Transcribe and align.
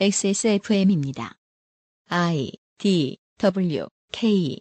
XSFM입니다. 0.00 1.36
I 2.08 2.50
D 2.78 3.18
W 3.38 3.86
K 4.10 4.58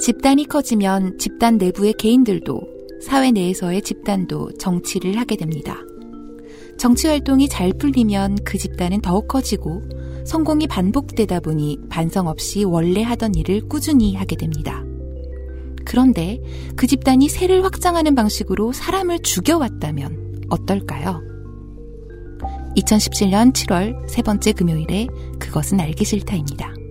집단이 0.00 0.46
커지면 0.46 1.18
집단 1.18 1.58
내부의 1.58 1.94
개인들도 1.94 2.60
사회 3.02 3.32
내에서의 3.32 3.82
집단도 3.82 4.52
정치를 4.52 5.18
하게 5.18 5.36
됩니다. 5.36 5.78
정치 6.78 7.08
활동이 7.08 7.48
잘 7.48 7.72
풀리면 7.72 8.38
그 8.44 8.56
집단은 8.56 9.00
더욱 9.00 9.28
커지고 9.28 9.82
성공이 10.24 10.68
반복되다 10.68 11.40
보니 11.40 11.80
반성 11.90 12.28
없이 12.28 12.64
원래 12.64 13.02
하던 13.02 13.34
일을 13.34 13.68
꾸준히 13.68 14.14
하게 14.14 14.36
됩니다. 14.36 14.84
그런데 15.84 16.40
그 16.76 16.86
집단이 16.86 17.28
세를 17.28 17.64
확장하는 17.64 18.14
방식으로 18.14 18.72
사람을 18.72 19.20
죽여왔다면 19.20 20.44
어떨까요? 20.50 21.20
2017년 22.76 23.52
7월 23.52 24.08
세 24.08 24.22
번째 24.22 24.52
금요일에 24.52 25.06
그것은 25.38 25.80
알기 25.80 26.04
싫다입니다. 26.04 26.81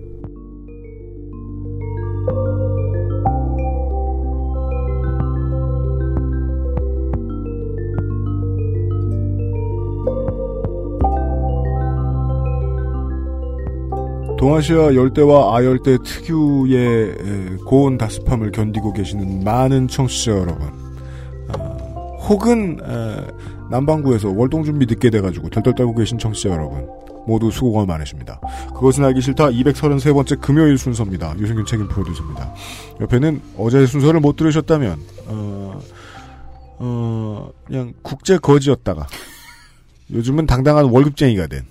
동아시아 14.42 14.96
열대와 14.96 15.56
아열대 15.56 15.98
특유의 16.02 17.58
고온 17.64 17.96
다습함을 17.96 18.50
견디고 18.50 18.92
계시는 18.92 19.44
많은 19.44 19.86
청취자 19.86 20.32
여러분, 20.32 20.66
어, 21.54 22.18
혹은 22.28 22.80
에, 22.82 23.70
남반구에서 23.70 24.30
월동 24.30 24.64
준비 24.64 24.86
늦게 24.86 25.10
돼가지고 25.10 25.48
덜덜 25.48 25.76
떨고 25.76 25.94
계신 25.94 26.18
청취자 26.18 26.48
여러분, 26.48 26.88
모두 27.24 27.52
수고가 27.52 27.86
많으십니다. 27.86 28.40
그것은 28.74 29.04
알기 29.04 29.20
싫다 29.20 29.50
233번째 29.50 30.40
금요일 30.40 30.76
순서입니다. 30.76 31.38
유승균 31.38 31.64
책임 31.64 31.86
프로듀서입니다. 31.86 32.52
옆에는 33.00 33.40
어제 33.56 33.86
순서를 33.86 34.18
못 34.18 34.34
들으셨다면 34.34 34.98
어, 35.28 35.80
어, 36.78 37.50
그냥 37.64 37.92
국제 38.02 38.38
거지였다가 38.38 39.06
요즘은 40.10 40.46
당당한 40.46 40.86
월급쟁이가 40.86 41.46
된 41.46 41.62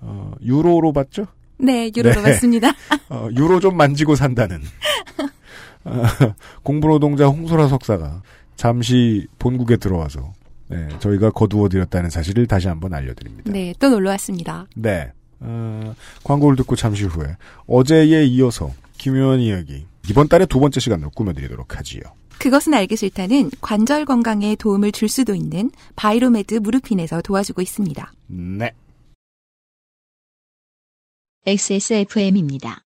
어, 0.00 0.32
유로로 0.42 0.94
봤죠? 0.94 1.26
네, 1.58 1.90
유로로 1.94 2.22
네. 2.22 2.30
맞습니다. 2.30 2.72
어, 3.10 3.28
유로 3.36 3.60
좀 3.60 3.76
만지고 3.76 4.14
산다는 4.14 4.60
어, 5.84 6.02
공부노동자 6.62 7.26
홍소라 7.26 7.68
석사가 7.68 8.22
잠시 8.56 9.26
본국에 9.38 9.76
들어와서 9.76 10.32
네, 10.68 10.88
저희가 10.98 11.30
거두어드렸다는 11.30 12.10
사실을 12.10 12.46
다시 12.46 12.68
한번 12.68 12.94
알려드립니다. 12.94 13.50
네, 13.50 13.72
또 13.78 13.88
놀러 13.88 14.10
왔습니다. 14.10 14.66
네. 14.74 15.10
어, 15.40 15.94
광고를 16.24 16.56
듣고 16.56 16.76
잠시 16.76 17.04
후에 17.04 17.36
어제에 17.66 18.24
이어서 18.24 18.70
김효원 18.98 19.40
이야기 19.40 19.86
이번 20.08 20.28
달에 20.28 20.46
두 20.46 20.58
번째 20.60 20.80
시간으로 20.80 21.10
꾸며드리도록 21.10 21.76
하지요. 21.76 22.02
그것은 22.38 22.74
알기 22.74 22.96
싫다는 22.96 23.50
관절 23.60 24.04
건강에 24.04 24.56
도움을 24.56 24.92
줄 24.92 25.08
수도 25.08 25.34
있는 25.34 25.70
바이로메드 25.96 26.54
무르핀에서 26.54 27.20
도와주고 27.22 27.62
있습니다. 27.62 28.12
네. 28.28 28.72
XSFM입니다. 31.48 32.84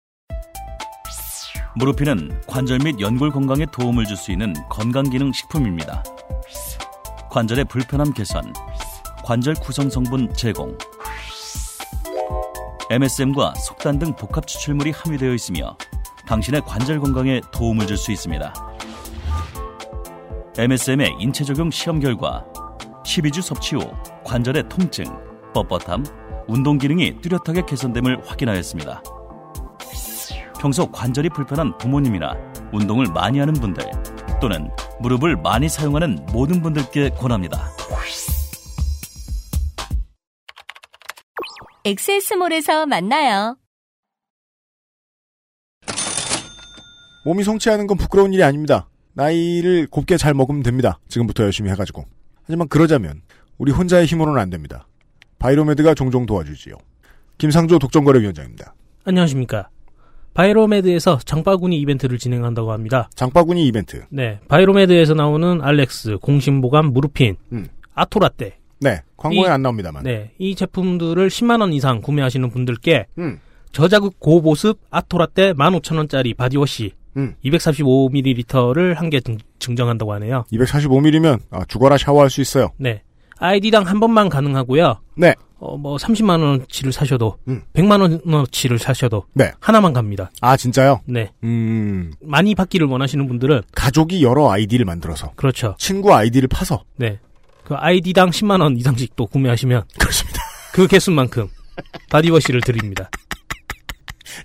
무르핀은 1.75 2.41
관절 2.47 2.79
및 2.83 2.99
연골 2.99 3.29
건강에 3.29 3.67
도움을 3.71 4.05
줄 4.07 4.17
수 4.17 4.31
있는 4.31 4.55
건강기능 4.67 5.31
식품입니다. 5.31 6.03
관절의 7.29 7.65
불편함 7.65 8.13
개선, 8.13 8.51
관절 9.23 9.53
구성 9.61 9.91
성분 9.91 10.33
제공, 10.33 10.75
MSM과 12.89 13.53
속단 13.53 13.99
등 13.99 14.15
복합 14.15 14.47
추출물이 14.47 14.89
함유되어 14.89 15.35
있으며 15.35 15.77
당신의 16.25 16.61
관절 16.65 16.99
건강에 16.99 17.41
도움을 17.51 17.85
줄 17.85 17.95
수 17.95 18.11
있습니다. 18.11 18.51
MSM의 20.57 21.17
인체 21.19 21.43
적용 21.43 21.69
시험 21.69 21.99
결과 21.99 22.43
12주 23.05 23.43
섭취 23.43 23.75
후 23.75 23.81
관절의 24.23 24.67
통증, 24.67 25.05
뻣뻣함, 25.53 26.26
운동 26.47 26.77
기능이 26.77 27.19
뚜렷하게 27.21 27.65
개선됨을 27.65 28.25
확인하였습니다. 28.25 29.03
평소 30.59 30.89
관절이 30.91 31.29
불편한 31.29 31.77
부모님이나 31.77 32.35
운동을 32.73 33.07
많이 33.13 33.39
하는 33.39 33.53
분들 33.53 33.83
또는 34.41 34.69
무릎을 35.01 35.35
많이 35.35 35.69
사용하는 35.69 36.25
모든 36.31 36.61
분들께 36.61 37.09
권합니다. 37.11 37.69
엑세스몰에서 41.85 42.85
만나요. 42.85 43.57
몸이 47.25 47.43
성치 47.43 47.67
않은 47.67 47.87
건 47.87 47.97
부끄러운 47.97 48.33
일이 48.33 48.43
아닙니다. 48.43 48.89
나이를 49.13 49.87
곱게 49.87 50.17
잘 50.17 50.33
먹으면 50.33 50.63
됩니다. 50.63 50.99
지금부터 51.07 51.43
열심히 51.43 51.69
해가지고. 51.71 52.05
하지만 52.43 52.67
그러자면 52.67 53.21
우리 53.57 53.71
혼자의 53.71 54.05
힘으로는 54.05 54.39
안 54.41 54.49
됩니다. 54.49 54.87
바이로메드가 55.39 55.93
종종 55.93 56.25
도와주지요. 56.25 56.75
김상조 57.37 57.79
독점거래위원장입니다. 57.79 58.73
안녕하십니까. 59.05 59.69
바이로메드에서 60.33 61.19
장바구니 61.25 61.79
이벤트를 61.81 62.17
진행한다고 62.17 62.71
합니다. 62.71 63.09
장바구니 63.15 63.65
이벤트. 63.67 64.03
네. 64.09 64.39
바이로메드에서 64.47 65.13
나오는 65.13 65.61
알렉스, 65.61 66.17
공심보감, 66.21 66.93
무르핀, 66.93 67.35
음. 67.53 67.67
아토라떼. 67.95 68.57
네. 68.81 69.01
광고에 69.17 69.47
이- 69.47 69.47
안 69.47 69.61
나옵니다만. 69.63 70.03
네. 70.03 70.31
이 70.37 70.53
제품들을 70.55 71.27
10만원 71.29 71.73
이상 71.73 72.01
구매하시는 72.01 72.49
분들께 72.51 73.07
음. 73.17 73.39
저자극 73.71 74.19
고보습 74.19 74.79
아토라떼 74.91 75.53
15,000원짜리 75.53 76.35
바디워시 76.37 76.91
음. 77.17 77.33
245ml를 77.43 78.93
한 78.95 79.09
개 79.09 79.19
증정한다고 79.59 80.13
하네요. 80.13 80.45
245mm면 80.51 81.39
아, 81.49 81.65
죽어라 81.65 81.97
샤워할 81.97 82.29
수 82.29 82.41
있어요. 82.41 82.69
네. 82.77 83.01
아이디당 83.39 83.87
한 83.87 83.99
번만 83.99 84.29
가능하고요. 84.29 84.99
네. 85.15 85.35
어, 85.59 85.75
뭐 85.75 85.97
30만 85.97 86.41
원어치를 86.41 86.91
사셔도 86.91 87.37
음. 87.47 87.63
100만 87.73 88.21
원어치를 88.25 88.77
사셔도 88.77 89.25
네. 89.33 89.51
하나만 89.59 89.93
갑니다. 89.93 90.29
아 90.41 90.55
진짜요? 90.55 91.01
네. 91.05 91.31
음. 91.43 92.11
많이 92.21 92.53
받기를 92.53 92.87
원하시는 92.87 93.27
분들은 93.27 93.63
가족이 93.73 94.23
여러 94.23 94.51
아이디를 94.51 94.85
만들어서 94.85 95.31
그렇죠. 95.35 95.75
친구 95.79 96.13
아이디를 96.13 96.47
파서 96.47 96.83
네. 96.97 97.19
그 97.63 97.73
아이디당 97.75 98.29
10만 98.29 98.61
원 98.61 98.77
이상씩 98.77 99.15
또 99.15 99.25
구매하시면 99.25 99.83
그렇습니다. 99.99 100.41
그 100.73 100.87
개수만큼 100.87 101.47
바디워시를 102.09 102.61
드립니다. 102.61 103.09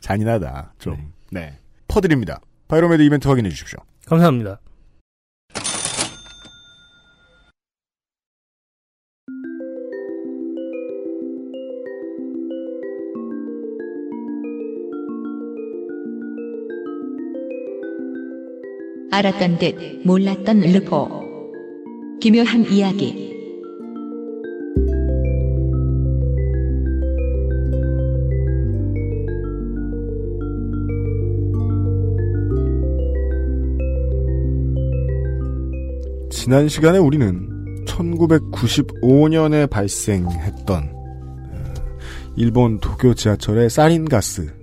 잔인하다. 0.00 0.75
좀. 0.78 1.12
네. 1.31 1.58
퍼드립니다. 1.88 2.41
바이로메드 2.69 3.02
이벤트 3.02 3.28
확인해 3.28 3.50
주십시오. 3.50 3.78
감사합니다. 4.06 4.58
알았던 19.12 19.59
듯 19.59 20.00
몰랐던 20.06 20.61
르포. 20.61 21.21
기묘한 22.19 22.65
이야기. 22.73 23.31
지난 36.31 36.69
시간에 36.69 36.97
우리는 36.97 37.85
1995년에 37.85 39.69
발생했던 39.69 40.85
어, 40.85 41.75
일본 42.37 42.81
도쿄 42.81 43.12
지하철의 43.12 43.69
사린가스 43.69 44.62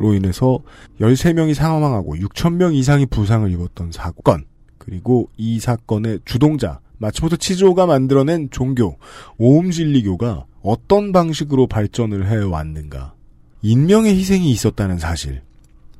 로 0.00 0.14
인해서 0.14 0.60
13명이 0.98 1.52
사망하고 1.52 2.16
6천명 2.16 2.74
이상이 2.74 3.04
부상을 3.04 3.50
입었던 3.52 3.92
사건 3.92 4.46
그리고 4.78 5.28
이 5.36 5.60
사건의 5.60 6.20
주동자 6.24 6.80
마츠모토 6.96 7.36
치즈오가 7.36 7.84
만들어낸 7.84 8.48
종교 8.50 8.96
오음진리교가 9.36 10.46
어떤 10.62 11.12
방식으로 11.12 11.66
발전을 11.66 12.28
해왔는가 12.28 13.14
인명의 13.60 14.16
희생이 14.16 14.50
있었다는 14.50 14.98
사실 14.98 15.42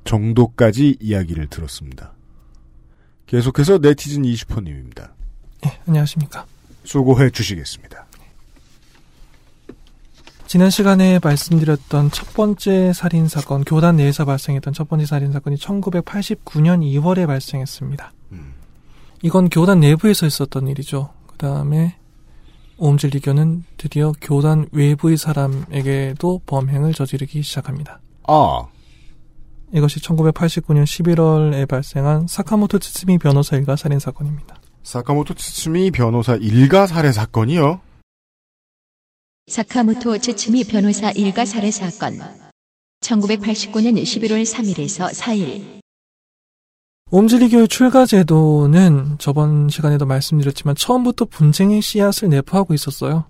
정도까지 0.05 0.97
이야기를 0.99 1.49
들었습니다. 1.49 2.14
계속해서 3.26 3.79
네티즌 3.79 4.23
20호님입니다. 4.23 5.11
네, 5.62 5.79
안녕하십니까. 5.87 6.47
수고해 6.85 7.31
주시겠습니다. 7.31 8.06
지난 10.50 10.69
시간에 10.69 11.20
말씀드렸던 11.23 12.11
첫 12.11 12.35
번째 12.35 12.93
살인 12.93 13.29
사건, 13.29 13.62
교단 13.62 13.99
내에서 13.99 14.25
발생했던 14.25 14.73
첫 14.73 14.88
번째 14.88 15.06
살인 15.06 15.31
사건이 15.31 15.55
1989년 15.55 16.82
2월에 16.82 17.29
발생했습니다. 17.29 18.12
음. 18.32 18.55
이건 19.23 19.49
교단 19.49 19.79
내부에서 19.79 20.26
있었던 20.26 20.67
일이죠. 20.67 21.11
그 21.29 21.37
다음에 21.37 21.94
오음질리교는 22.79 23.62
드디어 23.76 24.12
교단 24.20 24.67
외부의 24.73 25.19
사람에게도 25.19 26.41
범행을 26.47 26.94
저지르기 26.94 27.44
시작합니다. 27.44 28.00
아, 28.26 28.67
이것이 29.73 30.00
1989년 30.00 30.82
11월에 30.82 31.69
발생한 31.69 32.26
사카모토 32.26 32.81
츠츠미 32.81 33.19
변호사 33.19 33.55
일가 33.55 33.76
살인 33.76 34.00
사건입니다. 34.00 34.56
사카모토 34.82 35.35
츠츠미 35.35 35.93
변호사 35.93 36.35
일가 36.35 36.88
살해 36.88 37.12
사건이요. 37.12 37.82
사카모토 39.46 40.19
츠츠미 40.19 40.64
변호사 40.64 41.10
일가 41.10 41.44
살해 41.44 41.70
사건. 41.70 42.20
1989년 43.00 44.00
11월 44.02 44.44
3일에서 44.44 45.12
4일. 45.12 45.81
옴질리교의 47.10 47.66
출가 47.66 48.06
제도는 48.06 49.16
저번 49.19 49.69
시간에도 49.69 50.06
말씀드렸지만 50.06 50.76
처음부터 50.76 51.25
분쟁의 51.25 51.82
씨앗을 51.82 52.28
내포하고 52.28 52.75
있었어요. 52.75 53.25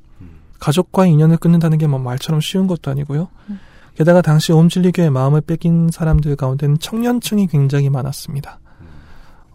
가족과 0.58 1.06
인연을 1.06 1.38
끊는다는 1.38 1.78
게 1.78 1.86
뭐 1.86 1.98
말처럼 1.98 2.42
쉬운 2.42 2.66
것도 2.66 2.90
아니고요. 2.90 3.28
게다가 3.96 4.20
당시 4.20 4.52
옴질리교의 4.52 5.08
마음을 5.10 5.40
뺏긴 5.40 5.88
사람들 5.90 6.36
가운데는 6.36 6.78
청년층이 6.78 7.46
굉장히 7.46 7.88
많았습니다. 7.88 8.60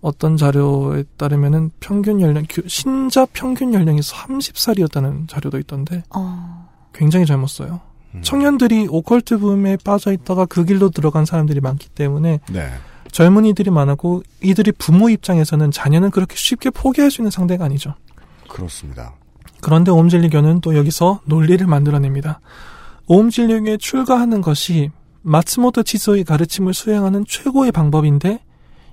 어떤 0.05 0.37
자료에 0.37 1.03
따르면은 1.17 1.71
평균 1.79 2.21
연령, 2.21 2.43
교- 2.47 2.61
신자 2.67 3.25
평균 3.33 3.73
연령이 3.73 4.01
30살이었다는 4.01 5.27
자료도 5.27 5.57
있던데 5.61 6.03
어, 6.15 6.69
굉장히 6.93 7.25
젊었어요. 7.25 7.81
음. 8.13 8.21
청년들이 8.21 8.87
오컬트 8.91 9.39
붐에 9.39 9.77
빠져 9.83 10.11
있다가 10.13 10.45
그 10.45 10.63
길로 10.63 10.91
들어간 10.91 11.25
사람들이 11.25 11.59
많기 11.59 11.89
때문에 11.89 12.39
네. 12.51 12.69
젊은이들이 13.11 13.71
많았고 13.71 14.21
이들이 14.43 14.73
부모 14.73 15.09
입장에서는 15.09 15.71
자녀는 15.71 16.11
그렇게 16.11 16.35
쉽게 16.35 16.69
포기할 16.69 17.09
수 17.09 17.21
있는 17.21 17.31
상대가 17.31 17.65
아니죠. 17.65 17.95
그렇습니다. 18.47 19.15
그런데 19.61 19.89
옴질리교는 19.89 20.61
또 20.61 20.75
여기서 20.75 21.21
논리를 21.25 21.65
만들어냅니다. 21.65 22.41
옴질리교에 23.07 23.77
출가하는 23.77 24.41
것이 24.41 24.91
마츠모토 25.23 25.81
치소의 25.81 26.25
가르침을 26.25 26.75
수행하는 26.75 27.25
최고의 27.27 27.71
방법인데 27.71 28.43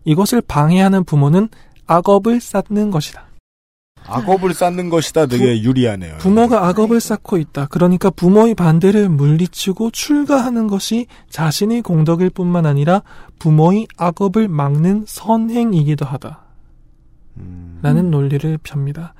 이것을 0.04 0.40
방해하는 0.42 1.04
부모는 1.04 1.48
악업을 1.86 2.40
쌓는 2.40 2.90
것이다. 2.90 3.26
악업을 4.04 4.52
쌓는 4.54 4.90
것이다 4.90 5.26
되게 5.26 5.62
유리하네요. 5.62 6.18
부모가 6.18 6.66
악업을 6.68 7.00
쌓고 7.00 7.38
있다. 7.38 7.66
그러니까 7.66 8.10
부모의 8.10 8.54
반대를 8.54 9.08
물리치고 9.08 9.90
출가하는 9.90 10.66
것이 10.66 11.06
자신의 11.30 11.82
공덕일 11.82 12.30
뿐만 12.30 12.66
아니라 12.66 13.02
부모의 13.38 13.86
악업을 13.96 14.48
막는 14.48 15.04
선행이기도 15.06 16.04
하다. 16.04 16.40
음, 17.38 17.78
라는 17.82 18.10
논리를 18.10 18.58
펴니다. 18.62 19.14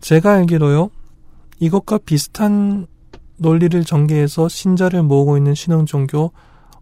제가 0.00 0.34
알기로요, 0.34 0.90
이것과 1.58 1.98
비슷한 2.04 2.86
논리를 3.38 3.82
전개해서 3.82 4.48
신자를 4.48 5.02
모으고 5.02 5.36
있는 5.36 5.54
신흥 5.54 5.86
종교 5.86 6.32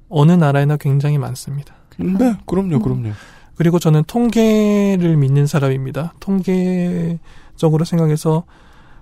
어느 0.09 0.33
나라에나 0.33 0.77
굉장히 0.77 1.19
많습니다. 1.19 1.75
네, 1.99 2.37
그럼요, 2.47 2.81
그럼요. 2.81 3.11
그리고 3.57 3.79
저는 3.79 4.05
통계를 4.05 5.17
믿는 5.17 5.47
사람입니다. 5.47 6.15
통계적으로 6.21 7.85
생각해서 7.85 8.45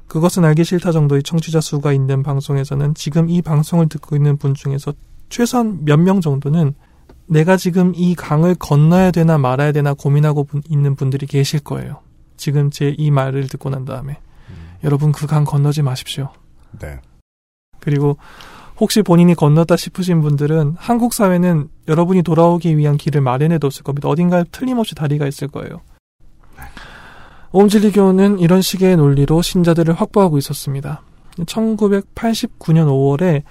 그것은 0.09 0.45
알기 0.45 0.65
싫다 0.65 0.93
정도의 0.93 1.23
청취자 1.23 1.61
수가 1.61 1.93
있는 1.93 2.23
방송에서는 2.23 2.95
지금 2.95 3.31
이 3.31 3.41
방송을 3.41 3.89
듣고 3.89 4.15
있는 4.17 4.37
분 4.37 4.55
중에서 4.55 4.93
최소한 5.31 5.85
몇 5.85 5.99
명 5.99 6.21
정도는 6.21 6.75
내가 7.27 7.57
지금 7.57 7.93
이 7.97 8.15
강을 8.15 8.55
건너야 8.57 9.11
되나 9.11 9.39
말아야 9.39 9.73
되나 9.73 9.95
고민하고 9.95 10.45
분- 10.45 10.63
있는 10.69 10.95
분들이 10.97 11.27
계실 11.27 11.61
거예요. 11.61 12.01
지금 12.37 12.71
제 12.71 12.95
이 12.99 13.11
말을 13.11 13.49
듣고 13.49 13.71
난 13.71 13.85
다음에 13.87 14.19
여러분 14.85 15.13
그 15.13 15.27
강 15.27 15.45
건너지 15.45 15.81
마십시오. 15.81 16.29
네. 16.79 17.01
그리고 17.81 18.19
혹시 18.83 19.01
본인이 19.01 19.37
건넜다 19.37 19.77
싶으신 19.77 20.23
분들은 20.23 20.75
한국 20.77 21.15
사회는 21.15 21.69
여러분이 21.87 22.25
돌아오기 22.25 22.77
위한 22.77 22.97
길을 22.97 23.21
마련해 23.21 23.59
뒀을 23.59 23.85
겁니다. 23.85 24.09
어딘가에 24.09 24.43
틀림없이 24.51 24.97
다리가 24.97 25.29
있을 25.29 25.47
거예요. 25.47 25.83
옴질리교는 27.53 28.41
이런 28.41 28.61
식의 28.61 28.97
논리로 28.97 29.41
신자들을 29.41 29.95
확보하고 29.95 30.37
있었습니다. 30.39 31.01
1989년 31.37 32.89
5월에 32.89 33.45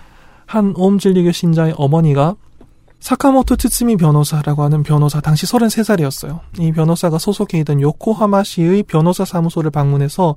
한 0.47 0.73
옴질리교 0.75 1.31
신자의 1.31 1.75
어머니가 1.77 2.35
사카모토 2.99 3.55
츠츠미 3.55 3.95
변호사라고 3.95 4.63
하는 4.63 4.83
변호사, 4.83 5.21
당시 5.21 5.45
33살이었어요. 5.45 6.41
이 6.59 6.73
변호사가 6.73 7.17
소속해 7.17 7.57
있던 7.59 7.79
요코하마시의 7.79 8.83
변호사 8.83 9.23
사무소를 9.23 9.71
방문해서 9.71 10.35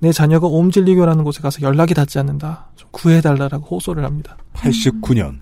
내 0.00 0.12
자녀가 0.12 0.46
옴질리교라는 0.46 1.24
곳에 1.24 1.40
가서 1.40 1.62
연락이 1.62 1.94
닿지 1.94 2.18
않는다. 2.18 2.70
좀 2.76 2.88
구해달라라고 2.92 3.66
호소를 3.76 4.04
합니다. 4.04 4.36
89년. 4.54 5.40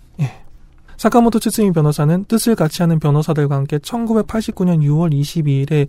사카모토 0.96 1.38
츠츠미 1.40 1.72
변호사는 1.72 2.24
뜻을 2.24 2.54
같이 2.54 2.80
하는 2.82 2.98
변호사들과 2.98 3.54
함께 3.54 3.76
1989년 3.76 4.80
6월 4.80 5.12
22일에 5.12 5.88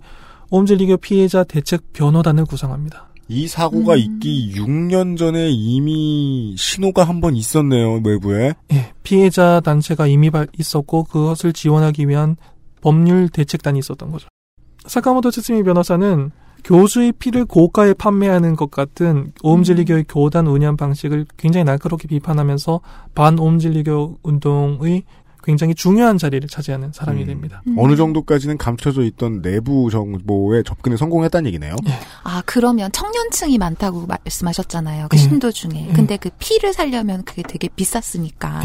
옴질리교 0.50 0.98
피해자 0.98 1.44
대책 1.44 1.94
변호단을 1.94 2.44
구성합니다. 2.44 3.08
이 3.28 3.48
사고가 3.48 3.94
음. 3.94 3.98
있기 3.98 4.52
6년 4.54 5.16
전에 5.16 5.48
이미 5.50 6.54
신호가 6.58 7.04
한 7.04 7.20
번 7.22 7.36
있었네요, 7.36 8.00
외부에. 8.04 8.52
예, 8.72 8.92
피해자 9.02 9.60
단체가 9.60 10.06
이미 10.06 10.30
발- 10.30 10.46
있었고 10.58 11.04
그것을 11.04 11.54
지원하기 11.54 12.06
위한 12.08 12.36
법률 12.82 13.30
대책단이 13.30 13.78
있었던 13.78 14.10
거죠. 14.10 14.28
사카모토 14.86 15.30
츠츠미 15.30 15.62
변호사는 15.62 16.30
교수의 16.64 17.12
피를 17.12 17.44
고가에 17.44 17.94
판매하는 17.94 18.56
것 18.56 18.70
같은 18.70 19.32
오음질리교의 19.42 20.04
교단 20.08 20.46
운영 20.46 20.76
방식을 20.76 21.26
굉장히 21.36 21.64
날카롭게 21.64 22.08
비판하면서 22.08 22.80
반오음질리교 23.14 24.18
운동의 24.22 25.04
굉장히 25.48 25.74
중요한 25.74 26.18
자리를 26.18 26.46
차지하는 26.46 26.92
사람이 26.92 27.22
음. 27.22 27.26
됩니다. 27.26 27.62
음. 27.68 27.76
어느 27.78 27.96
정도까지는 27.96 28.58
감춰져 28.58 29.02
있던 29.04 29.40
내부 29.40 29.88
정보에 29.90 30.62
접근에 30.62 30.96
성공했다는 30.98 31.46
얘기네요. 31.46 31.74
아, 32.22 32.42
그러면 32.44 32.92
청년층이 32.92 33.56
많다고 33.56 34.06
말씀하셨잖아요. 34.06 35.06
그 35.08 35.16
예. 35.16 35.18
신도 35.18 35.52
중에. 35.52 35.86
예. 35.88 35.92
근데 35.94 36.18
그 36.18 36.28
피를 36.38 36.74
살려면 36.74 37.24
그게 37.24 37.42
되게 37.42 37.68
비쌌으니까. 37.68 38.60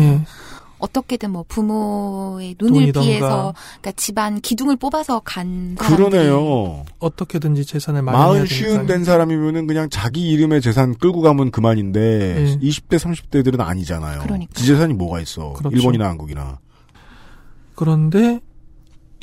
예, 0.83 0.85
어떻게든 0.85 1.31
뭐 1.31 1.45
부모의 1.47 2.55
눈을 2.59 2.73
돈이던가. 2.73 3.05
피해서 3.05 3.53
그러니까 3.81 3.91
집안 3.95 4.41
기둥을 4.41 4.75
뽑아서 4.75 5.21
간 5.23 5.75
사람들이 5.79 6.09
그러네요. 6.09 6.85
어떻게든지 6.99 7.65
재산을 7.65 8.01
마흔. 8.01 8.45
쉬운 8.45 8.85
된 8.85 9.03
사람이면은 9.03 9.67
그냥 9.67 9.89
자기 9.89 10.29
이름의 10.31 10.61
재산 10.61 10.95
끌고 10.95 11.21
가면 11.21 11.51
그만인데 11.51 11.99
예. 12.01 12.57
20대 12.59 12.97
30대들은 12.97 13.59
아니잖아요. 13.59 14.21
그러니까. 14.21 14.53
지 14.53 14.65
재산이 14.65 14.93
뭐가 14.93 15.21
있어. 15.21 15.53
그렇죠. 15.53 15.75
일본이나 15.75 16.07
한국이나. 16.07 16.59
그런데 17.75 18.39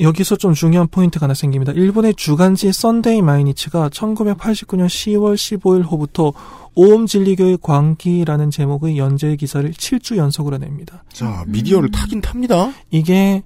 여기서 0.01 0.35
좀 0.35 0.53
중요한 0.53 0.87
포인트가 0.87 1.25
하나 1.25 1.33
생깁니다. 1.33 1.71
일본의 1.73 2.15
주간지 2.15 2.73
썬데이 2.73 3.21
마이니치가 3.21 3.89
1989년 3.89 4.87
10월 4.87 5.35
15일 5.35 5.89
호부터 5.89 6.33
오음 6.75 7.05
진리교의 7.05 7.59
광기라는 7.61 8.49
제목의 8.49 8.97
연재 8.97 9.35
기사를 9.35 9.69
7주 9.71 10.17
연속으로 10.17 10.57
냅니다. 10.57 11.03
자, 11.13 11.43
미디어를 11.47 11.89
음. 11.89 11.91
타긴 11.91 12.21
탑니다. 12.21 12.71
이게 12.89 13.43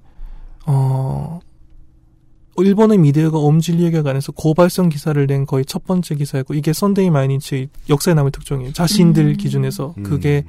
어 0.66 1.40
일본의 2.58 3.00
미디어가 3.00 3.38
오음 3.38 3.60
진리교에 3.60 4.02
관해서 4.02 4.32
고발성 4.32 4.90
기사를 4.90 5.28
낸 5.28 5.46
거의 5.46 5.66
첫 5.66 5.86
번째 5.86 6.16
기사였고 6.16 6.54
이게 6.54 6.72
썬데이 6.72 7.10
마이니치의 7.10 7.70
역사에 7.90 8.14
남을 8.14 8.32
특종이에요. 8.32 8.72
자신들 8.74 9.26
음. 9.26 9.38
기준에서 9.38 9.94
음. 9.98 10.04
그게 10.04 10.46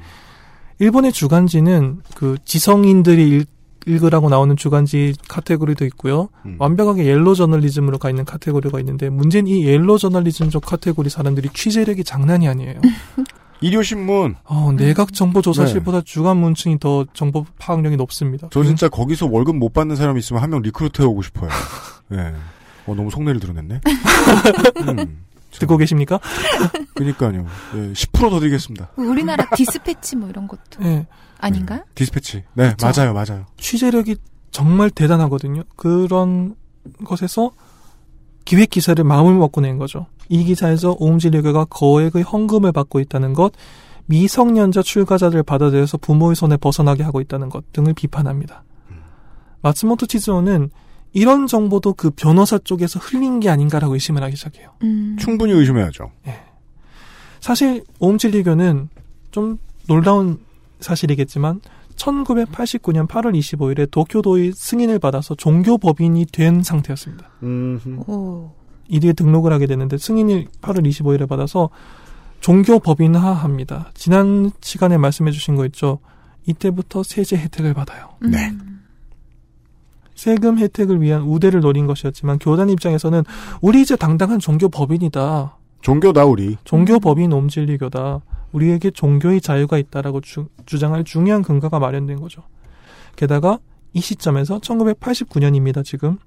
일본의 0.78 1.12
주간지는 1.12 2.02
그 2.14 2.36
지성인들이 2.44 3.44
읽, 3.86 3.92
읽으라고 3.94 4.28
나오는 4.28 4.56
주간지 4.56 5.14
카테고리도 5.28 5.84
있고요. 5.86 6.28
음. 6.44 6.56
완벽하게 6.58 7.06
옐로 7.06 7.34
저널리즘으로 7.34 7.98
가 7.98 8.10
있는 8.10 8.24
카테고리가 8.24 8.78
있는데 8.80 9.08
문제는 9.10 9.46
이 9.50 9.64
옐로 9.66 9.98
저널리즘적 9.98 10.64
카테고리 10.64 11.08
사람들이 11.10 11.48
취재력이 11.54 12.04
장난이 12.04 12.48
아니에요. 12.48 12.80
일요신문. 13.62 14.34
어, 14.44 14.72
내각 14.76 15.14
정보조사실보다 15.14 15.98
네. 16.00 16.04
주간 16.04 16.36
문춘이 16.36 16.78
더 16.78 17.06
정보 17.14 17.46
파악력이 17.58 17.96
높습니다. 17.96 18.48
저 18.50 18.62
진짜 18.62 18.88
거기서 18.88 19.26
월급 19.26 19.56
못 19.56 19.72
받는 19.72 19.96
사람 19.96 20.18
있으면 20.18 20.42
한 20.42 20.50
명 20.50 20.60
recruit 20.62 21.00
해오고 21.02 21.22
싶어요. 21.22 21.48
예. 22.12 22.34
어, 22.86 22.94
너무 22.94 23.10
속내를 23.10 23.40
드러냈네. 23.40 23.80
음, 24.88 24.96
저- 24.96 25.06
듣고 25.50 25.76
계십니까? 25.76 26.20
그니까요. 26.94 27.46
예, 27.74 27.92
10%더 27.92 28.38
드리겠습니다. 28.40 28.90
우리나라 28.96 29.48
디스패치 29.54 30.16
뭐 30.16 30.28
이런 30.28 30.48
것도 30.48 30.82
예. 30.82 31.06
아닌가? 31.38 31.84
디스패치. 31.94 32.44
네, 32.54 32.70
그쵸. 32.70 32.86
맞아요, 32.86 33.14
맞아요. 33.14 33.46
취재력이 33.58 34.16
정말 34.50 34.90
대단하거든요. 34.90 35.62
그런 35.76 36.54
것에서 37.04 37.52
기획 38.44 38.70
기사를 38.70 39.02
마음을 39.02 39.34
먹고 39.34 39.60
낸 39.60 39.76
거죠. 39.78 40.06
이 40.28 40.44
기사에서 40.44 40.96
오음진리교가 40.98 41.66
거액의 41.66 42.22
헌금을 42.22 42.72
받고 42.72 43.00
있다는 43.00 43.32
것, 43.34 43.52
미성년자 44.06 44.82
출가자들 44.82 45.42
받아들여서 45.42 45.98
부모의 45.98 46.36
손에 46.36 46.56
벗어나게 46.56 47.02
하고 47.02 47.20
있다는 47.20 47.48
것 47.48 47.72
등을 47.72 47.92
비판합니다. 47.94 48.64
마츠모토 49.62 50.06
치즈오는 50.06 50.70
이런 51.16 51.46
정보도 51.46 51.94
그 51.94 52.10
변호사 52.10 52.58
쪽에서 52.58 53.00
흘린 53.00 53.40
게 53.40 53.48
아닌가라고 53.48 53.94
의심을 53.94 54.22
하기 54.24 54.36
시작해요. 54.36 54.72
음. 54.82 55.16
충분히 55.18 55.54
의심해야죠. 55.54 56.12
사실 57.40 57.82
오음진리교는 58.00 58.90
좀 59.30 59.58
놀라운 59.88 60.38
사실이겠지만 60.80 61.62
1989년 61.94 63.08
8월 63.08 63.34
25일에 63.34 63.90
도쿄도의 63.90 64.52
승인을 64.52 64.98
받아서 64.98 65.34
종교법인이 65.34 66.26
된 66.26 66.62
상태였습니다. 66.62 67.30
이뒤에 68.88 69.14
등록을 69.14 69.54
하게 69.54 69.66
되는데 69.66 69.96
승인을 69.96 70.48
8월 70.60 70.86
25일에 70.86 71.26
받아서 71.26 71.70
종교법인화합니다. 72.40 73.92
지난 73.94 74.50
시간에 74.60 74.98
말씀해 74.98 75.30
주신 75.30 75.56
거 75.56 75.64
있죠. 75.64 75.98
이때부터 76.44 77.02
세제 77.02 77.38
혜택을 77.38 77.72
받아요. 77.72 78.10
음. 78.22 78.75
네. 80.16 80.34
세금 80.34 80.58
혜택을 80.58 81.00
위한 81.00 81.22
우대를 81.22 81.60
노린 81.60 81.86
것이었지만 81.86 82.38
교단 82.38 82.70
입장에서는 82.70 83.22
우리 83.60 83.82
이제 83.82 83.96
당당한 83.96 84.38
종교 84.38 84.68
법인이다. 84.68 85.56
종교다 85.82 86.24
우리. 86.24 86.56
종교 86.64 86.98
법인 86.98 87.32
옴진리교다. 87.32 88.22
우리에게 88.52 88.90
종교의 88.90 89.40
자유가 89.40 89.78
있다라고 89.78 90.20
주, 90.20 90.46
주장할 90.64 91.04
중요한 91.04 91.42
근거가 91.42 91.78
마련된 91.78 92.20
거죠. 92.20 92.42
게다가 93.14 93.58
이 93.92 94.00
시점에서 94.00 94.58
1989년입니다. 94.60 95.84
지금 95.84 96.18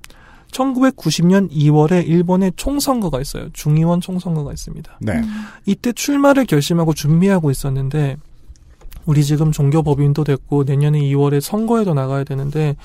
1990년 0.52 1.52
2월에 1.52 2.08
일본에 2.08 2.52
총선거가 2.56 3.22
있어요. 3.22 3.50
중의원 3.54 4.02
총선거가 4.02 4.52
있습니다. 4.52 5.00
네. 5.02 5.22
이때 5.66 5.92
출마를 5.92 6.46
결심하고 6.46 6.94
준비하고 6.94 7.52
있었는데 7.52 8.18
우리 9.06 9.24
지금 9.24 9.52
종교 9.52 9.84
법인도 9.84 10.24
됐고 10.24 10.64
내년에 10.64 11.00
2월에 11.00 11.42
선거에도 11.42 11.94
나가야 11.94 12.24
되는데 12.24 12.76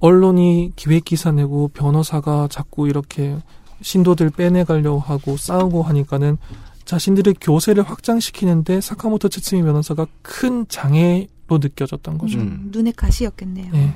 언론이 0.00 0.72
기획 0.76 1.04
기사 1.04 1.30
내고 1.30 1.68
변호사가 1.68 2.48
자꾸 2.50 2.88
이렇게 2.88 3.36
신도들 3.82 4.30
빼내가려고 4.30 4.98
하고 4.98 5.36
싸우고 5.36 5.82
하니까는 5.82 6.36
자신들의 6.84 7.34
교세를 7.40 7.82
확장시키는데 7.84 8.80
사카모토 8.80 9.28
츠츠미 9.28 9.62
변호사가 9.62 10.06
큰 10.22 10.66
장애로 10.68 11.28
느껴졌던 11.60 12.18
거죠. 12.18 12.38
음. 12.38 12.68
눈의 12.72 12.92
가시였겠네요. 12.94 13.72
네. 13.72 13.94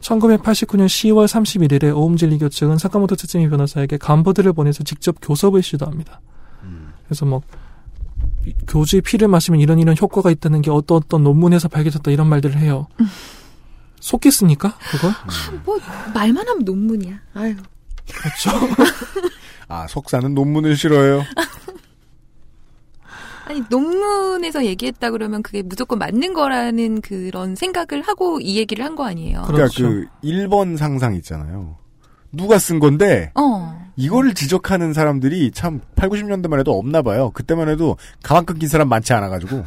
1989년 0.00 0.86
10월 0.86 1.26
31일에 1.26 1.94
오음진리교 1.94 2.48
측은 2.48 2.78
사카모토 2.78 3.16
츠츠미 3.16 3.48
변호사에게 3.50 3.98
간부들을 3.98 4.52
보내서 4.52 4.82
직접 4.84 5.16
교섭을 5.20 5.62
시도합니다. 5.62 6.20
그래서 7.04 7.26
뭐 7.26 7.42
이- 8.46 8.54
교주의 8.68 9.02
피를 9.02 9.26
마시면 9.28 9.60
이런 9.60 9.78
이런 9.80 9.96
효과가 10.00 10.30
있다는 10.30 10.62
게 10.62 10.70
어떤 10.70 10.98
어떤 10.98 11.24
논문에서 11.24 11.68
밝혀졌다 11.68 12.08
이런 12.12 12.28
말들을 12.28 12.56
해요. 12.58 12.86
속겠습니까? 14.00 14.74
그걸? 14.90 15.12
뭐 15.64 15.78
말만 16.14 16.48
하면 16.48 16.64
논문이야. 16.64 17.14
아유. 17.34 17.54
그렇죠. 18.12 18.50
아 19.68 19.86
석사는 19.86 20.34
논문을 20.34 20.76
싫어해요. 20.76 21.22
아니 23.46 23.62
논문에서 23.68 24.64
얘기했다 24.64 25.10
그러면 25.10 25.42
그게 25.42 25.62
무조건 25.62 25.98
맞는 25.98 26.34
거라는 26.34 27.00
그런 27.00 27.56
생각을 27.56 28.02
하고 28.02 28.38
이 28.40 28.56
얘기를 28.56 28.84
한 28.84 28.94
거 28.94 29.04
아니에요. 29.06 29.42
그러니까 29.46 29.68
그렇죠. 29.68 29.88
그 29.88 30.06
1번 30.24 30.76
상상 30.76 31.14
있잖아요. 31.16 31.76
누가 32.32 32.58
쓴 32.58 32.78
건데 32.78 33.32
어. 33.34 33.90
이거를 33.96 34.34
지적하는 34.34 34.92
사람들이 34.92 35.50
참 35.50 35.80
8, 35.96 36.08
90년대만 36.08 36.60
해도 36.60 36.78
없나 36.78 37.02
봐요. 37.02 37.30
그때만 37.32 37.68
해도 37.68 37.96
가방 38.22 38.44
끊긴 38.44 38.68
사람 38.68 38.88
많지 38.88 39.12
않아 39.12 39.28
가지고. 39.28 39.64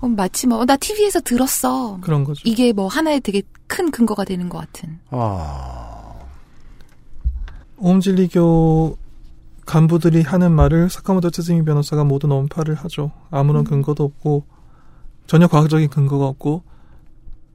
어, 0.00 0.08
마치 0.08 0.46
뭐 0.46 0.64
나 0.64 0.76
TV에서 0.76 1.20
들었어. 1.20 1.98
그런 2.00 2.24
거죠. 2.24 2.42
이게 2.44 2.72
뭐 2.72 2.86
하나의 2.88 3.20
되게 3.20 3.42
큰 3.66 3.90
근거가 3.90 4.24
되는 4.24 4.48
것 4.48 4.58
같은. 4.58 4.98
아. 5.10 6.14
오음진리교 7.78 8.96
간부들이 9.66 10.22
하는 10.22 10.52
말을 10.52 10.88
사카모토 10.88 11.30
츠즈미 11.30 11.64
변호사가 11.64 12.04
모두 12.04 12.26
논파를 12.26 12.74
하죠. 12.74 13.10
아무런 13.30 13.64
근거도 13.64 14.04
없고 14.04 14.44
전혀 15.26 15.46
과학적인 15.48 15.88
근거가 15.90 16.26
없고 16.26 16.62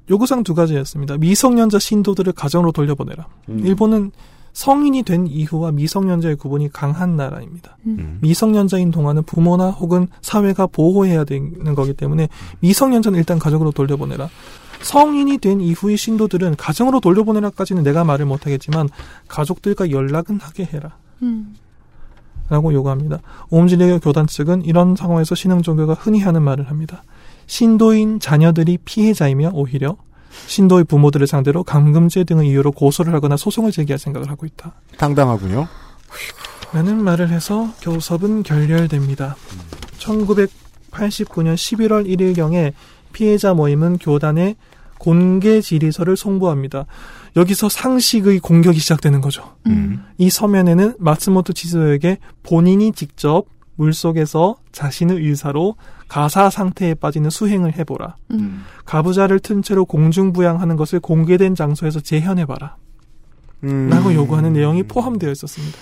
요구사항 0.10 0.44
두 0.44 0.54
가지였습니다. 0.54 1.18
미성년자 1.18 1.80
신도들을 1.80 2.34
가정으로 2.34 2.72
돌려보내라. 2.74 3.28
음. 3.50 3.60
일본은 3.60 4.12
성인이 4.54 5.04
된 5.04 5.28
이후와 5.28 5.72
미성년자의 5.72 6.36
구분이 6.36 6.72
강한 6.72 7.16
나라입니다. 7.16 7.78
음. 7.86 8.20
미성년자인 8.22 8.92
동안은 8.92 9.24
부모나 9.24 9.70
혹은 9.70 10.08
사회가 10.22 10.68
보호해야 10.68 11.24
되는 11.24 11.76
거기 11.76 11.94
때문에 11.94 12.28
미성년자는 12.60 13.18
일단 13.18 13.40
가정으로 13.40 13.72
돌려보내라. 13.72 14.30
성인이 14.82 15.38
된 15.38 15.62
이후의 15.62 15.98
신도들은 15.98 16.56
가정으로 16.56 17.00
돌려보내라까지는 17.00 17.84
내가 17.84 18.04
말을 18.04 18.26
못하겠지만 18.26 18.90
가족들과 19.28 19.92
연락은 19.92 20.40
하게 20.40 20.66
해라. 20.66 20.98
음. 21.22 21.56
라고 22.50 22.74
요구합니다. 22.74 23.20
오음진리교 23.50 24.00
교단 24.00 24.28
측은 24.28 24.66
이런 24.66 24.98
상황에서 24.98 25.36
신흥 25.36 25.62
종교가 25.62 25.94
흔히 25.94 26.20
하는 26.20 26.42
말을 26.42 26.70
합니다. 26.70 27.04
신도인 27.46 28.20
자녀들이 28.20 28.78
피해자이며 28.84 29.52
오히려 29.54 29.96
신도의 30.48 30.86
부모들을 30.86 31.28
상대로 31.28 31.64
감금죄 31.64 32.24
등의 32.24 32.50
이유로 32.50 32.72
고소를 32.72 33.14
하거나 33.14 33.38
소송을 33.38 33.72
제기할 33.72 34.00
생각을 34.00 34.30
하고 34.30 34.46
있다. 34.46 34.74
당당하군요. 34.98 35.68
라는 36.74 37.04
말을 37.04 37.30
해서 37.30 37.74
교섭은 37.82 38.44
결렬됩니다. 38.44 39.36
1989년 39.98 41.56
11월 41.56 42.08
1일경에 42.08 42.74
피해자 43.14 43.54
모임은 43.54 43.98
교단에 43.98 44.56
공개 44.98 45.62
질의서를 45.62 46.16
송부합니다. 46.16 46.86
여기서 47.36 47.70
상식의 47.70 48.40
공격이 48.40 48.80
시작되는 48.80 49.20
거죠. 49.20 49.56
음. 49.66 50.04
이 50.18 50.30
서면에는 50.30 50.96
마츠모토 51.00 51.54
치즈오에게 51.54 52.20
본인이 52.44 52.92
직접 52.92 53.46
물속에서 53.82 54.58
자신의 54.72 55.18
의사로 55.18 55.76
가사 56.08 56.50
상태에 56.52 56.94
빠지는 56.94 57.32
수행을 57.32 57.76
해보라. 57.78 58.16
음. 58.32 58.64
가부자를 58.86 59.40
튼 59.40 59.64
채로 59.64 59.86
공중부양하는 59.86 60.76
것을 60.76 61.00
공개된 61.00 61.56
장소에서 61.56 62.00
재현해봐라. 62.00 62.78
음. 63.64 63.90
라고 63.90 64.14
요구하는 64.14 64.54
내용이 64.54 64.84
포함되어 64.84 65.32
있었습니다. 65.32 65.78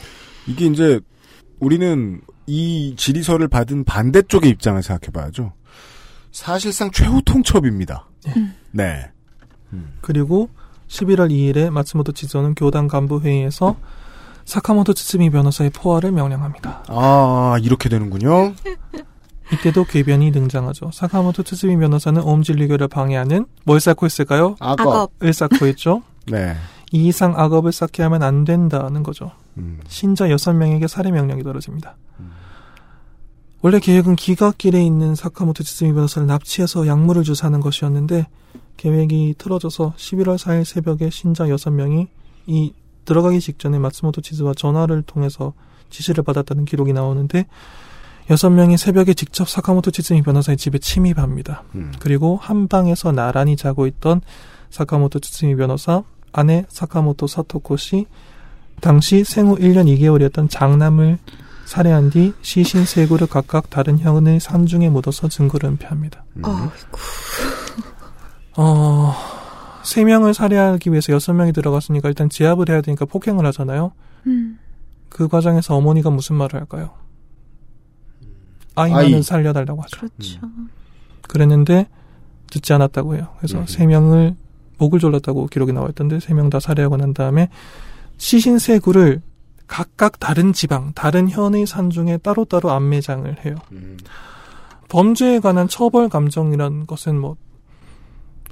이게 0.47 0.67
이제 0.67 1.01
우리는 1.59 2.21
이 2.47 2.95
질의서를 2.97 3.49
받은 3.49 3.83
반대쪽의 3.83 4.49
입장을 4.51 4.81
생각해봐야죠. 4.81 5.51
사실상 6.31 6.91
최후 6.91 7.21
통첩입니다. 7.21 8.07
네. 8.71 9.11
그리고 10.01 10.49
11월 10.87 11.29
2일에 11.29 11.69
마츠모토 11.69 12.13
치즈오는 12.13 12.55
교단 12.55 12.87
간부 12.87 13.21
회의에서 13.21 13.75
사카모토 14.49 14.95
츠츠미 14.95 15.29
변호사의 15.29 15.69
포화를 15.69 16.11
명령합니다. 16.11 16.83
아 16.87 17.57
이렇게 17.61 17.87
되는군요. 17.87 18.55
이때도 19.53 19.83
궤변이 19.83 20.31
등장하죠. 20.31 20.89
사카모토 20.91 21.43
츠츠미 21.43 21.77
변호사는 21.77 22.19
오음진리교를 22.19 22.87
방해하는 22.87 23.45
뭘 23.63 23.79
쌓고 23.79 24.07
있을까요? 24.07 24.55
악업. 24.59 25.11
을 25.21 25.33
쌓고 25.33 25.67
있죠. 25.67 26.01
네. 26.25 26.55
이 26.91 27.07
이상 27.07 27.39
악업을 27.39 27.71
쌓게 27.71 28.01
하면 28.01 28.23
안 28.23 28.43
된다는 28.43 29.03
거죠. 29.03 29.31
음. 29.57 29.79
신자 29.87 30.25
6명에게 30.27 30.87
살해 30.87 31.11
명령이 31.11 31.43
떨어집니다. 31.43 31.95
원래 33.61 33.79
계획은 33.79 34.15
기각길에 34.15 34.83
있는 34.83 35.13
사카모토 35.13 35.63
츠츠미 35.63 35.93
변호사를 35.93 36.25
납치해서 36.25 36.87
약물을 36.87 37.21
주사하는 37.21 37.59
것이었는데 37.59 38.25
계획이 38.77 39.35
틀어져서 39.37 39.93
11월 39.95 40.39
4일 40.39 40.65
새벽에 40.65 41.11
신자 41.11 41.43
6명이 41.43 42.07
이 42.47 42.73
들어가기 43.09 43.39
직전에 43.39 43.79
마츠모토 43.79 44.21
치즈와 44.21 44.53
전화를 44.53 45.01
통해서 45.01 45.53
지시를 45.89 46.23
받았다는 46.23 46.65
기록이 46.65 46.93
나오는데 46.93 47.47
6명이 48.29 48.77
새벽에 48.77 49.15
직접 49.15 49.49
사카모토 49.49 49.89
치즈미 49.89 50.21
변호사의 50.21 50.57
집에 50.57 50.77
침입합니다. 50.77 51.63
음. 51.73 51.91
그리고 51.99 52.37
한 52.39 52.67
방에서 52.67 53.11
나란히 53.11 53.57
자고 53.57 53.87
있던 53.87 54.21
사카모토 54.69 55.19
츠츠미 55.19 55.55
변호사, 55.55 56.03
아내 56.31 56.65
사카모토 56.69 57.25
사토코 57.25 57.75
씨, 57.77 58.05
당시 58.81 59.23
생후 59.23 59.57
1년 59.57 59.87
2개월이었던 59.97 60.47
장남을 60.51 61.17
살해한 61.65 62.11
뒤 62.11 62.33
시신 62.43 62.85
세 62.85 63.07
구를 63.07 63.25
각각 63.25 63.71
다른 63.71 63.97
현의 63.97 64.39
산중에 64.39 64.89
묻어서 64.89 65.27
증거를 65.27 65.69
은폐합니다. 65.69 66.23
음. 66.37 66.43
어, 68.57 69.15
세 69.83 70.03
명을 70.03 70.33
살해하기 70.33 70.91
위해서 70.91 71.13
여섯 71.13 71.33
명이 71.33 71.53
들어갔으니까 71.53 72.09
일단 72.09 72.29
제압을 72.29 72.69
해야 72.69 72.81
되니까 72.81 73.05
폭행을 73.05 73.45
하잖아요. 73.47 73.91
음. 74.27 74.59
그 75.09 75.27
과정에서 75.27 75.75
어머니가 75.75 76.09
무슨 76.09 76.35
말을 76.35 76.59
할까요? 76.59 76.91
아이만은 78.75 79.15
아이. 79.15 79.21
살려달라고 79.23 79.81
하죠. 79.83 79.97
그렇죠. 79.97 80.39
그랬는데 81.27 81.87
듣지 82.49 82.73
않았다고 82.73 83.15
해요. 83.15 83.27
그래서 83.37 83.59
음. 83.59 83.65
세 83.67 83.85
명을 83.85 84.35
목을 84.77 84.99
졸랐다고 84.99 85.47
기록이 85.47 85.73
나와 85.73 85.89
있던데 85.89 86.19
세 86.19 86.33
명 86.33 86.49
다 86.49 86.59
살해하고 86.59 86.97
난 86.97 87.13
다음에 87.13 87.49
시신 88.17 88.57
세 88.59 88.79
구를 88.79 89.21
각각 89.67 90.19
다른 90.19 90.51
지방, 90.53 90.93
다른 90.93 91.29
현의 91.29 91.67
산중에 91.67 92.17
따로따로 92.17 92.71
안매장을 92.71 93.45
해요. 93.45 93.55
음. 93.71 93.97
범죄에 94.87 95.39
관한 95.39 95.67
처벌 95.67 96.09
감정이라는 96.09 96.87
것은 96.87 97.19
뭐 97.19 97.35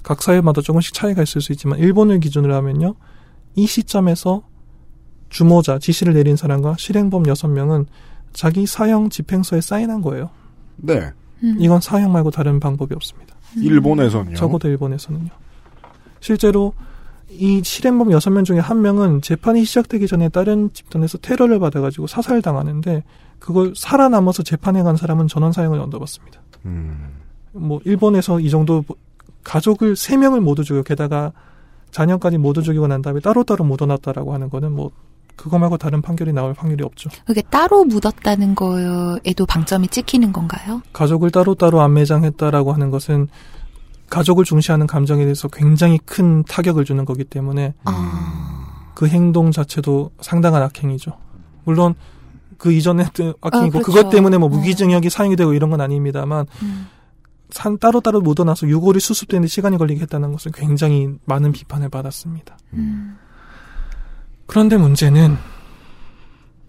각 0.04 0.22
사회마다 0.22 0.62
조금씩 0.62 0.94
차이가 0.94 1.24
있을 1.24 1.42
수 1.42 1.52
있지만 1.52 1.80
일본을 1.80 2.20
기준으로 2.20 2.54
하면요. 2.56 2.96
이 3.56 3.68
시점에서 3.68 4.44
주모자 5.30 5.80
지시를 5.80 6.14
내린 6.14 6.36
사람과 6.36 6.76
실행범 6.78 7.24
6명은 7.24 7.86
자기 8.34 8.66
사형 8.66 9.10
집행서에 9.10 9.62
사인한 9.62 10.02
거예요. 10.02 10.30
네. 10.78 11.12
음. 11.44 11.58
이건 11.60 11.82
사형 11.82 12.12
말고 12.12 12.32
다른 12.32 12.60
방법이 12.60 12.94
없습니다. 12.96 13.36
일본에서는요. 13.56 14.36
적어도 14.36 14.68
일본에서는요. 14.68 15.30
실제로 16.20 16.74
이 17.30 17.62
실행범 17.64 18.10
6명 18.10 18.46
중에 18.46 18.60
한 18.60 18.82
명은 18.82 19.22
재판이 19.22 19.66
시작되기 19.66 20.08
전에 20.08 20.30
다른 20.30 20.72
집단에서 20.74 21.18
테러를 21.18 21.60
받아가지고 21.60 22.08
사살당하는데 22.08 23.04
그걸 23.40 23.74
살아남아서 23.76 24.44
재판에 24.44 24.82
간 24.84 24.96
사람은 24.96 25.28
전원 25.28 25.52
사형을 25.52 25.80
얻어봤습니다. 25.80 26.42
음. 26.66 27.10
뭐 27.52 27.80
일본에서 27.84 28.40
이 28.40 28.50
정도 28.50 28.84
가족을 29.48 29.96
세 29.96 30.18
명을 30.18 30.42
모두 30.42 30.66
죽여 30.66 30.84
게다가 30.84 31.32
자녀까지 31.92 32.38
모두 32.38 32.62
죽이고 32.62 32.88
난 32.88 33.02
다음에 33.02 33.22
따로따로 33.22 33.64
묻어놨다라고 33.64 34.34
하는 34.34 34.50
거는 34.50 34.74
뭐 34.74 34.92
그거 35.38 35.58
말고 35.58 35.78
다른 35.78 36.02
판결이 36.02 36.34
나올 36.34 36.54
확률이 36.58 36.84
없죠. 36.84 37.10
그게 37.26 37.42
따로 37.44 37.86
묻었다는 37.86 38.56
거에도 38.56 39.46
방점이 39.46 39.88
찍히는 39.88 40.34
건가요? 40.34 40.82
가족을 40.92 41.32
따로따로 41.32 41.80
안매장했다라고 41.80 42.74
하는 42.74 42.92
것은 42.92 43.30
가족을 44.10 44.44
중시하는 44.44 44.86
감정에 44.86 45.24
대해서 45.24 45.48
굉장히 45.48 45.98
큰 46.00 46.44
타격을 46.44 46.84
주는 46.84 47.06
거기 47.06 47.24
때문에 47.24 47.74
아. 47.86 48.92
그 48.96 49.08
행동 49.08 49.52
자체도 49.52 50.12
상당한 50.20 50.62
악행이죠. 50.64 51.12
물론 51.64 51.94
그 52.58 52.74
이전에 52.74 53.06
악행이고 53.42 53.78
아, 53.78 53.82
그 53.82 53.92
그렇죠. 53.92 53.92
것 53.92 54.10
때문에 54.10 54.38
뭐 54.38 54.50
네. 54.50 54.58
무기징역이 54.58 55.10
사용이 55.10 55.38
되고 55.38 55.54
이런 55.54 55.70
건 55.70 55.80
아닙니다만 55.80 56.48
음. 56.64 56.88
산 57.50 57.78
따로따로 57.78 58.22
묻어놔서 58.22 58.68
유골이 58.68 59.00
수습되는데 59.00 59.48
시간이 59.48 59.78
걸리게 59.78 60.02
했다는 60.02 60.32
것은 60.34 60.52
굉장히 60.54 61.10
많은 61.26 61.52
비판을 61.52 61.90
받았습니다. 61.90 62.58
음. 62.74 63.18
그런데 64.46 64.78
문제는 64.78 65.38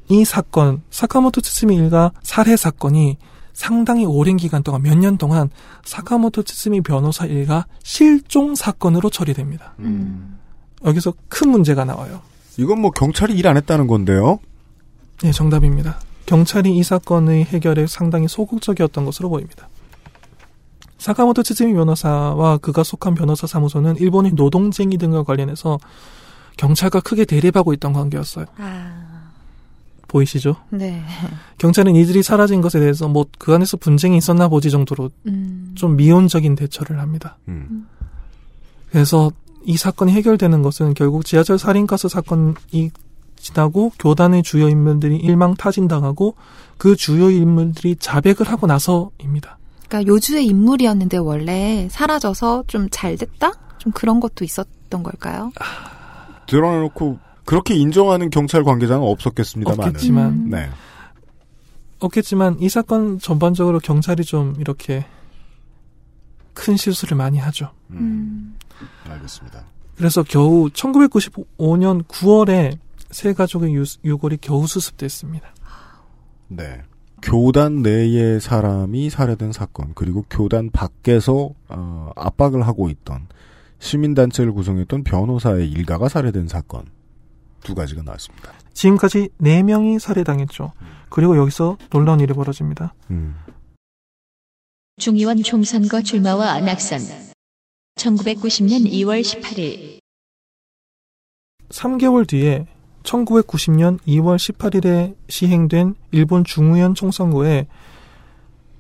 이 0.09 0.25
사건 0.25 0.83
사카모토 0.91 1.41
츠스미 1.41 1.77
일가 1.77 2.13
살해 2.23 2.57
사건이 2.57 3.19
상당히 3.53 4.05
오랜 4.07 4.37
기간 4.37 4.63
동안 4.63 4.83
몇 4.83 4.97
년 4.97 5.19
동안 5.19 5.51
사카모토 5.85 6.45
츠스미 6.45 6.81
변호사 6.81 7.27
일가 7.27 7.67
실종 7.83 8.55
사건으로 8.55 9.11
처리됩니다. 9.11 9.75
음. 9.81 10.39
여기서 10.85 11.13
큰 11.29 11.51
문제가 11.51 11.85
나와요. 11.85 12.23
이건 12.57 12.81
뭐 12.81 12.91
경찰이 12.93 13.35
일 13.37 13.47
안 13.49 13.57
했다는 13.57 13.87
건데요. 13.89 14.39
네, 15.23 15.33
정답입니다. 15.33 15.99
경찰이 16.27 16.77
이 16.77 16.83
사건의 16.83 17.45
해결에 17.45 17.87
상당히 17.87 18.29
소극적이었던 18.29 19.05
것으로 19.05 19.29
보입니다. 19.29 19.69
사카모토 20.99 21.43
츠즈미 21.43 21.75
변호사와 21.75 22.59
그가 22.59 22.83
속한 22.83 23.15
변호사 23.15 23.47
사무소는 23.47 23.97
일본의 23.97 24.33
노동쟁이 24.35 24.99
등과 24.99 25.23
관련해서 25.23 25.79
경찰과 26.57 27.01
크게 27.01 27.25
대립하고 27.25 27.73
있던 27.75 27.93
관계였어요. 27.93 28.47
아. 28.59 29.19
보이시죠? 30.09 30.57
네. 30.71 31.05
경찰은 31.59 31.95
이들이 31.95 32.23
사라진 32.23 32.61
것에 32.61 32.81
대해서 32.81 33.09
뭐 33.09 33.27
그 33.39 33.55
안에서 33.55 33.77
분쟁이 33.77 34.17
있었나 34.17 34.49
보지 34.49 34.71
정도로 34.71 35.11
음. 35.27 35.73
좀 35.75 35.97
미온적인 35.97 36.55
대처를 36.55 36.99
합니다. 37.01 37.39
음. 37.49 37.87
그래서 38.91 39.31
이 39.65 39.77
사건이 39.77 40.13
해결되는 40.13 40.63
것은 40.63 40.95
결국 40.95 41.25
지하철 41.25 41.59
살인가스 41.59 42.09
사건이 42.09 42.91
지나고 43.37 43.93
교단의 43.99 44.43
주요 44.43 44.69
인물들이 44.69 45.17
일망 45.17 45.55
타진당하고 45.55 46.35
그 46.77 46.97
주요 46.97 47.31
인물들이 47.31 47.97
자백을 47.97 48.49
하고 48.49 48.67
나서입니다. 48.67 49.58
그러니까 49.89 50.13
요주의 50.13 50.47
인물이었는데 50.47 51.17
원래 51.17 51.89
사라져서 51.91 52.65
좀 52.67 52.89
잘 52.91 53.17
됐다? 53.17 53.53
좀 53.79 53.93
그런 53.93 54.21
것도 54.21 54.45
있었던 54.45 55.03
걸까요? 55.03 55.51
드러내놓고 56.47 57.19
그렇게 57.45 57.75
인정하는 57.75 58.31
경찰 58.31 58.63
관계자는 58.65 59.03
없었겠습니다만. 59.03 59.89
없겠지만 59.89 60.27
음. 60.33 60.51
네. 60.51 60.71
없겠지만 62.01 62.59
이 62.61 62.69
사건 62.69 63.19
전반적으로 63.19 63.81
경찰이 63.81 64.25
좀 64.25 64.55
이렇게 64.59 65.07
큰 66.55 66.77
실수를 66.77 67.17
많이 67.17 67.39
하죠. 67.39 67.73
음. 67.91 68.57
알겠습니다. 69.09 69.65
그래서 69.97 70.23
겨우 70.23 70.69
1995년 70.69 72.05
9월에 72.05 72.79
세 73.11 73.33
가족의 73.33 73.75
유, 73.75 73.85
유골이 74.05 74.39
겨우 74.41 74.67
수습됐습니다. 74.67 75.49
네. 76.49 76.83
교단 77.23 77.83
내의 77.83 78.41
사람이 78.41 79.11
살해된 79.11 79.53
사건, 79.53 79.93
그리고 79.95 80.25
교단 80.31 80.71
밖에서 80.71 81.51
어, 81.69 82.11
압박을 82.17 82.67
하고 82.67 82.89
있던 82.91 83.29
시민단체를 83.79 84.53
구성했던 84.53 85.05
변호사의 85.05 85.71
일가가 85.71 86.09
살해된 86.09 86.49
사건 86.49 86.85
두 87.63 87.75
가지가 87.75 88.03
나왔습니다. 88.03 88.53
지금까지 88.73 89.31
4명이 89.41 89.99
살해당했죠. 89.99 90.73
그리고 91.11 91.37
여기서 91.37 91.79
놀라운 91.91 92.21
일이 92.21 92.33
벌어집니다. 92.33 92.95
음. 93.11 93.37
중의원 94.99 95.43
총선거 95.43 96.03
출마와 96.03 96.61
낙선. 96.61 97.01
1990년 97.97 98.91
2월 98.91 99.23
18일 99.23 99.99
3개월 101.71 102.27
뒤에 102.27 102.67
1990년 103.03 103.99
2월 104.07 104.37
18일에 104.37 105.15
시행된 105.29 105.95
일본 106.11 106.45
중의원 106.45 106.95
총선거에 106.95 107.67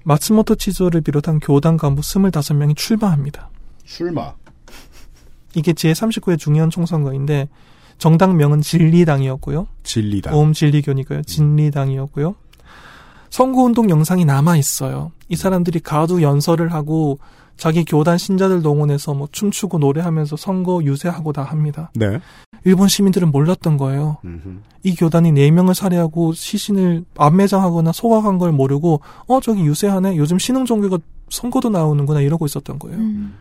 마츠모토 0.04 0.54
치조를 0.54 1.00
비롯한 1.02 1.40
교단 1.40 1.76
간부 1.76 2.02
25명이 2.02 2.76
출마합니다. 2.76 3.50
출마. 3.84 4.34
이게 5.54 5.72
제39회 5.72 6.38
중의원 6.38 6.70
총선거인데 6.70 7.48
정당명은 7.98 8.60
진리당이었고요. 8.60 9.66
진리다. 9.82 10.34
오음 10.34 10.52
진리교니까요. 10.52 11.22
진리당이었고요. 11.22 12.34
선거운동 13.30 13.90
영상이 13.90 14.24
남아 14.24 14.56
있어요. 14.56 15.12
이 15.28 15.36
사람들이 15.36 15.80
가두 15.80 16.22
연설을 16.22 16.72
하고 16.72 17.18
자기 17.58 17.84
교단 17.84 18.16
신자들 18.16 18.62
동원해서 18.62 19.12
뭐 19.14 19.28
춤추고 19.30 19.78
노래하면서 19.78 20.36
선거 20.36 20.82
유세하고 20.82 21.32
다 21.32 21.42
합니다. 21.42 21.90
네. 21.94 22.20
일본 22.64 22.88
시민들은 22.88 23.30
몰랐던 23.30 23.76
거예요. 23.76 24.18
음흠. 24.24 24.60
이 24.84 24.94
교단이 24.94 25.32
네명을 25.32 25.74
살해하고 25.74 26.32
시신을 26.32 27.04
안매장하거나 27.18 27.92
소각한 27.92 28.38
걸 28.38 28.52
모르고 28.52 29.00
어 29.26 29.40
저기 29.40 29.62
유세하네 29.66 30.16
요즘 30.16 30.38
신흥 30.38 30.64
종교가 30.64 30.98
선거도 31.30 31.68
나오는구나 31.68 32.20
이러고 32.20 32.46
있었던 32.46 32.78
거예요. 32.78 32.96
음. 32.98 33.34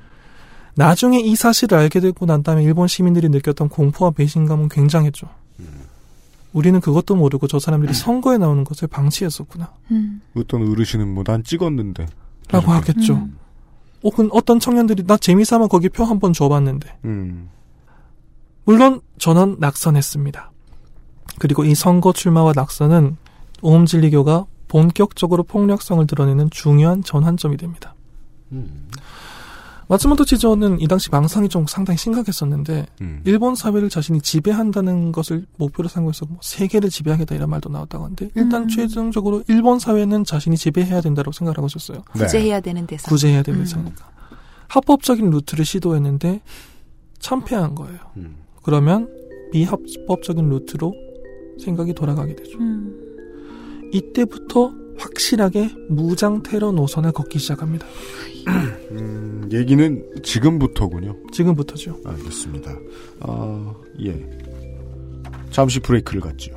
나중에 0.75 1.19
이 1.19 1.35
사실을 1.35 1.77
알게 1.77 1.99
되고 1.99 2.25
난 2.25 2.43
다음에 2.43 2.63
일본 2.63 2.87
시민들이 2.87 3.29
느꼈던 3.29 3.69
공포와 3.69 4.11
배신감은 4.11 4.69
굉장했죠. 4.69 5.27
우리는 6.53 6.79
그것도 6.81 7.15
모르고 7.15 7.47
저 7.47 7.59
사람들이 7.59 7.93
선거에 7.93 8.37
나오는 8.37 8.63
것을 8.63 8.87
방치했었구나. 8.87 9.71
음. 9.91 10.21
어떤 10.35 10.67
어르신은 10.71 11.13
뭐 11.13 11.23
난 11.23 11.43
찍었는데. 11.43 12.07
라고 12.49 12.71
하겠죠. 12.71 13.13
음. 13.15 13.37
혹은 14.07 14.29
어떤 14.31 14.57
청년들이 14.59 15.03
나 15.05 15.17
재미삼아 15.17 15.67
거기 15.67 15.89
표 15.89 16.05
한 16.05 16.19
번 16.19 16.31
줘봤는데. 16.31 16.97
음. 17.03 17.49
물론 18.63 19.01
저는 19.19 19.57
낙선했습니다. 19.59 20.51
그리고 21.39 21.65
이 21.65 21.75
선거 21.75 22.13
출마와 22.13 22.53
낙선은 22.55 23.17
오음진리교가 23.61 24.45
본격적으로 24.69 25.43
폭력성을 25.43 26.07
드러내는 26.07 26.49
중요한 26.51 27.03
전환점이 27.03 27.57
됩니다. 27.57 27.95
음. 28.53 28.87
마츠모토 29.89 30.25
치조는 30.25 30.81
이 30.81 30.87
당시 30.87 31.09
망상이 31.09 31.47
좀 31.47 31.65
상당히 31.65 31.97
심각했었는데 31.97 32.87
음. 33.01 33.21
일본 33.25 33.55
사회를 33.55 33.89
자신이 33.89 34.21
지배한다는 34.21 35.13
것을 35.13 35.45
목표로 35.57 35.87
삼고 35.87 36.11
있어 36.11 36.25
뭐 36.25 36.39
세계를 36.41 36.89
지배하겠다 36.89 37.35
이런 37.35 37.49
말도 37.49 37.69
나왔다고 37.69 38.03
하는데 38.03 38.29
일단 38.35 38.63
음. 38.63 38.67
최종적으로 38.67 39.43
일본 39.47 39.79
사회는 39.79 40.25
자신이 40.25 40.57
지배해야 40.57 40.99
된다고 41.01 41.31
생각하고 41.31 41.67
있었어요. 41.67 42.03
네. 42.15 42.23
구제해야 42.25 42.59
되는 42.59 42.85
대상. 42.85 43.09
구제해야 43.09 43.43
되는 43.43 43.61
음. 43.61 43.65
상이니까 43.65 44.09
합법적인 44.67 45.29
루트를 45.29 45.63
시도했는데 45.63 46.41
참패한 47.19 47.75
거예요. 47.75 47.99
음. 48.17 48.35
그러면 48.63 49.09
비합법적인 49.53 50.49
루트로 50.49 50.93
생각이 51.63 51.93
돌아가게 51.93 52.35
되죠. 52.35 52.59
음. 52.59 53.89
이때부터 53.93 54.73
확실하게 54.97 55.69
무장 55.89 56.41
테러 56.43 56.71
노선을 56.71 57.11
걷기 57.11 57.39
시작합니다. 57.39 57.85
음, 58.91 59.49
얘기는 59.51 60.05
지금부터군요. 60.23 61.15
지금부터죠. 61.31 61.99
알겠습니다. 62.05 62.77
아, 63.21 63.73
예. 64.05 64.29
잠시 65.51 65.79
브레이크를 65.79 66.21
갖지요. 66.21 66.55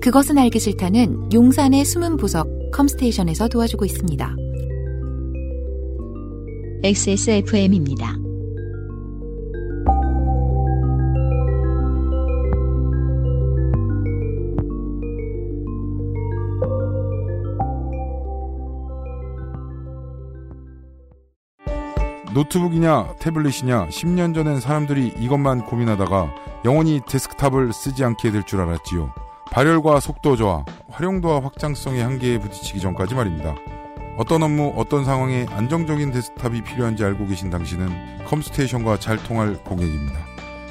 그것은 0.00 0.38
알기 0.38 0.58
싫다는 0.58 1.32
용산의 1.32 1.84
숨은 1.84 2.16
보석 2.16 2.48
컴스테이션에서 2.72 3.48
도와주고 3.48 3.84
있습니다. 3.84 4.34
XSFM입니다. 6.82 8.16
노트북이냐 22.32 23.14
태블릿이냐 23.18 23.86
10년 23.88 24.34
전엔 24.34 24.60
사람들이 24.60 25.14
이것만 25.18 25.64
고민하다가 25.64 26.32
영원히 26.64 27.00
데스크탑을 27.08 27.72
쓰지 27.72 28.04
않게 28.04 28.30
될 28.30 28.44
줄 28.44 28.60
알았지요. 28.60 29.12
발열과 29.50 29.98
속도 29.98 30.36
저하, 30.36 30.64
활용도와 30.90 31.42
확장성의 31.42 32.02
한계에 32.02 32.38
부딪히기 32.38 32.80
전까지 32.80 33.16
말입니다. 33.16 33.56
어떤 34.16 34.42
업무, 34.44 34.72
어떤 34.76 35.04
상황에 35.04 35.46
안정적인 35.50 36.12
데스크탑이 36.12 36.62
필요한지 36.62 37.02
알고 37.04 37.26
계신 37.26 37.50
당신은 37.50 38.24
컴스테이션과 38.26 39.00
잘 39.00 39.16
통할 39.16 39.54
고객입니다. 39.64 40.18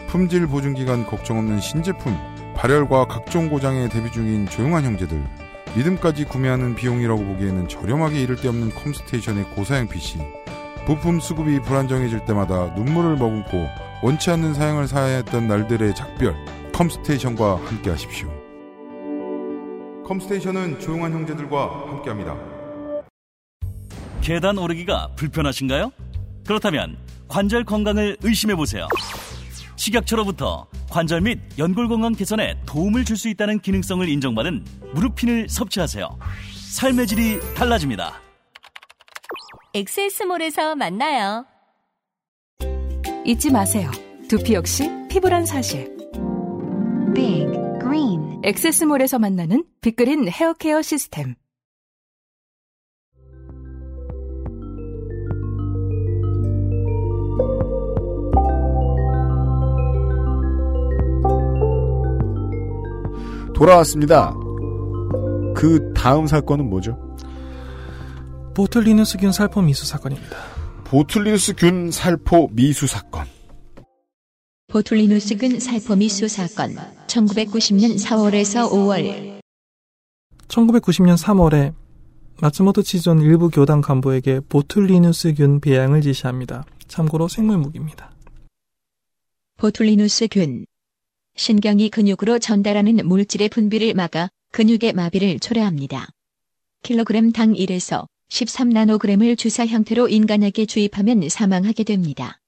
품질 0.07 0.47
보증 0.47 0.73
기간 0.73 1.05
걱정 1.05 1.39
없는 1.39 1.59
신제품, 1.59 2.17
발열과 2.55 3.05
각종 3.07 3.49
고장에 3.49 3.89
대비 3.89 4.11
중인 4.11 4.47
조용한 4.47 4.85
형제들, 4.85 5.21
믿음까지 5.75 6.25
구매하는 6.25 6.75
비용이라고 6.75 7.21
보기에는 7.23 7.67
저렴하기 7.67 8.21
이를 8.21 8.37
데 8.37 8.47
없는 8.47 8.73
컴스테이션의 8.73 9.43
고사양 9.55 9.87
PC, 9.87 10.19
부품 10.89 11.19
수급이 11.19 11.61
불안정해질 11.61 12.25
때마다 12.25 12.73
눈물을 12.73 13.15
머금고 13.17 13.69
원치 14.01 14.31
않는 14.31 14.55
사양을 14.55 14.87
사야 14.87 15.17
했던 15.17 15.47
날들의 15.47 15.93
작별, 15.93 16.35
컴스테이션과 16.73 17.57
함께 17.63 17.91
하십시오. 17.91 18.27
컴스테이션은 20.03 20.79
조용한 20.79 21.13
형제들과 21.13 21.89
함께합니다. 21.89 22.35
계단 24.21 24.57
오르기가 24.57 25.09
불편하신가요? 25.15 25.91
그렇다면 26.47 26.97
관절 27.27 27.65
건강을 27.65 28.17
의심해 28.23 28.55
보세요. 28.55 28.87
식약처로부터 29.75 30.65
관절 30.89 31.21
및 31.21 31.39
연골 31.59 31.87
건강 31.87 32.13
개선에 32.13 32.55
도움을 32.65 33.05
줄 33.05 33.15
수 33.15 33.29
있다는 33.29 33.59
기능성을 33.59 34.09
인정받은 34.09 34.65
무릎핀을 34.95 35.49
섭취하세요. 35.49 36.09
삶의 36.71 37.05
질이 37.05 37.39
달라집니다. 37.53 38.28
엑세스몰에서 39.79 40.75
만나요. 40.75 41.45
잊지 43.23 43.49
마세요. 43.49 43.89
두피 44.27 44.53
역시 44.53 44.89
피부란 45.09 45.45
사실. 45.45 45.95
Big 47.15 47.47
Green 47.79 48.41
엑세스몰에서 48.43 49.19
만나는 49.19 49.63
빅그린 49.79 50.27
헤어케어 50.27 50.81
시스템. 50.81 51.35
돌아왔습니다. 63.55 64.33
그 65.55 65.93
다음 65.93 66.27
사건은 66.27 66.69
뭐죠? 66.69 67.08
보틀리누스균 68.53 69.31
살포 69.31 69.61
미수 69.61 69.85
사건입니다. 69.85 70.37
보툴리누스균 70.85 71.91
살포 71.91 72.49
미수 72.51 72.87
사건. 72.87 73.25
보툴리누스균 74.67 75.59
살포 75.59 75.95
미수 75.95 76.27
사건 76.27 76.75
1990년 77.07 77.99
4월에서 77.99 78.69
5월 78.69 79.39
1990년 80.47 81.17
3월에 81.17 81.73
마츠모토 82.41 82.83
치존 82.83 83.21
일부 83.21 83.49
교단 83.49 83.81
간부에게 83.81 84.41
보툴리누스균 84.41 85.59
배양을 85.59 86.01
지시합니다. 86.01 86.65
참고로 86.87 87.27
생물무기입니다. 87.27 88.11
보툴리누스균 89.57 90.65
신경이 91.35 91.89
근육으로 91.89 92.39
전달하는 92.39 93.07
물질의 93.07 93.49
분비를 93.49 93.93
막아 93.93 94.29
근육의 94.51 94.93
마비를 94.93 95.39
초래합니다. 95.39 96.07
킬로그램당 96.83 97.53
1에서 97.53 98.05
13나노그램을 98.29 99.37
주사 99.37 99.65
형태로 99.65 100.07
인간에게 100.07 100.65
주입하면 100.65 101.27
사망하게 101.29 101.83
됩니다. 101.83 102.39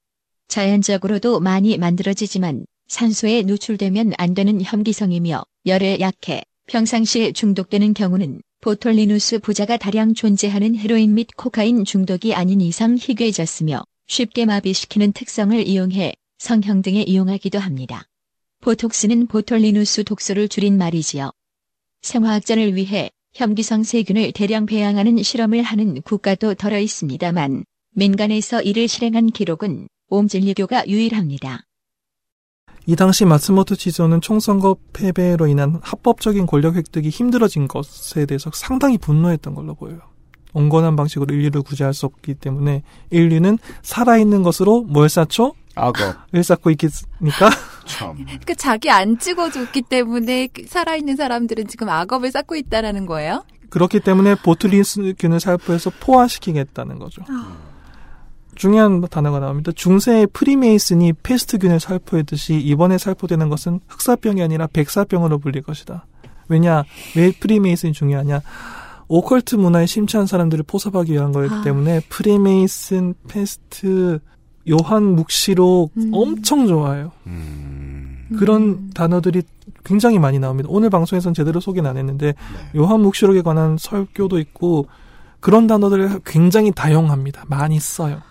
자연적으로도 0.48 1.40
많이 1.40 1.78
만들어지지만 1.78 2.66
산소에 2.88 3.44
노출되면 3.44 4.14
안 4.18 4.34
되는 4.34 4.62
혐기성이며 4.62 5.44
열에 5.66 6.00
약해 6.00 6.44
평상시에 6.68 7.32
중독되는 7.32 7.94
경우는 7.94 8.42
보톨리누스 8.62 9.40
부자가 9.40 9.78
다량 9.78 10.14
존재하는 10.14 10.76
헤로인 10.76 11.16
및 11.16 11.28
코카인 11.36 11.84
중독이 11.84 12.34
아닌 12.34 12.62
이상 12.62 12.96
희귀해졌으며 12.98 13.84
쉽게 14.08 14.46
마비시키는 14.46 15.14
특성을 15.14 15.68
이용해 15.68 16.14
성형 16.38 16.82
등에 16.82 17.02
이용하기도 17.02 17.60
합니다. 17.60 18.04
보톡스는 18.60 19.28
보톨리누스 19.28 20.04
독소를 20.04 20.48
줄인 20.48 20.78
말이지요. 20.78 21.32
생화학전을 22.02 22.76
위해 22.76 23.10
혐기성 23.34 23.84
세균을 23.84 24.34
대량 24.34 24.66
배양하는 24.66 25.24
실험을 25.24 25.64
하는 25.64 26.02
국가도 26.02 26.56
덜어 26.56 26.80
있습니다만 26.80 27.64
민간에서 27.96 28.62
이를 28.62 28.90
실행한 28.90 29.28
기록은 29.28 29.88
옴진리교가 30.10 30.88
유일합니다. 30.88 31.62
이 32.88 32.96
당시 32.96 33.24
마츠모토 33.24 33.76
치조는 33.76 34.20
총선거 34.20 34.76
패배로 34.92 35.48
인한 35.48 35.80
합법적인 35.82 36.46
권력 36.46 36.76
획득이 36.76 37.10
힘들어진 37.10 37.68
것에 37.68 38.26
대해서 38.26 38.52
상당히 38.54 38.98
분노했던 38.98 39.56
걸로 39.56 39.76
보여요. 39.76 40.00
온건한 40.54 40.98
방식으로 40.98 41.34
인류를 41.34 41.62
구제할 41.62 41.94
수 41.94 42.08
없기 42.08 42.34
때문에 42.34 42.84
인류는 43.12 43.60
살아있는 43.82 44.44
것으로 44.44 44.82
뭘 44.82 45.08
쌓죠? 45.08 45.54
악어. 45.76 46.14
을 46.34 46.44
쌓고 46.44 46.70
있겠습니까? 46.72 47.50
참. 47.86 48.26
그 48.46 48.56
자기 48.56 48.90
안 48.90 49.18
찍어줬기 49.18 49.84
때문에 49.84 50.48
그 50.48 50.66
살아있는 50.68 51.16
사람들은 51.16 51.68
지금 51.68 51.90
악업을 51.90 52.32
쌓고 52.32 52.56
있다라는 52.56 53.06
거예요? 53.06 53.44
그렇기 53.70 54.02
때문에 54.02 54.36
보툴리스균을 54.36 55.40
살포해서 55.40 55.92
포아시키겠다는 56.00 57.00
거죠. 57.00 57.24
중요한 58.56 59.02
단어가 59.02 59.40
나옵니다. 59.40 59.72
중세의 59.74 60.28
프리메이슨이 60.28 61.14
페스트균을 61.24 61.80
살포했듯이 61.80 62.56
이번에 62.60 62.98
살포되는 62.98 63.50
것은 63.50 63.80
흑사병이 63.88 64.44
아니라 64.44 64.68
백사병으로 64.68 65.40
불릴 65.40 65.64
것이다. 65.64 66.06
왜냐? 66.50 66.84
왜 67.16 67.32
프리메이슨이 67.32 67.94
중요하냐? 67.94 68.42
오컬트 69.08 69.56
문화에 69.56 69.86
심취한 69.86 70.26
사람들을 70.26 70.64
포섭하기 70.68 71.14
위한 71.14 71.32
거기 71.32 71.48
아. 71.52 71.62
때문에 71.64 72.02
프리메이슨, 72.10 73.14
페스트, 73.28 74.20
요한 74.70 75.04
묵시록 75.16 75.92
음. 75.98 76.12
엄청 76.14 76.68
좋아해요. 76.68 77.12
음. 77.28 78.30
그런 78.38 78.92
단어들이 78.92 79.44
굉장히 79.84 80.20
많이 80.20 80.40
나옵니다. 80.40 80.70
오늘 80.72 80.90
방송에서는 80.90 81.34
제대로 81.34 81.60
소개는 81.60 81.90
안 81.90 81.98
했는데 81.98 82.28
네. 82.28 82.80
요한 82.80 83.02
묵시록에 83.02 83.42
관한 83.42 83.78
설교도 83.78 84.40
있고 84.40 84.88
그런 85.40 85.68
단어들을 85.68 86.22
굉장히 86.26 86.72
다용합니다. 86.72 87.44
많이 87.48 87.80
써요. 87.80 88.22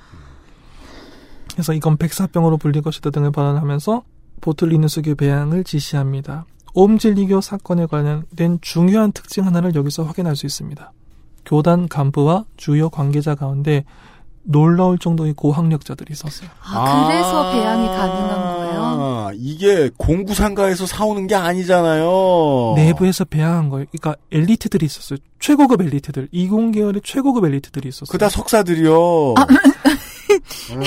그래서 1.53 1.75
이건 1.75 1.97
백사병으로 1.97 2.57
불릴 2.57 2.83
것이다 2.83 3.11
등을 3.11 3.33
발언하면서 3.33 4.03
보툴리누스교 4.41 5.17
배양을 5.17 5.65
지시합니다. 5.65 6.47
옴질리교 6.73 7.41
사건에 7.41 7.87
관련된 7.87 8.59
중요한 8.61 9.13
특징 9.13 9.45
하나를 9.45 9.75
여기서 9.75 10.05
확인할 10.05 10.37
수 10.37 10.47
있습니다. 10.47 10.93
교단 11.45 11.89
간부와 11.89 12.45
주요 12.57 12.89
관계자 12.91 13.35
가운데 13.35 13.85
놀라울 14.51 14.99
정도의 14.99 15.33
고학력자들이 15.35 16.13
있었어요. 16.13 16.51
아, 16.63 17.07
그래서 17.07 17.53
배양이 17.53 17.87
가능한 17.87 18.57
거예요? 18.57 18.81
아, 18.83 19.31
이게 19.35 19.91
공구 19.97 20.35
상가에서 20.35 20.87
사오는 20.87 21.27
게 21.29 21.37
아니잖아요. 21.37 22.75
내부에서 22.77 23.25
배양한 23.25 23.69
거예요. 23.69 23.87
그러니까 23.93 24.17
엘리트들이 24.33 24.85
있었어요. 24.85 25.19
최고급 25.39 25.83
엘리트들. 25.83 26.29
이공계열의 26.33 27.03
최고급 27.05 27.45
엘리트들이 27.45 27.89
있었어요. 27.89 28.11
그다 28.11 28.29
석사들이요. 28.29 29.35
음. 29.35 30.83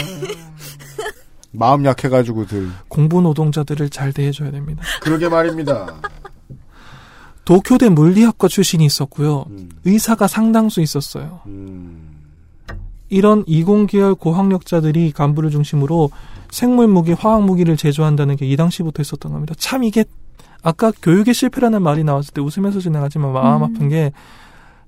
마음 1.52 1.86
약해가지고 1.86 2.48
들. 2.48 2.70
공부 2.90 3.22
노동자들을 3.22 3.90
잘 3.90 4.12
대해줘야 4.12 4.52
됩니다. 4.52 4.84
그러게 5.02 5.30
말입니다. 5.30 5.88
도쿄대 7.46 7.90
물리학과 7.90 8.48
출신이 8.48 8.86
있었고요. 8.86 9.46
음. 9.50 9.70
의사가 9.86 10.28
상당수 10.28 10.82
있었어요. 10.82 11.42
음. 11.46 12.03
이런 13.14 13.44
이공계열 13.48 14.16
고학력자들이 14.16 15.12
간부를 15.12 15.50
중심으로 15.52 16.10
생물무기, 16.52 17.14
화학무기를 17.14 17.78
제조한다는 17.78 18.36
게 18.36 18.46
이 18.46 18.56
당시부터 18.58 19.02
있었던 19.02 19.32
겁니다. 19.32 19.54
참 19.58 19.84
이게 19.84 20.04
아까 20.62 20.92
교육의 21.02 21.34
실패라는 21.34 21.82
말이 21.82 22.04
나왔을 22.04 22.34
때 22.34 22.42
웃으면서 22.42 22.80
진행하지만 22.80 23.32
마음 23.34 23.62
음. 23.62 23.64
아픈 23.64 23.90
게 23.90 24.12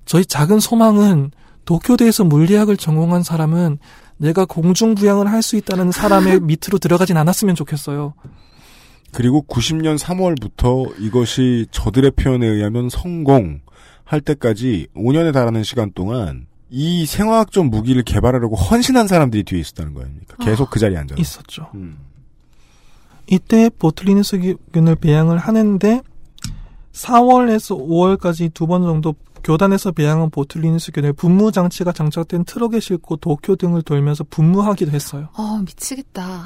저희 0.04 0.24
작은 0.24 0.60
소망은 0.60 1.30
도쿄대에서 1.64 2.24
물리학을 2.24 2.76
전공한 2.76 3.22
사람은 3.22 3.78
내가 4.18 4.44
공중부양을 4.44 5.26
할 5.30 5.42
수 5.42 5.56
있다는 5.56 5.90
사람의 5.92 6.40
밑으로 6.46 6.78
들어가진 6.78 7.16
않았으면 7.16 7.54
좋겠어요. 7.54 8.14
그리고 9.12 9.44
90년 9.48 9.98
3월부터 9.98 10.92
이것이 11.00 11.66
저들의 11.70 12.12
표현에 12.12 12.46
의하면 12.46 12.88
성공 12.88 13.60
할 14.04 14.20
때까지 14.20 14.88
5년에 14.96 15.32
달하는 15.32 15.62
시간 15.64 15.90
동안 15.94 16.46
이 16.68 17.06
생화학적 17.06 17.66
무기를 17.66 18.02
개발하려고 18.02 18.56
헌신한 18.56 19.06
사람들이 19.08 19.44
뒤에 19.44 19.60
있었다는 19.60 19.94
거 19.94 20.02
아닙니까? 20.02 20.36
계속 20.40 20.70
그 20.70 20.78
자리에 20.78 20.98
앉아. 20.98 21.14
있었죠. 21.18 21.70
음. 21.74 21.98
이때 23.28 23.70
보툴리누스 23.78 24.56
균을 24.72 24.96
배양을 24.96 25.38
하는데 25.38 26.00
4월에서 26.92 27.76
5월까지 27.78 28.52
두 28.54 28.66
번 28.66 28.82
정도 28.82 29.14
교단에서 29.44 29.92
배양한 29.92 30.30
보툴리누스 30.30 30.90
균을 30.92 31.12
분무 31.12 31.52
장치가 31.52 31.92
장착된 31.92 32.44
트럭에 32.44 32.80
싣고 32.80 33.16
도쿄 33.16 33.54
등을 33.54 33.82
돌면서 33.82 34.24
분무하기도 34.24 34.90
했어요. 34.90 35.28
어, 35.36 35.58
미치겠다. 35.58 36.42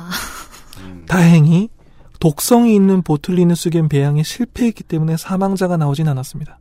다행히 1.07 1.69
독성이 2.19 2.75
있는 2.75 3.01
보툴리누스균 3.03 3.89
배양에 3.89 4.23
실패했기 4.23 4.83
때문에 4.85 5.17
사망자가 5.17 5.79
나오진 5.79 6.09
않았습니다. 6.09 6.59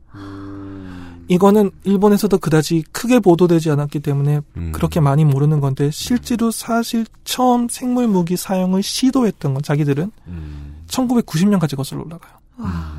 이거는 1.30 1.70
일본에서도 1.84 2.36
그다지 2.38 2.82
크게 2.90 3.20
보도되지 3.20 3.70
않았기 3.70 4.00
때문에 4.00 4.40
음. 4.56 4.72
그렇게 4.72 4.98
많이 4.98 5.24
모르는 5.24 5.60
건데 5.60 5.88
실제로 5.92 6.50
사실 6.50 7.06
처음 7.22 7.68
생물 7.68 8.08
무기 8.08 8.36
사용을 8.36 8.82
시도했던 8.82 9.54
건 9.54 9.62
자기들은 9.62 10.10
음. 10.26 10.84
1990년까지 10.88 11.76
거슬러 11.76 12.02
올라가요. 12.02 12.32
와. 12.56 12.98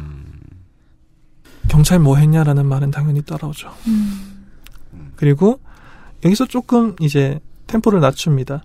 경찰 1.67 1.99
뭐 1.99 2.15
했냐라는 2.15 2.65
말은 2.65 2.89
당연히 2.91 3.21
따라오죠. 3.21 3.69
음. 3.87 5.11
그리고 5.17 5.59
여기서 6.23 6.45
조금 6.45 6.95
이제 7.01 7.41
템포를 7.67 7.99
낮춥니다. 7.99 8.63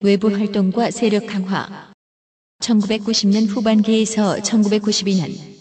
외부 0.00 0.30
활동과 0.30 0.90
세력 0.90 1.26
강화. 1.26 1.92
1990년 2.60 3.48
후반기에서 3.48 4.36
1992년 4.36 5.57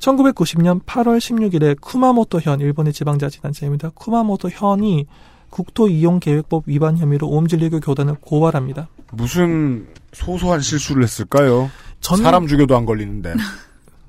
1990년 0.00 0.84
8월 0.84 1.18
16일에 1.18 1.80
쿠마모토 1.80 2.40
현 2.40 2.60
일본의 2.60 2.92
지방자치단체입니다. 2.92 3.90
쿠마모토 3.94 4.50
현이 4.50 5.06
국토 5.50 5.88
이용 5.88 6.20
계획법 6.20 6.64
위반 6.66 6.98
혐의로 6.98 7.28
옴질리교 7.28 7.80
교단을 7.80 8.16
고발합니다. 8.20 8.88
무슨 9.12 9.86
소소한 10.12 10.60
실수를 10.60 11.02
했을까요? 11.04 11.70
전 12.00 12.18
사람 12.18 12.46
죽여도 12.46 12.76
안 12.76 12.84
걸리는데. 12.84 13.34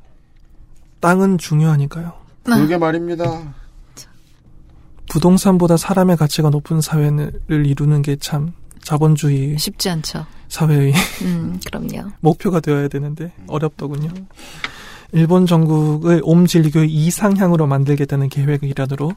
땅은 1.00 1.38
중요하니까요. 1.38 2.13
그러게 2.43 2.78
말입니다. 2.78 3.54
부동산보다 5.10 5.78
사람의 5.78 6.17
가치가 6.17 6.50
높은 6.50 6.82
사회를 6.82 7.32
이루는 7.65 8.02
게 8.02 8.17
참 8.17 8.52
자본주의 8.82 9.58
쉽지 9.58 9.89
않죠. 9.89 10.26
사회의 10.50 10.93
음, 11.23 11.60
그럼요. 11.65 12.10
목표가 12.21 12.60
되어야 12.60 12.88
되는데 12.88 13.32
어렵더군요. 13.47 14.10
일본 15.12 15.46
전국을 15.46 16.22
옴질리교의 16.24 16.91
이상향으로 16.91 17.67
만들겠다는 17.67 18.30
일환으로 18.62 19.12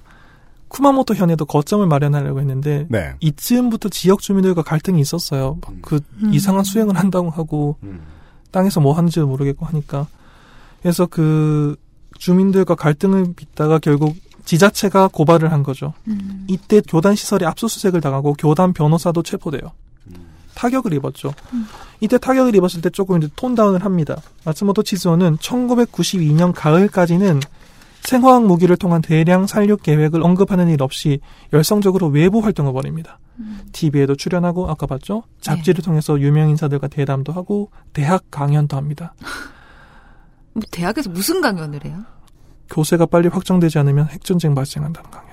쿠마모토 0.69 1.15
현에도 1.15 1.45
거점을 1.45 1.85
마련하려고 1.87 2.39
했는데 2.41 2.87
네. 2.89 3.15
이쯤부터 3.21 3.89
지역 3.89 4.21
주민들과 4.21 4.63
갈등이 4.63 5.01
있었어요. 5.01 5.59
막그 5.61 6.01
음. 6.23 6.33
이상한 6.33 6.63
수행을 6.63 6.97
한다고 6.97 7.29
하고 7.29 7.77
음. 7.83 8.01
땅에서 8.53 8.81
뭐 8.81 8.93
하는지도 8.93 9.27
모르겠고 9.27 9.67
하니까 9.67 10.07
그래서 10.81 11.07
그 11.07 11.77
주민들과 12.19 12.77
갈등을 12.77 13.35
빚다가 13.35 13.79
결국 13.81 14.15
지자체가 14.45 15.09
고발을 15.09 15.53
한 15.53 15.63
거죠. 15.63 15.93
음. 16.07 16.47
이때 16.49 16.81
교단 16.81 17.17
시설에 17.17 17.47
압수수색을 17.47 18.01
당하고 18.01 18.35
교단 18.35 18.73
변호사도 18.73 19.23
체포돼요. 19.23 19.73
타격을 20.61 20.93
입었죠. 20.93 21.33
이때 22.01 22.19
타격을 22.19 22.55
입었을 22.55 22.83
때 22.83 22.91
조금 22.91 23.17
이제 23.19 23.29
톤다운을 23.35 23.83
합니다. 23.83 24.17
마츠모토 24.45 24.83
치즈오는 24.83 25.39
1992년 25.39 26.53
가을까지는 26.55 27.41
생화학 28.03 28.45
무기를 28.47 28.77
통한 28.77 29.01
대량 29.01 29.47
살육 29.47 29.83
계획을 29.83 30.23
언급하는 30.23 30.69
일 30.69 30.83
없이 30.83 31.21
열성적으로 31.55 32.09
외부 32.09 32.41
활동을 32.41 32.75
벌입니다. 32.75 33.19
TV에도 33.73 34.17
출연하고 34.17 34.69
아까 34.71 34.87
봤죠? 34.87 35.23
잡지를 35.41 35.83
통해서 35.83 36.21
유명 36.21 36.51
인사들과 36.51 36.89
대담도 36.89 37.33
하고 37.33 37.71
대학 37.95 38.25
강연도 38.31 38.77
합니다. 38.77 39.15
뭐 40.53 40.63
대학에서 40.71 41.09
무슨 41.09 41.41
강연을 41.41 41.85
해요? 41.87 42.01
교세가 42.69 43.07
빨리 43.07 43.29
확정되지 43.29 43.79
않으면 43.79 44.09
핵전쟁 44.09 44.55
발생한다는 44.55 45.11
강연. 45.11 45.31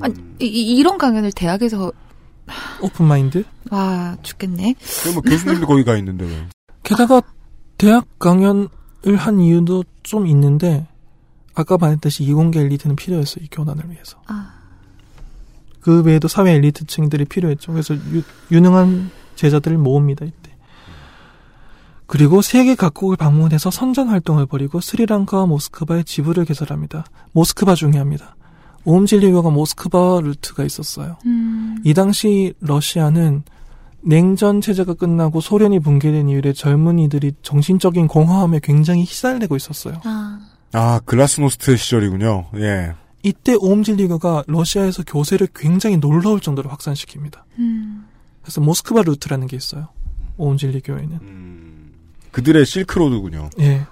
아니, 0.00 0.14
이, 0.38 0.46
이- 0.46 0.76
이런 0.76 0.96
강연을 0.96 1.32
대학에서 1.32 1.90
오픈 2.82 3.06
마인드? 3.06 3.44
와 3.70 4.16
죽겠네. 4.22 4.74
그럼 5.02 5.14
뭐 5.14 5.22
교수님도 5.22 5.66
거기 5.66 5.84
가 5.84 5.96
있는데 5.96 6.24
왜? 6.24 6.46
게다가 6.82 7.22
대학 7.78 8.06
강연을 8.18 8.68
한 9.16 9.40
이유도 9.40 9.84
좀 10.02 10.26
있는데 10.26 10.86
아까 11.54 11.76
말했듯이 11.78 12.24
이공계 12.24 12.60
엘리트는 12.60 12.96
필요했어요. 12.96 13.44
이 13.44 13.48
교단을 13.50 13.90
위해서. 13.90 14.20
아, 14.26 14.54
그 15.80 16.02
외에도 16.02 16.28
사회 16.28 16.52
엘리트층들이 16.52 17.24
필요했죠. 17.26 17.72
그래서 17.72 17.94
유, 17.94 18.22
유능한 18.50 19.10
제자들을 19.36 19.78
모읍니다. 19.78 20.26
이때. 20.26 20.50
그리고 22.06 22.42
세계 22.42 22.74
각국을 22.74 23.16
방문해서 23.16 23.70
선전 23.70 24.08
활동을 24.08 24.46
벌이고 24.46 24.80
스리랑카와 24.80 25.46
모스크바에 25.46 26.02
지부를 26.02 26.44
개설합니다. 26.44 27.04
모스크바 27.32 27.76
중요합니다. 27.76 28.34
오음질리교가 28.84 29.50
모스크바 29.50 30.20
루트가 30.22 30.64
있었어요. 30.64 31.16
음, 31.26 31.78
이 31.84 31.94
당시 31.94 32.54
러시아는 32.60 33.42
냉전 34.02 34.60
체제가 34.60 34.94
끝나고 34.94 35.40
소련이 35.40 35.80
붕괴된 35.80 36.28
이후에 36.28 36.52
젊은이들이 36.52 37.32
정신적인 37.42 38.08
공허함에 38.08 38.60
굉장히 38.62 39.02
휘살리고 39.04 39.56
있었어요. 39.56 40.00
아, 40.04 40.40
아, 40.72 41.00
글라스노스트 41.04 41.76
시절이군요. 41.76 42.46
예. 42.56 42.94
이때 43.22 43.54
오음질리교가 43.54 44.44
러시아에서 44.46 45.02
교세를 45.06 45.48
굉장히 45.54 45.98
놀라울 45.98 46.40
정도로 46.40 46.70
확산시킵니다. 46.70 47.42
음, 47.58 48.06
그래서 48.42 48.62
모스크바 48.62 49.02
루트라는 49.02 49.46
게 49.46 49.56
있어요. 49.56 49.88
오음질리교에는. 50.38 51.18
음, 51.20 51.92
그들의 52.30 52.64
실크로드군요. 52.64 53.50
예. 53.60 53.86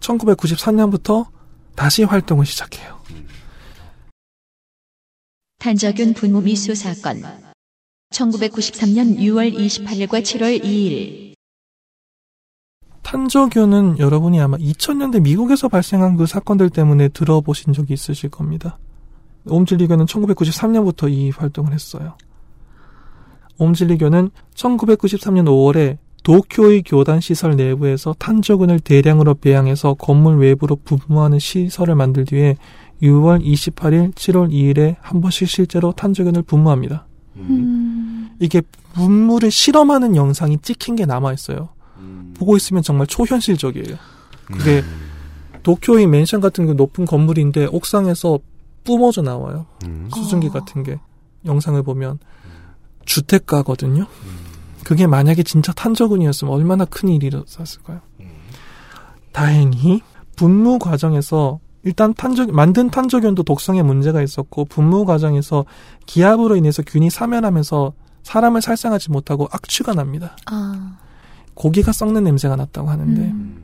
1994년부터 0.00 1.26
다시 1.74 2.04
활동을 2.04 2.44
시작해요. 2.44 3.00
탄저균 5.60 6.14
분무 6.14 6.40
미수 6.40 6.74
사건 6.74 7.22
1993년 8.14 9.18
6월 9.18 9.54
28일과 9.54 10.22
7월 10.22 10.58
2일 10.64 11.34
탄저교는 13.02 13.98
여러분이 13.98 14.40
아마 14.40 14.56
2000년대 14.56 15.20
미국에서 15.20 15.68
발생한 15.68 16.16
그 16.16 16.24
사건들 16.24 16.70
때문에 16.70 17.08
들어보신 17.08 17.74
적이 17.74 17.92
있으실 17.92 18.30
겁니다. 18.30 18.78
옴질리교는 19.46 20.06
1993년부터 20.06 21.12
이 21.12 21.28
활동을 21.28 21.74
했어요. 21.74 22.16
옴질리교는 23.58 24.30
1993년 24.54 25.44
5월에 25.44 25.98
도쿄의 26.22 26.84
교단 26.84 27.20
시설 27.20 27.56
내부에서 27.56 28.14
탄저군을 28.18 28.80
대량으로 28.80 29.34
배양해서 29.34 29.92
건물 29.92 30.38
외부로 30.38 30.76
분무하는 30.76 31.38
시설을 31.38 31.96
만들 31.96 32.24
뒤에 32.24 32.56
6월 33.02 33.44
28일, 33.44 34.14
7월 34.14 34.50
2일에 34.50 34.96
한 35.00 35.20
번씩 35.20 35.48
실제로 35.48 35.92
탄저균을 35.92 36.42
분무합니다. 36.42 37.06
음, 37.36 38.30
이게 38.40 38.62
분무를 38.92 39.50
실험하는 39.50 40.16
영상이 40.16 40.58
찍힌 40.58 40.96
게 40.96 41.06
남아 41.06 41.32
있어요. 41.32 41.70
보고 42.34 42.56
있으면 42.56 42.82
정말 42.82 43.06
초현실적이에요. 43.06 43.96
그게 44.46 44.82
도쿄의 45.62 46.06
맨션 46.06 46.40
같은 46.40 46.66
그 46.66 46.72
높은 46.72 47.04
건물인데 47.04 47.66
옥상에서 47.66 48.38
뿜어져 48.84 49.22
나와요. 49.22 49.66
음. 49.84 50.08
수증기 50.12 50.48
어. 50.48 50.50
같은 50.50 50.82
게 50.82 50.98
영상을 51.44 51.80
보면 51.82 52.18
주택가거든요. 53.04 54.06
그게 54.84 55.06
만약에 55.06 55.42
진짜 55.42 55.72
탄저군이었으면 55.72 56.52
얼마나 56.52 56.84
큰 56.84 57.10
일이 57.10 57.26
일어났을까요? 57.26 58.00
다행히 59.32 60.00
분무 60.36 60.78
과정에서 60.78 61.60
일단 61.82 62.12
탄저 62.14 62.46
만든 62.46 62.90
탄저균도 62.90 63.42
독성에 63.42 63.82
문제가 63.82 64.22
있었고 64.22 64.66
분무 64.66 65.04
과정에서 65.06 65.64
기압으로 66.06 66.56
인해서 66.56 66.82
균이 66.82 67.10
사면하면서 67.10 67.92
사람을 68.22 68.60
살상하지 68.60 69.10
못하고 69.10 69.48
악취가 69.50 69.94
납니다. 69.94 70.36
아, 70.46 70.98
고기가 71.54 71.92
썩는 71.92 72.24
냄새가 72.24 72.56
났다고 72.56 72.90
하는데 72.90 73.20
음. 73.22 73.62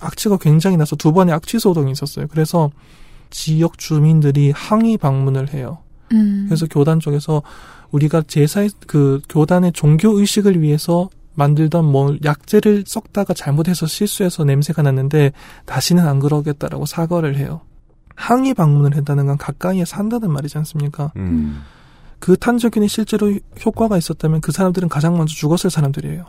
악취가 0.00 0.36
굉장히 0.38 0.76
나서 0.76 0.96
두 0.96 1.12
번의 1.12 1.34
악취 1.34 1.58
소동이 1.58 1.90
있었어요. 1.92 2.26
그래서 2.28 2.70
지역 3.30 3.78
주민들이 3.78 4.52
항의 4.52 4.96
방문을 4.98 5.52
해요. 5.52 5.78
음, 6.12 6.44
그래서 6.48 6.66
교단 6.66 7.00
쪽에서 7.00 7.42
우리가 7.90 8.22
제사의 8.22 8.70
그 8.86 9.20
교단의 9.28 9.72
종교 9.72 10.18
의식을 10.18 10.60
위해서 10.60 11.08
만들던 11.36 11.84
뭐 11.84 12.16
약재를 12.24 12.84
썩다가 12.86 13.32
잘못해서 13.34 13.86
실수해서 13.86 14.44
냄새가 14.44 14.82
났는데 14.82 15.32
다시는 15.64 16.06
안 16.06 16.18
그러겠다라고 16.18 16.86
사과를 16.86 17.36
해요. 17.36 17.60
항의 18.16 18.54
방문을 18.54 18.96
했다는 18.96 19.26
건 19.26 19.36
가까이에 19.36 19.84
산다는 19.84 20.32
말이지 20.32 20.58
않습니까? 20.58 21.12
음. 21.16 21.62
그 22.18 22.36
탄저균이 22.36 22.88
실제로 22.88 23.32
효과가 23.64 23.98
있었다면 23.98 24.40
그 24.40 24.50
사람들은 24.50 24.88
가장 24.88 25.16
먼저 25.16 25.34
죽었을 25.34 25.70
사람들이에요. 25.70 26.24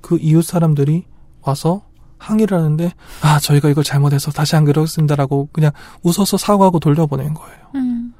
그 0.00 0.18
이웃 0.20 0.42
사람들이 0.42 1.04
와서 1.42 1.82
항의를 2.18 2.56
하는데 2.56 2.92
아 3.20 3.38
저희가 3.38 3.68
이걸 3.68 3.84
잘못해서 3.84 4.30
다시 4.30 4.56
안 4.56 4.64
그러겠습니다라고 4.64 5.50
그냥 5.52 5.72
웃어서 6.02 6.38
사과하고 6.38 6.78
돌려보낸 6.78 7.34
거예요. 7.34 7.58
음, 7.74 8.14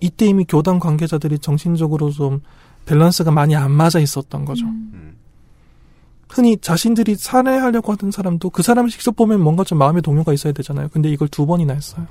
이때 0.00 0.26
이미 0.26 0.44
교단 0.44 0.80
관계자들이 0.80 1.38
정신적으로 1.38 2.10
좀 2.10 2.40
밸런스가 2.86 3.30
많이 3.30 3.54
안 3.56 3.70
맞아 3.70 3.98
있었던 3.98 4.44
거죠. 4.44 4.64
음. 4.66 5.16
흔히 6.28 6.56
자신들이 6.56 7.16
살해하려고 7.16 7.92
하던 7.92 8.10
사람도 8.10 8.50
그 8.50 8.62
사람을 8.62 8.90
직접 8.90 9.14
보면 9.14 9.40
뭔가 9.40 9.64
좀 9.64 9.78
마음의 9.78 10.00
동요가 10.02 10.32
있어야 10.32 10.52
되잖아요. 10.54 10.88
근데 10.92 11.10
이걸 11.10 11.28
두 11.28 11.44
번이나 11.46 11.74
했어요. 11.74 12.06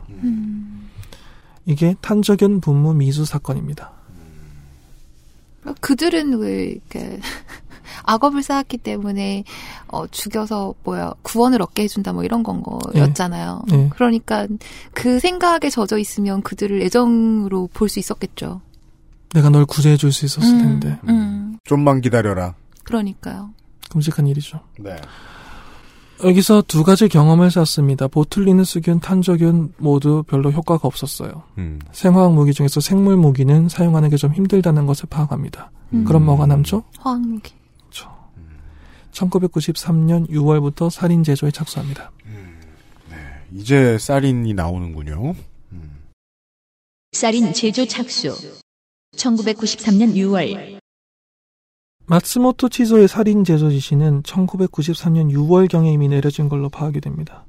이게 1.66 1.96
탄저견 2.02 2.62
분무 2.62 2.94
미수 2.94 3.26
사건입니다. 3.26 3.92
그들은 5.80 6.38
왜 6.40 6.66
이렇게 6.66 7.20
악업을 8.04 8.42
쌓았기 8.42 8.78
때문에 8.80 9.44
어 9.88 10.08
죽여서 10.08 10.74
뭐야 10.84 11.14
구원을 11.22 11.62
얻게 11.62 11.84
해준다 11.84 12.14
뭐 12.14 12.24
이런 12.24 12.42
건 12.42 12.64
거였잖아요. 12.64 13.64
네. 13.70 13.90
그러니까 13.94 14.48
그 14.94 15.20
생각에 15.20 15.70
젖어 15.70 15.98
있으면 15.98 16.42
그들을 16.42 16.82
애정으로 16.82 17.70
볼 17.74 17.90
수 17.90 18.00
있었겠죠. 18.00 18.62
내가 19.34 19.50
널 19.50 19.66
구제해 19.66 19.98
줄 19.98 20.12
수 20.12 20.26
있었을 20.26 20.54
음, 20.54 20.60
텐데. 20.80 21.00
음, 21.08 21.58
좀만 21.64 22.02
기다려라. 22.02 22.56
그러니까요. 22.84 23.52
끔찍한 23.90 24.28
일이죠. 24.28 24.60
네. 24.80 24.96
여기서 26.24 26.62
두 26.68 26.84
가지 26.84 27.08
경험을 27.08 27.50
쌓습니다. 27.50 28.08
보툴리는 28.08 28.64
수균, 28.64 29.00
탄저균 29.00 29.74
모두 29.78 30.24
별로 30.28 30.52
효과가 30.52 30.88
없었어요. 30.88 31.44
음. 31.58 31.80
생화학 31.92 32.34
무기 32.34 32.54
중에서 32.54 32.80
생물 32.80 33.18
무기는 33.18 33.68
사용하는 33.70 34.10
게 34.10 34.18
좀 34.18 34.32
힘들다는 34.34 34.86
것을 34.86 35.08
파악합니다. 35.10 35.72
음. 35.94 36.06
그럼 36.06 36.26
뭐가 36.26 36.46
남죠? 36.46 36.84
화학 37.00 37.22
무기. 37.22 37.54
1993년 39.12 40.30
6월부터 40.30 40.90
살인 40.90 41.22
제조에 41.24 41.52
착수합니다. 41.52 42.12
이제 43.52 43.98
살인이 43.98 44.54
나오는군요. 44.54 45.36
살인 47.12 47.52
제조 47.54 47.86
착수. 47.86 48.61
1993년 49.16 50.16
6월 50.16 50.80
마츠모토 52.06 52.70
치조의 52.70 53.08
살인 53.08 53.44
제조 53.44 53.70
지시는 53.70 54.24
1993년 54.24 55.32
6월경에 55.32 55.94
이미 55.94 56.08
내려진 56.08 56.50
걸로 56.50 56.70
파악이 56.70 57.00
됩니다. 57.02 57.46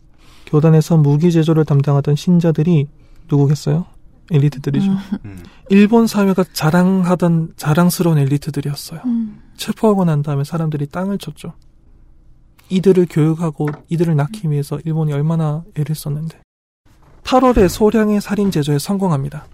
교단에서 0.47 0.97
무기 0.97 1.33
제조를 1.33 1.65
담당하던 1.65 2.17
신자들이 2.17 2.87
누구겠어요? 3.29 3.87
엘리트들이죠. 4.31 4.91
음. 5.25 5.43
일본 5.71 6.07
사회가 6.07 6.45
자랑하던 6.53 7.55
자랑스러운 7.57 8.19
엘리트들이었어요. 8.19 9.01
음. 9.05 9.41
체포하고 9.57 10.05
난 10.05 10.23
다음에 10.23 10.45
사람들이 10.45 10.87
땅을 10.87 11.19
쳤죠. 11.19 11.55
이들을 12.69 13.07
교육하고 13.11 13.69
이들을 13.89 14.15
낳기 14.15 14.51
위해서 14.51 14.79
일본이 14.85 15.13
얼마나 15.13 15.65
애를 15.77 15.95
썼는데. 15.95 16.41
8월에 17.25 17.69
소량의 17.69 18.21
살인 18.21 18.51
제조에 18.51 18.79
성공합니다. 18.79 19.47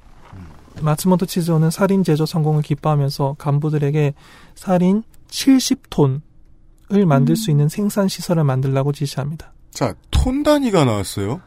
마츠모토 0.82 1.26
치즈오는 1.26 1.70
살인 1.70 2.04
제조 2.04 2.26
성공을 2.26 2.62
기뻐하면서 2.62 3.36
간부들에게 3.38 4.14
살인 4.54 5.02
70톤을 5.28 7.04
만들 7.06 7.36
수 7.36 7.50
있는 7.50 7.68
생산 7.68 8.08
시설을 8.08 8.44
만들라고 8.44 8.92
지시합니다. 8.92 9.52
자, 9.70 9.94
톤 10.10 10.42
단위가 10.42 10.84
나왔어요. 10.84 11.40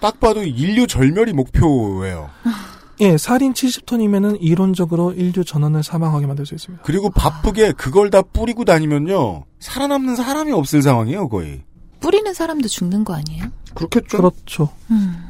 딱 0.00 0.20
봐도 0.20 0.42
인류 0.42 0.86
절멸이 0.86 1.32
목표예요. 1.32 2.30
예, 3.00 3.16
살인 3.16 3.52
70톤이면은 3.52 4.38
이론적으로 4.40 5.12
인류 5.12 5.44
전원을 5.44 5.84
사망하게 5.84 6.26
만들 6.26 6.46
수 6.46 6.54
있습니다. 6.54 6.82
그리고 6.84 7.10
바쁘게 7.10 7.72
그걸 7.72 8.10
다 8.10 8.22
뿌리고 8.22 8.64
다니면요. 8.64 9.44
살아남는 9.60 10.16
사람이 10.16 10.52
없을 10.52 10.82
상황이에요, 10.82 11.28
거의. 11.28 11.62
뿌리는 12.00 12.32
사람도 12.32 12.66
죽는 12.68 13.04
거 13.04 13.14
아니에요? 13.14 13.44
그렇겠죠. 13.74 14.16
그렇죠. 14.18 14.68
음. 14.90 15.27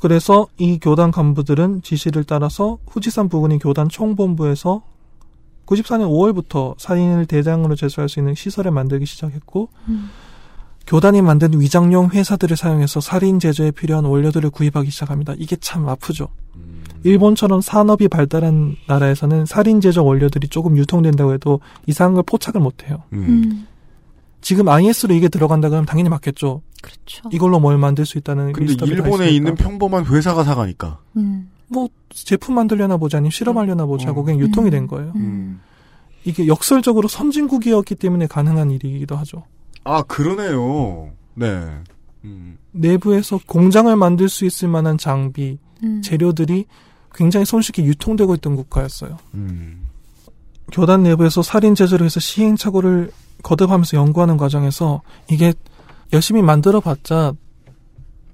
그래서 0.00 0.46
이 0.58 0.78
교단 0.78 1.10
간부들은 1.10 1.82
지시를 1.82 2.24
따라서 2.24 2.78
후지산 2.86 3.28
부근의 3.28 3.58
교단 3.58 3.88
총본부에서 3.88 4.82
94년 5.66 6.08
5월부터 6.08 6.78
살인을 6.78 7.26
대장으로 7.26 7.74
제소할 7.74 8.08
수 8.08 8.20
있는 8.20 8.34
시설을 8.34 8.70
만들기 8.70 9.06
시작했고 9.06 9.68
음. 9.88 10.10
교단이 10.86 11.20
만든 11.20 11.60
위장용 11.60 12.10
회사들을 12.10 12.56
사용해서 12.56 13.00
살인 13.00 13.38
제조에 13.38 13.72
필요한 13.72 14.06
원료들을 14.06 14.48
구입하기 14.48 14.90
시작합니다. 14.90 15.34
이게 15.36 15.56
참 15.56 15.86
아프죠. 15.86 16.28
일본처럼 17.04 17.60
산업이 17.60 18.08
발달한 18.08 18.76
나라에서는 18.86 19.46
살인 19.46 19.80
제조 19.80 20.04
원료들이 20.04 20.48
조금 20.48 20.76
유통된다고 20.76 21.34
해도 21.34 21.60
이상한 21.86 22.14
걸 22.14 22.22
포착을 22.24 22.60
못해요. 22.60 23.02
음. 23.12 23.66
지금 24.40 24.68
IS로 24.68 25.14
이게 25.14 25.28
들어간다 25.28 25.68
그러면 25.68 25.86
당연히 25.86 26.08
맞겠죠. 26.08 26.62
그렇죠. 26.82 27.28
이걸로 27.32 27.60
뭘 27.60 27.78
만들 27.78 28.06
수 28.06 28.18
있다는 28.18 28.52
근데 28.52 28.72
일본에 28.84 29.24
있으니까. 29.24 29.26
있는 29.26 29.54
평범한 29.54 30.06
회사가 30.06 30.44
사가니까. 30.44 30.98
음. 31.16 31.50
뭐 31.68 31.88
제품 32.10 32.54
만들려나 32.54 32.96
보지 32.96 33.16
아니면 33.16 33.30
실험하려나 33.30 33.86
보지 33.86 34.06
하고 34.06 34.24
그냥 34.24 34.40
유통이 34.40 34.70
된 34.70 34.86
거예요. 34.86 35.12
음. 35.16 35.60
이게 36.24 36.46
역설적으로 36.46 37.08
선진국이었기 37.08 37.94
때문에 37.94 38.26
가능한 38.26 38.70
일이기도 38.70 39.16
하죠. 39.16 39.44
아, 39.84 40.02
그러네요. 40.02 41.10
네. 41.34 41.68
음. 42.24 42.58
내부에서 42.72 43.38
공장을 43.46 43.94
만들 43.96 44.28
수 44.28 44.44
있을 44.44 44.68
만한 44.68 44.98
장비, 44.98 45.58
음. 45.82 46.02
재료들이 46.02 46.66
굉장히 47.14 47.46
손쉽게 47.46 47.84
유통되고 47.84 48.34
있던 48.36 48.56
국가였어요. 48.56 49.16
음. 49.34 49.86
교단 50.72 51.02
내부에서 51.02 51.42
살인 51.42 51.74
제조를 51.74 52.06
해서 52.06 52.20
시행착오를 52.20 53.10
거듭하면서 53.42 53.96
연구하는 53.96 54.36
과정에서 54.36 55.02
이게 55.30 55.54
열심히 56.12 56.42
만들어 56.42 56.80
봤자 56.80 57.34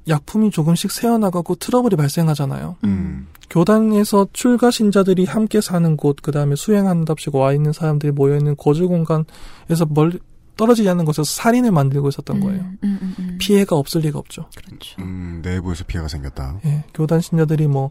약품이 0.08 0.50
조금씩 0.50 0.90
새어나가고 0.90 1.54
트러블이 1.56 1.96
발생하잖아요. 1.96 2.76
음. 2.84 3.28
교단에서 3.50 4.28
출가 4.32 4.70
신자들이 4.70 5.24
함께 5.24 5.60
사는 5.60 5.96
곳, 5.96 6.16
그 6.22 6.32
다음에 6.32 6.56
수행한답시고 6.56 7.38
와 7.38 7.52
있는 7.52 7.72
사람들이 7.72 8.12
모여 8.12 8.36
있는 8.36 8.56
거주 8.56 8.88
공간에서 8.88 9.86
멀리 9.88 10.18
떨어지지 10.56 10.88
않는 10.88 11.04
곳에서 11.04 11.24
살인을 11.24 11.72
만들고 11.72 12.08
있었던 12.08 12.40
거예요. 12.40 12.60
음, 12.60 12.78
음, 12.84 13.14
음. 13.18 13.38
피해가 13.40 13.76
없을 13.76 14.02
리가 14.02 14.18
없죠. 14.18 14.48
그렇죠. 14.56 15.00
음, 15.00 15.40
내부에서 15.42 15.84
피해가 15.84 16.06
생겼다. 16.08 16.60
예, 16.64 16.84
교단 16.94 17.20
신자들이 17.20 17.66
뭐 17.66 17.90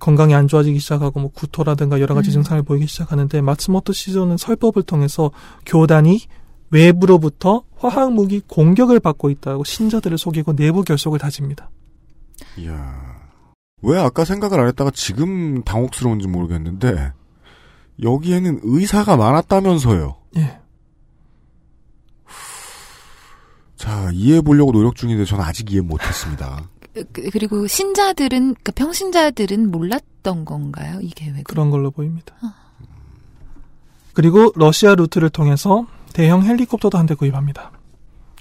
건강이 0.00 0.34
안 0.34 0.48
좋아지기 0.48 0.78
시작하고 0.80 1.20
뭐 1.20 1.30
구토라든가 1.30 2.00
여러 2.00 2.14
가지 2.14 2.30
음. 2.30 2.32
증상을 2.32 2.62
보이기 2.64 2.86
시작하는데 2.86 3.40
마츠모토 3.40 3.94
시조는 3.94 4.36
설법을 4.36 4.82
통해서 4.82 5.30
교단이 5.64 6.20
외부로부터 6.74 7.62
화학 7.76 8.12
무기 8.12 8.40
공격을 8.40 8.98
받고 9.00 9.30
있다고 9.30 9.62
신자들을 9.64 10.18
속이고 10.18 10.56
내부 10.56 10.82
결속을 10.82 11.18
다집니다. 11.20 11.70
이야. 12.58 13.14
왜 13.82 13.98
아까 13.98 14.24
생각을 14.24 14.58
안 14.60 14.66
했다가 14.68 14.90
지금 14.92 15.62
당혹스러운지 15.62 16.26
모르겠는데, 16.26 17.12
여기에는 18.02 18.60
의사가 18.64 19.16
많았다면서요. 19.16 20.16
예. 20.38 20.58
자, 23.76 24.10
이해해 24.12 24.40
보려고 24.40 24.72
노력 24.72 24.96
중인데 24.96 25.24
저는 25.26 25.44
아직 25.44 25.70
이해 25.70 25.80
못 25.80 26.02
했습니다. 26.02 26.68
그- 26.94 27.28
그리고 27.30 27.66
신자들은 27.66 28.54
그러니까 28.54 28.72
평신자들은 28.72 29.70
몰랐던 29.70 30.44
건가요? 30.44 31.00
이 31.02 31.10
계획을? 31.10 31.44
그런 31.44 31.70
걸로 31.70 31.90
보입니다. 31.90 32.34
그리고 34.14 34.52
러시아 34.54 34.94
루트를 34.94 35.28
통해서 35.30 35.86
대형 36.14 36.42
헬리콥터도 36.42 36.96
한 36.96 37.04
대 37.06 37.14
구입합니다. 37.14 37.70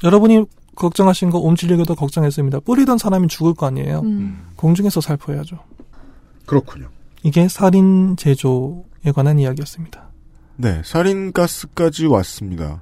여러분이 0.04 0.46
걱정하신 0.76 1.30
거 1.30 1.40
옴질리교도 1.40 1.96
걱정했습니다. 1.96 2.62
뿌리던 2.62 2.98
사람이 2.98 3.28
죽을 3.28 3.54
거 3.54 3.66
아니에요. 3.66 4.00
음. 4.00 4.48
공중에서 4.56 5.02
살포해야죠. 5.02 5.58
그렇군요. 6.46 6.90
이게 7.24 7.48
살인 7.48 8.16
제조에 8.16 9.12
관한 9.14 9.40
이야기였습니다. 9.40 10.08
네, 10.56 10.82
살인가스까지 10.86 12.06
왔습니다. 12.08 12.82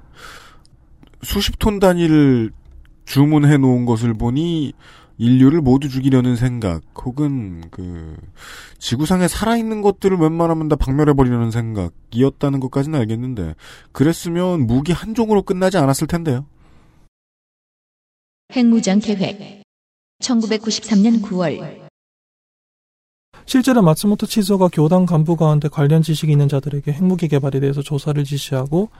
수십 1.22 1.58
톤 1.58 1.78
단위를 1.78 2.50
주문해 3.04 3.56
놓은 3.58 3.84
것을 3.86 4.14
보니 4.14 4.72
인류를 5.22 5.60
모두 5.60 5.88
죽이려는 5.88 6.34
생각, 6.34 6.82
혹은 7.06 7.62
그 7.70 8.16
지구상에 8.80 9.28
살아있는 9.28 9.80
것들을 9.80 10.16
웬만하면 10.16 10.66
다 10.66 10.74
박멸해 10.74 11.12
버리려는 11.12 11.52
생각이었다는 11.52 12.58
것까지는 12.58 12.98
알겠는데 12.98 13.54
그랬으면 13.92 14.66
무기 14.66 14.90
한 14.90 15.14
종으로 15.14 15.42
끝나지 15.42 15.78
않았을 15.78 16.08
텐데요. 16.08 16.46
핵무장 18.52 18.98
계획 18.98 19.62
1993년 20.24 21.22
9월 21.22 21.82
실제로 23.46 23.80
마츠모토 23.80 24.26
치조가 24.26 24.70
교단 24.72 25.06
간부 25.06 25.36
가운데 25.36 25.68
관련 25.68 26.02
지식이 26.02 26.32
있는 26.32 26.48
자들에게 26.48 26.90
핵무기 26.90 27.28
개발에 27.28 27.60
대해서 27.60 27.80
조사를 27.80 28.22
지시하고 28.24 28.90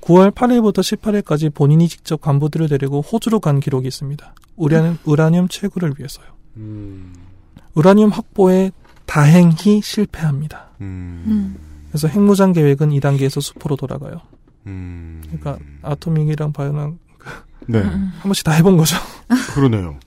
9월 0.00 0.32
8일부터 0.32 0.78
18일까지 0.78 1.52
본인이 1.52 1.88
직접 1.88 2.20
간부들을 2.20 2.68
데리고 2.68 3.00
호주로 3.00 3.40
간 3.40 3.60
기록이 3.60 3.88
있습니다. 3.88 4.34
우라늄, 4.56 4.98
우라늄 5.04 5.48
채굴을 5.48 5.94
위해서요. 5.98 6.26
우라늄 7.74 8.08
확보에 8.10 8.72
다행히 9.06 9.80
실패합니다. 9.82 10.70
음. 10.80 11.56
그래서 11.88 12.08
핵무장 12.08 12.52
계획은 12.52 12.90
2단계에서 12.90 13.40
수포로 13.40 13.76
돌아가요. 13.76 14.20
음, 14.66 15.22
그러니까 15.24 15.58
아토믹이랑 15.82 16.52
바이오랑 16.52 16.98
네, 17.66 17.78
음. 17.80 18.12
한 18.14 18.22
번씩 18.22 18.44
다 18.44 18.52
해본 18.52 18.76
거죠. 18.76 18.96
그러네요. 19.54 19.98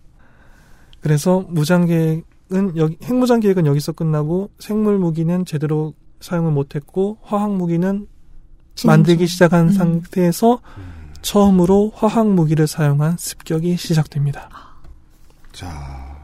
그래서 0.99 1.43
무장 1.49 1.85
계획은 1.85 2.77
여기 2.77 2.97
핵무장 3.03 3.39
계획은 3.39 3.65
여기서 3.65 3.93
끝나고 3.93 4.51
생물 4.59 4.99
무기는 4.99 5.45
제대로 5.45 5.93
사용을 6.19 6.51
못했고 6.51 7.17
화학 7.23 7.55
무기는 7.55 8.07
만들기 8.86 9.28
시작한 9.28 9.67
음. 9.67 9.74
상태에서 9.74 10.61
처음으로 11.22 11.91
화학 11.95 12.28
무기를 12.28 12.67
사용한 12.67 13.17
습격이 13.17 13.78
시작됩니다. 13.78 14.49
자, 15.51 16.17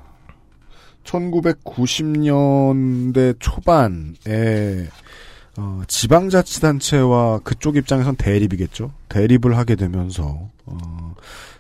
1990년대 1.04 3.36
초반에 3.40 4.90
어, 5.58 5.82
지방자치단체와 5.88 7.40
그쪽 7.40 7.78
입장에선 7.78 8.16
대립이겠죠. 8.16 8.92
대립을 9.10 9.58
하게 9.58 9.76
되면서 9.76 10.50
어, 10.66 11.16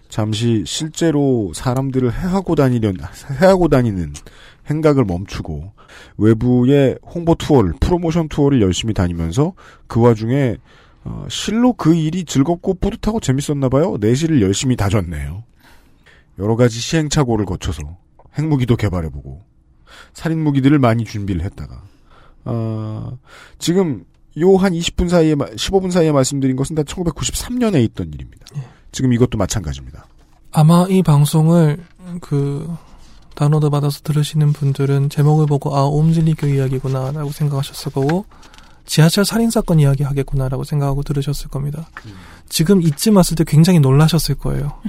잠시 0.09 0.63
실제로 0.65 1.51
사람들을 1.53 2.13
해하고 2.13 2.55
다니려 2.55 2.93
해하고 3.41 3.67
다니는 3.67 4.13
행각을 4.70 5.05
멈추고 5.05 5.72
외부의 6.18 6.97
홍보 7.03 7.36
투어를 7.36 7.74
프로모션 7.80 8.30
투어를 8.30 8.61
열심히 8.61 8.93
다니면서 8.93 9.53
그 9.88 10.01
와중에 10.01 10.57
어, 11.03 11.26
실로 11.30 11.74
그 11.74 11.95
일이 11.95 12.26
즐겁고 12.26 12.74
뿌듯하고 12.76 13.20
재밌었나 13.22 13.70
봐요. 13.70 13.97
내실을 13.99 14.41
열심히 14.41 14.76
다졌네요. 14.76 15.43
여러 16.39 16.55
가지 16.55 16.80
시행착오를 16.80 17.45
거쳐서 17.45 17.82
핵무기도 18.38 18.76
개발해보고 18.76 19.41
살인 20.13 20.43
무기들을 20.43 20.78
많이 20.80 21.05
준비를 21.05 21.41
했다가 21.43 21.82
어, 22.45 23.18
지금 23.57 24.03
요 24.39 24.57
한 24.57 24.74
20분 24.74 25.09
사이에 25.09 25.34
15분 25.36 25.89
사이에 25.91 26.11
말씀드린 26.11 26.55
것은 26.55 26.76
다 26.76 26.84
1993년에 26.84 27.84
있던 27.86 28.11
일입니다. 28.13 28.45
지금 28.91 29.11
이것도 29.13 29.38
마찬가지입니다. 29.38 30.05
아마 30.51 30.86
이 30.89 31.01
방송을 31.01 31.84
그 32.22 32.68
다운로드 33.38 33.69
받아서 33.69 34.01
들으시는 34.01 34.51
분들은 34.51 35.09
제목을 35.09 35.45
보고 35.45 35.75
아 35.77 35.83
옴질리교 35.83 36.47
이야기구나라고 36.47 37.29
생각하셨을 37.31 37.91
거고 37.91 38.25
지하철 38.88 39.25
살인 39.25 39.51
사건 39.51 39.79
이야기 39.79 40.01
하겠구나라고 40.01 40.63
생각하고 40.63 41.03
들으셨을 41.03 41.49
겁니다. 41.49 41.88
지금 42.49 42.81
이쯤 42.81 43.15
왔을 43.15 43.35
때 43.35 43.43
굉장히 43.45 43.79
놀라셨을 43.79 44.35
거예요. 44.35 44.81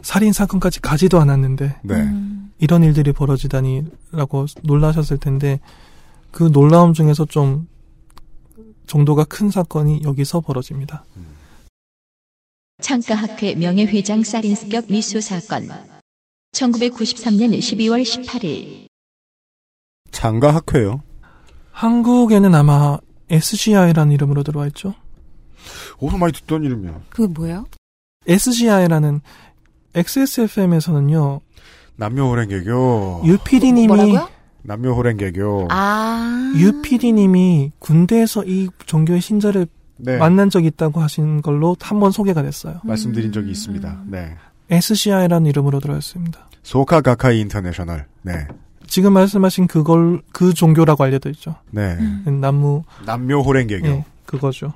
살인 0.00 0.32
사건까지 0.32 0.80
가지도 0.80 1.20
않았는데 1.20 1.76
네. 1.82 2.14
이런 2.58 2.84
일들이 2.84 3.12
벌어지다니라고 3.12 4.46
놀라셨을 4.62 5.18
텐데 5.18 5.60
그 6.30 6.44
놀라움 6.50 6.94
중에서 6.94 7.26
좀 7.26 7.68
정도가 8.86 9.24
큰 9.24 9.50
사건이 9.50 10.04
여기서 10.04 10.40
벌어집니다. 10.40 11.04
창가학회 12.80 13.56
명예회장 13.56 14.24
살인 14.24 14.54
습격 14.54 14.86
미수 14.88 15.20
사건. 15.20 15.91
1993년 16.52 17.58
12월 17.58 18.02
18일. 18.02 18.86
장가 20.10 20.54
학회요. 20.54 21.02
한국에는 21.72 22.54
아마 22.54 22.98
SGI라는 23.30 24.12
이름으로 24.12 24.42
들어와 24.42 24.66
있죠. 24.68 24.94
어디서 25.98 26.18
많이 26.18 26.32
듣던 26.34 26.64
이름이야. 26.64 27.00
그게 27.08 27.26
뭐예요? 27.32 27.64
SGI라는 28.26 29.20
XSFM에서는요. 29.94 31.40
남녀 31.96 32.26
호랭개교. 32.26 33.22
유PD님이 33.24 33.86
뭐라고요? 33.86 34.28
남묘 34.62 34.92
호렌게쿄. 34.92 35.68
아. 35.70 36.52
유PD님이 36.56 37.72
군대에서 37.78 38.44
이 38.44 38.68
종교의 38.84 39.20
신자를 39.22 39.66
네. 39.96 40.18
만난 40.18 40.50
적이 40.50 40.66
있다고 40.68 41.00
하신 41.00 41.40
걸로 41.42 41.76
한 41.80 41.98
번 42.00 42.10
소개가 42.10 42.42
됐어요. 42.42 42.80
말씀드린 42.84 43.32
적이 43.32 43.50
있습니다. 43.52 44.02
네. 44.06 44.36
SGI라는 44.72 45.46
이름으로 45.46 45.80
들어있습니다. 45.80 46.38
소카 46.62 47.00
가카이 47.00 47.40
International. 47.40 48.06
네. 48.22 48.46
지금 48.86 49.12
말씀하신 49.12 49.66
그걸 49.66 50.22
그 50.32 50.52
종교라고 50.54 51.04
알려져 51.04 51.30
있죠. 51.30 51.56
네. 51.70 51.96
남무 52.24 52.82
남묘 53.06 53.40
호렌게쿄. 53.40 53.86
예, 53.86 54.04
그거죠. 54.26 54.72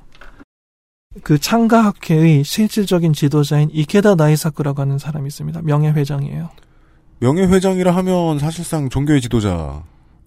그 1.23 1.39
창가학회의 1.39 2.45
실질적인 2.45 3.13
지도자인 3.13 3.71
이케다 3.73 4.15
다이사쿠라고 4.15 4.83
하는 4.83 4.99
사람이 4.99 5.27
있습니다. 5.29 5.63
명예회장이에요. 5.63 6.51
명예회장이라 7.21 7.95
하면 7.97 8.39
사실상 8.39 8.89
종교의 8.89 9.21
지도자. 9.21 9.83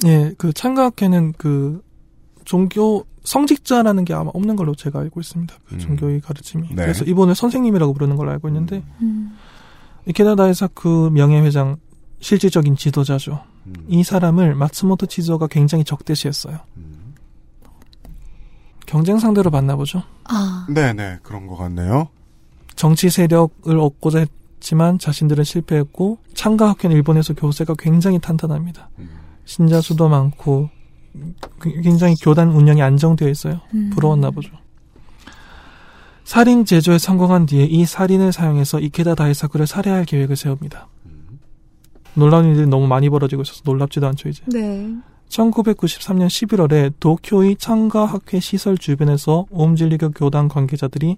예, 0.05 0.33
그 0.37 0.53
창가학회는 0.53 1.33
그 1.37 1.83
종교 2.45 3.05
성직자라는 3.23 4.05
게 4.05 4.13
아마 4.13 4.31
없는 4.33 4.55
걸로 4.55 4.73
제가 4.73 4.99
알고 4.99 5.19
있습니다. 5.19 5.53
그 5.67 5.75
음. 5.75 5.79
종교의 5.79 6.21
가르침이. 6.21 6.69
네. 6.69 6.75
그래서 6.75 7.05
이분을 7.05 7.35
선생님이라고 7.35 7.93
부르는 7.93 8.15
걸로 8.15 8.31
알고 8.31 8.47
있는데 8.47 8.83
음. 9.01 9.37
이케다 10.07 10.35
나이사쿠 10.35 11.11
명예회장 11.13 11.77
실질적인 12.19 12.75
지도자죠. 12.75 13.43
음. 13.67 13.73
이 13.87 14.03
사람을 14.03 14.55
마츠모토 14.55 15.05
치조가 15.05 15.47
굉장히 15.47 15.83
적대시했어요. 15.83 16.57
음. 16.77 17.13
경쟁 18.85 19.19
상대로 19.19 19.49
만나보죠. 19.51 20.01
아. 20.25 20.65
네네. 20.69 21.19
그런 21.23 21.47
것 21.47 21.55
같네요. 21.57 22.09
정치 22.75 23.09
세력을 23.09 23.77
얻고자 23.77 24.19
했지만 24.55 24.97
자신들은 24.97 25.43
실패했고 25.43 26.17
창가학회는 26.33 26.95
일본에서 26.95 27.33
교세가 27.33 27.75
굉장히 27.77 28.19
탄탄합니다. 28.19 28.89
음. 28.99 29.09
신자 29.45 29.81
수도 29.81 30.09
많고 30.09 30.69
그- 31.59 31.81
굉장히 31.81 32.15
교단 32.15 32.49
운영이 32.49 32.81
안정되어 32.81 33.29
있어요. 33.29 33.59
음. 33.73 33.89
부러웠나 33.93 34.31
보죠. 34.31 34.49
살인 36.23 36.65
제조에 36.65 36.97
성공한 36.97 37.45
뒤에 37.45 37.65
이 37.65 37.85
살인을 37.85 38.31
사용해서 38.31 38.79
이케다 38.79 39.15
다이사쿠를 39.15 39.67
살해할 39.67 40.05
계획을 40.05 40.35
세웁니다. 40.35 40.87
놀라운 42.13 42.45
일들이 42.45 42.67
너무 42.67 42.87
많이 42.87 43.09
벌어지고 43.09 43.43
있어서 43.43 43.61
놀랍지도 43.65 44.07
않죠 44.07 44.29
이제. 44.29 44.43
네. 44.47 44.93
1993년 45.29 46.27
11월에 46.27 46.93
도쿄의 46.99 47.55
창가학회 47.57 48.39
시설 48.39 48.77
주변에서 48.77 49.45
옴질리교 49.51 50.11
교단 50.11 50.47
관계자들이 50.47 51.17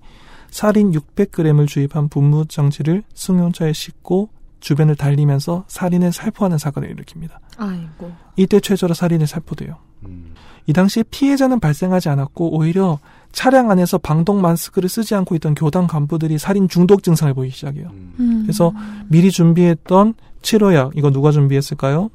살인 0.50 0.92
600g을 0.92 1.68
주입한 1.68 2.10
분무 2.10 2.46
장치를 2.48 3.04
승용차에 3.14 3.72
싣고 3.72 4.30
주변을 4.60 4.96
달리면서 4.96 5.64
살인을 5.68 6.12
살포하는 6.12 6.58
사건을 6.58 6.94
일으킵니다. 6.96 7.32
아이고. 7.58 8.12
이때 8.36 8.60
최초로 8.60 8.94
살인을 8.94 9.28
살포돼요. 9.28 9.78
음. 10.06 10.36
이 10.68 10.74
당시 10.74 11.04
피해자는 11.04 11.60
발생하지 11.60 12.10
않았고 12.10 12.56
오히려 12.56 13.00
차량 13.32 13.72
안에서 13.72 13.98
방독 13.98 14.40
마스크를 14.40 14.90
쓰지 14.90 15.16
않고 15.16 15.36
있던 15.36 15.56
교단 15.56 15.88
간부들이 15.88 16.38
살인 16.38 16.68
중독 16.68 17.04
증상을 17.04 17.34
보이기 17.34 17.56
시작해요. 17.56 17.90
음. 18.20 18.44
그래서 18.44 18.74
미리 19.08 19.32
준비했던 19.32 20.16
치료약 20.42 20.94
이거 20.96 21.12
누가 21.12 21.32
준비했을까요? 21.32 22.10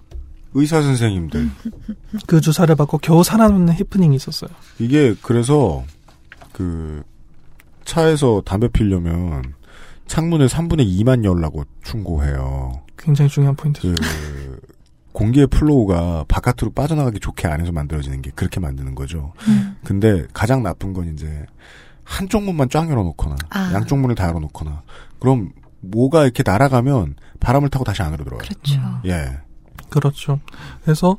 의사 0.54 0.80
선생님들. 0.82 1.50
그 2.26 2.40
주사를 2.40 2.74
받고 2.74 2.98
겨우 2.98 3.22
살아남는 3.22 3.74
해프닝이 3.74 4.16
있었어요. 4.16 4.50
이게 4.78 5.14
그래서 5.22 5.84
그 6.52 7.02
차에서 7.84 8.42
담배 8.44 8.68
피려면 8.68 9.42
창문을 10.06 10.48
3분의 10.48 10.86
2만 11.00 11.24
열라고 11.24 11.64
충고해요. 11.84 12.82
굉장히 12.96 13.28
중요한 13.28 13.54
포인트죠. 13.54 13.94
그 13.94 14.55
공기의 15.16 15.46
flow가 15.46 16.26
바깥으로 16.28 16.72
빠져나가기 16.74 17.20
좋게 17.20 17.48
안에서 17.48 17.72
만들어지는 17.72 18.20
게 18.20 18.30
그렇게 18.34 18.60
만드는 18.60 18.94
거죠. 18.94 19.32
음. 19.48 19.74
근데 19.82 20.26
가장 20.34 20.62
나쁜 20.62 20.92
건 20.92 21.10
이제 21.14 21.46
한쪽 22.04 22.42
문만 22.42 22.68
쫙 22.68 22.90
열어놓거나 22.90 23.36
아. 23.48 23.72
양쪽 23.72 23.98
문을 23.98 24.14
다 24.14 24.28
열어놓거나 24.28 24.82
그럼 25.18 25.52
뭐가 25.80 26.24
이렇게 26.24 26.42
날아가면 26.44 27.14
바람을 27.40 27.70
타고 27.70 27.82
다시 27.82 28.02
안으로 28.02 28.24
들어와요. 28.24 28.46
그렇죠. 28.46 28.78
예. 29.06 29.38
그렇죠. 29.88 30.38
그래서 30.84 31.16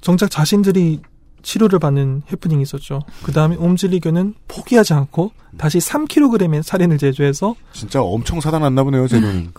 정작 0.00 0.30
자신들이 0.30 1.02
치료를 1.42 1.80
받는 1.80 2.22
해프닝이 2.32 2.62
있었죠. 2.62 3.00
그 3.22 3.32
다음에 3.32 3.56
옴질리교는 3.56 4.36
포기하지 4.48 4.94
않고 4.94 5.32
다시 5.58 5.78
3kg의 5.78 6.62
살인을 6.62 6.96
제조해서 6.96 7.56
진짜 7.72 8.00
엄청 8.00 8.40
사단났나 8.40 8.84
보네요, 8.84 9.06
재료는. 9.06 9.52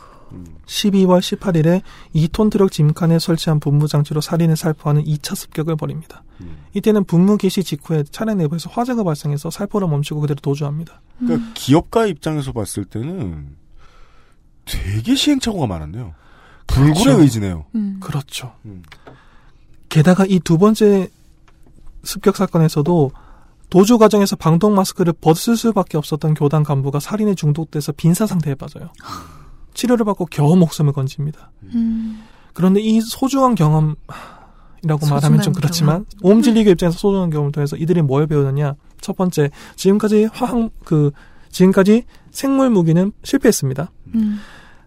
12월 0.66 1.20
18일에 1.20 1.82
2톤 2.16 2.52
트럭 2.52 2.72
짐칸에 2.72 3.20
설치한 3.20 3.60
분무 3.60 3.88
장치로 3.88 4.22
살인을 4.22 4.56
살포하는 4.56 5.04
2차 5.04 5.36
습격을 5.36 5.76
벌입니다. 5.76 6.24
음. 6.42 6.66
이때는 6.74 7.04
분무 7.06 7.38
개시 7.38 7.64
직후에 7.64 8.04
차량 8.12 8.38
내부에서 8.38 8.70
화재가 8.70 9.04
발생해서 9.04 9.50
살포를 9.50 9.88
멈추고 9.88 10.22
그대로 10.22 10.40
도주합니다. 10.42 11.02
그러니까 11.20 11.52
기업가 11.54 12.06
입장에서 12.06 12.52
봤을 12.52 12.86
때는 12.86 13.56
되게 14.66 15.16
시행착오가 15.16 15.68
많았네요. 15.68 16.14
불굴의 16.68 17.04
그렇죠. 17.04 17.22
의지네요. 17.22 17.66
음. 17.76 18.00
그렇죠. 18.00 18.54
음. 18.66 18.84
게다가 19.90 20.26
이 20.28 20.40
두 20.40 20.58
번째 20.58 21.10
습격 22.04 22.36
사건에서도 22.38 23.12
도주 23.70 23.98
과정에서 23.98 24.36
방독 24.36 24.72
마스크를 24.72 25.14
벗을 25.14 25.56
수밖에 25.56 25.98
없었던 25.98 26.34
교단 26.34 26.64
간부가 26.64 27.00
살인에 27.00 27.36
중독돼서 27.36 27.92
빈사 27.92 28.26
상태에 28.26 28.56
빠져요. 28.56 28.90
치료를 29.74 30.06
받고 30.06 30.26
겨우 30.26 30.56
목숨을 30.56 30.94
건집니다. 30.94 31.52
음. 31.74 32.24
그런데 32.54 32.82
이 32.82 33.00
소중한 33.02 33.56
경험이라고 33.56 35.08
말하면 35.10 35.42
좀 35.42 35.54
그렇지만 35.54 36.06
옴질리교 36.22 36.72
입장에서 36.72 36.98
소중한 36.98 37.30
경험을 37.30 37.52
통해서 37.52 37.76
이들이 37.78 38.02
뭘 38.02 38.28
배우느냐? 38.28 38.76
첫 39.00 39.16
번째, 39.16 39.50
지금까지 39.76 40.30
화학 40.34 40.70
그 40.84 41.12
지금까지 41.52 42.04
생물 42.32 42.70
무기는 42.70 43.12
실패했습니다. 43.24 43.92
음. 44.16 44.40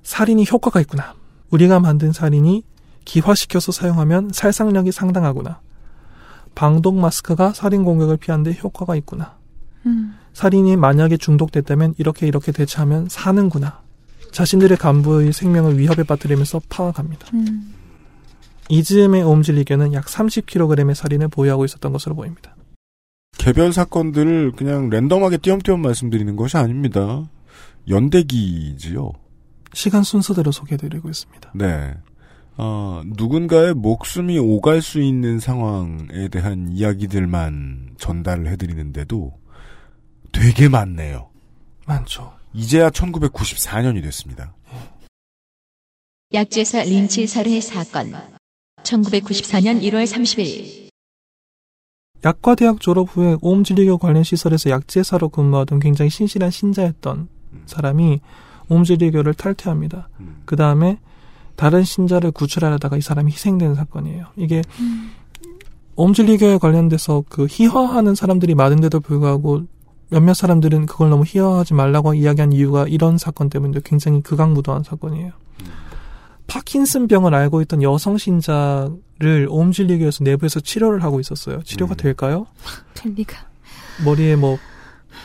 살인이 0.03 0.45
효과가 0.51 0.81
있구나. 0.81 1.15
우리가 1.51 1.81
만든 1.81 2.13
살인이 2.13 2.63
기화시켜서 3.05 3.73
사용하면 3.73 4.31
살상력이 4.33 4.93
상당하구나. 4.93 5.61
방독 6.55 6.97
마스크가 6.97 7.53
살인 7.53 7.85
공격을 7.85 8.17
피하는데 8.19 8.59
효과가 8.63 8.97
있구나. 8.97 9.37
음. 9.87 10.15
살인이 10.33 10.77
만약에 10.77 11.17
중독됐다면 11.17 11.95
이렇게 11.99 12.27
이렇게 12.27 12.53
대처하면 12.53 13.09
사는구나. 13.09 13.81
자신들의 14.33 14.79
간부의 14.79 15.33
생명을 15.33 15.79
위협에 15.79 16.03
빠뜨리면서 16.03 16.61
파악합니다. 16.69 17.29
음. 17.35 17.75
이즈음의 18.69 19.23
옴질리교는 19.23 19.93
약 19.93 20.07
30kg의 20.07 20.95
살인을 20.95 21.29
보유하고 21.29 21.65
있었던 21.65 21.93
것으로 21.93 22.15
보입니다. 22.15 22.57
개별 23.39 23.73
사건들을 23.73 24.53
그냥 24.53 24.89
랜덤하게 24.89 25.39
띄엄띄엄 25.39 25.83
말씀드리는 25.83 26.35
것이 26.37 26.57
아닙니다. 26.57 27.29
연대기지요. 27.89 29.13
시간 29.75 30.03
순서대로 30.03 30.53
소개해드리고 30.53 31.09
있습니다. 31.09 31.53
네. 31.55 31.95
어, 32.57 33.03
누군가의 33.05 33.75
목숨이 33.75 34.39
오갈 34.39 34.83
수 34.83 35.01
있는 35.01 35.39
상황에 35.39 36.29
대한 36.31 36.69
이야기들만 36.71 37.97
전달을 37.99 38.47
해드리는데도 38.49 39.33
되게 40.33 40.69
많네요. 40.69 41.31
많죠. 41.87 42.33
이제야 42.55 42.91
1994년이 42.91 44.03
됐습니다. 44.03 44.55
약제사 46.33 46.83
린치 46.85 47.27
살해 47.27 47.61
사건. 47.61 48.13
1994년 48.83 49.83
1월 49.83 50.07
30일. 50.07 50.91
약과대학 52.25 52.81
졸업 52.81 53.17
후에 53.17 53.37
오음진리교 53.41 53.99
관련 53.99 54.23
시설에서 54.23 54.71
약제사로 54.71 55.29
근무하던 55.29 55.81
굉장히 55.81 56.11
신실한 56.11 56.51
신자였던 56.51 57.29
사람이 57.67 58.21
오음진리교를 58.69 59.35
탈퇴합니다. 59.35 60.09
음. 60.21 60.43
그 60.45 60.57
다음에 60.57 60.99
다른 61.57 61.83
신자를 61.85 62.31
구출하려다가 62.31 62.97
이 62.97 63.01
사람이 63.01 63.33
희생되는 63.33 63.75
사건이에요. 63.75 64.27
이게 64.37 64.63
오음진리교에 65.97 66.59
관련돼서 66.59 67.25
그 67.29 67.47
희화하는 67.49 68.15
사람들이 68.15 68.55
많은데도 68.55 69.01
불구하고 69.01 69.67
몇몇 70.13 70.35
사람들은 70.35 70.85
그걸 70.85 71.09
너무 71.09 71.25
희화하지 71.27 71.73
말라고 71.73 72.13
이야기한 72.13 72.53
이유가 72.53 72.87
이런 72.87 73.17
사건 73.17 73.49
때문인데 73.49 73.81
굉장히 73.83 74.21
극악무도한 74.23 74.83
사건이에요. 74.83 75.33
파킨슨 76.47 77.09
병을 77.09 77.35
앓고 77.35 77.63
있던 77.63 77.83
여성 77.83 78.19
신자를 78.19 79.49
오음진리교에서 79.49 80.23
내부에서 80.25 80.61
치료를 80.61 81.03
하고 81.03 81.19
있었어요. 81.19 81.63
치료가 81.63 81.95
음. 81.95 81.97
될까요? 81.97 82.47
될 82.93 83.15
리가. 83.15 83.39
머리에 84.05 84.37
뭐 84.37 84.59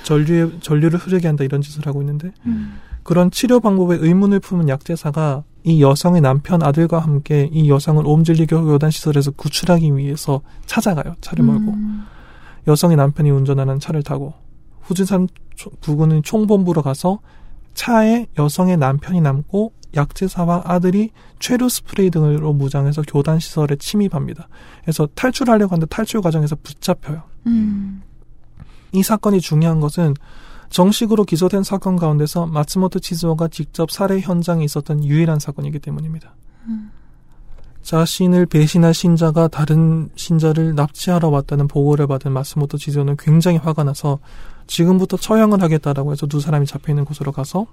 전류 0.03 0.61
전류를 0.61 0.97
흐르게 0.97 1.27
한다 1.27 1.43
이런 1.43 1.61
짓을 1.61 1.85
하고 1.85 2.01
있는데 2.01 2.31
음. 2.45 2.79
그런 3.03 3.29
치료 3.29 3.59
방법에 3.59 3.97
의문을 3.99 4.39
품은 4.39 4.69
약제사가 4.69 5.43
이 5.65 5.81
여성의 5.81 6.21
남편 6.21 6.63
아들과 6.63 6.99
함께 6.99 7.49
이 7.51 7.69
여성을 7.69 8.01
옴질리교 8.05 8.63
교단 8.63 8.89
시설에서 8.89 9.31
구출하기 9.31 9.97
위해서 9.97 10.39
찾아가요. 10.65 11.15
차를 11.19 11.43
몰고 11.43 11.71
음. 11.71 12.05
여성의 12.69 12.95
남편이 12.95 13.31
운전하는 13.31 13.81
차를 13.81 14.01
타고 14.01 14.33
후진산 14.87 15.27
초- 15.55 15.69
부근의 15.81 16.21
총본부로 16.23 16.81
가서 16.81 17.19
차에 17.73 18.27
여성의 18.37 18.77
남편이 18.77 19.21
남고 19.21 19.73
약제사와 19.95 20.63
아들이 20.65 21.11
최루 21.39 21.69
스프레이 21.69 22.09
등으로 22.09 22.53
무장해서 22.53 23.01
교단 23.07 23.39
시설에 23.39 23.75
침입합니다. 23.77 24.47
그래서 24.81 25.07
탈출하려고 25.15 25.71
하는데 25.73 25.85
탈출 25.87 26.21
과정에서 26.21 26.55
붙잡혀요. 26.61 27.23
음. 27.47 28.01
이 28.93 29.03
사건이 29.03 29.41
중요한 29.41 29.79
것은 29.79 30.13
정식으로 30.69 31.23
기소된 31.23 31.63
사건 31.63 31.95
가운데서 31.95 32.47
마츠모토 32.47 32.99
치즈오가 32.99 33.47
직접 33.47 33.89
살해 33.91 34.19
현장에 34.19 34.63
있었던 34.65 35.03
유일한 35.05 35.39
사건이기 35.39 35.79
때문입니다. 35.79 36.35
음. 36.65 36.91
자신을 37.81 38.47
배신한 38.47 38.91
신자가 38.91 39.47
다른 39.47 40.09
신자를 40.15 40.75
납치하러 40.75 41.29
왔다는 41.29 41.69
보고를 41.69 42.07
받은 42.07 42.33
마츠모토 42.33 42.77
치즈오는 42.77 43.15
굉장히 43.17 43.57
화가 43.57 43.85
나서 43.85 44.19
지금부터 44.67 45.17
처형을 45.17 45.61
하겠다라고 45.61 46.11
해서 46.11 46.27
두 46.27 46.39
사람이 46.39 46.65
잡혀 46.65 46.91
있는 46.91 47.05
곳으로 47.05 47.31
가서 47.31 47.65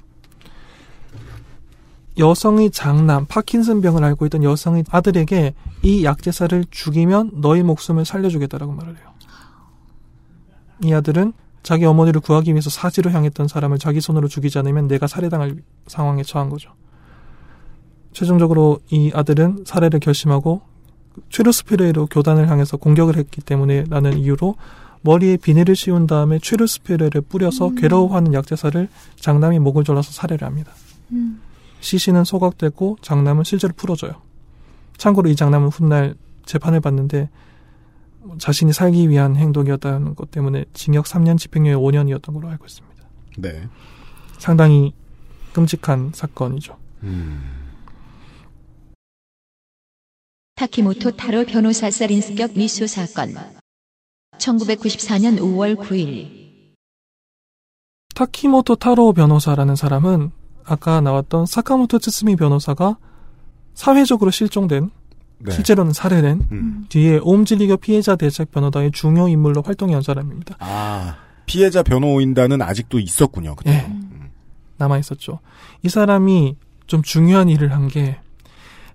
여성의 2.17 2.71
장남 2.71 3.27
파킨슨 3.27 3.81
병을 3.81 4.05
앓고 4.05 4.27
있던 4.27 4.45
여성의 4.45 4.85
아들에게 4.89 5.55
이 5.83 6.05
약제사를 6.05 6.65
죽이면 6.71 7.33
너의 7.35 7.65
목숨을 7.65 8.05
살려주겠다라고 8.05 8.73
말을 8.73 8.97
해요. 8.97 9.13
이 10.85 10.93
아들은 10.93 11.33
자기 11.63 11.85
어머니를 11.87 12.21
구하기 12.21 12.53
위해서 12.53 12.71
사지로 12.71 13.11
향했던 13.11 13.49
사람을 13.49 13.79
자기 13.79 14.01
손으로 14.01 14.29
죽이지 14.29 14.59
않으면 14.59 14.87
내가 14.87 15.07
살해당할 15.07 15.57
상황에 15.87 16.23
처한 16.23 16.51
거죠. 16.51 16.71
최종적으로 18.13 18.81
이 18.91 19.11
아들은 19.13 19.65
살해를 19.67 19.99
결심하고 19.99 20.63
최루스피레로 21.31 22.07
교단을 22.07 22.49
향해서 22.49 22.77
공격을 22.77 23.17
했기 23.17 23.41
때문에 23.41 23.85
라는 23.89 24.19
이유로 24.19 24.57
머리에 25.05 25.37
비닐을 25.37 25.77
씌운 25.77 26.07
다음에 26.07 26.39
최루스피레를 26.39 27.21
뿌려서 27.21 27.75
괴로워하는 27.75 28.33
약제사를 28.33 28.89
장남이 29.17 29.59
목을 29.59 29.85
졸라서 29.85 30.11
살해를 30.13 30.47
합니다. 30.47 30.73
음. 31.13 31.43
시신은 31.81 32.25
소각되고 32.25 32.97
장남은 33.03 33.45
실제로 33.45 33.75
풀어져요. 33.77 34.23
참고로 34.97 35.29
이 35.29 35.37
장남은 35.37 35.69
훗날 35.69 36.15
재판을 36.47 36.81
받는데 36.81 37.29
자신이 38.39 38.73
살기 38.73 39.11
위한 39.11 39.37
행동이었다는 39.37 40.15
것 40.15 40.31
때문에 40.31 40.65
징역 40.73 41.05
3년 41.05 41.37
집행유예 41.37 41.75
5년이었던 41.75 42.33
걸로 42.33 42.49
알고 42.49 42.65
있습니다. 42.65 43.05
네. 43.37 43.69
상당히 44.39 44.95
끔찍한 45.53 46.13
사건이죠. 46.15 46.79
음. 47.03 47.43
타키모토 50.55 51.11
타로 51.11 51.45
변호사 51.45 51.91
살인 51.91 52.23
습격 52.23 52.57
미수 52.57 52.87
사건. 52.87 53.35
1994년 54.39 55.39
5월 55.39 55.77
9일. 55.77 56.45
타키모토 58.15 58.77
타로 58.77 59.13
변호사라는 59.13 59.75
사람은 59.77 60.31
아까 60.65 61.01
나왔던 61.01 61.47
사카모토 61.47 61.99
츠츠미 61.99 62.37
변호사가 62.37 62.97
사회적으로 63.75 64.31
실종된 64.31 64.91
네. 65.39 65.53
실제로는 65.53 65.93
살해된 65.93 66.47
음. 66.53 66.87
뒤에 66.89 67.19
옴진리교 67.23 67.79
피해자 67.79 68.15
대책 68.17 68.51
변호단의 68.53 68.93
중요 68.93 69.29
인물로 69.29 69.63
활동해온 69.63 70.03
사람입니다. 70.03 70.57
아, 70.61 71.17
피해자 71.45 71.83
변호인단은 71.83 72.63
아직도 72.63 73.01
있었군요. 73.01 73.57
그때. 73.57 73.71
예. 73.73 73.93
남아 74.77 74.99
있었죠. 74.99 75.41
이 75.83 75.89
사람이 75.89 76.57
좀 76.87 77.03
중요한 77.03 77.49
일을 77.49 77.73
한 77.73 77.89
게 77.89 78.19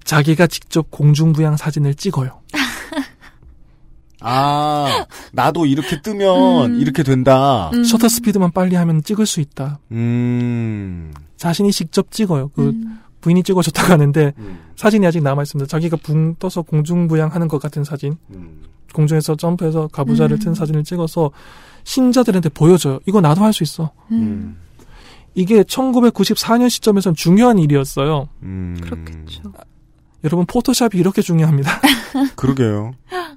자기가 0.05 0.47
직접 0.47 0.89
공중부양 0.89 1.57
사진을 1.57 1.93
찍어요. 1.95 2.41
아, 4.21 5.05
나도 5.31 5.65
이렇게 5.65 6.01
뜨면 6.01 6.71
음. 6.75 6.81
이렇게 6.81 7.03
된다. 7.03 7.69
음. 7.73 7.83
셔터 7.83 8.07
스피드만 8.09 8.51
빨리 8.51 8.75
하면 8.75 9.03
찍을 9.03 9.25
수 9.25 9.39
있다. 9.41 9.79
음. 9.91 11.13
자신이 11.37 11.71
직접 11.71 12.11
찍어요. 12.11 12.49
그 12.55 12.69
음. 12.69 12.99
부인이 13.21 13.43
찍어줬다고 13.43 13.91
하는데 13.93 14.33
음. 14.37 14.59
사진이 14.75 15.05
아직 15.05 15.21
남아 15.23 15.43
있습니다. 15.43 15.67
자기가 15.67 15.97
붕 16.03 16.35
떠서 16.35 16.61
공중부양하는 16.61 17.47
것 17.47 17.61
같은 17.61 17.83
사진, 17.83 18.15
음. 18.33 18.61
공중에서 18.93 19.35
점프해서 19.35 19.87
가부좌를 19.91 20.37
음. 20.37 20.39
튼 20.39 20.53
사진을 20.53 20.83
찍어서 20.83 21.31
신자들한테 21.83 22.49
보여줘요. 22.49 22.99
이거 23.05 23.21
나도 23.21 23.43
할 23.43 23.53
수 23.53 23.63
있어. 23.63 23.91
음. 24.11 24.57
이게 25.35 25.63
1994년 25.63 26.69
시점에선 26.69 27.13
중요한 27.15 27.59
일이었어요. 27.59 28.27
음. 28.43 28.77
그렇겠죠. 28.81 29.53
여러분 30.23 30.45
포토샵이 30.45 30.91
이렇게 30.95 31.21
중요합니다. 31.21 31.79
그러게요. 32.35 32.91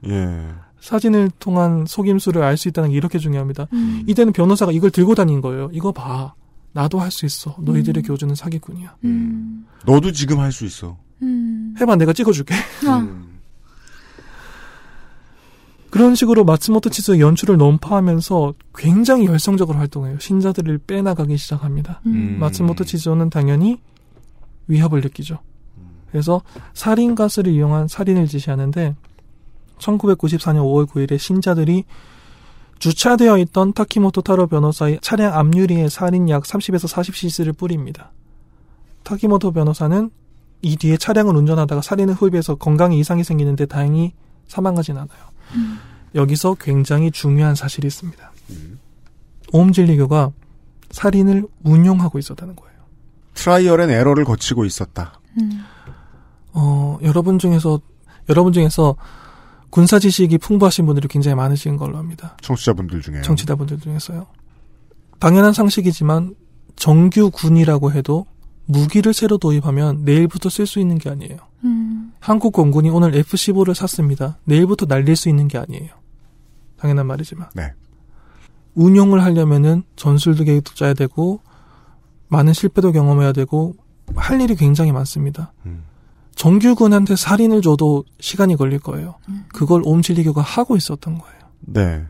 예. 0.09 0.49
사진을 0.83 1.31
통한 1.39 1.85
속임수를 1.87 2.43
알 2.43 2.57
수 2.57 2.69
있다는 2.69 2.91
게 2.91 2.97
이렇게 2.97 3.19
중요합니다. 3.19 3.69
음. 3.73 4.03
이때는 4.09 4.33
변호사가 4.33 4.73
이걸 4.73 4.91
들고 4.91 5.15
다닌 5.15 5.41
거예요. 5.41 5.71
이거 5.73 5.93
봐. 5.93 6.35
나도 6.73 6.99
할 6.99 7.11
수 7.13 7.25
있어. 7.25 7.57
너희들의 7.61 8.03
음. 8.03 8.07
교주는 8.07 8.35
사기꾼이야. 8.35 8.97
음. 9.05 9.67
너도 9.87 10.11
지금 10.11 10.41
할 10.41 10.51
수 10.53 10.65
있어. 10.67 10.99
음. 11.23 11.75
해봐, 11.81 11.97
내가 11.97 12.13
찍어줄게. 12.13 12.55
아. 12.89 12.99
음. 12.99 13.39
그런 15.91 16.15
식으로 16.15 16.45
마츠모토 16.45 16.89
치즈의 16.91 17.21
연출을 17.21 17.59
논파하면서 17.59 18.55
굉장히 18.75 19.27
열성적으로 19.27 19.79
활동해요. 19.79 20.19
신자들을 20.19 20.79
빼나가기 20.79 21.37
시작합니다. 21.37 22.01
음. 22.07 22.39
마츠모토 22.41 22.85
치즈오는 22.85 23.29
당연히 23.31 23.79
위협을 24.69 25.03
느끼죠. 25.03 25.39
그래서 26.11 26.41
살인 26.75 27.15
가스를 27.15 27.53
이용한 27.53 27.89
살인을 27.89 28.27
지시하는데 28.27 28.97
1994년 29.83 30.63
5월 30.63 30.87
9일에 30.87 31.19
신자들이 31.19 31.85
주차되어 32.79 33.39
있던 33.39 33.73
타키모토 33.73 34.23
타로 34.23 34.49
변호사의 34.49 34.99
차량 35.03 35.35
앞유리에 35.35 35.89
살인 35.89 36.29
약 36.29 36.43
30에서 36.43 36.89
40cc를 36.93 37.57
뿌립니다. 37.57 38.13
타키모토 39.05 39.53
변호사는 39.53 40.11
이 40.63 40.77
뒤에 40.77 40.97
차량을 40.97 41.37
운전하다가 41.37 41.83
살인을 41.83 42.15
흡입해서 42.15 42.55
건강에 42.55 42.97
이상이 42.97 43.25
생기는데 43.25 43.67
다행히 43.67 44.15
사망하진 44.49 44.97
않아요. 44.97 45.33
여기서 46.15 46.57
굉장히 46.61 47.11
중요한 47.11 47.55
사실이 47.55 47.87
있습니다. 47.87 48.33
오음진리교가 49.53 50.33
살인을 50.91 51.47
운용하고 51.65 52.19
있었다는 52.19 52.57
거예요. 52.57 52.73
trial 53.35 53.81
and 53.81 53.91
error를 53.91 54.25
거치고 54.25 54.65
있었다. 54.65 55.21
음. 55.41 55.65
어, 56.53 56.99
여러분 57.03 57.39
중에서, 57.39 57.81
여러분 58.29 58.53
중에서 58.53 58.97
군사 59.73 59.99
지식이 59.99 60.37
풍부하신 60.37 60.85
분들이 60.85 61.09
굉장히 61.09 61.35
많으신 61.35 61.79
걸로 61.79 61.97
압니다. 61.97 62.37
청취자분들 62.43 63.01
중에. 63.01 63.23
청취자분들 63.23 63.81
중에서요. 63.81 64.27
당연한 65.19 65.55
상식이지만 65.55 66.35
정규 66.77 67.31
군이라고 67.31 67.91
해도 67.91 68.27
무기를 68.67 69.15
새로 69.15 69.39
도입하면 69.39 70.05
내일부터 70.05 70.51
쓸 70.51 70.67
수 70.67 70.79
있는 70.79 70.99
게 70.99 71.09
아니에요. 71.09 71.39
음. 71.65 72.13
한국 72.21 72.53
공군이 72.53 72.91
오늘 72.91 73.15
F-15를 73.15 73.73
샀습니다. 73.73 74.39
내일부터 74.45 74.85
날릴 74.85 75.17
수 75.17 75.31
있는 75.31 75.49
게 75.49 75.57
아니에요. 75.57 75.89
당연한 76.77 77.07
말이지만. 77.07 77.49
네. 77.55 77.73
운용을 78.75 79.25
하려면은 79.25 79.85
전술도 79.97 80.45
계획도 80.45 80.75
짜야 80.75 80.93
되고 80.93 81.41
많은 82.29 82.53
실패도 82.53 82.93
경험해야 82.93 83.33
되고 83.33 83.75
할 84.17 84.39
일이 84.39 84.55
굉장히 84.55 84.93
많습니다. 84.93 85.55
음. 85.65 85.85
정규군한테 86.35 87.17
살인을 87.17 87.63
줘도 87.63 88.05
시간이 88.21 88.57
걸릴 88.57 88.79
거예요. 88.79 89.17
그걸 89.53 89.83
옴질리교가 89.85 90.41
하고 90.41 90.77
있었던 90.77 91.19
거예요. 91.19 91.39
네. 91.61 92.05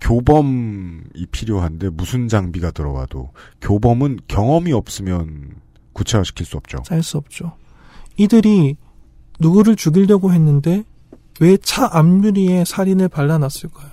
교범이 0.00 1.26
필요한데 1.30 1.90
무슨 1.90 2.28
장비가 2.28 2.70
들어와도 2.70 3.30
교범은 3.60 4.20
경험이 4.28 4.72
없으면 4.72 5.56
구체화시킬 5.92 6.44
수 6.46 6.56
없죠. 6.56 6.78
짤 6.84 7.02
수 7.02 7.16
없죠. 7.16 7.52
이들이 8.16 8.76
누구를 9.40 9.76
죽이려고 9.76 10.32
했는데 10.32 10.84
왜 11.40 11.56
차 11.58 11.88
앞유리에 11.92 12.64
살인을 12.64 13.08
발라놨을까요? 13.08 13.90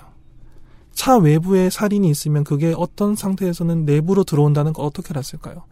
차 0.94 1.18
외부에 1.18 1.70
살인이 1.70 2.10
있으면 2.10 2.44
그게 2.44 2.74
어떤 2.78 3.16
상태에서는 3.16 3.86
내부로 3.86 4.24
들어온다는 4.24 4.72
걸 4.74 4.86
어떻게 4.86 5.10
알았을까요? 5.12 5.64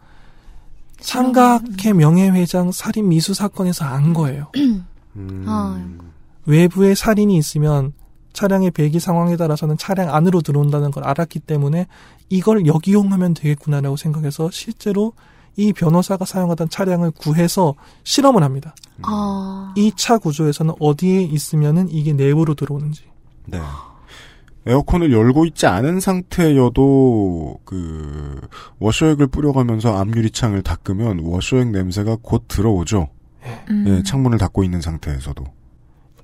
삼각회 1.02 1.92
명예회장 1.92 2.72
살인 2.72 3.08
미수 3.08 3.34
사건에서 3.34 3.84
안 3.84 4.12
거예요. 4.12 4.50
음. 5.16 5.44
아. 5.46 5.80
외부에 6.46 6.94
살인이 6.94 7.36
있으면 7.36 7.92
차량의 8.32 8.70
배기 8.70 8.98
상황에 8.98 9.36
따라서는 9.36 9.76
차량 9.76 10.14
안으로 10.14 10.40
들어온다는 10.40 10.90
걸 10.90 11.04
알았기 11.04 11.40
때문에 11.40 11.86
이걸 12.30 12.66
역이용하면 12.66 13.34
되겠구나라고 13.34 13.96
생각해서 13.96 14.50
실제로 14.50 15.12
이 15.56 15.72
변호사가 15.72 16.24
사용하던 16.24 16.70
차량을 16.70 17.10
구해서 17.10 17.74
실험을 18.04 18.42
합니다. 18.42 18.74
아. 19.02 19.74
이차 19.76 20.18
구조에서는 20.18 20.74
어디에 20.80 21.22
있으면은 21.22 21.90
이게 21.90 22.14
내부로 22.14 22.54
들어오는지. 22.54 23.02
네. 23.46 23.60
에어컨을 24.66 25.12
열고 25.12 25.44
있지 25.46 25.66
않은 25.66 26.00
상태여도 26.00 27.60
그 27.64 28.40
워셔액을 28.78 29.26
뿌려가면서 29.28 29.96
앞유리창을 29.98 30.62
닦으면 30.62 31.20
워셔액 31.20 31.68
냄새가 31.68 32.18
곧 32.22 32.44
들어오죠. 32.48 33.08
음. 33.70 33.84
예, 33.88 34.02
창문을 34.04 34.38
닫고 34.38 34.62
있는 34.62 34.80
상태에서도. 34.80 35.44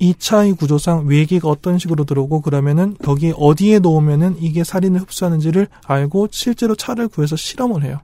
이 0.00 0.14
차의 0.16 0.52
구조상 0.52 1.06
외기가 1.06 1.48
어떤 1.48 1.78
식으로 1.78 2.04
들어오고 2.04 2.40
그러면은 2.40 2.96
여기 3.08 3.32
어디에 3.36 3.80
놓으면은 3.80 4.36
이게 4.38 4.62
살인을 4.62 5.00
흡수하는지를 5.00 5.66
알고 5.86 6.28
실제로 6.30 6.76
차를 6.76 7.08
구해서 7.08 7.34
실험을 7.34 7.82
해요. 7.82 8.00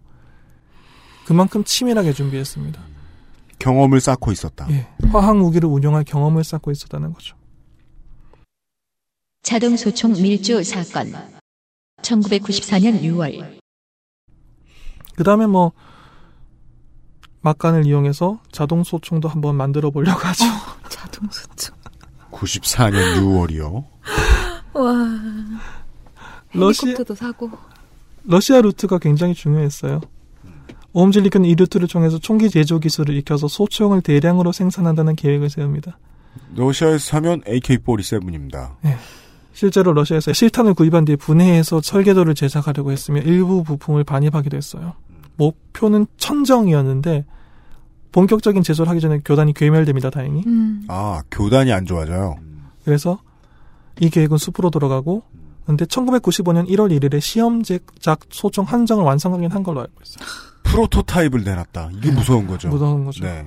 그만큼 1.25 1.63
치밀하게 1.63 2.13
준비했습니다. 2.13 2.81
경험을 3.61 4.01
쌓고 4.01 4.33
있었다. 4.33 4.67
예. 4.71 4.89
화학 5.11 5.37
무기를 5.37 5.69
운용할 5.69 6.03
경험을 6.05 6.43
쌓고 6.43 6.73
있었다는 6.73 7.13
거죠. 7.13 7.37
자동 9.45 9.77
소총 9.77 10.15
밀주 10.15 10.65
사건. 10.65 11.13
1994년 12.01 13.03
6월. 13.03 13.61
그 15.17 15.23
다음에 15.23 15.47
뭐, 15.47 15.73
막간을 17.43 17.87
이용해서 17.87 18.41
자동 18.51 18.83
소총도 18.83 19.29
한번 19.29 19.55
만들어 19.57 19.91
보려고 19.91 20.19
하죠. 20.19 20.45
자동 20.89 21.29
소총. 21.31 21.77
94년 22.33 23.21
6월이요. 23.21 23.85
와. 24.73 24.95
러시, 26.55 26.87
헬리콥터도 26.87 27.15
사고. 27.15 27.51
러시아 28.25 28.63
루트가 28.63 28.99
굉장히 28.99 29.35
중요했어요. 29.35 30.01
옴진리교는 30.95 31.47
이 31.47 31.55
루트를 31.55 31.87
통해서 31.89 32.19
총기 32.19 32.49
제조 32.49 32.79
기술을 32.79 33.15
익혀서 33.19 33.49
소총을 33.49 34.01
대량으로 34.01 34.53
생산한다는 34.53 35.17
계획을 35.17 35.51
세웁니다. 35.51 35.99
러시아에서 36.57 36.99
사면 36.99 37.43
AK-47입니다. 37.43 38.77
실제로 39.55 39.93
러시아에서 39.93 40.33
실탄을 40.33 40.75
구입한 40.75 41.05
뒤에 41.05 41.17
분해해서 41.17 41.81
설계도를 41.81 42.35
제작하려고 42.35 42.91
했으며 42.91 43.21
일부 43.21 43.63
부품을 43.63 44.05
반입하기도 44.05 44.57
했어요. 44.57 44.95
목표는 45.37 46.07
천 46.17 46.38
정이었는데 46.38 47.25
본격적인 48.13 48.63
제조를 48.63 48.91
하기 48.91 49.01
전에 49.01 49.21
교단이 49.25 49.55
괴멸됩니다. 49.55 50.11
다행히. 50.11 50.43
음. 50.47 50.85
아, 50.89 51.23
교단이 51.31 51.73
안 51.73 51.87
좋아져요. 51.87 52.37
그래서 52.85 53.19
이 54.01 54.11
계획은 54.11 54.39
숲으로 54.39 54.71
돌아가고 54.71 55.23
근데 55.67 55.85
1995년 55.85 56.69
1월 56.69 56.91
1일에 56.99 57.21
시험 57.21 57.63
제작 57.63 58.21
소총 58.31 58.65
한정을 58.67 59.05
완성하긴 59.05 59.51
한 59.51 59.63
걸로 59.63 59.81
알고 59.81 59.93
있어요. 60.03 60.27
프로토타입을 60.65 61.45
내놨다. 61.45 61.91
이게 61.95 62.11
무서운 62.11 62.47
거죠. 62.47 62.69
무서운 62.69 63.05
거죠. 63.05 63.25
네. 63.25 63.47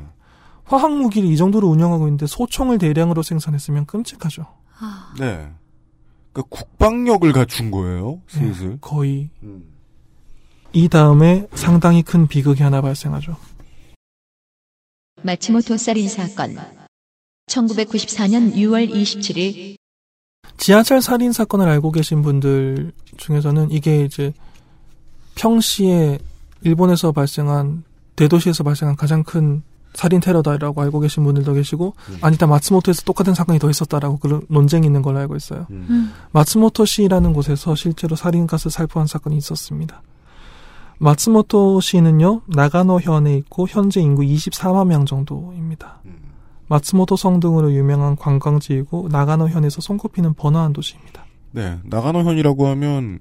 화학 0.64 0.92
무기를 0.92 1.30
이 1.30 1.38
정도로 1.38 1.68
운영하고 1.68 2.08
있는데 2.08 2.26
소총을 2.26 2.78
대량으로 2.78 3.24
생산했으면 3.24 3.86
끔찍하죠. 3.86 4.46
아. 4.80 5.14
네. 5.20 5.52
그러니까 6.38 6.44
국방력을 6.50 7.32
갖춘 7.32 7.72
거예요. 7.72 8.22
슬슬. 8.28 8.78
거의 8.80 9.30
이 10.72 10.88
다음에 10.88 11.48
상당히 11.54 12.04
큰 12.04 12.28
비극이 12.28 12.62
하나 12.62 12.82
발생하죠. 12.82 13.36
마츠모토 15.24 15.78
살인 15.78 16.08
사건. 16.08 16.58
1994년 17.48 18.54
6월 18.54 18.92
27일 18.92 19.78
지하철 20.58 21.02
살인 21.02 21.32
사건을 21.32 21.68
알고 21.70 21.92
계신 21.92 22.22
분들 22.22 22.92
중에서는 23.16 23.72
이게 23.72 24.04
이제 24.04 24.34
평시에 25.36 26.20
일본에서 26.62 27.14
발생한 27.14 27.84
대도시에서 28.16 28.64
발생한 28.64 28.96
가장 28.96 29.24
큰 29.24 29.64
살인 29.98 30.20
테러다라고 30.20 30.80
알고 30.84 31.00
계신 31.00 31.24
분들도 31.24 31.54
계시고 31.54 31.96
아니다 32.22 32.46
마츠모토에서 32.46 33.02
똑같은 33.02 33.34
사건이 33.34 33.58
더 33.58 33.68
있었다라고 33.68 34.18
그런 34.18 34.44
논쟁이 34.48 34.86
있는 34.86 35.02
걸로 35.02 35.18
알고 35.18 35.36
있어요. 35.36 35.66
음. 35.72 36.14
마츠모토시라는 36.34 37.34
곳에서 37.34 37.74
실제로 37.74 38.16
살인가스 38.16 38.70
살포한 38.70 39.08
사건이 39.08 39.36
있었습니다. 39.38 40.04
마츠모토시는요 41.00 42.42
나가노현에 42.46 43.38
있고 43.38 43.68
현재 43.68 44.00
인구 44.00 44.22
24만 44.22 44.86
명 44.86 45.08
정도입니다. 45.08 46.00
마츠모토 46.68 47.16
성 47.16 47.40
등으로 47.40 47.74
유명한 47.74 48.16
관광지이고 48.16 49.08
나가노현에서 49.12 49.82
손꼽히는 49.82 50.36
번화한 50.36 50.74
도시입니다. 50.74 51.26
네. 51.54 51.80
나가노현이라고 51.86 52.68
하면 52.68 53.18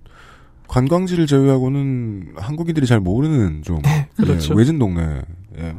관광지를 0.68 1.26
제외하고는 1.26 2.34
한국인들이 2.36 2.86
잘 2.86 3.00
모르는 3.00 3.62
좀 3.62 3.80
그렇죠. 4.16 4.52
예, 4.52 4.58
외진 4.58 4.78
동네. 4.78 5.22
예. 5.58 5.74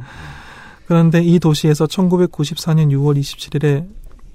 그런데 0.88 1.22
이 1.22 1.38
도시에서 1.38 1.84
1994년 1.84 2.88
6월 2.92 3.20
27일에 3.20 3.86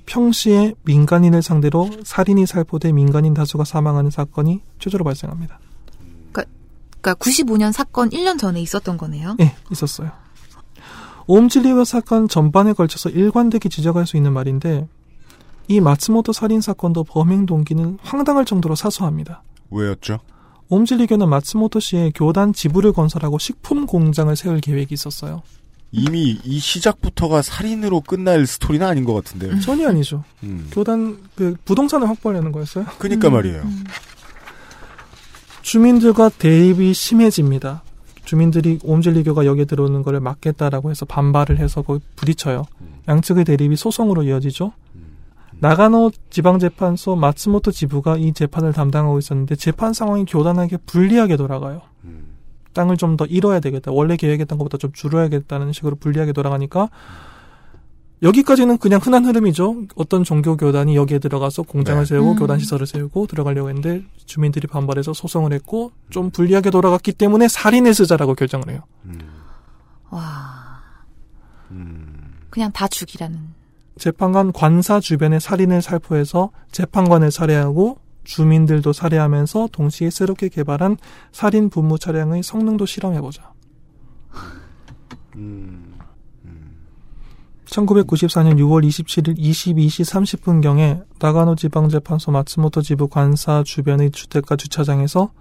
평시에 0.06 0.76
민간인을 0.84 1.42
상대로 1.42 1.90
살인이 2.04 2.46
살포돼 2.46 2.92
민간인 2.92 3.34
다수가 3.34 3.64
사망하는 3.64 4.12
사건이 4.12 4.62
최초로 4.78 5.04
발생합니다. 5.04 5.60
그러니까 6.32 7.16
95년 7.16 7.72
사건 7.72 8.12
1년 8.12 8.38
전에 8.38 8.62
있었던 8.62 8.98
거네요. 8.98 9.36
예, 9.40 9.56
있었어요. 9.72 10.12
옴질리거 11.26 11.86
사건 11.86 12.28
전반에 12.28 12.74
걸쳐서 12.74 13.10
일관되게 13.10 13.68
지적할 13.68 14.06
수 14.06 14.16
있는 14.16 14.32
말인데 14.32 14.88
이 15.68 15.82
마츠모토 15.82 16.34
살인 16.34 16.62
사건도 16.62 17.06
범행 17.06 17.48
동기는 17.48 17.98
황당할 18.04 18.46
정도로 18.46 18.76
사소합니다. 18.76 19.42
왜였죠? 19.72 20.20
옴질리교는 20.70 21.30
마츠모토 21.30 21.80
씨의 21.80 22.12
교단 22.14 22.54
지부를 22.54 22.94
건설하고 22.94 23.40
식품 23.40 23.88
공장을 23.88 24.36
세울 24.36 24.62
계획이 24.62 24.94
있었어요. 24.94 25.42
이미 25.96 26.40
이 26.44 26.58
시작부터가 26.60 27.44
살인으로 27.44 28.02
끝날 28.02 28.48
스토리는 28.48 28.86
아닌 28.86 29.06
것 29.06 29.14
같은데요. 29.14 29.60
전혀 29.60 29.88
아니죠. 29.88 30.24
음. 30.42 30.68
교단 30.72 31.20
그 31.36 31.56
부동산을 31.66 32.10
확보하려는 32.10 32.52
거였어요. 32.52 32.86
그니까 32.98 33.30
말이에요. 33.30 33.64
주민들과 35.62 36.30
대립이 36.30 36.96
심해집니다. 36.96 37.84
주민들이 38.26 38.80
옴질리교가 38.84 39.46
여기에 39.46 39.66
들어오는 39.66 40.02
것을 40.02 40.20
막겠다라고 40.20 40.90
해서 40.90 41.06
반발을 41.06 41.60
해서 41.60 41.84
거기 41.84 42.04
부딪혀요. 42.16 42.66
양측의 43.08 43.46
대립이 43.46 43.76
소송으로 43.76 44.24
이어지죠. 44.24 44.74
나가노 45.60 46.12
지방재판소 46.32 47.16
마츠모토 47.16 47.72
지부가 47.72 48.18
이 48.18 48.34
재판을 48.34 48.74
담당하고 48.74 49.20
있었는데 49.20 49.56
재판 49.58 49.94
상황이 49.94 50.26
교단에게 50.26 50.78
불리하게 50.88 51.38
돌아가요. 51.38 51.82
땅을 52.74 52.98
좀 52.98 53.14
더 53.18 53.26
잃어야 53.26 53.60
되겠다. 53.60 53.92
원래 53.92 54.16
계획했던 54.18 54.58
것보다 54.58 54.78
좀 54.78 54.92
줄여야겠다는 54.92 55.72
식으로 55.74 55.96
불리하게 55.96 56.34
돌아가니까 56.34 56.90
여기까지는 58.24 58.78
그냥 58.78 59.00
흔한 59.04 59.26
흐름이죠. 59.26 59.84
어떤 59.96 60.24
종교 60.24 60.56
교단이 60.56 60.96
여기에 60.96 61.20
들어가서 61.20 61.64
공장을 61.64 62.02
네. 62.02 62.06
세우고 62.08 62.32
음. 62.32 62.36
교단 62.38 62.58
시설을 62.58 62.88
세우고 62.88 63.28
들어가려고 63.28 63.68
했는데 63.70 64.04
주민들이 64.26 64.66
반발해서 64.68 65.14
소송을 65.14 65.52
했고 65.54 65.92
좀 66.10 66.30
불리하게 66.32 66.70
돌아갔기 66.70 67.12
때문에 67.12 67.50
살인을 67.50 67.94
쓰자라고 67.94 68.34
결정을 68.34 68.70
해요. 68.70 68.80
음. 69.06 69.20
와. 70.10 70.82
음. 71.72 72.34
그냥 72.50 72.72
다 72.72 72.88
죽이라는. 72.88 73.38
재판관 73.98 74.54
관사 74.54 75.00
주변에 75.00 75.40
살인을 75.40 75.82
살포해서 75.82 76.52
재판관을 76.72 77.30
살해하고 77.30 77.98
주민들도 78.24 78.94
살해하면서 78.94 79.70
동시에 79.72 80.10
새롭게 80.10 80.50
개발한 80.50 80.98
살인 81.32 81.70
분무 81.70 82.00
차량의 82.00 82.44
성능도 82.44 82.86
실험해보자. 82.86 83.52
음, 85.36 85.94
1994년 87.66 88.58
6월 88.60 88.86
27일 88.88 89.38
22시 89.38 90.06
30분경에 90.06 91.04
나가노 91.20 91.56
지방재판소 91.56 92.32
마츠모토 92.32 92.82
지부 92.82 93.08
관사 93.08 93.64
주변의 93.64 94.12
주택가 94.12 94.56
주차장에서 94.56 95.32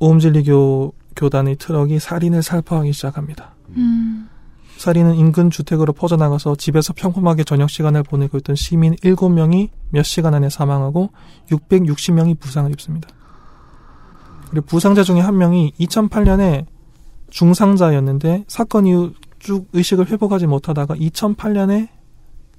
옴진리교 0.00 0.92
교단의 1.14 1.56
트럭이 1.56 1.98
살인을 1.98 2.42
살포하기 2.42 2.92
시작합니다. 2.92 3.54
음. 3.76 4.28
살인은 4.76 5.14
인근 5.14 5.50
주택으로 5.50 5.92
퍼져나가서 5.92 6.56
집에서 6.56 6.92
평범하게 6.92 7.44
저녁 7.44 7.70
시간을 7.70 8.02
보내고 8.02 8.38
있던 8.38 8.56
시민 8.56 8.94
7명이 8.96 9.70
몇 9.90 10.02
시간 10.02 10.34
안에 10.34 10.50
사망하고 10.50 11.10
660명이 11.50 12.38
부상을 12.38 12.70
입습니다. 12.72 13.08
그리고 14.50 14.66
부상자 14.66 15.02
중에 15.02 15.20
한 15.20 15.38
명이 15.38 15.72
2008년에 15.80 16.66
중상자였는데 17.30 18.44
사건 18.48 18.86
이후 18.86 19.12
쭉 19.38 19.68
의식을 19.72 20.08
회복하지 20.08 20.46
못하다가 20.46 20.94
2008년에 20.94 21.88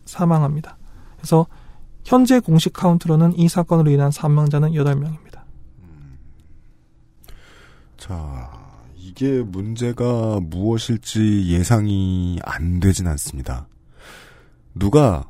사망합니다. 0.06 0.78
그래서 1.18 1.48
현재 2.04 2.40
공식 2.40 2.74
카운트로는 2.74 3.38
이 3.38 3.48
사건으로 3.48 3.92
인한 3.92 4.12
사망자는 4.12 4.72
8명입니다. 4.72 5.42
자, 7.98 8.57
이게 9.18 9.42
문제가 9.42 10.40
무엇일지 10.44 11.48
예상이 11.48 12.38
안 12.44 12.80
되진 12.80 13.08
않습니다. 13.08 13.68
누가 14.76 15.28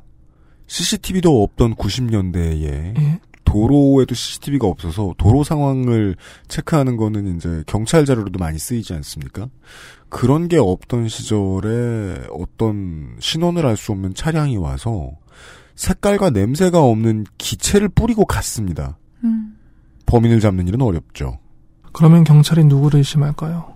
CCTV도 0.66 1.42
없던 1.42 1.74
90년대에 1.74 2.62
예. 2.98 3.20
도로에도 3.46 4.14
CCTV가 4.14 4.66
없어서 4.66 5.14
도로 5.16 5.42
상황을 5.42 6.16
체크하는 6.48 6.98
거는 6.98 7.36
이제 7.36 7.64
경찰 7.66 8.04
자료로도 8.04 8.38
많이 8.38 8.58
쓰이지 8.58 8.92
않습니까? 8.92 9.48
그런 10.10 10.48
게 10.48 10.58
없던 10.58 11.08
시절에 11.08 12.26
어떤 12.30 13.16
신원을 13.20 13.64
알 13.64 13.78
수 13.78 13.92
없는 13.92 14.12
차량이 14.12 14.58
와서 14.58 15.12
색깔과 15.76 16.28
냄새가 16.28 16.78
없는 16.82 17.24
기체를 17.38 17.88
뿌리고 17.88 18.26
갔습니다. 18.26 18.98
음. 19.24 19.56
범인을 20.04 20.40
잡는 20.40 20.68
일은 20.68 20.82
어렵죠. 20.82 21.38
그러면 21.92 22.24
경찰이 22.24 22.64
누구를 22.64 22.98
의심할까요? 22.98 23.72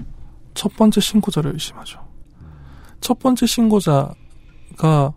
첫 0.54 0.76
번째 0.76 1.00
신고자를 1.00 1.52
의심하죠. 1.54 2.00
첫 3.00 3.18
번째 3.18 3.46
신고자가 3.46 5.12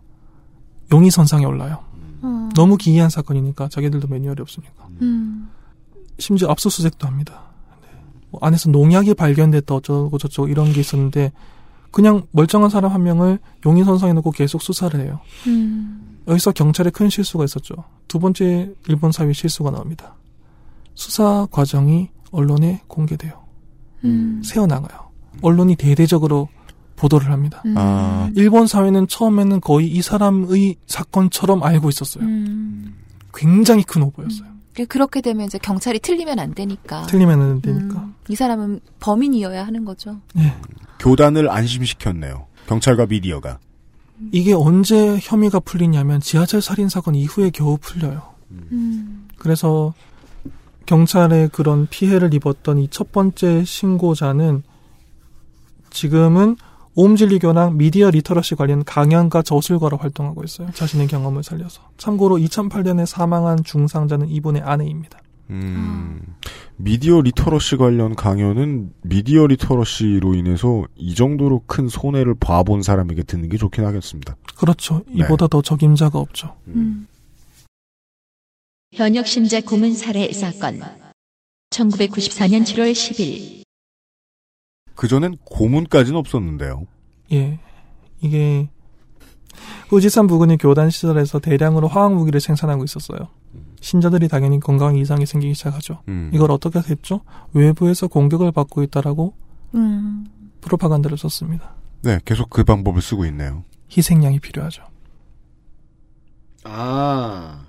용의선상에 0.92 1.44
올라요. 1.44 1.84
어. 2.22 2.48
너무 2.54 2.76
기이한 2.76 3.10
사건이니까 3.10 3.68
자기들도 3.68 4.08
매뉴얼이 4.08 4.40
없으니까. 4.40 4.88
음. 5.02 5.50
심지어 6.18 6.48
압수수색도 6.48 7.06
합니다. 7.06 7.42
네. 7.82 7.88
뭐 8.30 8.40
안에서 8.42 8.70
농약이 8.70 9.14
발견됐다 9.14 9.74
어쩌고 9.74 10.18
저쩌고 10.18 10.48
이런 10.48 10.72
게 10.72 10.80
있었는데 10.80 11.32
그냥 11.90 12.26
멀쩡한 12.32 12.70
사람 12.70 12.92
한 12.92 13.02
명을 13.02 13.38
용의선상에 13.64 14.12
놓고 14.14 14.32
계속 14.32 14.62
수사를 14.62 14.98
해요. 15.00 15.20
음. 15.46 16.18
여기서 16.28 16.52
경찰의 16.52 16.92
큰 16.92 17.08
실수가 17.08 17.44
있었죠. 17.44 17.74
두 18.08 18.18
번째 18.18 18.74
일본 18.88 19.12
사회 19.12 19.32
실수가 19.32 19.70
나옵니다. 19.70 20.16
수사 20.94 21.46
과정이 21.50 22.10
언론에 22.36 22.82
공개돼요. 22.86 23.32
음. 24.04 24.42
새어나가요. 24.44 25.06
언론이 25.42 25.76
대대적으로 25.76 26.48
보도를 26.96 27.30
합니다. 27.30 27.62
음. 27.66 27.74
아. 27.76 28.30
일본 28.34 28.66
사회는 28.66 29.08
처음에는 29.08 29.60
거의 29.60 29.88
이 29.88 30.02
사람의 30.02 30.76
사건처럼 30.86 31.62
알고 31.62 31.88
있었어요. 31.88 32.24
음. 32.24 32.94
굉장히 33.34 33.82
큰 33.82 34.02
오보였어요. 34.02 34.48
그러니까 34.72 34.92
그렇게 34.92 35.20
되면 35.22 35.46
이제 35.46 35.58
경찰이 35.58 36.00
틀리면 36.00 36.38
안 36.38 36.54
되니까. 36.54 37.02
틀리면 37.06 37.40
안 37.40 37.60
되니까. 37.62 38.00
음, 38.00 38.14
이 38.28 38.34
사람은 38.34 38.80
범인이어야 39.00 39.66
하는 39.66 39.86
거죠. 39.86 40.20
예. 40.38 40.54
교단을 40.98 41.50
안심시켰네요. 41.50 42.46
경찰과 42.66 43.06
미디어가. 43.06 43.58
이게 44.32 44.52
언제 44.52 45.18
혐의가 45.20 45.60
풀리냐면 45.60 46.20
지하철 46.20 46.60
살인 46.60 46.88
사건 46.88 47.14
이후에 47.14 47.50
겨우 47.50 47.78
풀려요. 47.78 48.22
음. 48.50 49.28
그래서 49.38 49.94
경찰에 50.86 51.48
그런 51.52 51.86
피해를 51.88 52.32
입었던 52.34 52.78
이 52.78 52.88
첫 52.90 53.12
번째 53.12 53.64
신고자는 53.64 54.62
지금은 55.90 56.56
옴진리교랑 56.94 57.76
미디어 57.76 58.10
literacy 58.10 58.54
관련 58.54 58.82
강연과 58.84 59.42
저술가로 59.42 59.98
활동하고 59.98 60.42
있어요. 60.44 60.70
자신의 60.72 61.08
경험을 61.08 61.42
살려서. 61.42 61.82
참고로 61.98 62.36
2008년에 62.38 63.04
사망한 63.04 63.64
중상자는 63.64 64.28
이분의 64.30 64.62
아내입니다. 64.62 65.18
음, 65.50 66.20
미디어 66.76 67.20
literacy 67.20 67.76
관련 67.76 68.14
강연은 68.16 68.92
미디어 69.02 69.46
literacy로 69.46 70.34
인해서 70.34 70.84
이 70.96 71.14
정도로 71.14 71.62
큰 71.66 71.88
손해를 71.88 72.34
봐본 72.34 72.82
사람에게 72.82 73.22
듣는 73.24 73.48
게 73.50 73.56
좋긴 73.58 73.84
하겠습니다. 73.84 74.34
그렇죠. 74.58 75.02
네. 75.06 75.24
이보다 75.24 75.46
더 75.48 75.60
적임자가 75.62 76.18
없죠. 76.18 76.56
음. 76.68 77.06
현역 78.96 79.26
신자 79.26 79.60
고문 79.60 79.92
살해 79.92 80.32
사건. 80.32 80.80
1994년 81.68 82.62
7월 82.64 82.92
10일. 82.92 83.62
그전엔 84.94 85.36
고문까지는 85.44 86.18
없었는데요. 86.18 86.86
예. 87.32 87.60
이게 88.22 88.70
후지산 89.90 90.26
부근의 90.26 90.56
교단 90.56 90.88
시설에서 90.88 91.40
대량으로 91.40 91.88
화학 91.88 92.14
무기를 92.14 92.40
생산하고 92.40 92.84
있었어요. 92.84 93.28
신자들이 93.82 94.28
당연히 94.28 94.60
건강 94.60 94.96
이상이 94.96 95.26
생기기 95.26 95.52
시작하죠. 95.52 96.02
음. 96.08 96.30
이걸 96.32 96.50
어떻게 96.50 96.78
했죠? 96.78 97.20
외부에서 97.52 98.08
공격을 98.08 98.50
받고 98.50 98.82
있다라고 98.82 99.34
음. 99.74 100.26
프로파간다를 100.62 101.18
썼습니다. 101.18 101.74
네, 102.00 102.18
계속 102.24 102.48
그 102.48 102.64
방법을 102.64 103.02
쓰고 103.02 103.26
있네요. 103.26 103.62
희생양이 103.94 104.40
필요하죠. 104.40 104.84
아. 106.64 107.65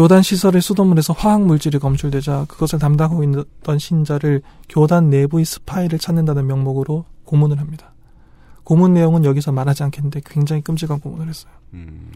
음. 0.00 0.02
교단 0.02 0.22
시설의 0.22 0.62
수돗물에서 0.62 1.12
화학 1.12 1.42
물질이 1.42 1.78
검출되자 1.78 2.46
그것을 2.48 2.78
담당하고 2.78 3.22
있던 3.22 3.78
신자를 3.78 4.40
교단 4.68 5.10
내부의 5.10 5.44
스파이를 5.44 5.98
찾는다는 5.98 6.46
명목으로 6.46 7.04
고문을 7.24 7.60
합니다. 7.60 7.92
고문 8.64 8.94
내용은 8.94 9.24
여기서 9.24 9.52
말하지 9.52 9.82
않겠는데 9.82 10.22
굉장히 10.24 10.62
끔찍한 10.62 11.00
고문을 11.00 11.28
했어요. 11.28 11.52
음. 11.74 12.12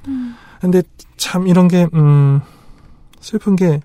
근데 0.61 0.83
참 1.17 1.47
이런 1.47 1.69
게, 1.69 1.89
음, 1.95 2.41
슬픈 3.21 3.57
게, 3.57 3.81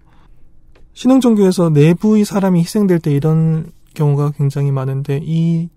신흥종교에서 0.94 1.70
내부의 1.70 2.26
사람이 2.26 2.60
희생될 2.62 3.00
때 3.00 3.12
이런 3.12 3.72
경우가 3.96 4.32
굉장히 4.38 4.72
많은데, 4.72 5.20
이 5.24 5.70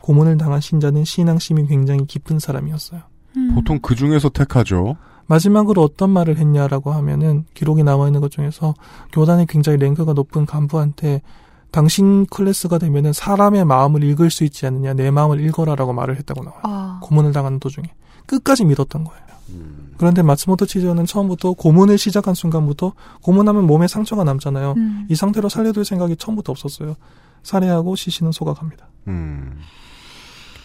고문을 0.00 0.36
당한 0.36 0.60
신자는 0.60 1.04
신앙심이 1.04 1.66
굉장히 1.66 2.06
깊은 2.06 2.38
사람이었어요. 2.38 3.00
음. 3.36 3.54
보통 3.54 3.78
그 3.80 3.94
중에서 3.94 4.28
택하죠. 4.28 4.96
마지막으로 5.26 5.82
어떤 5.82 6.10
말을 6.10 6.38
했냐라고 6.38 6.92
하면은, 6.92 7.44
기록이 7.54 7.82
남아 7.82 8.06
있는 8.06 8.20
것 8.20 8.30
중에서, 8.30 8.74
교단이 9.12 9.46
굉장히 9.46 9.78
랭크가 9.78 10.12
높은 10.12 10.46
간부한테, 10.46 11.22
당신 11.70 12.24
클래스가 12.26 12.78
되면은 12.78 13.12
사람의 13.12 13.64
마음을 13.64 14.04
읽을 14.04 14.30
수 14.30 14.44
있지 14.44 14.66
않느냐, 14.66 14.94
내 14.94 15.10
마음을 15.10 15.40
읽어라라고 15.40 15.92
말을 15.92 16.16
했다고 16.18 16.44
나와요. 16.44 16.60
아. 16.62 17.00
고문을 17.02 17.32
당하는 17.32 17.58
도중에. 17.58 17.86
끝까지 18.26 18.64
믿었던 18.64 19.04
거예요. 19.04 19.24
음. 19.50 19.94
그런데 19.96 20.22
마츠모토 20.22 20.66
치즈는 20.66 21.06
처음부터 21.06 21.52
고문을 21.52 21.98
시작한 21.98 22.34
순간부터 22.34 22.92
고문하면 23.22 23.66
몸에 23.66 23.86
상처가 23.88 24.24
남잖아요. 24.24 24.74
음. 24.76 25.06
이 25.08 25.14
상태로 25.14 25.48
살려둘 25.48 25.84
생각이 25.84 26.16
처음부터 26.16 26.52
없었어요. 26.52 26.96
살해하고 27.42 27.96
시신은 27.96 28.32
소각합니다. 28.32 28.88
음. 29.08 29.60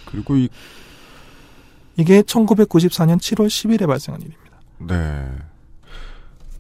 그리고 0.05 0.36
이, 0.36 0.49
이게 1.97 2.22
1994년 2.22 3.18
7월 3.18 3.47
10일에 3.47 3.86
발생한 3.86 4.22
일입니다. 4.22 4.49
네. 4.80 5.28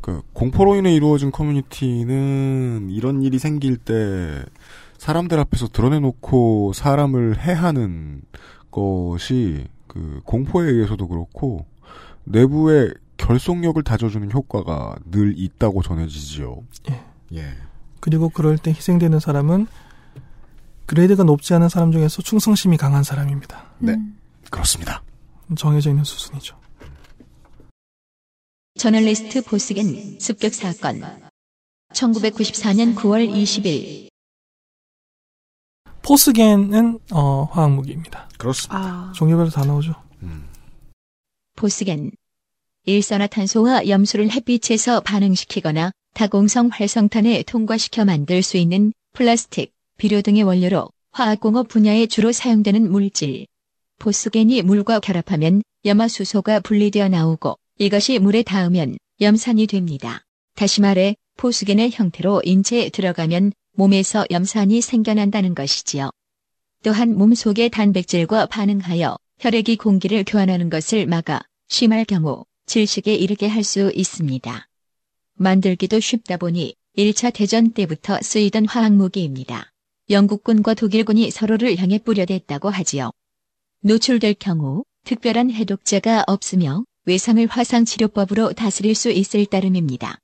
그, 0.01 0.21
공포로 0.33 0.75
인해 0.75 0.93
이루어진 0.93 1.31
커뮤니티는 1.31 2.89
이런 2.89 3.21
일이 3.21 3.37
생길 3.39 3.77
때 3.77 4.43
사람들 4.97 5.39
앞에서 5.39 5.67
드러내놓고 5.67 6.73
사람을 6.73 7.39
해하는 7.39 8.21
것이 8.71 9.67
그 9.87 10.21
공포에 10.25 10.69
의해서도 10.69 11.07
그렇고 11.07 11.65
내부의 12.25 12.93
결속력을 13.17 13.81
다져주는 13.83 14.31
효과가 14.31 14.95
늘 15.11 15.33
있다고 15.37 15.81
전해지지요. 15.81 16.63
예. 16.89 17.03
예. 17.33 17.57
그리고 17.99 18.29
그럴 18.29 18.57
때 18.57 18.71
희생되는 18.71 19.19
사람은 19.19 19.67
그레이드가 20.85 21.23
높지 21.23 21.53
않은 21.53 21.69
사람 21.69 21.91
중에서 21.91 22.21
충성심이 22.21 22.77
강한 22.77 23.03
사람입니다. 23.03 23.65
네. 23.79 23.93
음. 23.93 24.17
그렇습니다. 24.49 25.03
정해져 25.55 25.89
있는 25.89 26.03
수순이죠. 26.03 26.58
저널리스트 28.79 29.43
보스겐 29.43 30.19
습격 30.21 30.53
사건. 30.53 31.01
1994년 31.91 32.95
9월 32.95 33.29
20일. 33.29 34.07
포스겐은 36.01 36.99
어, 37.11 37.43
화학무기입니다. 37.51 38.29
그렇습니다. 38.37 38.77
아. 38.79 39.11
종류별로 39.13 39.49
다 39.49 39.65
나오죠. 39.65 39.93
음. 40.23 40.47
보스겐. 41.57 42.11
일산화탄소와 42.85 43.89
염수를 43.89 44.31
햇빛에서 44.31 45.01
반응시키거나 45.01 45.91
다공성 46.13 46.69
활성탄에 46.71 47.43
통과시켜 47.43 48.05
만들 48.05 48.41
수 48.41 48.55
있는 48.55 48.93
플라스틱, 49.11 49.73
비료 49.97 50.21
등의 50.21 50.43
원료로 50.43 50.89
화학공업 51.11 51.67
분야에 51.67 52.05
주로 52.05 52.31
사용되는 52.31 52.89
물질. 52.89 53.45
포스겐이 53.97 54.61
물과 54.61 55.01
결합하면 55.01 55.63
염화수소가 55.83 56.61
분리되어 56.61 57.09
나오고 57.09 57.57
이것이 57.81 58.19
물에 58.19 58.43
닿으면 58.43 58.97
염산이 59.21 59.65
됩니다. 59.67 60.25
다시 60.53 60.81
말해 60.81 61.15
포스겐의 61.37 61.91
형태로 61.91 62.41
인체에 62.43 62.89
들어가면 62.89 63.53
몸에서 63.71 64.25
염산이 64.29 64.81
생겨난다는 64.81 65.55
것이지요. 65.55 66.11
또한 66.83 67.17
몸 67.17 67.33
속의 67.33 67.69
단백질과 67.69 68.47
반응하여 68.47 69.17
혈액이 69.39 69.77
공기를 69.77 70.25
교환하는 70.27 70.69
것을 70.69 71.05
막아 71.05 71.39
심할 71.69 72.03
경우 72.03 72.43
질식에 72.65 73.15
이르게 73.15 73.47
할 73.47 73.63
수 73.63 73.93
있습니다. 73.95 74.67
만들기도 75.35 76.01
쉽다 76.01 76.35
보니 76.35 76.75
1차 76.97 77.33
대전 77.33 77.71
때부터 77.71 78.19
쓰이던 78.21 78.65
화학무기입니다. 78.65 79.71
영국군과 80.09 80.73
독일군이 80.73 81.31
서로를 81.31 81.77
향해 81.77 81.97
뿌려댔다고 81.97 82.69
하지요. 82.69 83.11
노출될 83.83 84.33
경우 84.33 84.83
특별한 85.05 85.51
해독제가 85.51 86.25
없으며 86.27 86.83
외상을 87.05 87.45
화상치료법으로 87.47 88.53
다스릴 88.53 88.95
수 88.95 89.09
있을 89.09 89.45
따름입니다. 89.45 90.17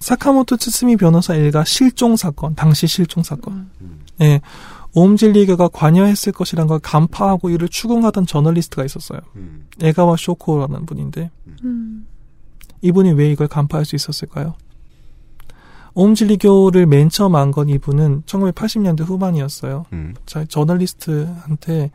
사카모토 0.00 0.58
츠스미 0.58 0.96
변호사 0.96 1.34
일가 1.34 1.64
실종 1.64 2.16
사건, 2.16 2.54
당시 2.54 2.86
실종 2.86 3.22
사건. 3.22 3.70
예. 4.20 4.40
옴질리게가 4.96 5.68
관여했을 5.68 6.32
것이란 6.32 6.66
걸 6.68 6.78
간파하고 6.78 7.50
이를 7.50 7.68
추궁하던 7.68 8.26
저널리스트가 8.26 8.84
있었어요. 8.84 9.18
음. 9.34 9.66
에가와 9.80 10.16
쇼코라는 10.16 10.86
분인데 10.86 11.30
음. 11.64 12.06
이분이 12.82 13.12
왜 13.12 13.30
이걸 13.30 13.48
간파할 13.48 13.84
수 13.84 13.96
있었을까요? 13.96 14.54
옴질리교를 15.94 16.86
맨 16.86 17.08
처음 17.08 17.34
안 17.34 17.50
건 17.50 17.68
이분은 17.70 18.22
1980년대 18.26 19.04
후반이었어요. 19.04 19.86
음. 19.92 20.14
자, 20.26 20.44
저널리스트한테 20.44 21.90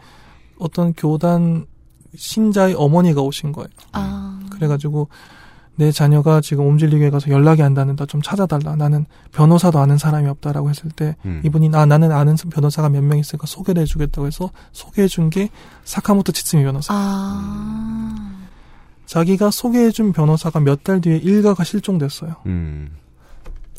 어떤 0.57 0.93
교단 0.93 1.67
신자의 2.15 2.75
어머니가 2.75 3.21
오신 3.21 3.51
거예요. 3.51 3.67
아. 3.91 4.39
그래가지고 4.51 5.07
내 5.75 5.93
자녀가 5.93 6.41
지금 6.41 6.65
옴질리교에 6.65 7.09
가서 7.09 7.29
연락이 7.31 7.63
안 7.63 7.73
닿는다 7.73 8.05
좀 8.05 8.21
찾아달라 8.21 8.75
나는 8.75 9.05
변호사도 9.31 9.79
아는 9.79 9.97
사람이 9.97 10.27
없다라고 10.27 10.69
했을 10.69 10.91
때 10.91 11.15
음. 11.23 11.41
이분이 11.45 11.69
아 11.73 11.85
나는 11.85 12.11
아는 12.11 12.35
변호사가 12.35 12.89
몇 12.89 13.01
명 13.01 13.17
있으니까 13.17 13.47
소개를 13.47 13.83
해주겠다고 13.83 14.27
해서 14.27 14.51
소개해준 14.73 15.29
게 15.29 15.49
사카모토 15.85 16.33
치츠미 16.33 16.63
변호사 16.63 16.93
아. 16.93 18.35
자기가 19.05 19.51
소개해준 19.51 20.11
변호사가 20.11 20.59
몇 20.59 20.83
달 20.83 20.99
뒤에 20.99 21.15
일가가 21.17 21.63
실종됐어요 21.63 22.35
음. 22.45 22.89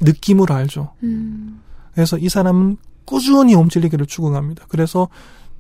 느낌으로 0.00 0.54
알죠 0.54 0.92
음. 1.02 1.60
그래서 1.92 2.16
이 2.16 2.30
사람은 2.30 2.78
꾸준히 3.04 3.54
옴질리기를 3.54 4.06
추궁합니다 4.06 4.64
그래서 4.68 5.08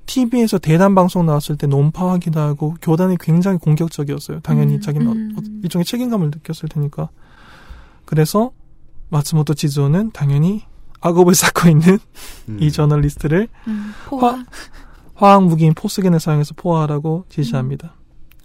TV에서 0.06 0.58
대담 0.58 0.94
방송 0.94 1.24
나왔을 1.26 1.56
때 1.56 1.66
논파하기도 1.66 2.40
하고 2.40 2.74
교단이 2.82 3.16
굉장히 3.20 3.58
공격적이었어요. 3.58 4.40
당연히 4.40 4.74
음, 4.76 4.80
자기는 4.80 5.06
음. 5.06 5.36
어- 5.38 5.42
일종의 5.62 5.84
책임감을 5.84 6.30
느꼈을 6.30 6.68
테니까. 6.68 7.08
그래서 8.04 8.50
마츠모토 9.10 9.54
지즈오는 9.54 10.10
당연히 10.12 10.62
악업을 11.00 11.34
쌓고 11.34 11.68
있는 11.68 11.98
음. 12.48 12.58
이 12.60 12.72
저널리스트를 12.72 13.48
음. 13.68 13.92
포화. 14.06 14.32
화, 14.32 14.44
화학 15.14 15.44
무기인 15.44 15.74
포스겐을 15.74 16.18
사용해서 16.18 16.54
포화하라고 16.56 17.26
지시합니다. 17.28 17.94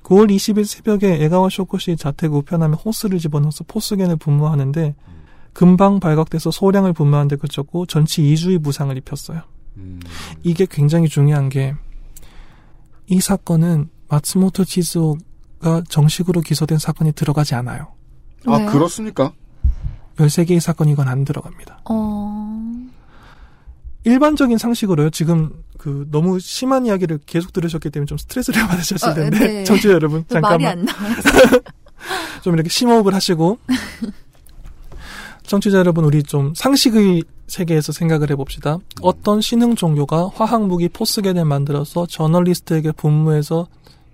9월 0.04 0.30
20일 0.30 0.66
새벽에 0.66 1.24
에가와 1.24 1.50
쇼코시 1.50 1.96
자택 1.98 2.34
우편함에 2.34 2.76
호스를 2.76 3.18
집어넣어서 3.18 3.64
포스겐을 3.68 4.18
분무하는데 4.18 4.94
금방 5.54 6.00
발각돼서 6.00 6.52
소량을 6.52 6.94
분무하는데 6.94 7.38
그쳤고 7.38 7.86
전치 7.88 8.22
2주의 8.22 8.62
부상을 8.64 8.96
입혔어요. 8.98 9.42
음. 9.78 10.00
이게 10.44 10.66
굉장히 10.70 11.08
중요한 11.08 11.50
게 11.50 11.76
이 13.08 13.20
사건은 13.20 13.90
마츠모토 14.10 14.66
지즈오가 14.66 15.84
정식으로 15.90 16.42
기소된 16.42 16.78
사건이 16.78 17.12
들어가지 17.14 17.56
않아요. 17.56 17.94
아 18.46 18.58
왜요? 18.58 18.72
그렇습니까? 18.72 19.34
13개의 20.18 20.60
사건이 20.60 20.92
이건 20.94 21.08
안 21.08 21.26
들어갑니다. 21.26 21.82
어. 21.90 22.72
일반적인 24.04 24.58
상식으로요. 24.58 25.10
지금 25.10 25.52
그 25.78 26.08
너무 26.12 26.40
심한 26.40 26.86
이야기를 26.86 27.20
계속 27.26 27.54
들으셨기 27.54 27.90
때문에 27.90 28.06
좀 28.08 28.18
스트레스를 28.18 28.62
받으셨을 28.68 29.10
어, 29.10 29.14
텐데 29.14 29.40
네. 29.40 29.64
청취자 29.64 29.90
여러분 29.90 30.26
잠깐만. 30.30 30.86
좀 32.44 32.54
이렇게 32.54 32.70
심호흡을 32.70 33.14
하시고 33.16 33.58
청취자 35.48 35.78
여러분 35.78 36.04
우리 36.06 36.24
좀 36.24 36.54
상식의 36.56 37.24
세계에서 37.48 37.92
생각을 37.92 38.32
해봅시다. 38.32 38.80
어떤 39.02 39.42
신흥 39.42 39.76
종교가 39.76 40.30
화학 40.34 40.66
무기 40.66 40.90
포스겐을 40.90 41.46
만들어서 41.46 42.06
저널리스트에게 42.08 42.92
분무해서 42.92 43.68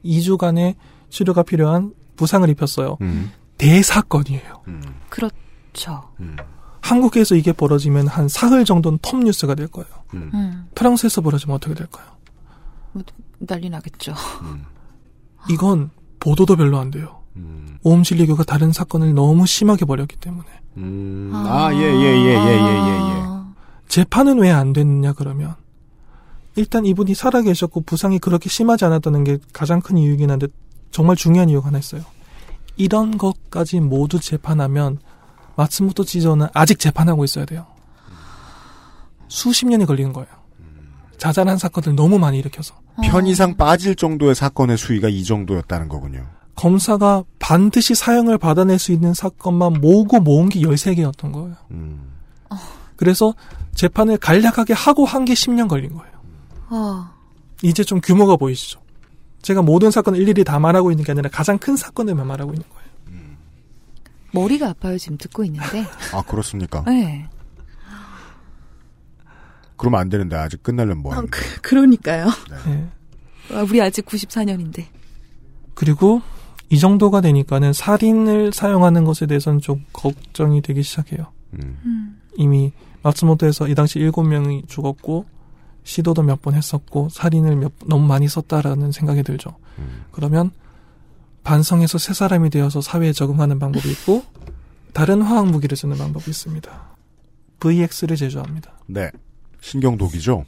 2주간의 0.03 0.75
치료가 1.09 1.43
필요한 1.43 1.93
부상을 2.15 2.47
입혔어요. 2.49 2.97
음. 3.01 3.31
대사건이에요. 3.57 4.63
음. 4.67 4.81
그렇죠. 5.09 6.03
음. 6.19 6.35
한국에서 6.81 7.35
이게 7.35 7.53
벌어지면 7.53 8.07
한 8.07 8.27
사흘 8.27 8.65
정도는 8.65 8.99
톱 9.01 9.23
뉴스가 9.23 9.55
될 9.55 9.67
거예요. 9.67 9.89
음. 10.13 10.31
음. 10.33 10.67
프랑스에서 10.75 11.21
벌어지면 11.21 11.55
어떻게 11.55 11.73
될까요? 11.73 12.05
난리 13.39 13.69
나겠죠. 13.69 14.13
음. 14.41 14.65
이건 15.49 15.91
보도도 16.19 16.55
별로 16.55 16.79
안 16.79 16.91
돼요. 16.91 17.20
음. 17.37 17.77
오음진리교가 17.83 18.43
다른 18.43 18.71
사건을 18.71 19.13
너무 19.13 19.45
심하게 19.45 19.85
벌였기 19.85 20.17
때문에. 20.17 20.47
음. 20.77 21.31
아, 21.33 21.73
예, 21.73 21.77
예, 21.77 21.83
예, 21.83 21.91
예, 21.91 22.35
예, 22.35 22.35
예, 22.35 22.87
예. 23.15 23.21
아. 23.23 23.53
재판은 23.87 24.39
왜 24.39 24.51
안 24.51 24.73
됐느냐 24.73 25.13
그러면 25.13 25.55
일단 26.55 26.85
이분이 26.85 27.13
살아계셨고 27.15 27.81
부상이 27.81 28.19
그렇게 28.19 28.49
심하지 28.49 28.85
않았다는 28.85 29.23
게 29.23 29.37
가장 29.53 29.81
큰 29.81 29.97
이유이긴 29.97 30.31
한데 30.31 30.47
정말 30.91 31.15
중요한 31.15 31.49
이유가 31.49 31.67
하나 31.67 31.77
있어요. 31.77 32.03
이런 32.77 33.17
것까지 33.17 33.79
모두 33.79 34.19
재판하면 34.19 34.99
마츠모토 35.55 36.03
지저는 36.05 36.47
아직 36.53 36.79
재판하고 36.79 37.23
있어야 37.23 37.45
돼요. 37.45 37.65
수십 39.27 39.65
년이 39.67 39.85
걸리는 39.85 40.11
거예요. 40.13 40.27
자잘한 41.17 41.57
사건들 41.57 41.95
너무 41.95 42.17
많이 42.17 42.39
일으켜서 42.39 42.73
편의상 43.03 43.55
빠질 43.55 43.95
정도의 43.95 44.35
사건의 44.35 44.77
수위가 44.77 45.07
이 45.07 45.23
정도였다는 45.23 45.87
거군요. 45.87 46.27
검사가 46.55 47.23
반드시 47.39 47.95
사형을 47.95 48.37
받아낼 48.37 48.77
수 48.79 48.91
있는 48.91 49.13
사건만 49.13 49.73
모으고 49.81 50.19
모은 50.19 50.49
게 50.49 50.59
13개였던 50.61 51.31
거예요. 51.31 51.55
음. 51.71 52.11
그래서 52.95 53.33
재판을 53.73 54.17
간략하게 54.17 54.73
하고 54.73 55.05
한 55.05 55.25
게 55.25 55.33
10년 55.33 55.67
걸린 55.67 55.93
거예요. 55.95 56.11
아. 56.69 57.13
이제 57.63 57.83
좀 57.83 57.99
규모가 58.01 58.35
보이시죠? 58.35 58.79
제가 59.41 59.61
모든 59.63 59.89
사건을 59.89 60.19
일일이 60.19 60.43
다 60.43 60.59
말하고 60.59 60.91
있는 60.91 61.03
게 61.03 61.11
아니라 61.11 61.29
가장 61.29 61.57
큰 61.57 61.75
사건들만 61.75 62.27
말하고 62.27 62.53
있는 62.53 62.63
거예요. 62.69 62.81
머리가 64.33 64.69
아파요, 64.69 64.97
지금 64.97 65.17
듣고 65.17 65.43
있는데. 65.45 65.85
아, 66.13 66.21
그렇습니까? 66.21 66.83
네. 66.85 67.27
그러면 69.77 69.99
안 69.99 70.09
되는데, 70.09 70.35
아직 70.35 70.61
끝나려면 70.63 70.99
뭐 71.01 71.13
아? 71.13 71.21
그, 71.29 71.61
그러니까요. 71.61 72.27
예. 72.67 72.87
아, 73.55 73.61
우리 73.63 73.81
아직 73.81 74.05
94년인데. 74.05 74.85
그리고 75.73 76.21
이 76.71 76.79
정도가 76.79 77.19
되니까는 77.21 77.73
살인을 77.73 78.53
사용하는 78.53 79.03
것에 79.03 79.25
대해서는 79.25 79.59
좀 79.59 79.83
걱정이 79.91 80.61
되기 80.61 80.83
시작해요. 80.83 81.27
음. 81.53 82.17
이미 82.37 82.71
마츠모토에서 83.03 83.67
이 83.67 83.75
당시 83.75 83.99
7명이 83.99 84.69
죽었고 84.69 85.25
시도도 85.83 86.23
몇 86.23 86.41
번 86.41 86.53
했었고 86.53 87.09
살인을 87.09 87.55
몇, 87.57 87.73
너무 87.85 88.07
많이 88.07 88.27
썼다라는 88.27 88.91
생각이 88.93 89.23
들죠. 89.23 89.57
음. 89.79 90.05
그러면 90.11 90.51
반성해서 91.43 91.97
새 91.97 92.13
사람이 92.13 92.49
되어서 92.49 92.79
사회에 92.81 93.11
적응하는 93.11 93.59
방법이 93.59 93.89
있고 93.91 94.23
다른 94.93 95.21
화학 95.21 95.47
무기를 95.47 95.75
쓰는 95.75 95.97
방법이 95.97 96.29
있습니다. 96.29 96.95
VX를 97.59 98.15
제조합니다. 98.15 98.71
네. 98.87 99.09
신경독이죠? 99.59 100.45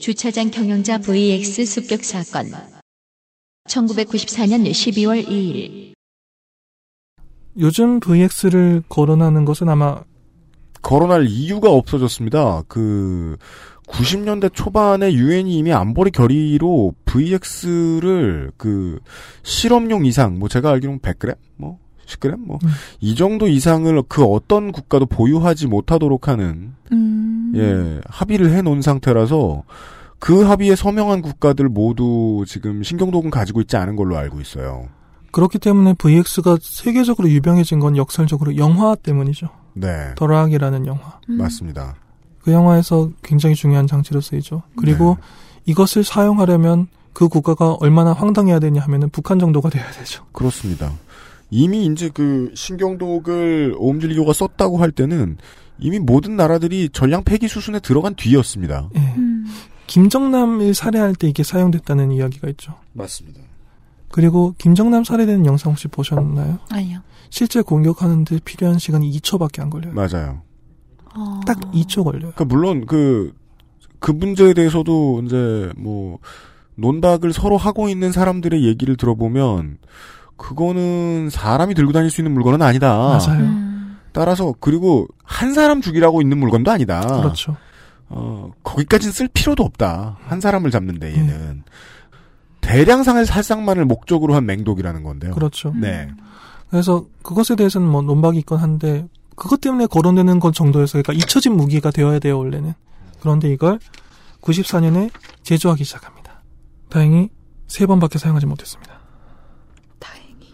주차장 0.00 0.50
경영자 0.50 0.98
VX 0.98 1.66
습격 1.66 2.02
사건. 2.02 2.73
1994년 3.68 4.70
12월 4.70 5.26
2일. 5.26 5.94
요즘 7.58 8.00
VX를 8.00 8.82
거론하는 8.88 9.44
것은 9.44 9.68
아마 9.68 10.02
거론할 10.82 11.26
이유가 11.28 11.70
없어졌습니다. 11.70 12.62
그 12.68 13.36
90년대 13.88 14.52
초반에 14.52 15.12
유엔이 15.12 15.56
이미 15.56 15.72
안보리 15.72 16.10
결의로 16.10 16.94
VX를 17.04 18.52
그 18.56 18.98
실험용 19.42 20.04
이상 20.04 20.38
뭐 20.38 20.48
제가 20.48 20.70
알기로는 20.70 21.00
100g 21.00 21.36
뭐 21.56 21.78
10g 22.06 22.36
뭐이 22.38 22.58
음. 22.62 23.14
정도 23.14 23.46
이상을 23.46 24.02
그 24.08 24.24
어떤 24.24 24.72
국가도 24.72 25.06
보유하지 25.06 25.66
못하도록 25.68 26.28
하는 26.28 26.74
음. 26.92 27.52
예 27.56 28.00
합의를 28.08 28.50
해 28.50 28.62
놓은 28.62 28.82
상태라서 28.82 29.64
그 30.24 30.42
합의에 30.44 30.74
서명한 30.74 31.20
국가들 31.20 31.68
모두 31.68 32.46
지금 32.48 32.82
신경독은 32.82 33.28
가지고 33.28 33.60
있지 33.60 33.76
않은 33.76 33.94
걸로 33.94 34.16
알고 34.16 34.40
있어요. 34.40 34.88
그렇기 35.32 35.58
때문에 35.58 35.92
VX가 35.98 36.56
세계적으로 36.62 37.28
유명해진 37.28 37.78
건 37.78 37.98
역설적으로 37.98 38.56
영화 38.56 38.94
때문이죠. 38.94 39.50
네, 39.74 40.14
더락이라는 40.16 40.86
영화. 40.86 41.20
맞습니다. 41.28 41.96
그 42.40 42.52
영화에서 42.52 43.10
굉장히 43.22 43.54
중요한 43.54 43.86
장치로 43.86 44.22
쓰이죠. 44.22 44.62
그리고 44.78 45.18
이것을 45.66 46.04
사용하려면 46.04 46.86
그 47.12 47.28
국가가 47.28 47.74
얼마나 47.74 48.14
황당해야 48.14 48.60
되냐 48.60 48.80
하면은 48.80 49.10
북한 49.10 49.38
정도가 49.38 49.68
돼야 49.68 49.90
되죠. 49.90 50.24
그렇습니다. 50.32 50.90
이미 51.50 51.84
이제 51.84 52.08
그 52.08 52.50
신경독을 52.54 53.74
오음질리교가 53.76 54.32
썼다고 54.32 54.78
할 54.78 54.90
때는 54.90 55.36
이미 55.78 55.98
모든 55.98 56.34
나라들이 56.36 56.88
전량 56.88 57.24
폐기 57.24 57.46
수순에 57.46 57.80
들어간 57.80 58.14
뒤였습니다. 58.14 58.88
예. 58.96 59.33
김정남을 59.86 60.74
살해할 60.74 61.14
때 61.14 61.28
이게 61.28 61.42
사용됐다는 61.42 62.12
이야기가 62.12 62.48
있죠. 62.50 62.74
맞습니다. 62.92 63.40
그리고 64.10 64.54
김정남 64.58 65.04
살해되는 65.04 65.44
영상 65.46 65.72
혹시 65.72 65.88
보셨나요? 65.88 66.58
아니요. 66.70 67.00
실제 67.30 67.62
공격하는데 67.62 68.38
필요한 68.44 68.78
시간이 68.78 69.10
2초밖에 69.10 69.60
안 69.60 69.70
걸려요. 69.70 69.92
맞아요. 69.92 70.42
어. 71.16 71.40
딱 71.46 71.60
2초 71.72 72.04
걸려요. 72.04 72.32
그러니까 72.34 72.44
물론 72.44 72.86
그, 72.86 73.32
그 73.98 74.12
문제에 74.12 74.54
대해서도 74.54 75.22
이제 75.24 75.72
뭐 75.76 76.18
논박을 76.76 77.32
서로 77.32 77.56
하고 77.56 77.88
있는 77.88 78.12
사람들의 78.12 78.64
얘기를 78.64 78.96
들어보면 78.96 79.78
그거는 80.36 81.28
사람이 81.30 81.74
들고 81.74 81.92
다닐 81.92 82.10
수 82.10 82.20
있는 82.20 82.32
물건은 82.32 82.62
아니다. 82.62 82.96
맞아요. 82.96 83.40
음. 83.44 83.98
따라서 84.12 84.54
그리고 84.60 85.08
한 85.24 85.54
사람 85.54 85.80
죽이라고 85.80 86.20
있는 86.22 86.38
물건도 86.38 86.70
아니다. 86.70 87.00
그렇죠. 87.00 87.56
어, 88.08 88.52
거기까지는 88.62 89.12
쓸 89.12 89.28
필요도 89.28 89.62
없다. 89.64 90.18
한 90.22 90.40
사람을 90.40 90.70
잡는데 90.70 91.14
얘는 91.16 91.64
대량상의 92.60 93.26
살상만을 93.26 93.84
목적으로 93.84 94.34
한 94.34 94.46
맹독이라는 94.46 95.02
건데요. 95.02 95.34
그렇죠. 95.34 95.72
네. 95.76 96.10
그래서 96.70 97.06
그것에 97.22 97.56
대해서는 97.56 97.86
뭐 97.88 98.02
논박이 98.02 98.38
있건 98.40 98.58
한데 98.58 99.06
그것 99.36 99.60
때문에 99.60 99.86
거론되는 99.86 100.40
것 100.40 100.54
정도에서 100.54 101.00
그러니까 101.02 101.12
잊혀진 101.12 101.56
무기가 101.56 101.90
되어야 101.90 102.18
돼요 102.18 102.38
원래는. 102.38 102.74
그런데 103.20 103.50
이걸 103.50 103.78
94년에 104.40 105.10
제조하기 105.42 105.84
시작합니다. 105.84 106.42
다행히 106.88 107.30
세 107.66 107.86
번밖에 107.86 108.18
사용하지 108.18 108.46
못했습니다. 108.46 108.98
다행히. 109.98 110.52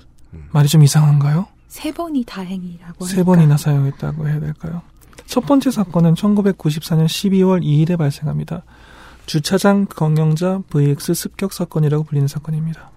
말이 0.53 0.69
좀 0.69 0.83
이상한가요? 0.83 1.47
세 1.69 1.93
번이 1.93 2.25
다행이라고 2.25 3.05
세. 3.05 3.23
번이나 3.23 3.57
사용했다고 3.57 4.29
해야 4.29 4.41
될까요? 4.41 4.83
첫 5.31 5.47
번째 5.47 5.71
사건은 5.71 6.15
1994년 6.15 7.07
12월 7.07 7.63
2일에 7.63 7.97
발생합니다. 7.97 8.65
주차장 9.27 9.87
경영자 9.87 10.63
VX 10.69 11.15
습격 11.15 11.53
사건이라고 11.53 12.03
불리는 12.03 12.27
사건입니다. 12.27 12.91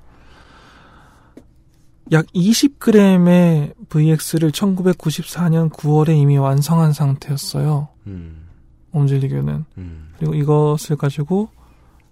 약 2.11 2.25
20g의 2.34 3.75
VX를 3.88 4.49
1994년 4.49 5.71
9월에 5.71 6.17
이미 6.17 6.39
완성한 6.39 6.91
상태였어요. 6.93 7.89
음, 8.07 8.47
옴질리교는. 8.93 9.65
음, 9.77 10.09
그리고 10.17 10.34
이것을 10.34 10.95
가지고 10.95 11.49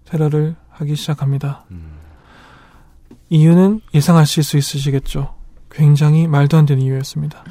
테러를 0.06 0.56
하기 0.70 0.96
시작합니다. 0.98 1.66
음. 1.72 1.94
이유는 3.30 3.82
예상하실 3.96 4.44
수 4.44 4.60
있으시겠죠. 4.60 5.34
굉장히 5.72 6.28
말도 6.28 6.58
안 6.58 6.68
되는 6.68 6.84
이유였습니다. 6.84 7.44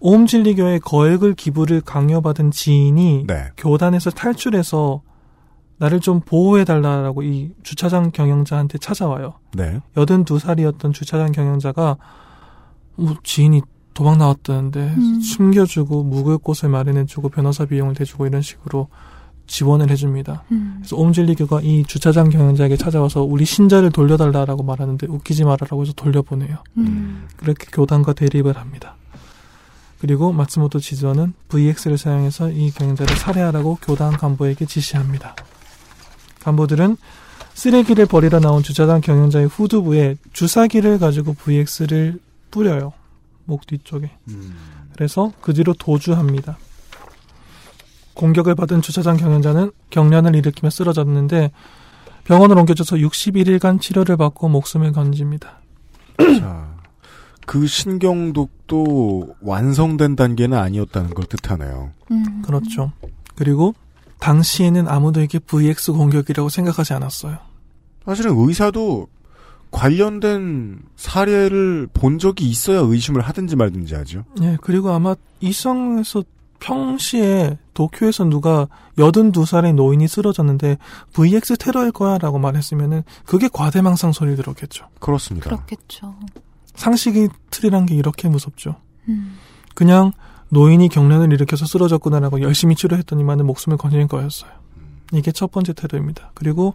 오음진리교에 0.00 0.80
거액을 0.80 1.34
기부를 1.34 1.82
강요받은 1.82 2.50
지인이 2.50 3.24
네. 3.26 3.50
교단에서 3.56 4.10
탈출해서 4.10 5.02
나를 5.78 6.00
좀 6.00 6.20
보호해달라고 6.20 7.22
이 7.22 7.52
주차장 7.62 8.10
경영자한테 8.10 8.78
찾아와요. 8.78 9.34
네. 9.54 9.80
82살이었던 9.94 10.92
주차장 10.92 11.32
경영자가 11.32 11.96
뭐 12.96 13.16
지인이 13.22 13.62
도망 13.94 14.18
나왔다는데 14.18 14.94
음. 14.96 15.20
숨겨주고 15.20 16.04
묵을 16.04 16.38
곳을 16.38 16.68
마련해주고 16.68 17.30
변호사 17.30 17.64
비용을 17.64 17.94
대주고 17.94 18.26
이런 18.26 18.42
식으로 18.42 18.88
지원을 19.46 19.90
해줍니다. 19.90 20.44
음. 20.52 20.74
그래서 20.78 20.96
옴질리교가 20.96 21.60
이 21.62 21.84
주차장 21.84 22.28
경영자에게 22.28 22.76
찾아와서 22.76 23.22
우리 23.22 23.44
신자를 23.44 23.90
돌려달라고 23.90 24.62
말하는데 24.62 25.06
웃기지 25.08 25.44
말아라고 25.44 25.82
해서 25.82 25.92
돌려보내요. 25.94 26.58
음. 26.76 27.26
그렇게 27.36 27.66
교단과 27.72 28.12
대립을 28.12 28.56
합니다. 28.56 28.96
그리고 30.00 30.32
마츠모토 30.32 30.80
지주어는 30.80 31.34
VX를 31.48 31.98
사용해서 31.98 32.50
이 32.50 32.70
경영자를 32.70 33.16
살해하라고 33.16 33.78
교단 33.82 34.12
간부에게 34.12 34.64
지시합니다. 34.64 35.36
간부들은 36.42 36.96
쓰레기를 37.52 38.06
버리러 38.06 38.40
나온 38.40 38.62
주차장 38.62 39.02
경영자의 39.02 39.46
후두부에 39.46 40.16
주사기를 40.32 40.98
가지고 40.98 41.34
VX를 41.34 42.18
뿌려요. 42.50 42.94
목 43.44 43.66
뒤쪽에. 43.66 44.10
음. 44.28 44.56
그래서 44.94 45.32
그 45.42 45.52
뒤로 45.52 45.74
도주합니다. 45.74 46.56
공격을 48.14 48.54
받은 48.54 48.80
주차장 48.80 49.16
경영자는 49.16 49.72
경련을 49.90 50.34
일으키며 50.36 50.70
쓰러졌는데 50.70 51.50
병원으로 52.24 52.60
옮겨져서 52.60 52.96
61일간 52.96 53.80
치료를 53.80 54.16
받고 54.16 54.48
목숨을 54.48 54.92
건집니다. 54.92 55.60
자, 56.38 56.79
그 57.50 57.66
신경독도 57.66 59.34
완성된 59.40 60.14
단계는 60.14 60.56
아니었다는 60.56 61.14
걸 61.14 61.24
뜻하네요. 61.24 61.90
음. 62.12 62.42
그렇죠. 62.42 62.92
그리고 63.34 63.74
당시에는 64.20 64.86
아무도 64.86 65.20
이게 65.20 65.40
VX 65.40 65.90
공격이라고 65.90 66.48
생각하지 66.48 66.92
않았어요. 66.92 67.38
사실은 68.04 68.36
의사도 68.38 69.08
관련된 69.72 70.78
사례를 70.94 71.88
본 71.92 72.20
적이 72.20 72.48
있어야 72.48 72.78
의심을 72.78 73.20
하든지 73.20 73.56
말든지 73.56 73.96
하죠. 73.96 74.24
예, 74.42 74.56
그리고 74.60 74.90
아마 74.90 75.16
이성에서 75.40 76.22
평시에 76.60 77.58
도쿄에서 77.74 78.26
누가 78.26 78.68
82살의 78.96 79.74
노인이 79.74 80.06
쓰러졌는데 80.06 80.78
VX 81.14 81.56
테러일 81.56 81.90
거야 81.90 82.16
라고 82.18 82.38
말했으면은 82.38 83.02
그게 83.24 83.48
과대망상 83.52 84.12
소리 84.12 84.36
들었겠죠. 84.36 84.86
그렇습니다. 85.00 85.50
그렇겠죠. 85.50 86.14
상식이 86.74 87.28
틀이란 87.50 87.86
게 87.86 87.94
이렇게 87.94 88.28
무섭죠. 88.28 88.76
음. 89.08 89.38
그냥 89.74 90.12
노인이 90.50 90.88
경련을 90.88 91.32
일으켜서 91.32 91.66
쓰러졌구나라고 91.66 92.40
열심히 92.42 92.74
치료했더니만은 92.74 93.46
목숨을 93.46 93.78
건진 93.78 94.08
거였어요. 94.08 94.50
이게 95.12 95.32
첫 95.32 95.50
번째 95.50 95.72
테러입니다. 95.72 96.32
그리고 96.34 96.74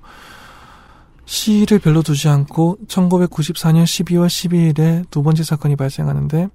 시일을 1.26 1.80
별로 1.80 2.02
두지 2.02 2.28
않고 2.28 2.78
1994년 2.88 3.84
12월 3.84 4.28
12일에 4.28 5.10
두 5.10 5.24
번째 5.24 5.44
사건이 5.44 5.76
발생하는데 5.76 6.50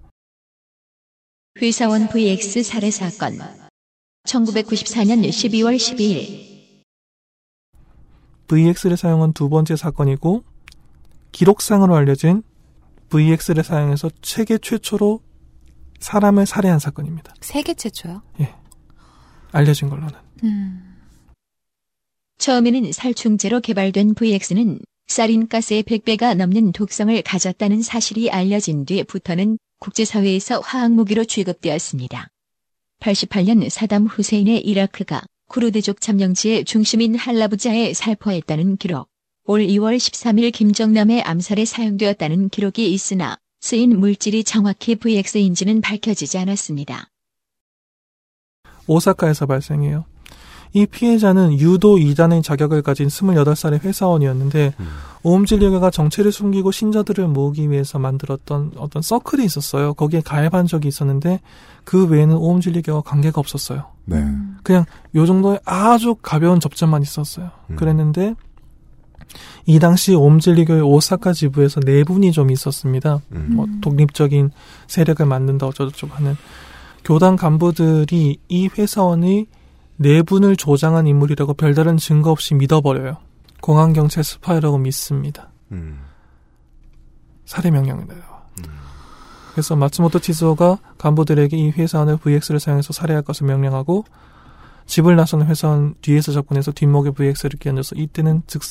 회사원 1.61 2.09
VX 2.09 2.63
살해 2.63 2.91
사건. 2.91 3.39
1994년 4.25 5.29
12월 5.29 5.77
12일. 5.77 6.51
VX를 8.47 8.97
사용한 8.97 9.33
두 9.33 9.49
번째 9.49 9.77
사건이고 9.77 10.45
기록상으로 11.33 11.95
알려진 11.95 12.43
VX를 13.11 13.63
사용해서 13.63 14.11
세계 14.23 14.59
최초로 14.59 15.21
사람을 15.99 16.47
살해한 16.47 16.79
사건입니다. 16.79 17.35
세계 17.41 17.75
최초요? 17.75 18.23
알려진 19.53 19.91
걸로는. 19.91 20.15
음. 20.45 20.97
처음에는 22.39 22.93
살충제로 22.93 23.61
개발된 23.61 24.15
VX는 24.15 24.81
사린가스의 25.09 25.83
100배가 25.83 26.35
넘는 26.35 26.73
독성을 26.73 27.21
가졌다는 27.23 27.83
사실이 27.83 28.31
알려진 28.31 28.87
뒤부터는 28.87 29.59
국제사회에서 29.81 30.61
화학무기로 30.61 31.25
취급되었습니다. 31.25 32.29
88년 33.01 33.69
사담 33.69 34.07
후세인의 34.07 34.61
이라크가 34.61 35.23
쿠르드족 35.49 36.01
점령지의 36.01 36.65
중심인 36.65 37.17
할라부자에 37.17 37.93
살포했다는 37.93 38.77
기록, 38.77 39.10
올 39.45 39.61
2월 39.63 39.97
13일 39.97 40.53
김정남의 40.53 41.23
암살에 41.23 41.65
사용되었다는 41.65 42.51
기록이 42.51 42.93
있으나 42.93 43.39
쓰인 43.61 43.99
물질이 43.99 44.45
정확히 44.45 44.97
VX인지는 44.97 45.81
밝혀지지 45.81 46.39
않았습니다. 46.39 47.09
오사카에서 48.87 49.47
발생해요. 49.47 50.05
이 50.73 50.87
피해자는 50.87 51.59
유도 51.59 51.97
2단의 51.97 52.45
자격을 52.45 52.83
가진 52.83 53.09
28살의 53.09 53.83
회사원이었는데 53.83 54.75
음. 54.79 54.87
오음질리가가 55.23 55.91
정체를 55.91 56.31
숨기고 56.31 56.71
신자들을 56.71 57.27
모으기 57.27 57.71
위해서 57.71 57.99
만들었던 57.99 58.73
어떤 58.77 59.03
서클이 59.03 59.45
있었어요. 59.45 59.95
거기에 59.95 60.21
가입한 60.21 60.67
적이 60.67 60.89
있었는데 60.89 61.41
그 61.85 62.07
외에는 62.07 62.37
오음질리가와 62.37 63.03
관계가 63.03 63.41
없었어요. 63.41 63.87
네. 64.05 64.19
음. 64.19 64.59
그냥 64.63 64.85
요 65.17 65.27
정도의 65.27 65.59
아주 65.65 66.15
가벼운 66.23 66.61
접점만 66.61 67.03
있었어요. 67.03 67.51
음. 67.71 67.77
그랬는데 67.77 68.35
이 69.67 69.79
당시 69.79 70.15
옴질리교의 70.15 70.83
오사카 70.83 71.33
지부에서 71.33 71.81
내분이 71.85 72.33
좀 72.33 72.51
있었습니다. 72.51 73.21
음. 73.33 73.49
뭐 73.51 73.67
독립적인 73.81 74.51
세력을 74.87 75.25
만든다 75.25 75.67
어쩌고저쩌고 75.67 76.15
하는 76.15 76.37
교단 77.05 77.37
간부들이 77.37 78.39
이 78.49 78.69
회사원의 78.77 79.47
내분을 79.97 80.57
조장한 80.57 81.07
인물이라고 81.07 81.55
별다른 81.55 81.97
증거 81.97 82.31
없이 82.31 82.55
믿어버려요. 82.55 83.17
공안경찰 83.61 84.25
스파이라고 84.25 84.79
믿습니다. 84.79 85.51
음. 85.73 86.01
살해 87.45 87.71
명령을 87.71 88.07
내요. 88.07 88.31
그래서 89.53 89.77
마츠모토 89.77 90.21
치즈오가 90.21 90.79
간부들에게 90.99 91.57
이 91.57 91.71
회사원을 91.71 92.17
VX를 92.19 92.61
사용해서 92.61 92.93
살해할 92.93 93.23
것을 93.23 93.47
명령하고 93.47 94.05
집을 94.87 95.17
나서는 95.17 95.47
회사원 95.47 95.95
뒤에서 96.01 96.33
접근해서 96.33 96.73
뒷목에 96.73 97.11
VX를 97.11 97.59
끼얹어서 97.59 97.97
이때는 97.97 98.43
즉 98.47 98.63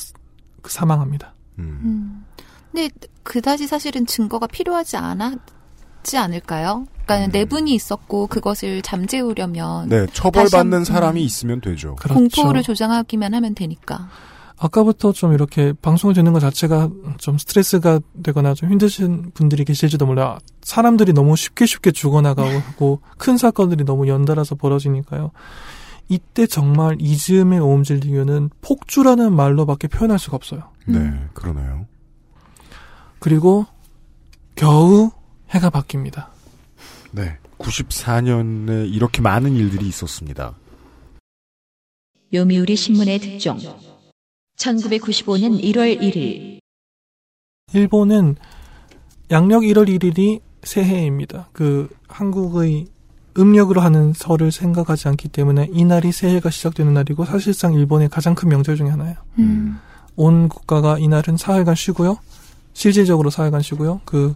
사망합니다. 0.68 1.34
음. 1.58 1.80
음. 1.84 2.24
근데 2.72 2.88
그다지 3.22 3.66
사실은 3.66 4.06
증거가 4.06 4.46
필요하지 4.46 4.96
않았지 4.96 6.16
않을까요? 6.16 6.86
그러니까 7.04 7.26
음. 7.26 7.30
내분이 7.32 7.74
있었고 7.74 8.28
그것을 8.28 8.82
잠재우려면 8.82 9.88
네, 9.88 10.06
처벌받는 10.12 10.84
사람이 10.84 11.20
음. 11.20 11.24
있으면 11.24 11.60
되죠. 11.60 11.96
그렇죠. 11.96 12.14
공포를 12.14 12.62
조장하기만 12.62 13.34
하면 13.34 13.54
되니까. 13.54 14.08
아까부터 14.62 15.12
좀 15.12 15.32
이렇게 15.32 15.72
방송을 15.80 16.14
듣는 16.14 16.34
것 16.34 16.40
자체가 16.40 16.90
좀 17.16 17.38
스트레스가 17.38 17.98
되거나 18.22 18.52
좀 18.52 18.70
힘드신 18.70 19.30
분들이 19.32 19.64
계실지도 19.64 20.04
몰라요. 20.04 20.38
사람들이 20.60 21.14
너무 21.14 21.34
쉽게 21.34 21.64
쉽게 21.64 21.92
죽어나가고 21.92 23.00
큰 23.16 23.38
사건들이 23.38 23.84
너무 23.84 24.06
연달아서 24.06 24.56
벌어지니까요. 24.56 25.30
이때 26.10 26.48
정말 26.48 26.96
이즈음의 27.00 27.60
오음질리교는 27.60 28.50
폭주라는 28.60 29.32
말로밖에 29.32 29.86
표현할 29.86 30.18
수가 30.18 30.36
없어요. 30.36 30.72
네, 30.86 30.98
음. 30.98 31.30
그러네요. 31.34 31.86
그리고 33.20 33.64
겨우 34.56 35.12
해가 35.50 35.70
바뀝니다. 35.70 36.26
네. 37.12 37.38
94년에 37.58 38.92
이렇게 38.92 39.22
많은 39.22 39.54
일들이 39.54 39.86
있었습니다. 39.86 40.56
요미우리 42.34 42.74
신문의 42.74 43.18
특종. 43.20 43.58
1995년 44.56 45.62
1월 45.62 46.00
1일. 46.00 46.58
일본은 47.72 48.34
양력 49.30 49.62
1월 49.62 49.88
1일이 49.88 50.40
새해입니다. 50.64 51.50
그 51.52 51.88
한국의 52.08 52.86
음력으로 53.38 53.80
하는 53.80 54.12
설을 54.12 54.52
생각하지 54.52 55.08
않기 55.08 55.28
때문에 55.28 55.68
이날이 55.72 56.12
새해가 56.12 56.50
시작되는 56.50 56.92
날이고 56.92 57.24
사실상 57.24 57.74
일본의 57.74 58.08
가장 58.08 58.34
큰 58.34 58.48
명절 58.48 58.76
중에 58.76 58.88
하나예요. 58.88 59.16
음. 59.38 59.78
온 60.16 60.48
국가가 60.48 60.98
이날은 60.98 61.36
사흘간 61.36 61.74
쉬고요. 61.74 62.18
실질적으로 62.72 63.30
사흘간 63.30 63.62
쉬고요. 63.62 64.00
그 64.04 64.34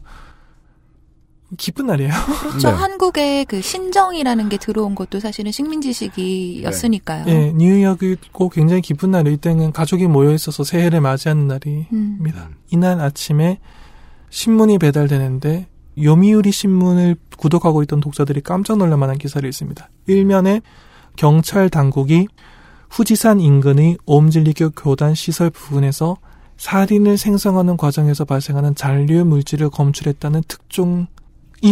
기쁜 1.57 1.87
날이에요. 1.87 2.13
그렇죠. 2.41 2.69
네. 2.71 2.75
한국에 2.75 3.45
그 3.45 3.61
신정이라는 3.61 4.49
게 4.49 4.57
들어온 4.57 4.95
것도 4.95 5.21
사실은 5.21 5.53
식민지식이었으니까요. 5.53 7.25
예, 7.29 7.53
뉴욕이고 7.53 8.49
굉장히 8.49 8.83
기쁜 8.83 9.11
날이에요. 9.11 9.35
이때는 9.35 9.73
가족이 9.73 10.07
모여 10.07 10.33
있어서 10.33 10.65
새해를 10.65 11.01
맞이하는 11.01 11.47
날이 11.47 11.87
음. 11.93 12.17
입니다. 12.19 12.49
이날 12.71 13.01
아침에 13.01 13.61
신문이 14.31 14.79
배달되는데 14.79 15.69
요미우리 16.03 16.51
신문을 16.53 17.17
구독하고 17.37 17.83
있던 17.83 18.01
독자들이 18.01 18.41
깜짝 18.41 18.79
놀랄 18.79 18.99
만한 18.99 19.19
기사를 19.19 19.47
읽습니다. 19.49 19.91
일면에 20.07 20.61
경찰 21.17 21.71
당국이 21.71 22.29
후지산 22.91 23.41
인근의 23.41 23.99
옴질리교 24.07 24.71
교단 24.71 25.15
시설 25.15 25.51
부근에서 25.51 26.17
살인을 26.57 27.19
생성하는 27.19 27.77
과정에서 27.77 28.25
발생하는 28.25 28.75
잔류 28.75 29.25
물질을 29.25 29.71
검출했다는 29.71 30.43
특종이 30.47 31.07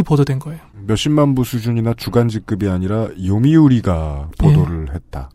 보도된 0.04 0.38
거예요. 0.40 0.60
몇십만 0.86 1.34
부 1.34 1.44
수준이나 1.44 1.94
주간지급이 1.94 2.68
아니라 2.68 3.08
요미우리가 3.24 4.30
보도를 4.38 4.94
했다. 4.94 5.30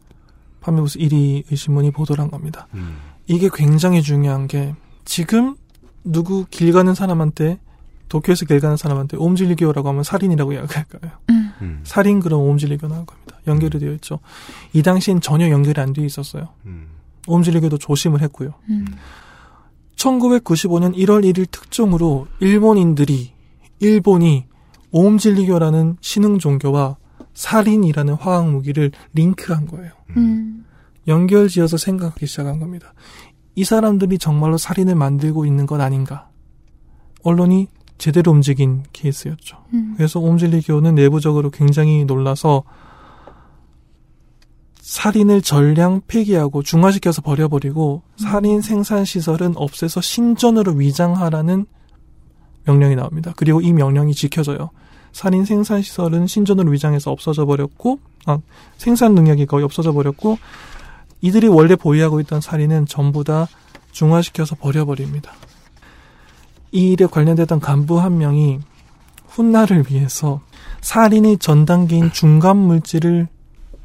파미부스 0.68 1.00
1위의 1.00 1.56
신문이 1.56 1.92
보도를 1.92 2.22
한 2.22 2.30
겁니다. 2.30 2.68
음. 2.74 2.98
이게 3.26 3.50
굉장히 3.54 4.02
중요한 4.02 4.48
게 4.48 4.76
지금 5.06 5.56
누구 6.04 6.46
길 6.50 6.74
가는 6.74 6.94
사람한테 6.94 7.60
도쿄에서 8.10 8.46
길 8.46 8.60
가는 8.60 8.78
사람한테 8.78 9.18
옴질리교라고 9.18 9.90
하면 9.90 10.04
살인이라고 10.04 10.54
이야기할까요? 10.54 11.12
음. 11.30 11.52
음. 11.62 11.80
살인 11.84 12.20
그럼 12.20 12.42
옴질리교 12.42 12.88
나올 12.88 13.06
겁니다. 13.06 13.38
연결이 13.48 13.80
되어 13.80 13.92
있죠. 13.94 14.20
이 14.74 14.82
당시엔 14.82 15.22
전혀 15.22 15.50
연결이 15.50 15.80
안돼 15.80 16.04
있었어요. 16.06 16.50
음. 16.66 16.88
옴질리교도 17.28 17.78
조심을 17.78 18.22
했고요. 18.22 18.54
음. 18.70 18.86
1995년 19.96 20.96
1월 20.96 21.26
1일 21.26 21.50
특종으로 21.52 22.28
일본인들이 22.40 23.34
일본이 23.80 24.46
옴질리교라는 24.92 25.98
신흥 26.02 26.40
종교와 26.40 26.98
살인이라는 27.34 28.14
화학 28.16 28.50
무기를 28.50 28.92
링크한 29.14 29.68
거예요. 29.68 29.92
음. 30.16 30.66
연결지어서 31.08 31.78
생각하기 31.78 32.26
시작한 32.26 32.60
겁니다. 32.60 32.94
이 33.56 33.64
사람들이 33.64 34.18
정말로 34.18 34.58
살인을 34.58 34.96
만들고 34.96 35.46
있는 35.46 35.66
것 35.66 35.82
아닌가? 35.82 36.30
언론이 37.24 37.68
제대로 37.98 38.32
움직인 38.32 38.84
케이스였죠. 38.94 39.58
음. 39.74 39.94
그래서 39.98 40.20
옴질리 40.20 40.62
교는 40.62 40.96
내부적으로 40.96 41.50
굉장히 41.50 42.06
놀라서 42.06 42.64
살인을 44.82 45.42
전량 45.42 46.02
폐기하고 46.08 46.64
중화시켜서 46.64 47.22
버려버리고 47.22 48.04
살인 48.16 48.62
생산 48.62 49.04
시설은 49.04 49.54
없애서 49.58 50.00
신전으로 50.00 50.74
위장하라는 50.74 51.66
명령이 52.66 52.96
나옵니다. 52.96 53.34
그리고 53.36 53.60
이 53.60 53.74
명령이 53.74 54.14
지켜져요. 54.14 54.70
살인 55.12 55.46
생산 55.46 55.82
시설은 55.82 56.28
신전으로 56.28 56.72
위장해서 56.72 57.12
없어져 57.12 57.46
버렸고, 57.46 58.00
아, 58.26 58.40
생산 58.78 59.16
능력이 59.16 59.46
거의 59.46 59.66
없어져 59.66 59.92
버렸고, 59.92 60.38
이들이 61.22 61.48
원래 61.48 61.76
보유하고 61.76 62.20
있던 62.22 62.40
살인은 62.40 62.86
전부 62.86 63.24
다 63.24 63.48
중화시켜서 63.92 64.56
버려버립니다. 64.56 65.34
이 66.72 66.92
일에 66.92 67.06
관련됐던 67.06 67.60
간부 67.60 68.00
한 68.00 68.18
명이 68.18 68.60
훗날을 69.28 69.86
위해서 69.90 70.42
살인의 70.82 71.38
전 71.40 71.66
단계인 71.66 72.12
중간 72.12 72.58
물질을 72.58 73.28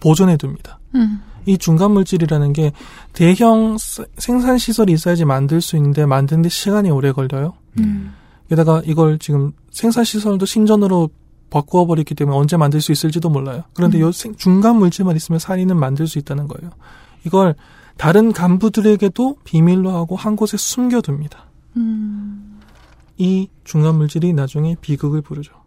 보존해 0.01 0.37
둡니다. 0.43 0.79
음. 0.95 1.21
이 1.47 1.59
중간 1.59 1.91
물질이라는 1.93 2.53
게 2.53 2.73
대형 3.13 3.77
사- 3.79 4.05
생산 4.19 4.59
시설이 4.59 4.93
있어야지 4.93 5.25
만들 5.25 5.61
수 5.61 5.77
있는데 5.77 6.07
만드는데 6.07 6.49
시간이 6.49 6.91
오래 6.91 7.13
걸려요. 7.13 7.55
음. 7.79 8.13
게다가 8.49 8.83
이걸 8.85 9.19
지금 9.19 9.53
생산 9.71 10.05
시설도 10.05 10.47
신전으로 10.47 11.11
바꾸어 11.51 11.87
버렸기 11.87 12.15
때문에 12.15 12.37
언제 12.37 12.57
만들 12.57 12.81
수 12.81 12.93
있을지도 12.93 13.29
몰라요. 13.29 13.65
그런데 13.75 14.01
요 14.01 14.11
생- 14.13 14.37
중간 14.37 14.77
물질만 14.77 15.17
있으면 15.17 15.39
살인은 15.39 15.77
만들 15.79 16.07
수 16.07 16.19
있다는 16.19 16.49
거예요. 16.49 16.71
이걸 17.27 17.55
다른 17.97 18.33
간부들에게도 18.33 19.37
비밀로 19.45 19.91
하고 19.91 20.17
한 20.17 20.37
곳에 20.37 20.57
숨겨둡니다. 20.57 21.45
음. 21.77 22.52
이 23.19 23.49
중간 23.65 23.97
물질이 23.97 24.33
나중에 24.33 24.77
비극을 24.81 25.23
부르죠. 25.23 25.63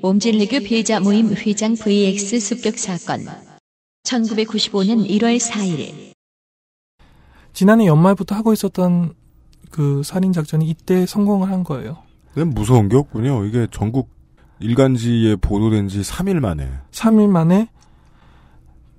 옴질리교 0.00 0.60
피해자 0.60 1.00
모임 1.00 1.34
회장 1.34 1.74
VX 1.74 2.38
습격 2.38 2.78
사건. 2.78 3.26
1995년 4.04 5.08
1월 5.08 5.40
4일. 5.40 6.12
지난해 7.52 7.86
연말부터 7.86 8.36
하고 8.36 8.52
있었던 8.52 9.14
그 9.70 10.02
살인 10.04 10.32
작전이 10.32 10.68
이때 10.68 11.04
성공을 11.04 11.50
한 11.50 11.64
거예요. 11.64 11.98
근데 12.32 12.48
무서운 12.48 12.88
게 12.88 12.96
없군요. 12.96 13.44
이게 13.46 13.66
전국 13.72 14.10
일간지에 14.60 15.34
보도된 15.36 15.88
지 15.88 16.00
3일 16.00 16.38
만에. 16.38 16.70
3일 16.92 17.28
만에 17.28 17.68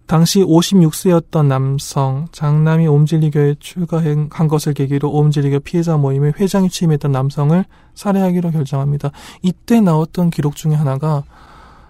당시 0.09 0.39
56세였던 0.39 1.45
남성 1.45 2.27
장남이 2.31 2.87
옴질리교에 2.87 3.57
출가한 3.59 4.47
것을 4.47 4.73
계기로 4.73 5.07
옴질리교 5.11 5.59
피해자 5.59 5.97
모임에 5.97 6.33
회장이 6.35 6.71
취임했던 6.71 7.11
남성을 7.11 7.63
살해하기로 7.93 8.49
결정합니다. 8.49 9.11
이때 9.43 9.79
나왔던 9.79 10.31
기록 10.31 10.55
중에 10.55 10.73
하나가 10.73 11.23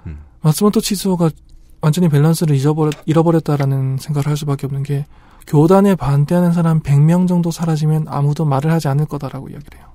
음. 0.05 0.19
마츠모토 0.41 0.81
치즈오가 0.81 1.29
완전히 1.79 2.09
밸런스를 2.09 2.57
잊어버렸, 2.57 2.93
잃어버렸다라는 3.05 3.99
생각을 3.99 4.27
할 4.27 4.35
수밖에 4.35 4.67
없는 4.67 4.83
게 4.83 5.05
교단에 5.47 5.95
반대하는 5.95 6.51
사람 6.51 6.81
100명 6.81 7.25
정도 7.25 7.51
사라지면 7.51 8.07
아무도 8.09 8.43
말을 8.43 8.69
하지 8.69 8.89
않을 8.89 9.05
거다라고 9.05 9.47
이야기를 9.47 9.79
해요. 9.79 9.87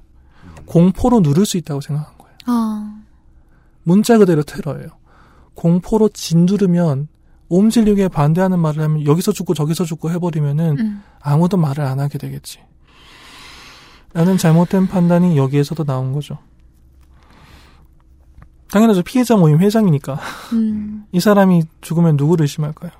공포로 0.65 1.21
누를 1.21 1.45
수 1.45 1.59
있다고 1.59 1.83
생각한 1.83 2.17
거예요. 2.17 2.37
아. 2.47 3.03
문자 3.83 4.17
그대로 4.17 4.43
테러예요. 4.43 4.89
공포로 5.53 6.09
진두르면 6.09 7.09
옴질리교에 7.49 8.09
반대하는 8.09 8.59
말을 8.59 8.83
하면 8.83 9.07
여기서 9.07 9.33
죽고 9.33 9.55
저기서 9.55 9.85
죽고 9.85 10.11
해버리면은 10.11 10.77
음. 10.79 11.03
아무도 11.21 11.57
말을 11.57 11.85
안 11.85 12.01
하게 12.01 12.19
되겠지. 12.19 12.61
라는 14.13 14.37
잘못된 14.37 14.87
판단이 14.87 15.37
여기에서도 15.37 15.85
나온 15.85 16.13
거죠. 16.13 16.39
당연하죠. 18.71 19.03
피해자 19.03 19.37
모임 19.37 19.61
회장이니까. 19.61 20.19
음. 20.53 21.05
이 21.13 21.21
사람이 21.21 21.63
죽으면 21.81 22.17
누구를 22.17 22.45
의심할까요? 22.45 22.91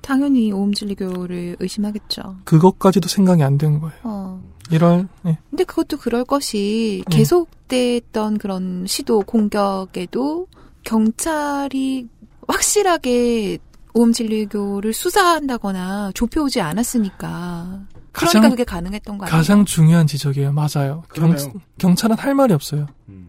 당연히 0.00 0.52
오음진리교를 0.52 1.56
의심하겠죠. 1.60 2.36
그것까지도 2.44 3.08
생각이 3.08 3.42
안 3.42 3.58
된 3.58 3.78
거예요. 3.80 3.94
어. 4.04 4.42
1월, 4.70 5.08
네. 5.22 5.38
근데 5.50 5.64
그것도 5.64 5.96
그럴 5.98 6.24
것이 6.24 7.02
네. 7.10 7.16
계속됐던 7.16 8.36
그런 8.38 8.84
시도 8.86 9.20
공격에도 9.20 10.46
경찰이 10.84 12.06
확실하게 12.46 13.58
오음진리교를 13.94 14.92
수사한다거나 14.92 16.12
좁혀오지 16.14 16.60
않았으니까 16.60 17.80
그러니까 18.12 18.38
가장- 18.40 18.50
그게 18.50 18.64
가능했던 18.64 19.18
거 19.18 19.24
아니에요? 19.26 19.36
가장 19.36 19.64
중요한 19.64 20.06
지적이에요. 20.06 20.52
맞아요. 20.52 21.02
경, 21.14 21.30
그러네요. 21.30 21.52
경찰은 21.78 22.16
할 22.18 22.34
말이 22.34 22.52
없어요. 22.54 22.86
음. 23.08 23.28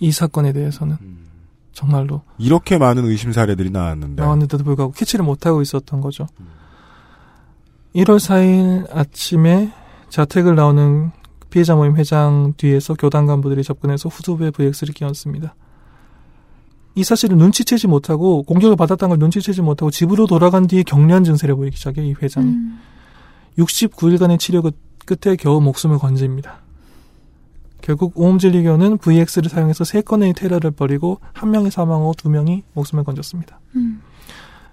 이 0.00 0.12
사건에 0.12 0.52
대해서는 0.52 0.96
정말로 1.72 2.22
이렇게 2.38 2.78
많은 2.78 3.04
의심 3.04 3.32
사례들이 3.32 3.70
나왔는데 3.70 4.22
나왔는데도 4.22 4.64
불구하고 4.64 4.92
캐치를 4.92 5.24
못하고 5.24 5.62
있었던 5.62 6.00
거죠. 6.00 6.26
1월 7.94 8.18
4일 8.18 8.94
아침에 8.94 9.72
자택을 10.08 10.54
나오는 10.54 11.10
피해자 11.50 11.74
모임 11.74 11.96
회장 11.96 12.52
뒤에서 12.56 12.94
교단 12.94 13.26
간부들이 13.26 13.62
접근해서 13.62 14.08
후두부에 14.08 14.50
VX를 14.50 14.92
끼얹습니다. 14.94 15.54
이 16.98 17.04
사실을 17.04 17.36
눈치채지 17.38 17.86
못하고 17.86 18.42
공격을 18.42 18.74
받았다는 18.76 19.10
걸 19.10 19.18
눈치채지 19.20 19.62
못하고 19.62 19.90
집으로 19.92 20.26
돌아간 20.26 20.66
뒤에 20.66 20.82
격리한 20.82 21.22
증세를 21.22 21.54
보이기 21.54 21.76
시작해요. 21.76 22.04
이 22.06 22.14
회장이. 22.20 22.46
음. 22.48 22.80
69일간의 23.56 24.38
치료 24.40 24.62
끝- 24.62 24.76
끝에 25.06 25.36
겨우 25.36 25.60
목숨을 25.60 25.98
건집니다. 25.98 26.58
결국 27.82 28.12
오음진리교는 28.18 28.98
VX를 28.98 29.48
사용해서 29.48 29.84
세 29.84 30.00
건의 30.02 30.32
테러를 30.34 30.72
벌이고 30.72 31.20
한 31.32 31.52
명이 31.52 31.70
사망하고 31.70 32.14
두 32.16 32.28
명이 32.30 32.64
목숨을 32.74 33.04
건졌습니다. 33.04 33.60
음. 33.76 34.02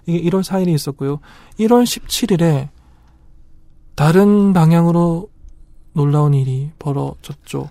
이게 0.06 0.20
1월 0.28 0.42
4일이 0.42 0.74
있었고요. 0.74 1.20
1월 1.60 1.84
17일에 1.84 2.68
다른 3.94 4.52
방향으로 4.52 5.28
놀라운 5.92 6.34
일이 6.34 6.70
벌어졌죠. 6.78 7.70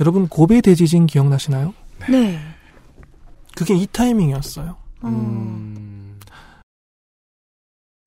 여러분 0.00 0.26
고베 0.28 0.60
대지진 0.60 1.06
기억나시나요? 1.06 1.72
네. 2.10 2.38
그게 3.56 3.74
이 3.74 3.86
타이밍이었어요. 3.86 4.76
음. 5.04 6.18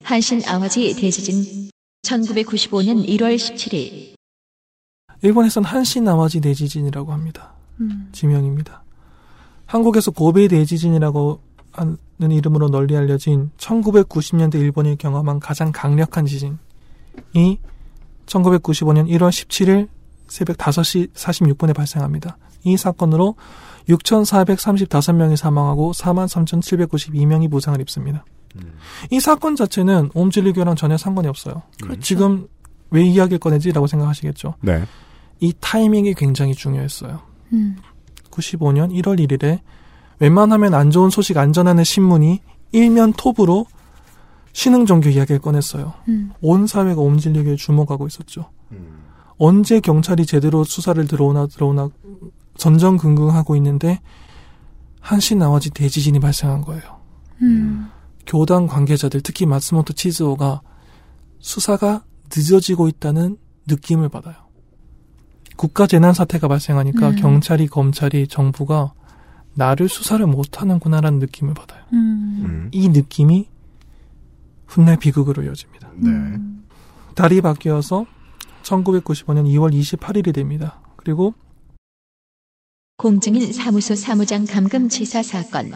한신 0.03 0.41
아화지 0.47 0.95
대지진 0.95 1.69
1995년 2.03 3.05
1월 3.07 3.35
17일 3.35 4.15
일본에선 5.21 5.63
한시 5.63 5.99
나와지 5.99 6.39
대지진이라고 6.41 7.11
합니다. 7.11 7.53
음. 7.81 8.09
지명입니다. 8.11 8.83
한국에서 9.65 10.11
고베 10.11 10.47
대지진이라고 10.47 11.41
하는 11.71 11.97
이름으로 12.19 12.69
널리 12.69 12.95
알려진 12.95 13.51
1990년대 13.57 14.55
일본이 14.55 14.97
경험한 14.97 15.39
가장 15.39 15.71
강력한 15.71 16.25
지진이 16.25 16.57
1995년 18.25 19.07
1월 19.09 19.29
17일 19.29 19.89
새벽 20.27 20.57
5시 20.57 21.13
46분에 21.13 21.75
발생합니다. 21.75 22.37
이 22.63 22.77
사건으로 22.77 23.35
6,435명이 23.89 25.35
사망하고 25.35 25.91
43,792명이 25.93 27.49
부상을 27.49 27.79
입습니다. 27.81 28.25
이 29.11 29.19
사건 29.19 29.55
자체는 29.55 30.09
옴질리교랑 30.13 30.75
전혀 30.75 30.97
상관이 30.97 31.27
없어요. 31.27 31.61
그렇죠. 31.81 32.01
지금 32.01 32.47
왜 32.89 33.03
이야기를 33.03 33.39
꺼내지라고 33.39 33.87
생각하시겠죠. 33.87 34.55
네. 34.61 34.83
이 35.39 35.53
타이밍이 35.59 36.15
굉장히 36.15 36.55
중요했어요. 36.55 37.21
음. 37.53 37.77
95년 38.31 38.91
1월 38.91 39.19
1일에 39.19 39.59
웬만하면 40.19 40.73
안 40.73 40.89
좋은 40.89 41.09
소식 41.09 41.37
안 41.37 41.53
전하는 41.53 41.83
신문이 41.83 42.41
일면 42.71 43.13
톱으로 43.13 43.65
신흥 44.53 44.87
종교 44.87 45.09
이야기를 45.09 45.39
꺼냈어요. 45.39 45.93
음. 46.07 46.31
온 46.41 46.65
사회가 46.65 46.99
옴질리교에 46.99 47.55
주목하고 47.55 48.07
있었죠. 48.07 48.49
언제 49.37 49.79
경찰이 49.79 50.25
제대로 50.25 50.63
수사를 50.63 51.05
들어오나 51.07 51.47
들어오나 51.47 51.89
전전긍긍하고 52.57 53.55
있는데 53.57 53.99
한신 54.99 55.39
나와지 55.39 55.69
대지진이 55.69 56.19
발생한 56.19 56.61
거예요. 56.61 56.99
음. 57.41 57.89
교단 58.25 58.67
관계자들 58.67 59.21
특히 59.21 59.45
마스모토 59.45 59.93
치즈오가 59.93 60.61
수사가 61.39 62.03
늦어지고 62.35 62.87
있다는 62.89 63.37
느낌을 63.67 64.09
받아요. 64.09 64.35
국가 65.55 65.87
재난 65.87 66.13
사태가 66.13 66.47
발생하니까 66.47 67.09
음. 67.09 67.15
경찰이 67.15 67.67
검찰이 67.67 68.27
정부가 68.27 68.93
나를 69.53 69.89
수사를 69.89 70.25
못하는구나라는 70.25 71.19
느낌을 71.19 71.53
받아요. 71.53 71.83
음. 71.93 72.43
음. 72.45 72.69
이 72.71 72.89
느낌이 72.89 73.47
훗날 74.67 74.97
비극으로 74.97 75.43
이어집니다. 75.43 75.89
네. 75.95 76.11
달이 77.15 77.41
바뀌어서 77.41 78.05
1995년 78.61 79.45
2월 79.47 79.73
28일이 79.73 80.33
됩니다. 80.33 80.81
그리고 80.97 81.33
공증인 82.97 83.53
사무소 83.53 83.93
사무장 83.93 84.45
감금치사 84.45 85.21
사건 85.21 85.71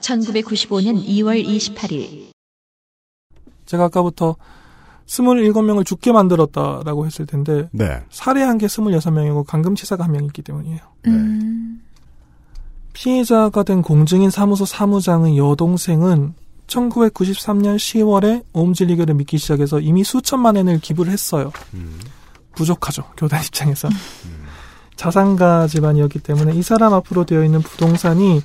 1995년 0.00 1.02
2월 1.02 1.42
28일 1.42 2.26
제가 3.64 3.84
아까부터 3.84 4.36
27명을 5.06 5.86
죽게 5.86 6.12
만들었다라고 6.12 7.06
했을 7.06 7.24
텐데 7.24 7.70
네. 7.72 8.02
살해한 8.10 8.58
게 8.58 8.66
26명이고 8.66 9.46
감금치사가 9.46 10.04
한 10.04 10.12
명 10.12 10.24
있기 10.24 10.42
때문이에요. 10.42 10.80
음. 11.06 11.82
피해자가 12.92 13.62
된 13.62 13.80
공증인 13.82 14.28
사무소 14.30 14.66
사무장의 14.66 15.38
여동생은 15.38 16.34
1993년 16.66 17.76
10월에 17.76 18.44
오음진리교를 18.52 19.14
믿기 19.14 19.38
시작해서 19.38 19.80
이미 19.80 20.04
수천만 20.04 20.56
엔을 20.58 20.80
기부를 20.80 21.12
했어요. 21.12 21.52
음. 21.72 21.98
부족하죠. 22.54 23.04
교단 23.16 23.42
입장에서. 23.42 23.88
자산가 24.96 25.66
집안이었기 25.68 26.20
때문에 26.20 26.54
이 26.54 26.62
사람 26.62 26.94
앞으로 26.94 27.24
되어 27.24 27.44
있는 27.44 27.60
부동산이 27.60 28.40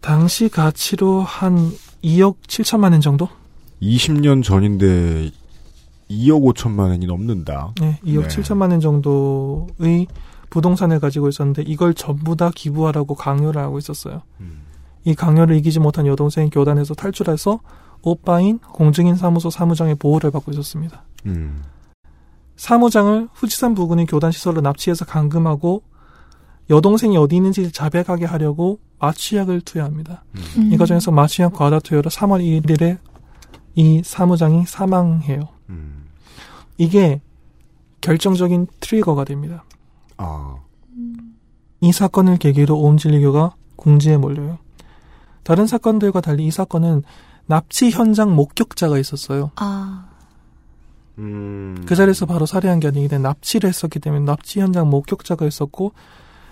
당시 0.00 0.48
가치로 0.48 1.20
한 1.22 1.72
2억 2.04 2.36
7천만 2.46 2.94
엔 2.94 3.00
정도? 3.00 3.28
20년 3.82 4.42
전인데 4.42 5.30
2억 6.10 6.54
5천만 6.54 6.90
원이 6.90 7.06
넘는다. 7.06 7.72
네, 7.80 7.98
2억 8.04 8.22
네. 8.22 8.28
7천만 8.28 8.72
엔 8.72 8.80
정도의 8.80 10.06
부동산을 10.50 11.00
가지고 11.00 11.28
있었는데 11.28 11.62
이걸 11.62 11.94
전부 11.94 12.36
다 12.36 12.50
기부하라고 12.54 13.14
강요를 13.14 13.62
하고 13.62 13.78
있었어요. 13.78 14.22
음. 14.40 14.62
이 15.04 15.14
강요를 15.14 15.56
이기지 15.56 15.80
못한 15.80 16.06
여동생이 16.06 16.50
교단에서 16.50 16.94
탈출해서 16.94 17.60
오빠인 18.02 18.58
공증인 18.58 19.14
사무소 19.14 19.50
사무장의 19.50 19.94
보호를 19.94 20.30
받고 20.30 20.50
있었습니다. 20.52 21.04
음. 21.26 21.62
사무장을 22.60 23.30
후지산 23.32 23.74
부근의 23.74 24.04
교단 24.04 24.32
시설로 24.32 24.60
납치해서 24.60 25.06
감금하고 25.06 25.82
여동생이 26.68 27.16
어디 27.16 27.36
있는지 27.36 27.72
자백하게 27.72 28.26
하려고 28.26 28.80
마취약을 28.98 29.62
투여합니다. 29.62 30.24
음. 30.36 30.70
이 30.70 30.76
과정에서 30.76 31.10
마취약 31.10 31.54
과다 31.54 31.80
투여로 31.80 32.10
3월 32.10 32.42
1일에 32.42 32.98
이 33.76 34.02
사무장이 34.04 34.66
사망해요. 34.66 35.48
음. 35.70 36.04
이게 36.76 37.22
결정적인 38.02 38.66
트리거가 38.80 39.24
됩니다. 39.24 39.64
아. 40.18 40.58
이 41.80 41.92
사건을 41.92 42.36
계기로 42.36 42.78
오음진리교가 42.78 43.54
궁지에 43.76 44.18
몰려요. 44.18 44.58
다른 45.44 45.66
사건들과 45.66 46.20
달리 46.20 46.44
이 46.44 46.50
사건은 46.50 47.04
납치 47.46 47.88
현장 47.88 48.36
목격자가 48.36 48.98
있었어요. 48.98 49.50
아. 49.56 50.09
음. 51.20 51.82
그 51.86 51.94
자리에서 51.94 52.26
바로 52.26 52.46
살해한 52.46 52.80
게 52.80 52.88
아니기 52.88 53.08
때문에 53.08 53.28
납치를 53.28 53.68
했었기 53.68 53.98
때문에 54.00 54.24
납치 54.24 54.60
현장 54.60 54.88
목격자가 54.90 55.46
있었고 55.46 55.92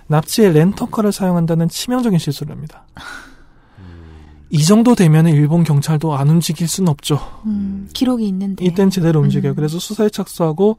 납치에 0.06 0.50
렌터카를 0.50 1.12
사용한다는 1.12 1.68
치명적인 1.68 2.18
실수를 2.18 2.52
합니다. 2.54 2.84
이 4.50 4.64
정도 4.64 4.94
되면 4.94 5.26
일본 5.26 5.62
경찰도 5.62 6.16
안 6.16 6.30
움직일 6.30 6.68
수는 6.68 6.88
없죠. 6.88 7.18
음. 7.44 7.86
기록이 7.92 8.26
있는데. 8.28 8.64
이땐 8.64 8.88
제대로 8.88 9.20
움직여요. 9.20 9.52
음. 9.52 9.56
그래서 9.56 9.78
수사에 9.78 10.08
착수하고 10.08 10.78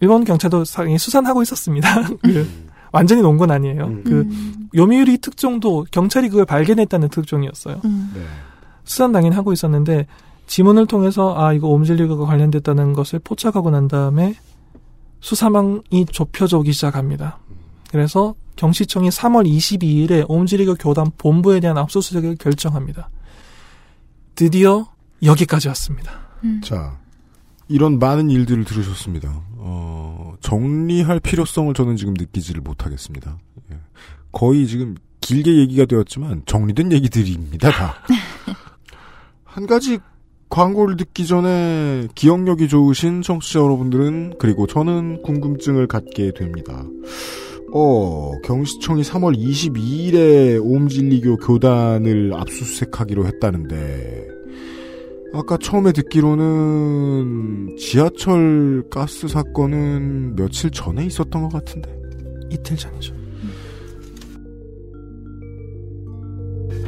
일본 0.00 0.24
경찰도 0.24 0.64
사- 0.64 0.84
수산하고 0.98 1.42
있었습니다. 1.42 1.88
그 2.22 2.48
완전히 2.90 3.22
논 3.22 3.38
건 3.38 3.52
아니에요. 3.52 3.84
음. 3.84 4.02
그 4.04 4.10
음. 4.22 4.68
요미우리 4.74 5.18
특종도 5.18 5.86
경찰이 5.92 6.28
그걸 6.28 6.44
발견했다는 6.44 7.08
특종이었어요. 7.10 7.80
음. 7.84 8.10
네. 8.14 8.20
수산 8.82 9.12
당연히 9.12 9.36
하고 9.36 9.52
있었는데 9.52 10.08
지문을 10.52 10.86
통해서 10.86 11.34
아 11.34 11.54
이거 11.54 11.68
옴질리그가 11.68 12.26
관련됐다는 12.26 12.92
것을 12.92 13.20
포착하고 13.20 13.70
난 13.70 13.88
다음에 13.88 14.34
수사망이 15.20 16.04
좁혀져 16.12 16.58
오기 16.58 16.72
시작합니다. 16.72 17.38
그래서 17.90 18.34
경시청이 18.56 19.08
3월 19.08 19.48
22일에 19.48 20.26
옴질리그 20.28 20.74
교단 20.78 21.10
본부에 21.16 21.58
대한 21.58 21.78
압수수색을 21.78 22.36
결정합니다. 22.36 23.08
드디어 24.34 24.88
여기까지 25.22 25.68
왔습니다. 25.68 26.20
음. 26.44 26.60
자, 26.62 26.98
이런 27.68 27.98
많은 27.98 28.28
일들을 28.28 28.66
들으셨습니다. 28.66 29.42
어, 29.56 30.34
정리할 30.40 31.18
필요성을 31.20 31.72
저는 31.72 31.96
지금 31.96 32.12
느끼지를 32.12 32.60
못하겠습니다. 32.60 33.38
예. 33.70 33.78
거의 34.32 34.66
지금 34.66 34.96
길게 35.22 35.56
얘기가 35.60 35.86
되었지만 35.86 36.42
정리된 36.44 36.92
얘기들입니다, 36.92 37.70
다. 37.70 37.94
한 39.44 39.66
가지 39.66 39.98
광고를 40.52 40.98
듣기 40.98 41.26
전에 41.26 42.08
기억력이 42.14 42.68
좋으신 42.68 43.22
청취자 43.22 43.58
여러분들은 43.58 44.34
그리고 44.38 44.66
저는 44.66 45.22
궁금증을 45.22 45.86
갖게 45.86 46.30
됩니다. 46.32 46.84
어, 47.72 48.32
경시청이 48.44 49.00
3월 49.00 49.34
22일에 49.34 50.62
오음진리교 50.62 51.38
교단을 51.38 52.34
압수수색하기로 52.34 53.26
했다는데 53.28 54.28
아까 55.32 55.56
처음에 55.56 55.92
듣기로는 55.92 57.76
지하철 57.78 58.84
가스 58.90 59.28
사건은 59.28 60.36
며칠 60.36 60.70
전에 60.70 61.06
있었던 61.06 61.44
것 61.44 61.50
같은데. 61.50 61.90
이틀 62.50 62.76
전이죠. 62.76 63.14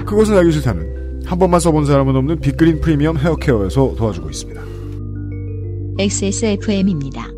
그것은 0.05 0.36
알기 0.36 0.53
싫다는 0.53 1.03
한 1.26 1.38
번만 1.38 1.60
써본 1.60 1.86
사람은 1.86 2.14
없는 2.16 2.40
빅그린 2.40 2.80
프리미엄 2.80 3.16
헤어케어에서 3.16 3.94
도와주고 3.96 4.30
있습니다. 4.30 4.62
XSFM입니다. 5.98 7.28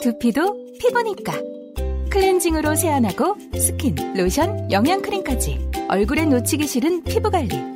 두피도 0.00 0.56
피부니까. 0.78 1.32
클렌징으로 2.10 2.76
세안하고 2.76 3.36
스킨, 3.58 3.96
로션, 4.16 4.70
영양크림까지. 4.70 5.70
얼굴에 5.88 6.26
놓치기 6.26 6.66
싫은 6.66 7.02
피부관리. 7.02 7.75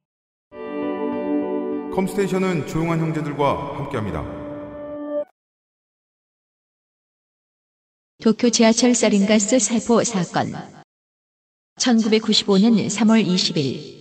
컴스테이션은 1.93 2.67
조용한 2.67 2.99
형제들과 2.99 3.77
함께합니다. 3.77 4.23
도쿄 8.21 8.49
지하철 8.49 8.93
살인가스 8.93 9.59
살포 9.59 10.03
사건 10.03 10.53
1995년 11.79 12.85
3월 12.85 13.25
20일 13.25 13.99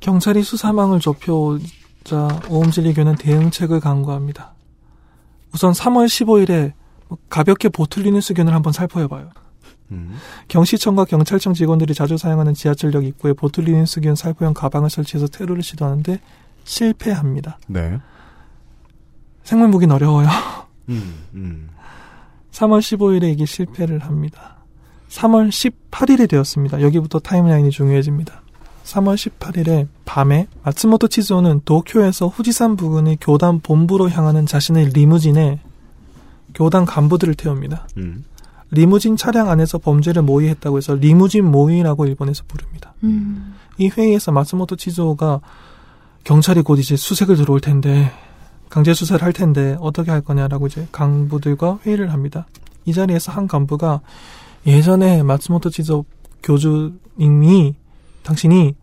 경찰이 0.00 0.44
수사망을 0.44 1.00
좁혀오자 1.00 2.42
오음진리교는 2.48 3.16
대응책을 3.16 3.80
강구합니다. 3.80 4.54
우선 5.52 5.72
3월 5.72 6.06
15일에 6.06 6.72
가볍게 7.28 7.68
보틀리는 7.68 8.20
수견을 8.20 8.54
한번 8.54 8.72
살펴봐요. 8.72 9.30
경시청과 10.48 11.06
경찰청 11.06 11.54
직원들이 11.54 11.94
자주 11.94 12.16
사용하는 12.18 12.54
지하철역 12.54 13.04
입구에 13.04 13.32
보틀리는 13.32 13.86
수견 13.86 14.14
살포형 14.14 14.54
가방을 14.54 14.90
설치해서 14.90 15.28
테러를 15.28 15.62
시도하는데 15.62 16.20
실패합니다. 16.64 17.58
네. 17.66 17.98
생물 19.42 19.70
보긴 19.70 19.90
어려워요. 19.90 20.28
음, 20.90 21.14
음. 21.34 21.70
3월 22.52 22.80
15일에 22.80 23.32
이게 23.32 23.46
실패를 23.46 24.00
합니다. 24.00 24.56
3월 25.08 25.48
18일이 25.48 26.28
되었습니다. 26.28 26.82
여기부터 26.82 27.18
타임라인이 27.18 27.70
중요해집니다. 27.70 28.42
3월 28.84 29.16
18일에 29.16 29.86
밤에 30.04 30.48
마츠모토 30.64 31.08
치즈오는 31.08 31.62
도쿄에서 31.64 32.28
후지산 32.28 32.76
부근의 32.76 33.18
교단 33.20 33.60
본부로 33.60 34.08
향하는 34.10 34.46
자신의 34.46 34.90
리무진에 34.90 35.60
교단 36.54 36.84
간부들을 36.84 37.34
태웁니다. 37.34 37.86
음. 37.98 38.24
리무진 38.70 39.16
차량 39.16 39.48
안에서 39.48 39.78
범죄를 39.78 40.22
모의했다고 40.22 40.76
해서 40.76 40.94
리무진 40.94 41.44
모의라고 41.44 42.06
일본에서 42.06 42.44
부릅니다. 42.46 42.94
음. 43.04 43.54
이 43.78 43.88
회의에서 43.88 44.32
마츠모토 44.32 44.76
치즈오가 44.76 45.40
경찰이 46.24 46.62
곧 46.62 46.78
이제 46.78 46.96
수색을 46.96 47.36
들어올 47.36 47.60
텐데 47.60 48.12
강제 48.68 48.92
수사를 48.92 49.22
할 49.22 49.32
텐데 49.32 49.76
어떻게 49.80 50.10
할 50.10 50.20
거냐라고 50.20 50.66
이제 50.66 50.86
간부들과 50.92 51.80
회의를 51.86 52.12
합니다. 52.12 52.46
이 52.84 52.92
자리에서 52.92 53.32
한 53.32 53.48
간부가 53.48 54.00
예전에 54.66 55.22
마츠모토 55.22 55.70
치즈오 55.70 56.04
교주님이 56.42 57.74
당신이 58.22 58.74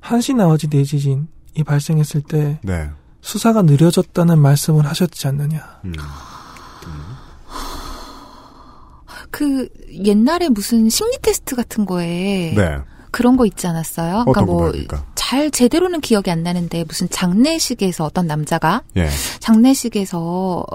한시 0.00 0.34
나와지 0.34 0.68
내지진이 0.68 1.26
발생했을 1.66 2.22
때 2.22 2.58
네. 2.62 2.90
수사가 3.20 3.62
느려졌다는 3.62 4.38
말씀을 4.38 4.86
하셨지 4.86 5.26
않느냐. 5.28 5.80
음. 5.84 5.92
그 9.34 9.68
옛날에 9.90 10.48
무슨 10.48 10.88
심리 10.88 11.18
테스트 11.20 11.56
같은 11.56 11.86
거에 11.86 12.54
네. 12.54 12.78
그런 13.10 13.36
거 13.36 13.46
있지 13.46 13.66
않았어요? 13.66 14.22
어떤 14.28 14.46
뭐? 14.46 14.72
잘 15.16 15.50
제대로는 15.50 16.00
기억이 16.00 16.30
안 16.30 16.44
나는데 16.44 16.84
무슨 16.84 17.08
장례식에서 17.10 18.04
어떤 18.04 18.28
남자가 18.28 18.82
예. 18.96 19.08
장례식에서 19.40 20.60
어, 20.60 20.66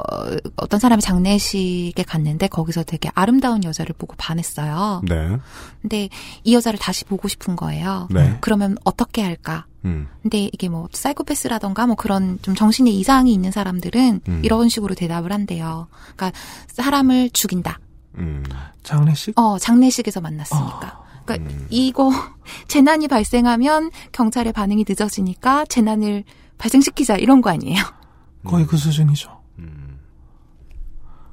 어떤 0.58 0.78
사람이 0.78 1.02
장례식에 1.02 2.04
갔는데 2.04 2.48
거기서 2.48 2.84
되게 2.84 3.10
아름다운 3.16 3.64
여자를 3.64 3.96
보고 3.98 4.14
반했어요. 4.18 5.04
네. 5.08 5.38
근데 5.82 6.10
이 6.44 6.54
여자를 6.54 6.78
다시 6.80 7.06
보고 7.06 7.30
싶은 7.30 7.56
거예요. 7.56 8.10
네. 8.12 8.36
그러면 8.42 8.78
어떻게 8.84 9.22
할까? 9.22 9.68
음. 9.86 10.10
근데 10.22 10.50
이게 10.52 10.68
뭐 10.68 10.90
사이코패스라던가 10.92 11.88
뭐 11.88 11.96
그런 11.96 12.40
좀 12.42 12.56
정신에 12.56 12.90
이상이 12.90 13.32
있는 13.32 13.52
사람들은 13.52 14.22
음. 14.28 14.42
이런 14.44 14.68
식으로 14.68 14.96
대답을 14.96 15.32
한대요. 15.32 15.88
그러니까 16.18 16.38
사람을 16.68 17.30
죽인다. 17.30 17.80
음. 18.20 18.44
장례식? 18.84 19.38
어, 19.40 19.58
장례식에서 19.58 20.22
만났으니까. 20.22 21.04
그러니까 21.26 21.54
이거 21.70 22.12
재난이 22.68 23.08
발생하면 23.08 23.92
경찰의 24.12 24.54
반응이 24.54 24.86
늦어지니까 24.88 25.66
재난을 25.66 26.24
발생시키자 26.58 27.18
이런 27.18 27.42
거 27.42 27.50
아니에요. 27.50 27.82
거의 28.46 28.66
그 28.66 28.78
수준이죠. 28.78 29.40
음. 29.60 30.00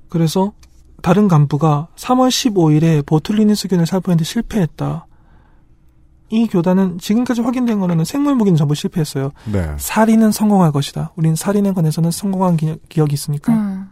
그래서 0.08 0.52
다른 1.02 1.28
간부가 1.28 1.88
3월 1.96 2.28
15일에 2.28 3.04
보틀리는 3.06 3.54
수균을 3.54 3.86
살포했는데 3.86 4.24
실패했다. 4.24 5.06
이 6.28 6.48
교단은 6.48 6.98
지금까지 6.98 7.40
확인된 7.42 7.78
거로는 7.78 8.04
생물 8.04 8.34
무기는 8.34 8.56
전부 8.56 8.74
실패했어요. 8.74 9.30
네. 9.44 9.76
살인은 9.78 10.32
성공할 10.32 10.72
것이다. 10.72 11.12
우린 11.14 11.36
살인에 11.36 11.72
관해서는 11.72 12.10
성공한 12.10 12.56
기, 12.56 12.76
기억이 12.88 13.14
있으니까. 13.14 13.52
음. 13.52 13.88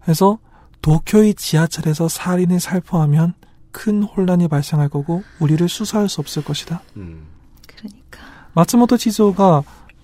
그래서 0.00 0.38
도쿄의 0.82 1.34
지하철에서 1.34 2.08
살인을 2.08 2.60
살포하면 2.60 3.34
큰 3.70 4.02
혼란이 4.02 4.48
발생할 4.48 4.88
거고 4.88 5.22
우리를 5.40 5.66
수사할 5.68 6.08
수 6.08 6.20
없을 6.20 6.44
것이다. 6.44 6.82
음. 6.96 7.26
그러니까. 7.66 8.20
마츠모토 8.52 8.98
치조가 8.98 9.62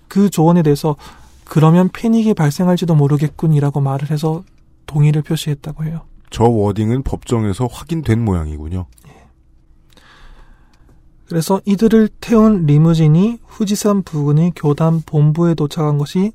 그 0.08 0.30
조언에 0.30 0.62
대해서 0.62 0.96
그러면 1.44 1.90
패닉이 1.92 2.34
발생할지도 2.34 2.94
모르겠군이라고 2.94 3.80
말을 3.80 4.10
해서 4.10 4.44
동의를 4.86 5.22
표시했다고 5.22 5.84
해요. 5.84 6.02
저 6.30 6.44
워딩은 6.44 7.02
법정에서 7.02 7.66
확인된 7.66 8.24
모양이군요. 8.24 8.86
그래서 11.26 11.60
이들을 11.66 12.08
태운 12.20 12.64
리무진이 12.64 13.38
후지산 13.44 14.02
부근의 14.02 14.52
교단 14.56 15.02
본부에 15.02 15.54
도착한 15.54 15.98
것이 15.98 16.32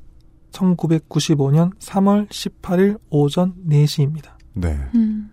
1995년 0.53 1.77
3월 1.79 2.29
18일 2.29 2.99
오전 3.09 3.53
4시입니다. 3.67 4.31
네. 4.53 4.79
음. 4.95 5.31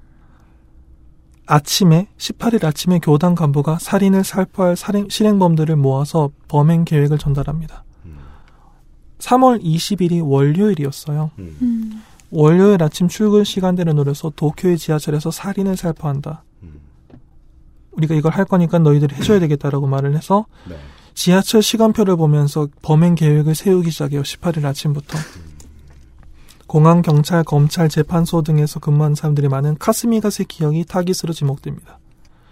아침에 1.46 2.08
18일 2.16 2.64
아침에 2.64 2.98
교단 3.00 3.34
간부가 3.34 3.78
살인을 3.78 4.24
살포할 4.24 4.76
살인, 4.76 5.08
실행범들을 5.08 5.74
모아서 5.76 6.30
범행 6.48 6.84
계획을 6.84 7.18
전달합니다. 7.18 7.84
3월 9.18 9.62
20일이 9.62 10.26
월요일이었어요. 10.26 11.30
음. 11.38 12.02
월요일 12.30 12.82
아침 12.82 13.08
출근 13.08 13.44
시간대를 13.44 13.94
노려서 13.94 14.32
도쿄의 14.34 14.78
지하철에서 14.78 15.30
살인을 15.30 15.76
살포한다. 15.76 16.44
우리가 17.92 18.14
이걸 18.14 18.32
할 18.32 18.44
거니까 18.44 18.78
너희들이 18.78 19.14
해줘야 19.16 19.40
되겠다라고 19.40 19.86
말을 19.86 20.16
해서 20.16 20.46
네. 20.68 20.76
지하철 21.14 21.62
시간표를 21.62 22.16
보면서 22.16 22.68
범행 22.82 23.14
계획을 23.14 23.54
세우기 23.54 23.90
시작해요. 23.90 24.22
18일 24.22 24.64
아침부터. 24.64 25.18
공항, 26.66 27.02
경찰, 27.02 27.42
검찰, 27.42 27.88
재판소 27.88 28.42
등에서 28.42 28.78
근무하는 28.78 29.16
사람들이 29.16 29.48
많은 29.48 29.76
카스미가세 29.78 30.44
기억이 30.44 30.84
타깃으로 30.84 31.32
지목됩니다. 31.32 31.98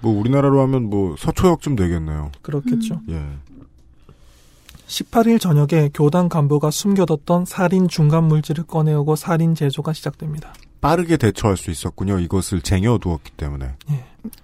뭐 0.01 0.18
우리나라로 0.18 0.60
하면 0.62 0.90
뭐 0.90 1.14
서초역쯤 1.16 1.76
되겠네요. 1.76 2.32
그렇겠죠. 2.43 3.01
예. 3.10 3.24
18일 4.89 5.40
저녁에 5.40 5.90
교단 5.93 6.28
간부가 6.28 6.70
숨겨뒀던 6.70 7.44
살인 7.44 7.89
중간 7.89 8.24
물질을 8.24 8.64
꺼내오고 8.64 9.16
살인 9.16 9.55
제조가 9.55 9.93
시작됩니다. 9.93 10.52
빠르게 10.80 11.16
대처할 11.16 11.56
수 11.56 11.70
있었군요. 11.70 12.18
이것을 12.20 12.60
쟁여두었기 12.62 13.32
때문에. 13.32 13.74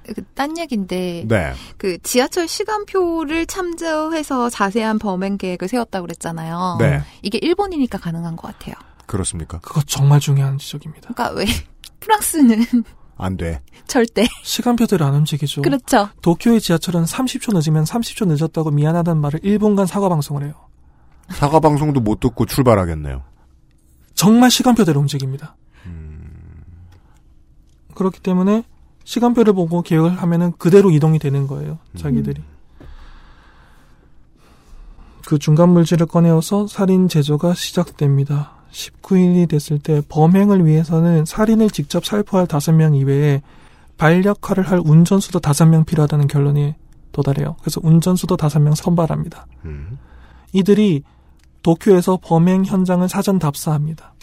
그, 0.06 0.22
딴 0.34 0.56
얘기인데 0.58 1.24
네. 1.26 1.52
그 1.76 1.98
지하철 2.02 2.48
시간표를 2.48 3.46
참조해서 3.46 4.50
자세한 4.50 4.98
범행 4.98 5.38
계획을 5.38 5.68
세웠다고 5.68 6.06
그랬잖아요. 6.06 6.76
네. 6.80 7.02
이게 7.22 7.38
일본이니까 7.38 7.98
가능한 7.98 8.36
것 8.36 8.48
같아요. 8.48 8.74
그렇습니까? 9.06 9.58
그거 9.58 9.82
정말 9.82 10.20
중요한 10.20 10.58
지적입니다. 10.58 11.12
그러니까 11.14 11.38
왜 11.38 11.46
프랑스는 12.00 12.64
안 13.16 13.36
돼. 13.36 13.60
절대 13.86 14.26
시간표대로 14.42 15.04
안 15.04 15.14
움직이죠. 15.14 15.62
그렇죠. 15.62 16.08
도쿄의 16.22 16.60
지하철은 16.60 17.04
30초 17.04 17.54
늦으면 17.54 17.84
30초 17.84 18.26
늦었다고 18.26 18.70
미안하다는 18.70 19.20
말을 19.20 19.40
1분간 19.40 19.86
사과 19.86 20.08
방송을 20.08 20.44
해요. 20.44 20.54
사과 21.28 21.60
방송도 21.60 22.00
못 22.00 22.20
듣고 22.20 22.46
출발하겠네요. 22.46 23.22
정말 24.14 24.50
시간표대로 24.50 25.00
움직입니다. 25.00 25.56
그렇기 27.94 28.20
때문에 28.20 28.64
시간표를 29.04 29.52
보고 29.52 29.82
계획을 29.82 30.10
하면은 30.22 30.52
그대로 30.58 30.90
이동이 30.90 31.18
되는 31.18 31.46
거예요. 31.46 31.78
자기들이. 31.96 32.42
그 35.26 35.38
중간 35.38 35.70
물질을 35.70 36.06
꺼내어서 36.06 36.66
살인 36.66 37.08
제조가 37.08 37.54
시작됩니다. 37.54 38.52
19일이 38.70 39.48
됐을 39.48 39.78
때 39.78 40.02
범행을 40.08 40.66
위해서는 40.66 41.24
살인을 41.24 41.70
직접 41.70 42.04
살포할 42.04 42.46
5명 42.46 42.96
이외에 42.96 43.42
반력화를 43.96 44.68
할 44.68 44.80
운전수도 44.84 45.38
5명 45.38 45.86
필요하다는 45.86 46.26
결론에 46.26 46.76
도달해요. 47.12 47.56
그래서 47.60 47.80
운전수도 47.82 48.36
5명 48.36 48.74
선발합니다. 48.74 49.46
음. 49.66 49.98
이들이 50.52 51.02
도쿄에서 51.62 52.18
범행 52.22 52.64
현장을 52.64 53.08
사전 53.08 53.38
답사합니다. 53.38 54.14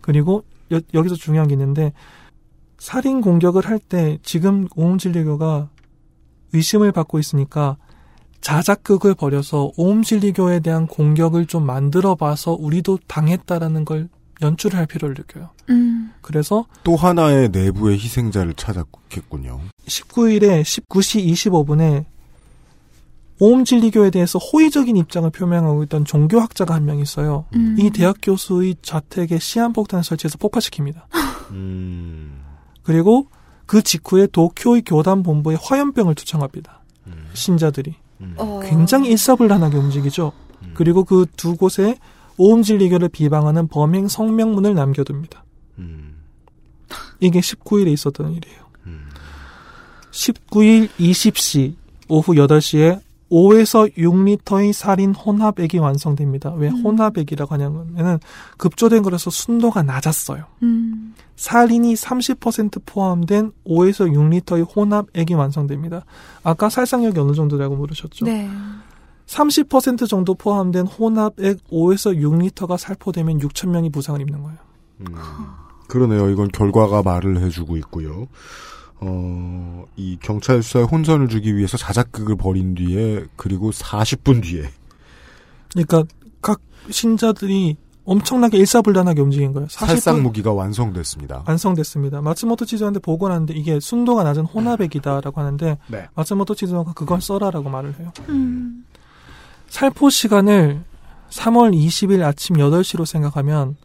그리고 0.00 0.44
여, 0.70 1.02
기서 1.02 1.14
중요한 1.14 1.48
게 1.48 1.54
있는데 1.54 1.92
살인 2.84 3.22
공격을 3.22 3.64
할 3.66 3.78
때 3.78 4.18
지금 4.22 4.68
오음진리교가 4.76 5.70
의심을 6.52 6.92
받고 6.92 7.18
있으니까 7.18 7.78
자작극을 8.42 9.14
벌여서 9.14 9.72
오음진리교에 9.78 10.60
대한 10.60 10.86
공격을 10.86 11.46
좀 11.46 11.64
만들어 11.64 12.14
봐서 12.14 12.52
우리도 12.52 12.98
당했다라는 13.08 13.86
걸 13.86 14.10
연출을 14.42 14.78
할 14.78 14.84
필요를 14.84 15.14
느껴요. 15.16 15.48
음. 15.70 16.12
그래서 16.20 16.66
또 16.82 16.94
하나의 16.94 17.48
내부의 17.48 17.96
희생자를 17.98 18.52
찾았겠군요. 18.52 19.60
19일에 19.86 20.60
19시 20.60 21.26
25분에 21.26 22.04
오음진리교에 23.40 24.10
대해서 24.10 24.38
호의적인 24.38 24.94
입장을 24.98 25.30
표명하고 25.30 25.84
있던 25.84 26.04
종교학자가 26.04 26.74
한 26.74 26.84
명 26.84 26.98
있어요. 26.98 27.46
음. 27.54 27.76
이 27.78 27.88
대학 27.88 28.18
교수의 28.20 28.76
자택에 28.82 29.38
시한폭탄을 29.38 30.04
설치해서 30.04 30.36
폭파시킵니다. 30.36 31.00
음. 31.52 32.43
그리고 32.84 33.26
그 33.66 33.82
직후에 33.82 34.26
도쿄의 34.28 34.82
교단 34.82 35.22
본부에 35.22 35.56
화염병을 35.60 36.14
투청합니다. 36.14 36.80
신자들이. 37.32 37.94
어. 38.36 38.60
굉장히 38.64 39.10
일사불란하게 39.10 39.76
움직이죠. 39.76 40.32
그리고 40.74 41.04
그 41.04 41.26
두 41.36 41.56
곳에 41.56 41.98
오음진리교를 42.38 43.08
비방하는 43.10 43.68
범행 43.68 44.08
성명문을 44.08 44.74
남겨둡니다. 44.74 45.44
이게 47.20 47.40
19일에 47.40 47.88
있었던 47.92 48.32
일이에요. 48.32 48.64
19일 50.10 50.88
20시 50.98 51.74
오후 52.08 52.32
8시에 52.34 53.00
5에서 53.34 53.92
6리터의 53.96 54.72
살인 54.72 55.12
혼합액이 55.12 55.78
완성됩니다. 55.78 56.54
왜 56.54 56.68
혼합액이라고 56.68 57.52
하냐면은 57.52 58.20
급조된 58.58 59.02
거라서 59.02 59.30
순도가 59.30 59.82
낮았어요. 59.82 60.44
음. 60.62 61.14
살인이 61.34 61.94
30% 61.94 62.82
포함된 62.86 63.50
5에서 63.66 64.08
6리터의 64.12 64.76
혼합액이 64.76 65.34
완성됩니다. 65.34 66.04
아까 66.44 66.68
살상력이 66.68 67.18
어느 67.18 67.32
정도라고 67.32 67.74
물으셨죠? 67.74 68.24
네. 68.24 68.48
30% 69.26 70.08
정도 70.08 70.34
포함된 70.34 70.86
혼합액 70.86 71.68
5에서 71.70 72.16
6리터가 72.16 72.78
살포되면 72.78 73.40
6천 73.40 73.70
명이 73.70 73.90
부상을 73.90 74.20
입는 74.20 74.42
거예요. 74.44 74.58
그러네요. 75.88 76.30
이건 76.30 76.48
결과가 76.48 77.02
말을 77.02 77.40
해주고 77.40 77.76
있고요. 77.78 78.28
어, 79.06 79.84
이 79.96 80.18
경찰 80.20 80.62
수사에 80.62 80.82
혼선을 80.82 81.28
주기 81.28 81.56
위해서 81.56 81.76
자작극을 81.76 82.36
벌인 82.36 82.74
뒤에 82.74 83.24
그리고 83.36 83.70
40분 83.70 84.42
뒤에 84.42 84.70
그러니까 85.72 86.04
각 86.40 86.60
신자들이 86.90 87.76
엄청나게 88.04 88.58
일사불란하게 88.58 89.20
움직인 89.22 89.52
거예요. 89.52 89.66
40분 89.68 89.86
살상 89.86 90.22
무기가 90.22 90.52
완성됐습니다. 90.52 91.44
완성됐습니다. 91.46 92.20
마츠모토 92.20 92.66
치즈한테 92.66 93.00
보고하는데 93.00 93.54
이게 93.54 93.80
순도가 93.80 94.24
낮은 94.24 94.44
혼합액이다라고 94.44 95.40
하는데 95.40 95.78
네. 95.88 96.06
마츠모토 96.14 96.54
치즈가 96.54 96.84
그걸 96.94 97.20
써라라고 97.20 97.70
말을 97.70 97.98
해요. 97.98 98.12
음. 98.28 98.84
살포 99.68 100.10
시간을 100.10 100.84
3월 101.30 101.74
20일 101.74 102.22
아침 102.22 102.56
8시로 102.56 103.06
생각하면 103.06 103.76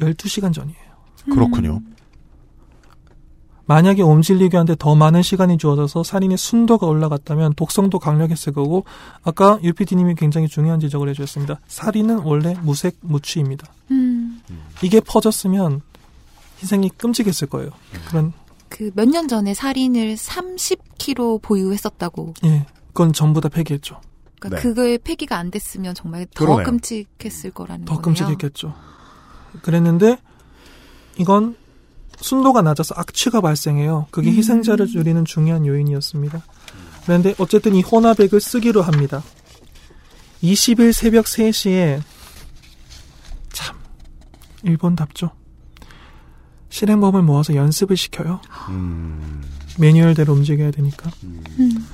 12시간 0.00 0.52
전이에요. 0.52 0.78
그렇군요. 1.32 1.80
만약에 3.66 4.02
옴질리교한테 4.02 4.74
더 4.78 4.94
많은 4.94 5.22
시간이 5.22 5.56
주어져서 5.58 6.02
살인의 6.02 6.36
순도가 6.36 6.86
올라갔다면 6.86 7.54
독성도 7.54 7.98
강력했을 7.98 8.52
거고 8.52 8.84
아까 9.22 9.58
UPD님이 9.62 10.14
굉장히 10.16 10.48
중요한 10.48 10.80
지적을 10.80 11.08
해주셨습니다. 11.10 11.60
살인은 11.68 12.18
원래 12.20 12.54
무색 12.62 12.96
무취입니다. 13.00 13.72
음. 13.92 14.40
이게 14.82 15.00
퍼졌으면 15.00 15.80
희생이 16.62 16.90
끔찍했을 16.90 17.48
거예요. 17.48 17.70
그런 18.08 18.32
그 18.68 18.90
몇 18.96 19.06
년 19.08 19.28
전에 19.28 19.52
살인을 19.54 20.14
30kg 20.16 21.42
보유했었다고. 21.42 22.34
예, 22.44 22.66
그건 22.88 23.12
전부 23.12 23.40
다 23.40 23.48
폐기했죠. 23.48 24.00
그러니까 24.40 24.60
네. 24.60 24.68
그거의 24.68 24.98
폐기가 24.98 25.36
안 25.36 25.50
됐으면 25.50 25.94
정말 25.94 26.26
더 26.34 26.44
그러네요. 26.46 26.64
끔찍했을 26.66 27.50
거라는 27.52 27.84
더 27.84 28.00
거네요. 28.00 28.02
끔찍했겠죠. 28.02 28.74
그랬는데 29.62 30.16
이건 31.18 31.56
순도가 32.20 32.62
낮아서 32.62 32.94
악취가 32.96 33.40
발생해요. 33.40 34.06
그게 34.10 34.30
음. 34.30 34.36
희생자를 34.36 34.86
줄이는 34.86 35.24
중요한 35.24 35.66
요인이었습니다. 35.66 36.42
그런데 37.04 37.34
어쨌든 37.38 37.74
이 37.74 37.82
혼합액을 37.82 38.40
쓰기로 38.40 38.82
합니다. 38.82 39.22
20일 40.42 40.92
새벽 40.92 41.26
3시에 41.26 42.00
참 43.52 43.76
일본답죠. 44.62 45.30
실행범을 46.68 47.22
모아서 47.22 47.54
연습을 47.54 47.96
시켜요. 47.96 48.40
음, 48.70 49.42
매뉴얼대로 49.78 50.32
움직여야 50.32 50.70
되니까. 50.70 51.10
음. 51.24 51.86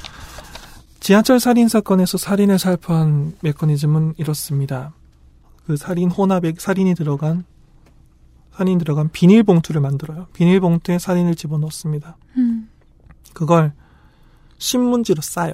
지하철 1.01 1.40
살인 1.40 1.69
사건에서 1.69 2.19
살인을 2.19 2.59
살포한 2.59 3.35
메커니즘은 3.40 4.15
이렇습니다. 4.19 4.93
그 5.66 5.77
살인 5.77 6.11
혼합액 6.11 6.61
살인이 6.61 6.95
들어간 6.95 7.45
살인 8.59 8.78
들어간 8.78 9.09
비닐봉투를 9.10 9.80
만들어요. 9.80 10.26
비닐봉투에 10.32 10.98
살인을 10.98 11.36
집어넣습니다. 11.36 12.16
음. 12.39 12.68
그걸 13.32 13.72
신문지로 14.59 15.22
싸요. 15.22 15.52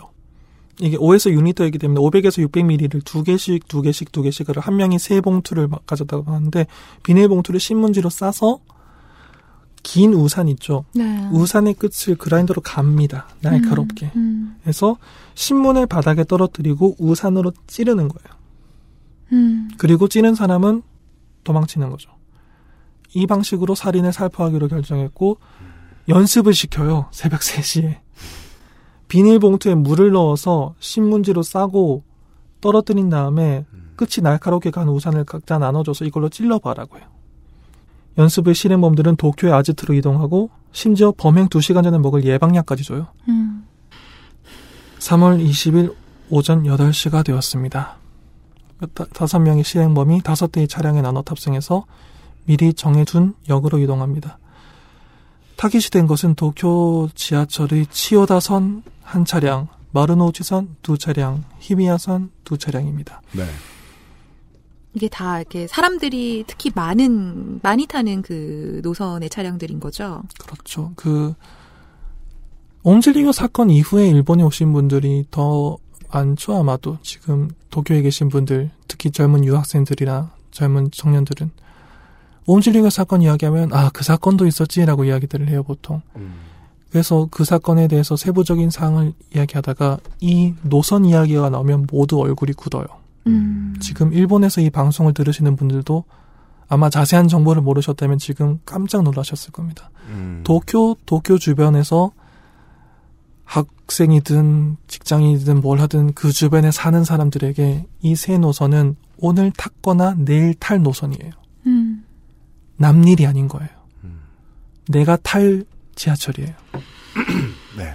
이게 0.81 0.97
5에서 0.97 1.31
6리터이기 1.37 1.79
때문에 1.79 2.01
500에서 2.01 2.49
600ml를 2.49 3.05
두 3.05 3.23
개씩 3.23 3.69
두 3.69 3.83
개씩 3.83 4.11
두 4.11 4.23
개씩을 4.23 4.59
한 4.59 4.77
명이 4.77 4.99
세 4.99 5.21
봉투를 5.21 5.69
막 5.69 5.85
가져다가 5.85 6.33
하는데 6.33 6.67
비닐봉투를 7.03 7.61
신문지로 7.61 8.09
싸서 8.09 8.61
긴 9.83 10.15
우산 10.15 10.49
있죠. 10.49 10.87
네. 10.95 11.29
우산의 11.31 11.75
끝을 11.75 12.17
그라인더로 12.17 12.63
갑니다. 12.63 13.29
날카롭게. 13.43 14.13
음. 14.17 14.57
해서 14.67 14.97
신문을 15.35 15.87
바닥에 15.87 16.25
떨어뜨리고 16.25 16.97
우산으로 16.99 17.53
찌르는 17.67 18.09
거예요. 18.09 18.39
음. 19.33 19.71
그리고 19.77 20.09
찌른 20.09 20.35
사람은 20.35 20.83
도망치는 21.45 21.91
거죠. 21.91 22.14
이 23.15 23.27
방식으로 23.27 23.75
살인을 23.75 24.13
살포하기로 24.13 24.69
결정했고 24.69 25.39
연습을 26.09 26.53
시켜요. 26.53 27.07
새벽 27.13 27.41
3시에. 27.41 27.99
비닐봉투에 29.09 29.75
물을 29.75 30.11
넣어서 30.13 30.75
신문지로 30.81 31.43
싸고 31.43 32.03
떨어뜨린 32.61 33.09
다음에 33.11 33.65
끝이 33.97 34.23
날카롭게 34.23 34.71
간 34.71 34.89
우산을 34.89 35.25
각자 35.25 35.59
나눠줘서 35.59 36.05
이걸로 36.05 36.29
찔러봐라고 36.29 36.99
해요. 36.99 37.07
연습을 38.19 38.55
실행범들은 38.55 39.17
도쿄의 39.17 39.53
아지트로 39.53 39.95
이동하고 39.95 40.51
심지어 40.73 41.13
범행 41.17 41.49
2시간 41.49 41.85
전에 41.85 41.99
먹을 41.99 42.25
예방약까지 42.25 42.83
줘요. 42.85 43.09
음. 43.29 43.65
3월 44.99 45.45
20일 45.47 45.95
오전 46.31 46.65
8시가 46.65 47.25
되었습니다. 47.25 47.97
다- 48.95 49.05
다섯 49.13 49.39
명의 49.39 49.63
실행범이 49.63 50.23
다섯 50.23 50.51
대의 50.51 50.67
차량에 50.67 51.03
나눠 51.03 51.23
탑승해서 51.23 51.85
미리 52.45 52.75
정해둔 52.75 53.35
역으로 53.49 53.79
이동합니다. 53.79 54.39
타깃이 55.57 55.85
된 55.91 56.07
것은 56.07 56.35
도쿄 56.35 57.09
지하철의 57.15 57.87
치요다선 57.91 58.83
한 59.03 59.25
차량, 59.25 59.69
마르노우치선 59.93 60.77
두 60.83 60.99
차량, 60.99 61.45
히미야선 61.61 62.31
두 62.43 62.59
차량입니다. 62.59 63.23
네. 63.33 63.45
이게 64.95 65.09
다 65.09 65.41
이렇게 65.41 65.67
사람들이 65.67 66.45
특히 66.47 66.71
많은 66.75 67.61
많이 67.63 67.87
타는 67.87 68.23
그 68.23 68.81
노선의 68.83 69.29
차량들인 69.29 69.81
거죠. 69.81 70.23
그렇죠. 70.39 70.93
그 70.97 71.35
옴질리교 72.83 73.33
사건 73.33 73.71
이후에 73.71 74.09
일본에 74.09 74.43
오신 74.45 74.73
분들이 74.73 75.25
더 75.31 75.79
많죠 76.13 76.55
아마도 76.57 76.99
지금 77.03 77.51
도쿄에 77.71 78.03
계신 78.03 78.29
분들 78.29 78.71
특히 78.87 79.11
젊은 79.11 79.45
유학생들이나 79.45 80.33
젊은 80.53 80.91
청년들은 80.93 81.51
옴질리교 82.47 82.91
사건 82.91 83.23
이야기하면 83.23 83.73
아 83.73 83.91
그 83.93 84.05
사건도 84.05 84.47
있었지라고 84.47 85.05
이야기들을 85.05 85.49
해요 85.49 85.63
보통. 85.63 86.03
그래서 86.91 87.27
그 87.31 87.45
사건에 87.45 87.89
대해서 87.89 88.17
세부적인 88.17 88.71
사항을 88.71 89.13
이야기하다가 89.35 89.99
이 90.21 90.55
노선 90.63 91.05
이야기가 91.05 91.51
나오면 91.51 91.89
모두 91.91 92.21
얼굴이 92.21 92.53
굳어요. 92.53 92.85
음. 93.27 93.75
지금 93.81 94.13
일본에서 94.13 94.61
이 94.61 94.71
방송을 94.71 95.13
들으시는 95.15 95.57
분들도 95.57 96.05
아마 96.69 96.91
자세한 96.91 97.29
정보를 97.29 97.63
모르셨다면 97.63 98.19
지금 98.19 98.61
깜짝 98.65 99.03
놀라셨을 99.03 99.51
겁니다. 99.53 99.91
음. 100.09 100.43
도쿄, 100.45 100.97
도쿄 101.07 101.39
주변에서 101.39 102.13
학생이든 103.45 104.77
직장인이든 104.87 105.61
뭘 105.61 105.81
하든 105.81 106.15
그 106.15 106.33
주변에 106.33 106.71
사는 106.71 107.03
사람들에게 107.05 107.87
이 108.03 108.15
세 108.17 108.39
노선은 108.39 108.97
오늘 109.19 109.51
탔거나 109.51 110.15
내일 110.19 110.55
탈 110.55 110.83
노선이에요. 110.83 111.31
음. 111.67 111.94
남일이 112.77 113.27
아닌 113.27 113.49
거예요. 113.49 113.69
음. 114.05 114.23
내가 114.89 115.17
탈 115.17 115.65
지하철이에요. 115.95 116.53
네. 117.79 117.95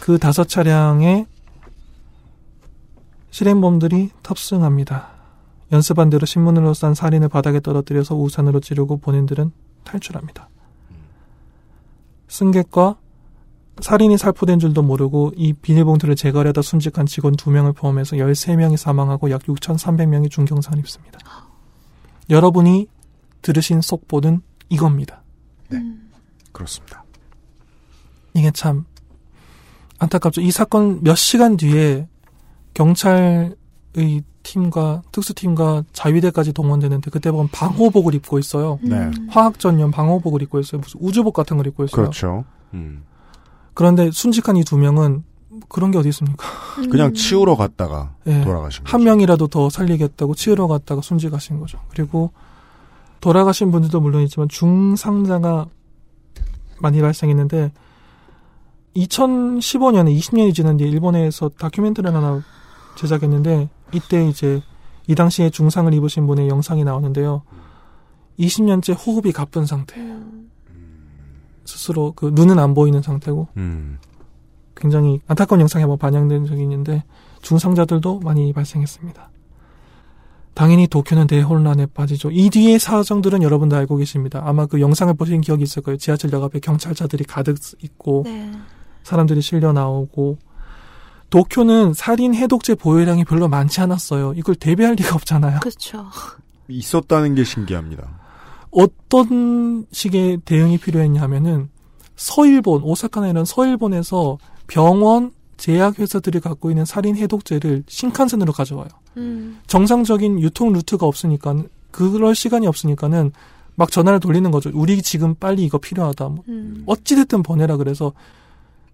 그 0.00 0.18
다섯 0.18 0.48
차량에 0.48 1.26
실행범들이 3.30 4.10
탑승합니다. 4.22 5.08
연습한 5.72 6.10
대로 6.10 6.26
신문으로 6.26 6.74
싼 6.74 6.94
살인을 6.94 7.28
바닥에 7.28 7.58
떨어뜨려서 7.58 8.14
우산으로 8.14 8.60
찌르고 8.60 8.98
본인들은 8.98 9.50
탈출합니다. 9.82 10.48
승객과 12.28 12.96
살인이 13.80 14.16
살포된 14.18 14.60
줄도 14.60 14.82
모르고 14.82 15.32
이 15.36 15.52
비닐봉투를 15.52 16.14
제거하려다 16.14 16.62
순직한 16.62 17.06
직원 17.06 17.34
2명을 17.34 17.74
포함해서 17.74 18.16
13명이 18.16 18.76
사망하고 18.76 19.30
약 19.30 19.42
6,300명이 19.42 20.30
중경상을 20.30 20.78
입습니다. 20.78 21.18
여러분이 22.30 22.86
들으신 23.44 23.80
속보는 23.82 24.40
이겁니다. 24.70 25.22
그렇습니다. 26.50 27.04
이게 28.32 28.50
참 28.50 28.86
안타깝죠. 29.98 30.40
이 30.40 30.50
사건 30.50 31.02
몇 31.02 31.14
시간 31.14 31.56
뒤에 31.56 32.08
경찰의 32.72 33.54
팀과 34.42 35.02
특수팀과 35.12 35.84
자위대까지 35.92 36.52
동원되는데 36.52 37.10
그때 37.10 37.30
보면 37.30 37.48
방호복을 37.52 38.14
입고 38.16 38.38
있어요. 38.38 38.78
네. 38.82 39.10
화학 39.28 39.58
전염 39.58 39.90
방호복을 39.90 40.42
입고 40.42 40.58
있어요. 40.60 40.80
무슨 40.80 41.00
우주복 41.00 41.34
같은 41.34 41.56
걸 41.56 41.66
입고 41.66 41.84
있어요. 41.84 41.96
그렇죠. 41.96 42.44
음. 42.72 43.04
그런데 43.74 44.10
순직한 44.10 44.56
이 44.56 44.64
두 44.64 44.78
명은 44.78 45.24
그런 45.68 45.90
게 45.90 45.98
어디 45.98 46.08
있습니까? 46.10 46.46
그냥 46.90 47.14
치우러 47.14 47.56
갔다가 47.56 48.14
예. 48.26 48.42
돌아가신 48.42 48.84
거죠. 48.84 48.92
한 48.92 49.04
명이라도 49.04 49.48
더 49.48 49.70
살리겠다고 49.70 50.34
치우러 50.34 50.66
갔다가 50.66 51.00
순직하신 51.00 51.60
거죠. 51.60 51.78
그리고 51.88 52.32
돌아가신 53.24 53.70
분들도 53.70 54.02
물론이지만 54.02 54.50
중상자가 54.50 55.66
많이 56.78 57.00
발생했는데 57.00 57.72
2015년에 58.94 60.14
20년이 60.14 60.54
지난 60.54 60.76
뒤에 60.76 60.86
일본에서 60.90 61.48
다큐멘터리를 61.48 62.14
하나 62.14 62.42
제작했는데 62.96 63.70
이때 63.94 64.28
이제 64.28 64.60
이 65.06 65.14
당시에 65.14 65.48
중상을 65.48 65.92
입으신 65.94 66.26
분의 66.26 66.48
영상이 66.48 66.84
나오는데요. 66.84 67.40
20년째 68.38 68.94
호흡이 68.94 69.32
가쁜 69.32 69.64
상태예요. 69.64 70.20
스스로 71.64 72.12
그 72.14 72.30
눈은 72.34 72.58
안 72.58 72.74
보이는 72.74 73.00
상태고 73.00 73.48
음. 73.56 73.98
굉장히 74.76 75.22
안타까운 75.26 75.60
영상이 75.62 75.80
한번 75.82 75.96
반영된 75.96 76.44
적이 76.44 76.62
있는데 76.64 77.04
중상자들도 77.40 78.20
많이 78.20 78.52
발생했습니다. 78.52 79.30
당연히 80.54 80.86
도쿄는 80.86 81.26
대혼란에 81.26 81.86
빠지죠. 81.86 82.30
이 82.30 82.48
뒤의 82.48 82.78
사정들은 82.78 83.42
여러분도 83.42 83.76
알고 83.76 83.96
계십니다. 83.96 84.42
아마 84.44 84.66
그 84.66 84.80
영상을 84.80 85.12
보신 85.14 85.40
기억이 85.40 85.64
있을 85.64 85.82
거예요. 85.82 85.98
지하철역 85.98 86.42
앞에 86.44 86.60
경찰차들이 86.60 87.24
가득 87.24 87.58
있고 87.82 88.22
네. 88.24 88.52
사람들이 89.02 89.42
실려 89.42 89.72
나오고 89.72 90.38
도쿄는 91.30 91.94
살인 91.94 92.34
해독제 92.34 92.76
보유량이 92.76 93.24
별로 93.24 93.48
많지 93.48 93.80
않았어요. 93.80 94.34
이걸 94.36 94.54
대비할 94.54 94.94
리가 94.94 95.16
없잖아요. 95.16 95.58
그렇죠. 95.60 96.06
있었다는 96.68 97.34
게 97.34 97.42
신기합니다. 97.42 98.08
어떤 98.70 99.86
식의 99.90 100.38
대응이 100.44 100.78
필요했냐면은 100.78 101.68
서일본, 102.14 102.82
오사카나 102.82 103.28
이런 103.28 103.44
서일본에서 103.44 104.38
병원, 104.68 105.32
제약회사들이 105.56 106.40
갖고 106.40 106.70
있는 106.70 106.84
살인 106.84 107.16
해독제를 107.16 107.84
신칸센으로 107.86 108.52
가져와요. 108.52 108.88
음. 109.16 109.60
정상적인 109.66 110.40
유통 110.40 110.72
루트가 110.72 111.06
없으니까 111.06 111.56
그럴 111.90 112.34
시간이 112.34 112.66
없으니까는 112.66 113.32
막 113.76 113.90
전화를 113.90 114.20
돌리는 114.20 114.50
거죠. 114.50 114.70
우리 114.72 115.00
지금 115.02 115.34
빨리 115.34 115.64
이거 115.64 115.78
필요하다. 115.78 116.28
뭐 116.28 116.44
음. 116.48 116.82
어찌됐든 116.86 117.42
보내라 117.42 117.76
그래서 117.76 118.12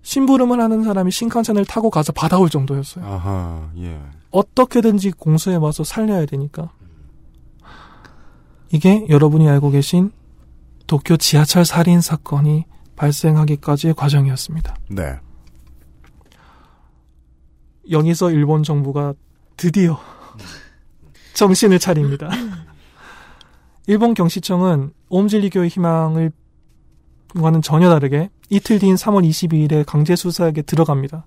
심부름을 0.02 0.60
하는 0.60 0.82
사람이 0.82 1.10
신칸센을 1.10 1.64
타고 1.66 1.90
가서 1.90 2.12
받아올 2.12 2.48
정도였어요. 2.48 3.04
아하, 3.04 3.68
예. 3.78 4.00
어떻게든지 4.30 5.12
공수해 5.12 5.56
와서 5.56 5.84
살려야 5.84 6.24
되니까. 6.26 6.70
이게 8.72 9.04
여러분이 9.08 9.48
알고 9.48 9.70
계신 9.70 10.12
도쿄 10.86 11.16
지하철 11.16 11.64
살인 11.64 12.00
사건이 12.00 12.64
발생하기까지의 12.96 13.94
과정이었습니다. 13.94 14.76
네. 14.88 15.18
여기서 17.90 18.30
일본 18.30 18.62
정부가 18.62 19.14
드디어 19.56 19.98
정신을 21.34 21.78
차립니다. 21.78 22.30
일본 23.86 24.14
경시청은 24.14 24.92
옴질리교의 25.08 25.68
희망을 25.68 26.32
과는 27.34 27.62
전혀 27.62 27.88
다르게 27.88 28.30
이틀 28.48 28.78
뒤인 28.78 28.94
3월 28.94 29.28
22일에 29.28 29.84
강제 29.86 30.16
수사에 30.16 30.52
들어갑니다. 30.52 31.26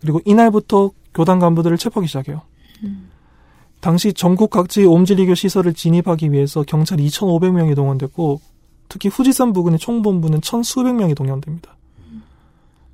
그리고 0.00 0.20
이날부터 0.24 0.90
교단 1.14 1.38
간부들을 1.38 1.78
체포하기 1.78 2.08
시작해요. 2.08 2.42
당시 3.80 4.12
전국 4.12 4.50
각지 4.50 4.84
옴질리교 4.84 5.34
시설을 5.34 5.74
진입하기 5.74 6.32
위해서 6.32 6.62
경찰 6.62 6.98
2,500명이 6.98 7.74
동원됐고 7.74 8.40
특히 8.88 9.08
후지산 9.08 9.52
부근의 9.52 9.78
총본부는 9.78 10.40
천 10.40 10.62
수백 10.62 10.94
명이 10.94 11.14
동원됩니다. 11.14 11.76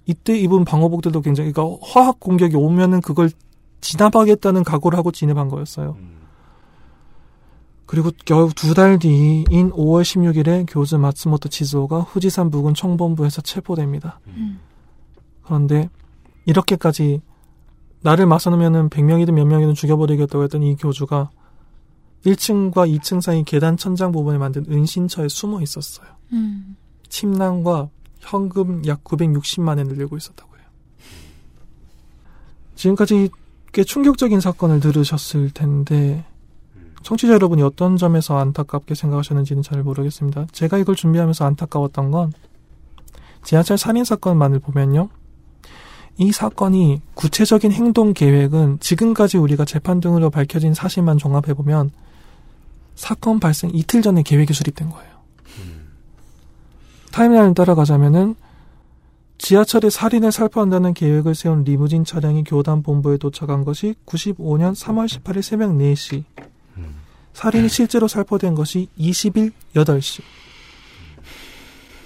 이때 0.08 0.36
입은 0.38 0.64
방호복들도 0.64 1.20
굉장히 1.20 1.52
그러니까 1.52 1.78
화학 1.86 2.18
공격이 2.18 2.56
오면은 2.56 3.00
그걸 3.02 3.30
진압하겠다는 3.82 4.64
각오를 4.64 4.98
하고 4.98 5.12
진입한 5.12 5.48
거였어요. 5.48 5.96
그리고 7.86 8.10
겨우 8.24 8.50
두 8.52 8.74
달 8.74 8.98
뒤인 8.98 9.70
5월 9.70 10.02
16일에 10.02 10.66
교즈 10.68 10.96
마츠모토 10.96 11.48
치즈오가 11.50 12.00
후지산 12.00 12.50
부근 12.50 12.74
총본부에서 12.74 13.42
체포됩니다. 13.42 14.18
그런데 15.42 15.88
이렇게까지 16.46 17.20
나를 18.00 18.26
맞서놓으면은 18.26 18.88
100명이든 18.90 19.32
몇 19.32 19.44
명이든 19.44 19.74
죽여버리겠다고 19.74 20.42
했던 20.44 20.62
이 20.62 20.74
교주가 20.76 21.30
1층과 22.24 22.98
2층 22.98 23.20
사이 23.20 23.42
계단 23.44 23.76
천장 23.76 24.10
부분에 24.12 24.38
만든 24.38 24.64
은신처에 24.68 25.28
숨어 25.28 25.60
있었어요. 25.62 26.08
음. 26.32 26.76
침낭과 27.08 27.88
현금 28.20 28.86
약 28.86 29.04
960만 29.04 29.78
엔을 29.78 29.96
들고 29.96 30.16
있었다고 30.16 30.56
해요. 30.56 30.64
지금까지 32.74 33.30
꽤 33.72 33.84
충격적인 33.84 34.40
사건을 34.40 34.80
들으셨을 34.80 35.50
텐데 35.50 36.24
청취자 37.02 37.32
여러분이 37.32 37.62
어떤 37.62 37.96
점에서 37.96 38.38
안타깝게 38.38 38.94
생각하셨는지는 38.94 39.62
잘 39.62 39.82
모르겠습니다. 39.82 40.46
제가 40.52 40.78
이걸 40.78 40.94
준비하면서 40.94 41.44
안타까웠던 41.44 42.10
건 42.10 42.32
지하철 43.44 43.78
살인 43.78 44.04
사건만을 44.04 44.58
보면요. 44.58 45.08
이 46.18 46.32
사건이 46.32 47.00
구체적인 47.14 47.70
행동 47.72 48.12
계획은 48.12 48.80
지금까지 48.80 49.38
우리가 49.38 49.64
재판 49.64 50.00
등으로 50.00 50.30
밝혀진 50.30 50.74
사실만 50.74 51.16
종합해보면 51.16 51.92
사건 52.96 53.38
발생 53.38 53.70
이틀 53.72 54.02
전에 54.02 54.22
계획이 54.24 54.52
수립된 54.52 54.90
거예요. 54.90 55.17
타임라인을 57.18 57.54
따라가자면은 57.54 58.36
지하철에 59.38 59.90
살인을 59.90 60.30
살포한다는 60.30 60.94
계획을 60.94 61.34
세운 61.34 61.64
리무진 61.64 62.04
차량이 62.04 62.44
교단 62.44 62.84
본부에 62.84 63.16
도착한 63.16 63.64
것이 63.64 63.96
95년 64.06 64.72
3월 64.72 65.08
18일 65.08 65.42
새벽 65.42 65.70
4시. 65.72 66.22
살인이 67.32 67.68
실제로 67.68 68.06
살포된 68.06 68.54
것이 68.54 68.88
20일 68.98 69.52
8시. 69.74 70.22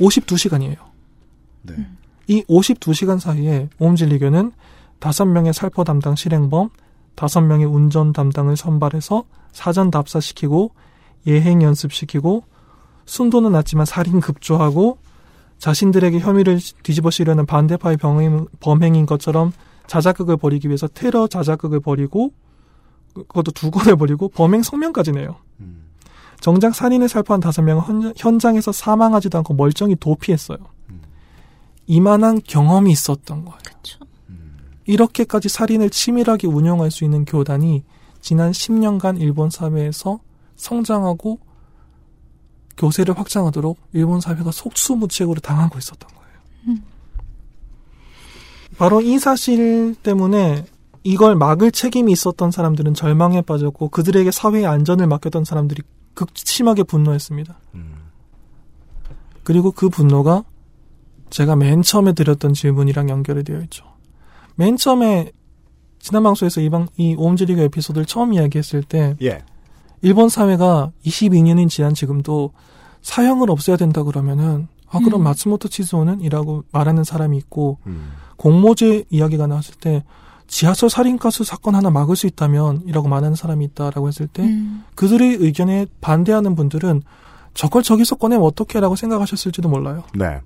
52시간이에요. 0.01 0.77
네. 1.63 1.75
이 2.27 2.43
52시간 2.45 3.19
사이에 3.19 3.69
옴질리교는 3.79 4.53
5명의 5.01 5.53
살포 5.53 5.85
담당 5.85 6.17
실행범, 6.17 6.71
다섯 7.15 7.43
명의 7.43 7.67
운전 7.67 8.15
담당을 8.15 8.57
선발해서 8.57 9.25
사전 9.53 9.91
답사시키고 9.91 10.71
예행 11.27 11.63
연습시키고 11.63 12.45
순도는 13.07 13.53
낮지만 13.53 13.87
살인 13.87 14.21
급조하고 14.21 14.99
자신들에게 15.59 16.19
혐의를 16.19 16.59
뒤집어 16.83 17.11
씌우려는 17.11 17.47
반대파의 17.47 17.97
병행, 17.97 18.47
범행인 18.61 19.07
것처럼 19.07 19.53
자작극을 19.87 20.37
벌이기 20.37 20.69
위해서 20.69 20.89
테러 20.89 21.27
자작극을 21.27 21.81
벌이고 21.81 22.33
그것도 23.15 23.53
두 23.53 23.71
건을 23.71 23.97
벌이고 23.97 24.29
범행 24.29 24.63
성명까지 24.63 25.13
내요. 25.13 25.37
정작 26.41 26.75
살인을 26.75 27.09
살포한 27.09 27.41
다섯 27.41 27.63
명은 27.63 28.15
현장에서 28.17 28.73
사망하지도 28.73 29.39
않고 29.39 29.55
멀쩡히 29.55 29.95
도피했어요. 29.95 30.59
이만한 31.87 32.41
경험이 32.45 32.91
있었던 32.91 33.45
거예요. 33.45 33.59
그쵸. 33.63 34.01
이렇게까지 34.85 35.49
살인을 35.49 35.91
치밀하게 35.91 36.49
운영할 36.49 36.91
수 36.91 37.05
있는 37.05 37.25
교단이 37.25 37.85
지난 38.21 38.51
10년간 38.51 39.21
일본 39.21 39.51
사회에서 39.51 40.19
성장하고 40.57 41.39
교세를 42.83 43.17
확장하도록 43.17 43.79
일본 43.93 44.21
사회가 44.21 44.51
속수무책으로 44.51 45.41
당하고 45.41 45.79
있었던 45.79 46.11
거예요. 46.11 46.39
음. 46.67 46.83
바로 48.77 49.01
이 49.01 49.21
사실 49.21 49.95
때문에 50.03 50.65
이걸 51.05 51.37
막을 51.37 51.71
책임이 51.71 52.11
있었던 52.11 52.51
사람들은 52.51 52.95
절망에 52.95 53.43
빠졌고 53.43 53.89
그들에게 53.91 54.33
사회의 54.33 54.67
안전을 54.67 55.07
맡겼던 55.07 55.45
사람들이 55.45 55.83
극심하게 56.15 56.83
분노했습니다. 56.83 57.57
그리고 59.45 59.71
그 59.71 59.89
분노가 59.89 60.45
제가 61.31 61.57
맨 61.57 61.83
처음에 61.83 62.13
드렸던 62.13 62.55
질문이랑 62.55 63.09
연결이 63.09 63.45
되어 63.45 63.61
있죠. 63.63 63.85
맨 64.57 64.77
처음에 64.77 65.31
지난 65.99 66.25
방송에서 66.25 66.61
이, 66.61 66.69
방, 66.69 66.89
이 66.97 67.15
오음지리그 67.17 67.61
에피소드를 67.63 68.07
처음 68.07 68.33
이야기했을 68.33 68.83
때 68.83 69.17
예. 69.23 69.43
일본 70.03 70.29
사회가 70.29 70.91
22년이 71.05 71.69
지난 71.69 71.95
지금도 71.95 72.53
사형을 73.03 73.51
없애야 73.51 73.77
된다 73.77 74.03
그러면은 74.03 74.69
아 74.89 74.99
그럼 74.99 75.23
음. 75.23 75.25
마츠모토 75.25 75.69
치즈오는 75.69 76.21
이라고 76.21 76.65
말하는 76.73 77.05
사람이 77.05 77.37
있고 77.39 77.79
음. 77.87 78.13
공모제 78.37 79.05
이야기가 79.11 79.47
나왔을 79.47 79.75
때 79.75 80.05
지하철 80.47 80.91
살인가수 80.91 81.45
사건 81.45 81.75
하나 81.75 81.91
막을 81.91 82.15
수 82.15 82.27
있다면 82.27 82.83
이라고 82.87 83.09
말하는 83.09 83.35
사람이 83.35 83.65
있다라고 83.67 84.09
했을 84.09 84.27
때 84.27 84.43
음. 84.43 84.85
그들의 84.95 85.37
의견에 85.37 85.87
반대하는 86.01 86.55
분들은 86.55 87.03
저걸 87.55 87.83
저기서 87.83 88.17
꺼내면 88.17 88.45
어떻게라고 88.47 88.97
생각하셨을지도 88.97 89.69
몰라요. 89.69 90.05
네. 90.15 90.41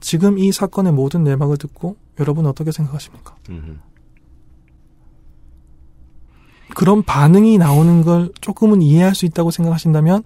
지금 0.00 0.38
이 0.38 0.52
사건의 0.52 0.92
모든 0.92 1.24
내막을 1.24 1.56
듣고 1.56 1.96
여러분 2.18 2.46
어떻게 2.46 2.72
생각하십니까? 2.72 3.36
음흠. 3.48 3.76
그런 6.74 7.02
반응이 7.02 7.58
나오는 7.58 8.02
걸 8.02 8.30
조금은 8.40 8.82
이해할 8.82 9.14
수 9.14 9.26
있다고 9.26 9.50
생각하신다면 9.50 10.24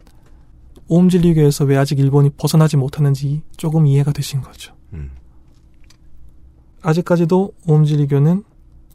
오음진리교에서 0.89 1.65
왜 1.65 1.77
아직 1.77 1.99
일본이 1.99 2.31
벗어나지 2.31 2.77
못하는지 2.77 3.43
조금 3.57 3.87
이해가 3.87 4.13
되신 4.13 4.41
거죠. 4.41 4.75
음. 4.93 5.11
아직까지도 6.83 7.53
오음진리교는 7.67 8.45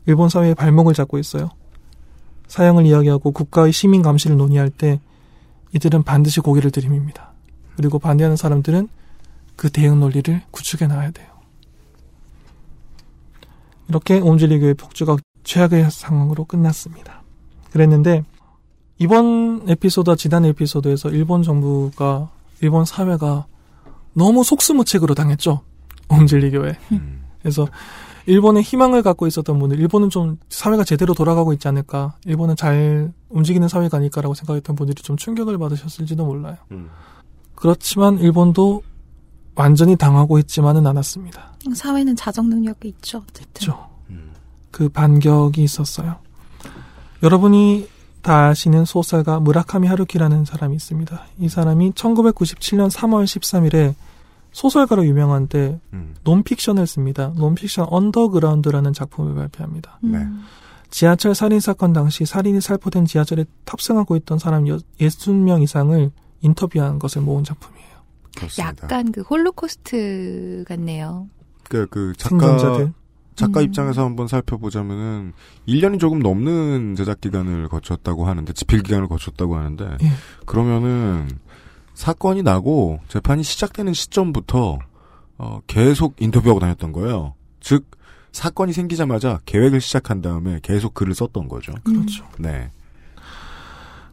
일본 0.05 0.29
사회의 0.29 0.55
발목을 0.55 0.93
잡고 0.93 1.17
있어요. 1.19 1.49
사형을 2.47 2.85
이야기하고 2.85 3.31
국가의 3.31 3.71
시민 3.71 4.01
감시를 4.01 4.37
논의할 4.37 4.69
때 4.69 4.99
이들은 5.73 6.03
반드시 6.03 6.39
고개를 6.39 6.71
들이밉니다. 6.71 7.31
그리고 7.75 7.99
반대하는 7.99 8.35
사람들은 8.35 8.89
그 9.55 9.69
대응 9.69 9.99
논리를 9.99 10.41
구축해 10.51 10.87
나가야 10.87 11.11
돼요. 11.11 11.27
이렇게 13.87 14.19
오음진리교의 14.19 14.75
폭주가 14.75 15.17
최악의 15.43 15.91
상황으로 15.91 16.45
끝났습니다. 16.45 17.21
그랬는데 17.71 18.23
이번 18.99 19.63
에피소드와 19.67 20.15
지난 20.15 20.45
에피소드에서 20.45 21.09
일본 21.09 21.43
정부가 21.43 22.29
일본 22.61 22.85
사회가 22.85 23.45
너무 24.13 24.43
속수무책으로 24.43 25.15
당했죠. 25.15 25.61
옴질리교에. 26.09 26.77
그래서 27.41 27.67
일본의 28.25 28.63
희망을 28.63 29.01
갖고 29.01 29.27
있었던 29.27 29.59
분들, 29.59 29.79
일본은 29.79 30.09
좀 30.09 30.37
사회가 30.47 30.83
제대로 30.85 31.13
돌아가고 31.13 31.51
있지 31.53 31.67
않을까, 31.67 32.15
일본은 32.25 32.55
잘 32.55 33.11
움직이는 33.29 33.67
사회가 33.67 33.97
아닐까라고 33.97 34.33
생각했던 34.33 34.75
분들이 34.75 35.01
좀 35.01 35.17
충격을 35.17 35.57
받으셨을지도 35.57 36.25
몰라요. 36.25 36.55
음. 36.71 36.89
그렇지만 37.55 38.19
일본도 38.19 38.83
완전히 39.55 39.95
당하고 39.95 40.39
있지만은 40.39 40.87
않았습니다. 40.87 41.53
사회는 41.75 42.15
자정 42.15 42.49
능력이 42.49 42.87
있죠. 42.89 43.23
어쨌든. 43.29 43.45
그렇죠. 43.53 43.89
그 44.71 44.89
반격이 44.89 45.63
있었어요. 45.63 46.15
여러분이 47.21 47.87
다 48.23 48.47
아시는 48.47 48.85
소설가 48.85 49.39
무라카미 49.41 49.87
하루키라는 49.87 50.45
사람이 50.45 50.75
있습니다. 50.75 51.25
이 51.39 51.49
사람이 51.49 51.91
1997년 51.91 52.89
3월 52.89 53.25
13일에 53.25 53.93
소설가로 54.53 55.05
유명한데 55.05 55.79
음. 55.91 56.15
논픽션을 56.23 56.87
씁니다. 56.87 57.33
논픽션 57.35 57.87
언더그라운드라는 57.89 58.93
작품을 58.93 59.35
발표합니다. 59.35 59.99
음. 60.05 60.11
네. 60.11 60.25
지하철 60.89 61.35
살인 61.35 61.59
사건 61.59 61.91
당시 61.91 62.23
살인이 62.25 62.61
살포된 62.61 63.05
지하철에 63.05 63.45
탑승하고 63.65 64.15
있던 64.17 64.39
사람 64.39 64.63
60명 64.65 65.61
이상을 65.63 66.11
인터뷰한 66.41 66.99
것을 66.99 67.23
모은 67.23 67.43
작품이에요. 67.43 67.93
그렇습니다. 68.37 68.83
약간 68.83 69.11
그 69.11 69.21
홀로코스트 69.21 70.63
같네요. 70.67 71.27
그, 71.63 71.87
그 71.87 72.13
작가 72.15 72.29
생존자들. 72.29 72.93
작가 73.35 73.59
음. 73.59 73.65
입장에서 73.65 74.03
한번 74.03 74.27
살펴보자면은 74.27 75.33
1년이 75.67 75.99
조금 75.99 76.19
넘는 76.19 76.95
제작 76.95 77.21
기간을 77.21 77.69
거쳤다고 77.69 78.25
하는데 78.25 78.51
집필 78.53 78.83
기간을 78.83 79.07
거쳤다고 79.07 79.55
하는데 79.55 79.97
예. 80.01 80.07
그러면은 80.45 81.27
사건이 81.93 82.43
나고 82.43 82.99
재판이 83.07 83.43
시작되는 83.43 83.93
시점부터 83.93 84.79
어, 85.37 85.59
계속 85.67 86.15
인터뷰하고 86.19 86.59
다녔던 86.59 86.91
거예요. 86.91 87.33
즉 87.59 87.85
사건이 88.31 88.73
생기자마자 88.73 89.39
계획을 89.45 89.79
시작한 89.79 90.21
다음에 90.21 90.59
계속 90.63 90.93
글을 90.93 91.13
썼던 91.13 91.47
거죠. 91.47 91.73
그렇죠. 91.83 92.25
네. 92.39 92.71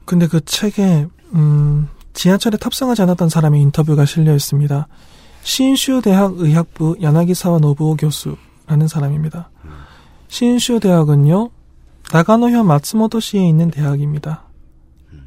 근데 0.04 0.26
그 0.26 0.44
책에 0.44 1.06
음, 1.34 1.88
지하철에 2.12 2.56
탑승하지 2.58 3.02
않았던 3.02 3.28
사람의 3.28 3.60
인터뷰가 3.62 4.04
실려 4.04 4.34
있습니다. 4.34 4.88
신슈 5.42 6.02
대학 6.02 6.34
의학부 6.36 6.96
야나기사와 7.00 7.58
노부오 7.58 7.96
교수 7.96 8.36
라는 8.70 8.88
사람입니다. 8.88 9.50
신슈 10.28 10.78
대학은요 10.80 11.50
나가노현 12.12 12.66
마츠모토시에 12.66 13.46
있는 13.48 13.70
대학입니다. 13.70 14.44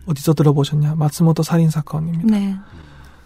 어디서 0.06 0.34
들어보셨냐? 0.34 0.96
마츠모토 0.96 1.44
살인 1.44 1.70
사건입니다. 1.70 2.26
네. 2.26 2.56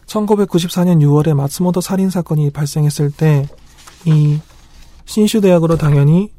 1994년 0.08 1.00
6월에 1.02 1.36
마츠모토 1.36 1.82
살인 1.82 2.10
사건이 2.10 2.50
발생했을 2.52 3.12
때 3.12 3.48
이 4.06 4.40
신슈 5.06 5.42
대학으로 5.42 5.78
당연히 5.78 6.32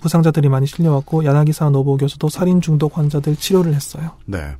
부상자들이 0.00 0.48
많이 0.48 0.66
실려왔고 0.66 1.24
야나기사 1.24 1.70
노부 1.70 1.96
교수도 1.96 2.28
살인 2.28 2.60
중독 2.60 2.96
환자들 2.96 3.36
치료를 3.36 3.74
했어요. 3.74 4.12
네. 4.26 4.54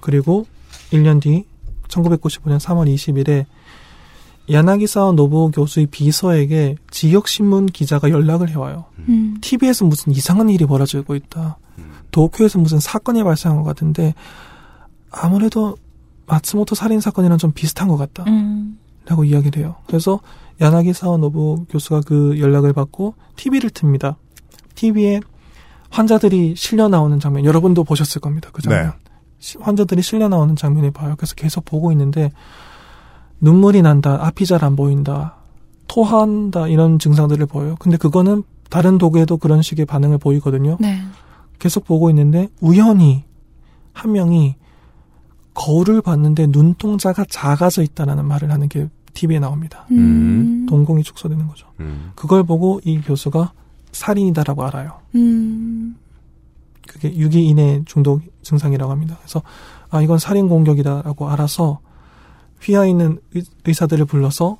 그리고 0.00 0.46
1년 0.90 1.20
뒤 1.20 1.44
1995년 1.88 2.58
3월 2.58 2.92
20일에 2.92 3.46
야나기사 4.50 5.12
노부 5.12 5.50
교수의 5.50 5.86
비서에게 5.86 6.76
지역 6.90 7.28
신문 7.28 7.66
기자가 7.66 8.10
연락을 8.10 8.48
해와요. 8.50 8.86
음. 9.08 9.36
TV에서 9.40 9.84
무슨 9.84 10.12
이상한 10.12 10.48
일이 10.50 10.66
벌어지고 10.66 11.14
있다. 11.14 11.58
도쿄에서 12.10 12.58
무슨 12.58 12.78
사건이 12.78 13.22
발생한 13.24 13.58
것 13.58 13.64
같은데 13.64 14.14
아무래도 15.10 15.76
마츠모토 16.26 16.74
살인 16.74 17.00
사건이랑 17.00 17.38
좀 17.38 17.52
비슷한 17.52 17.88
것 17.88 17.96
같다. 17.96 18.24
음. 18.26 18.78
라고 19.06 19.24
이야기를 19.24 19.62
해요. 19.62 19.76
그래서 19.86 20.20
야나기사와 20.60 21.16
노부 21.16 21.64
교수가 21.70 22.02
그 22.06 22.38
연락을 22.38 22.72
받고 22.72 23.14
TV를 23.36 23.70
틉니다. 23.70 24.16
TV에 24.74 25.20
환자들이 25.90 26.54
실려 26.56 26.88
나오는 26.88 27.18
장면, 27.20 27.44
여러분도 27.44 27.84
보셨을 27.84 28.20
겁니다. 28.20 28.48
그 28.52 28.62
장면. 28.62 28.92
네. 29.04 29.10
시- 29.38 29.58
환자들이 29.58 30.02
실려 30.02 30.28
나오는 30.28 30.54
장면을 30.56 30.90
봐요. 30.90 31.14
그래서 31.18 31.34
계속 31.34 31.64
보고 31.64 31.90
있는데 31.92 32.30
눈물이 33.42 33.82
난다, 33.82 34.24
앞이 34.24 34.46
잘 34.46 34.64
안 34.64 34.76
보인다, 34.76 35.34
토한다 35.88 36.68
이런 36.68 36.98
증상들을 36.98 37.44
보여요. 37.46 37.74
근데 37.78 37.98
그거는 37.98 38.44
다른 38.70 38.96
도구에도 38.96 39.36
그런 39.36 39.60
식의 39.60 39.84
반응을 39.84 40.16
보이거든요. 40.16 40.78
네. 40.80 41.02
계속 41.58 41.84
보고 41.84 42.08
있는데 42.08 42.48
우연히 42.60 43.24
한 43.92 44.12
명이 44.12 44.54
거울을 45.54 46.00
봤는데 46.00 46.46
눈동자가 46.48 47.24
작아져 47.28 47.82
있다라는 47.82 48.24
말을 48.24 48.50
하는 48.50 48.68
게 48.68 48.88
TV에 49.12 49.38
나옵니다. 49.38 49.86
음. 49.90 50.64
동공이 50.66 51.02
축소되는 51.02 51.46
거죠. 51.48 51.66
음. 51.80 52.12
그걸 52.14 52.44
보고 52.44 52.80
이 52.84 53.00
교수가 53.02 53.52
살인이다라고 53.92 54.64
알아요. 54.64 55.00
음. 55.16 55.96
그게 56.88 57.14
유기인의 57.14 57.82
중독 57.84 58.22
증상이라고 58.42 58.90
합니다. 58.90 59.16
그래서 59.20 59.42
아 59.90 60.00
이건 60.00 60.18
살인 60.18 60.48
공격이다라고 60.48 61.28
알아서 61.28 61.80
휘하 62.62 62.86
있는 62.86 63.18
의, 63.34 63.42
의사들을 63.64 64.04
불러서 64.06 64.58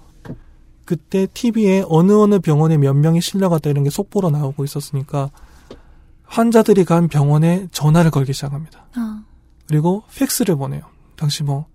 그때 0.84 1.26
TV에 1.32 1.84
어느 1.88 2.12
어느 2.12 2.40
병원에 2.40 2.76
몇 2.76 2.94
명이 2.94 3.20
실려갔다 3.20 3.70
이런 3.70 3.84
게 3.84 3.90
속보로 3.90 4.30
나오고 4.30 4.64
있었으니까 4.64 5.30
환자들이 6.24 6.84
간 6.84 7.08
병원에 7.08 7.68
전화를 7.70 8.10
걸기 8.10 8.32
시작합니다. 8.32 8.86
아, 8.94 9.22
그리고 9.68 10.02
팩스를 10.16 10.56
보내요. 10.56 10.82
당시 11.14 11.42
뭐 11.42 11.66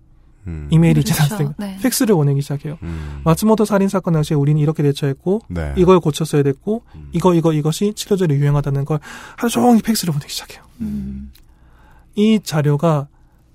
음. 0.46 0.68
이메일이 0.70 1.00
있지. 1.00 1.12
않습니까? 1.20 1.54
네. 1.58 1.78
팩스를 1.82 2.14
보내기 2.14 2.42
시작해요. 2.42 2.78
음. 2.82 3.20
마츠모토 3.24 3.64
살인 3.64 3.88
사건 3.88 4.14
당시에 4.14 4.36
우리는 4.36 4.60
이렇게 4.60 4.82
대처했고 4.82 5.42
네. 5.48 5.74
이걸 5.76 6.00
고쳤어야 6.00 6.42
됐고 6.42 6.82
음. 6.94 7.08
이거 7.12 7.34
이거 7.34 7.52
이것이 7.52 7.92
치료제로 7.94 8.34
유용하다는 8.34 8.84
걸 8.84 8.98
하루 9.36 9.50
종일 9.50 9.82
팩스를 9.82 10.12
보내기 10.12 10.32
시작해요. 10.32 10.62
음. 10.80 11.32
이 12.14 12.40
자료가 12.42 13.08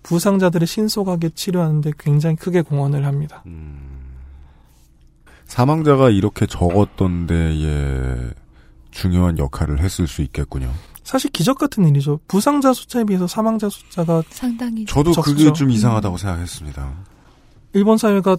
부상자들을 0.04 0.68
신속하게 0.68 1.30
치료하는데 1.30 1.94
굉장히 1.98 2.36
크게 2.36 2.62
공헌을 2.62 3.06
합니다. 3.06 3.44
음. 3.46 4.02
사망자가 5.46 6.10
이렇게 6.10 6.46
적었던 6.46 7.28
데에 7.28 8.32
중요한 8.92 9.38
역할을 9.38 9.80
했을 9.80 10.08
수 10.08 10.22
있겠군요. 10.22 10.72
사실 11.04 11.32
기적 11.32 11.58
같은 11.58 11.88
일이죠. 11.88 12.20
부상자 12.28 12.74
숫자에 12.74 13.04
비해서 13.04 13.28
사망자 13.28 13.70
숫자가 13.70 14.24
상당히 14.30 14.86
저도 14.86 15.12
적죠. 15.12 15.32
그게 15.32 15.52
좀 15.54 15.70
이상하다고 15.70 16.18
생각했습니다. 16.18 16.94
일본 17.74 17.98
사회가 17.98 18.38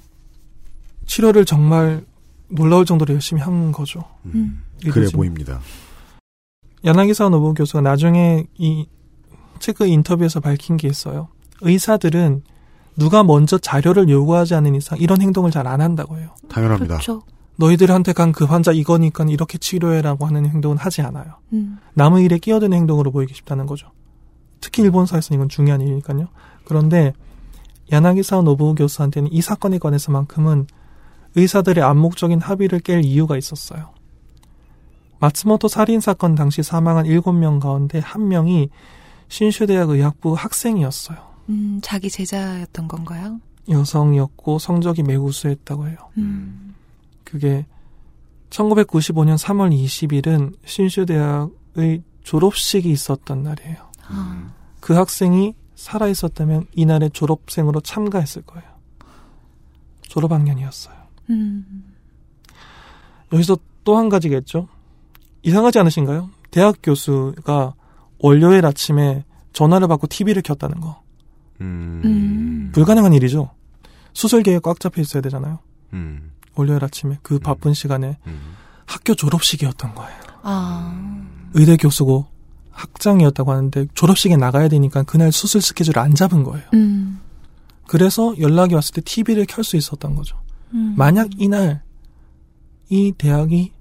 치료를 1.06 1.44
정말 1.44 2.04
놀라울 2.48 2.84
정도로 2.86 3.12
열심히 3.14 3.42
한 3.42 3.72
거죠. 3.72 4.04
음. 4.26 4.62
그래 4.80 5.02
이거지. 5.02 5.12
보입니다. 5.14 5.60
야나기사 6.84 7.28
노부 7.28 7.54
교수가 7.54 7.80
나중에 7.80 8.44
이 8.56 8.86
체크 9.58 9.86
인터뷰에서 9.86 10.40
밝힌 10.40 10.76
게 10.76 10.88
있어요. 10.88 11.28
의사들은 11.60 12.42
누가 12.96 13.22
먼저 13.24 13.58
자료를 13.58 14.08
요구하지 14.08 14.54
않는 14.54 14.74
이상 14.74 14.98
이런 14.98 15.20
행동을 15.20 15.50
잘 15.50 15.66
안 15.66 15.80
한다고 15.80 16.16
해요. 16.18 16.30
당연합니다. 16.48 16.94
그렇죠. 16.96 17.22
너희들한테 17.56 18.12
간 18.12 18.32
그 18.32 18.44
환자 18.44 18.72
이거니까 18.72 19.24
이렇게 19.28 19.58
치료해라고 19.58 20.26
하는 20.26 20.46
행동은 20.46 20.76
하지 20.76 21.02
않아요. 21.02 21.34
음. 21.52 21.78
남의 21.94 22.24
일에 22.24 22.38
끼어드는 22.38 22.76
행동으로 22.76 23.10
보이기 23.12 23.34
쉽다는 23.34 23.66
거죠. 23.66 23.88
특히 24.60 24.82
일본 24.82 25.06
사회에서는 25.06 25.38
이건 25.38 25.48
중요한 25.48 25.80
일이니까요. 25.80 26.28
그런데 26.64 27.12
야나기사 27.92 28.40
노부 28.42 28.74
교수한테는 28.74 29.32
이 29.32 29.40
사건에 29.40 29.78
관해서만큼은 29.78 30.66
의사들의 31.36 31.82
암묵적인 31.84 32.40
합의를 32.40 32.80
깰 32.80 33.04
이유가 33.04 33.36
있었어요. 33.36 33.90
마츠모토 35.20 35.68
살인 35.68 36.00
사건 36.00 36.34
당시 36.34 36.62
사망한 36.62 37.06
7명 37.06 37.60
가운데 37.60 37.98
한 37.98 38.28
명이 38.28 38.68
신슈대학 39.28 39.90
의학부 39.90 40.34
학생이었어요. 40.34 41.18
음, 41.48 41.80
자기 41.82 42.10
제자였던 42.10 42.88
건가요? 42.88 43.40
여성이었고 43.68 44.58
성적이 44.58 45.02
매우 45.02 45.24
우수했다고 45.26 45.88
해요. 45.88 45.96
음. 46.18 46.74
그게 47.24 47.66
1995년 48.50 49.36
3월 49.36 49.72
20일은 49.72 50.54
신슈 50.64 51.06
대학의 51.06 52.02
졸업식이 52.22 52.90
있었던 52.90 53.42
날이에요. 53.42 53.76
아, 54.06 54.52
그 54.80 54.94
학생이 54.94 55.54
살아 55.74 56.08
있었다면 56.08 56.66
이날의 56.72 57.10
졸업생으로 57.10 57.80
참가했을 57.80 58.42
거예요. 58.42 58.68
졸업학년이었어요. 60.02 60.94
음. 61.30 61.94
여기서 63.32 63.56
또 63.82 63.98
한 63.98 64.08
가지겠죠. 64.08 64.68
이상하지 65.42 65.78
않으신가요? 65.80 66.30
대학 66.50 66.76
교수가 66.82 67.74
월요일 68.18 68.64
아침에 68.64 69.24
전화를 69.52 69.88
받고 69.88 70.06
TV를 70.06 70.40
켰다는 70.42 70.80
거. 70.80 71.02
음. 71.60 72.02
음. 72.04 72.70
불가능한 72.72 73.12
일이죠. 73.12 73.50
수술 74.12 74.42
계획 74.42 74.62
꽉 74.62 74.80
잡혀 74.80 75.00
있어야 75.02 75.20
되잖아요. 75.22 75.58
음. 75.92 76.30
월요일 76.54 76.84
아침에 76.84 77.18
그 77.22 77.38
바쁜 77.38 77.74
시간에 77.74 78.18
음. 78.26 78.54
학교 78.86 79.14
졸업식이었던 79.14 79.94
거예요. 79.94 80.18
아, 80.42 80.94
의대 81.54 81.76
교수고 81.76 82.26
학장이었다고 82.70 83.50
하는데 83.52 83.86
졸업식에 83.94 84.36
나가야 84.36 84.68
되니까 84.68 85.02
그날 85.04 85.32
수술 85.32 85.62
스케줄을 85.62 85.98
안 85.98 86.14
잡은 86.14 86.42
거예요. 86.44 86.64
음. 86.74 87.20
그래서 87.86 88.34
연락이 88.38 88.74
왔을 88.74 88.94
때 88.94 89.00
TV를 89.00 89.46
켤 89.46 89.62
수 89.62 89.76
있었던 89.76 90.14
거죠. 90.14 90.36
음. 90.72 90.94
만약 90.96 91.28
이날 91.38 91.82
이 92.90 93.12
대학이 93.16 93.72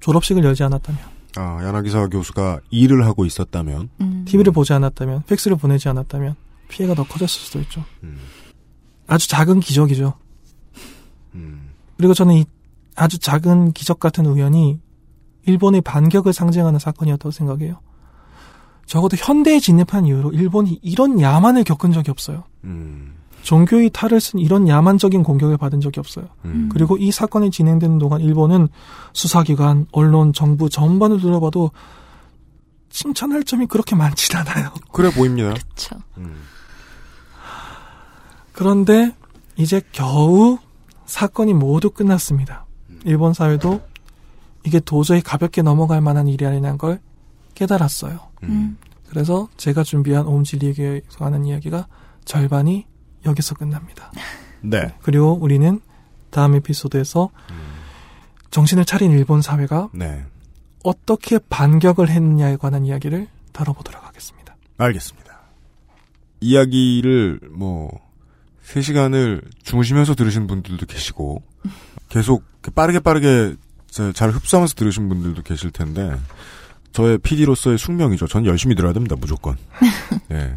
졸업식을 0.00 0.44
열지 0.44 0.62
않았다면, 0.64 1.00
아, 1.36 1.64
야나기사 1.64 2.08
교수가 2.08 2.60
일을 2.70 3.04
하고 3.06 3.24
있었다면, 3.24 3.88
음. 4.00 4.24
TV를 4.26 4.52
보지 4.52 4.72
않았다면, 4.72 5.24
팩스를 5.26 5.56
보내지 5.56 5.88
않았다면 5.88 6.34
피해가 6.70 6.94
더 6.94 7.04
커졌을 7.04 7.40
수도 7.42 7.60
있죠. 7.60 7.84
음. 8.02 8.18
아주 9.06 9.28
작은 9.28 9.60
기적이죠. 9.60 10.14
음. 11.34 11.70
그리고 11.96 12.14
저는 12.14 12.34
이 12.34 12.44
아주 12.96 13.18
작은 13.18 13.72
기적 13.72 14.00
같은 14.00 14.24
우연이 14.26 14.78
일본의 15.46 15.80
반격을 15.82 16.32
상징하는 16.32 16.78
사건이었다고 16.78 17.30
생각해요. 17.30 17.80
적어도 18.86 19.16
현대에 19.16 19.60
진입한 19.60 20.06
이후로 20.06 20.32
일본이 20.32 20.78
이런 20.82 21.20
야만을 21.20 21.64
겪은 21.64 21.92
적이 21.92 22.10
없어요. 22.10 22.44
음. 22.64 23.14
종교의 23.42 23.90
탈을 23.90 24.20
쓴 24.20 24.38
이런 24.38 24.68
야만적인 24.68 25.22
공격을 25.22 25.56
받은 25.56 25.80
적이 25.80 26.00
없어요. 26.00 26.26
음. 26.44 26.68
그리고 26.72 26.96
이 26.98 27.10
사건이 27.10 27.50
진행되는 27.50 27.98
동안 27.98 28.20
일본은 28.20 28.68
수사기관, 29.12 29.86
언론, 29.92 30.32
정부 30.32 30.68
전반을 30.68 31.20
둘러봐도 31.20 31.70
칭찬할 32.90 33.44
점이 33.44 33.66
그렇게 33.66 33.94
많진 33.96 34.36
않아요. 34.36 34.72
그래 34.92 35.10
보입니다. 35.10 35.50
그렇죠. 35.50 35.96
음. 36.18 36.42
그런데 38.52 39.14
이제 39.56 39.80
겨우 39.92 40.58
사건이 41.06 41.54
모두 41.54 41.90
끝났습니다. 41.90 42.66
일본 43.04 43.34
사회도 43.34 43.80
이게 44.64 44.80
도저히 44.80 45.20
가볍게 45.20 45.62
넘어갈 45.62 46.00
만한 46.00 46.28
일이 46.28 46.46
아니라는 46.46 46.78
걸 46.78 47.00
깨달았어요. 47.54 48.20
음. 48.44 48.76
그래서 49.08 49.48
제가 49.56 49.82
준비한 49.82 50.26
옴질리에서 50.26 51.24
하는 51.24 51.44
이야기가 51.44 51.88
절반이 52.24 52.86
여기서 53.26 53.54
끝납니다. 53.54 54.12
네. 54.62 54.94
그리고 55.02 55.36
우리는 55.40 55.80
다음 56.30 56.54
에피소드에서 56.54 57.30
정신을 58.50 58.84
차린 58.84 59.10
일본 59.10 59.42
사회가 59.42 59.90
네. 59.92 60.24
어떻게 60.82 61.38
반격을 61.38 62.08
했느냐에 62.08 62.56
관한 62.56 62.84
이야기를 62.84 63.28
다뤄보도록 63.52 64.06
하겠습니다. 64.06 64.56
알겠습니다. 64.78 65.40
이야기를 66.40 67.40
뭐 67.50 67.90
3시간을 68.72 69.42
주무시면서 69.62 70.14
들으신 70.14 70.46
분들도 70.46 70.86
계시고 70.86 71.42
계속 72.08 72.44
빠르게 72.74 73.00
빠르게 73.00 73.56
자- 73.88 74.12
잘 74.12 74.30
흡수하면서 74.30 74.74
들으신 74.74 75.08
분들도 75.08 75.42
계실 75.42 75.70
텐데 75.70 76.16
저의 76.92 77.18
PD로서의 77.18 77.78
숙명이죠. 77.78 78.26
전 78.26 78.44
열심히 78.46 78.74
들어야 78.74 78.92
됩니다. 78.92 79.16
무조건. 79.18 79.56
예. 80.32 80.56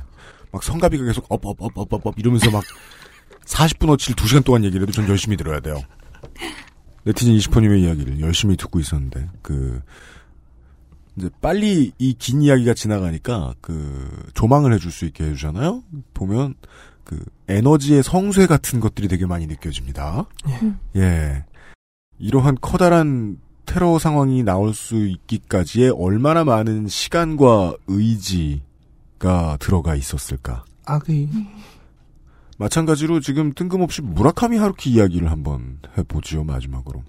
막 0.51 0.63
성가비가 0.63 1.03
계속 1.05 1.25
업업업업업 1.29 2.13
이러면서 2.17 2.51
막 2.51 2.63
40분 3.45 3.89
어치를 3.89 4.15
2시간 4.15 4.43
동안 4.43 4.63
얘기를 4.63 4.83
해도 4.83 4.91
전 4.91 5.07
열심히 5.09 5.35
들어야 5.37 5.59
돼요. 5.59 5.81
네티즌 7.03 7.35
20호님의 7.35 7.81
이야기를 7.83 8.19
열심히 8.21 8.55
듣고 8.55 8.79
있었는데 8.79 9.29
그 9.41 9.81
이제 11.17 11.29
빨리 11.41 11.91
이 11.99 12.13
긴 12.17 12.41
이야기가 12.41 12.73
지나가니까 12.73 13.53
그 13.61 14.09
조망을 14.33 14.73
해줄 14.73 14.91
수 14.91 15.05
있게 15.05 15.25
해주잖아요. 15.25 15.83
보면 16.13 16.55
그 17.03 17.23
에너지의 17.47 18.03
성쇠 18.03 18.47
같은 18.47 18.79
것들이 18.79 19.07
되게 19.07 19.25
많이 19.25 19.47
느껴집니다. 19.47 20.25
예. 20.47 21.01
예. 21.01 21.45
이러한 22.19 22.57
커다란 22.61 23.37
테러 23.65 23.97
상황이 23.99 24.43
나올 24.43 24.73
수 24.73 25.07
있기까지의 25.07 25.91
얼마나 25.91 26.43
많은 26.43 26.87
시간과 26.87 27.75
의지가 27.87 29.57
들어가 29.59 29.95
있었을까. 29.95 30.63
악의 30.85 31.29
마찬가지로 32.57 33.19
지금 33.19 33.53
뜬금없이 33.53 34.01
무라카미 34.01 34.57
하루키 34.57 34.91
이야기를 34.91 35.31
한번 35.31 35.79
해보지요, 35.97 36.43
마지막으로. 36.43 37.03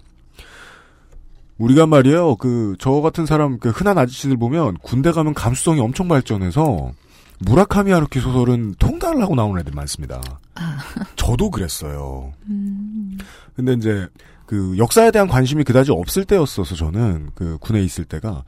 우리가 1.57 1.85
말이에요, 1.85 2.35
그, 2.35 2.75
저 2.79 2.91
같은 3.01 3.25
사람, 3.25 3.59
그, 3.59 3.69
흔한 3.69 3.97
아저씨들 3.97 4.37
보면 4.37 4.77
군대 4.81 5.11
가면 5.11 5.33
감수성이 5.33 5.79
엄청 5.79 6.07
발전해서 6.07 6.91
무라카미 7.39 7.91
하루키 7.91 8.19
소설은 8.19 8.75
통달을 8.79 9.21
하고 9.21 9.35
나오는 9.35 9.59
애들 9.59 9.73
많습니다. 9.73 10.21
저도 11.15 11.49
그랬어요. 11.49 12.33
음. 12.49 13.17
근데 13.55 13.73
이제 13.73 14.07
그 14.45 14.77
역사에 14.77 15.11
대한 15.11 15.27
관심이 15.27 15.63
그다지 15.63 15.91
없을 15.91 16.25
때였어서 16.25 16.75
저는 16.75 17.31
그 17.35 17.57
군에 17.59 17.81
있을 17.83 18.05
때가 18.05 18.43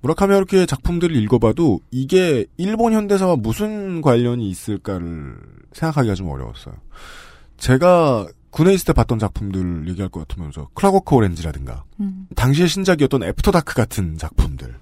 무라카미 0.00 0.32
하루키의 0.34 0.66
작품들을 0.66 1.14
읽어봐도 1.14 1.80
이게 1.90 2.46
일본 2.56 2.92
현대사와 2.92 3.36
무슨 3.36 4.00
관련이 4.00 4.48
있을까를 4.50 5.36
생각하기가 5.72 6.14
좀 6.14 6.28
어려웠어요. 6.28 6.74
제가 7.56 8.26
군에 8.50 8.74
있을 8.74 8.86
때 8.86 8.92
봤던 8.92 9.18
작품들 9.18 9.88
얘기할 9.88 10.10
것 10.10 10.26
같으면 10.26 10.50
저 10.52 10.68
Clockwork 10.74 11.14
Orange라든가 11.14 11.84
음. 12.00 12.26
당시의 12.34 12.68
신작이었던 12.68 13.22
After 13.22 13.52
Dark 13.52 13.74
같은 13.74 14.18
작품들 14.18 14.74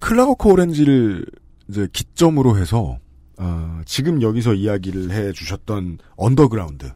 Clockwork 0.00 0.48
Orange를 0.48 1.24
이제 1.68 1.88
기점으로 1.92 2.58
해서 2.58 2.98
어, 3.38 3.80
지금 3.86 4.20
여기서 4.22 4.54
이야기를 4.54 5.10
해주셨던 5.10 5.98
언더그라운드 6.16 6.92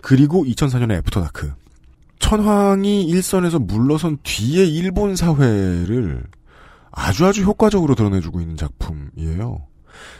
그리고 0.00 0.44
2004년의 0.44 0.98
After 0.98 1.28
Dark 1.28 1.52
천황이 2.18 3.04
일선에서 3.04 3.58
물러선 3.58 4.18
뒤에 4.22 4.64
일본 4.64 5.16
사회를 5.16 6.24
아주 6.90 7.26
아주 7.26 7.42
효과적으로 7.42 7.94
드러내주고 7.94 8.40
있는 8.40 8.56
작품이에요. 8.56 9.66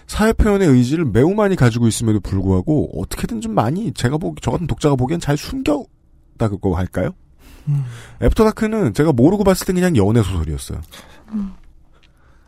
사회 0.07 0.33
표현의 0.33 0.69
의지를 0.69 1.05
매우 1.05 1.35
많이 1.35 1.57
가지고 1.57 1.89
있음에도 1.89 2.21
불구하고 2.21 3.01
어떻게든 3.01 3.41
좀 3.41 3.55
많이 3.55 3.93
제가 3.93 4.17
보기 4.19 4.41
저 4.43 4.51
같은 4.51 4.67
독자가 4.67 4.97
보기엔 4.97 5.21
잘 5.21 5.37
숨겼다고 5.37 6.77
할까요? 6.77 7.11
음. 7.69 7.85
애프터 8.23 8.45
다크는 8.45 8.95
제가 8.95 9.13
모르고 9.13 9.45
봤을 9.45 9.67
땐 9.67 9.77
그냥 9.77 9.97
연애 9.97 10.23
소설이었어요. 10.23 10.81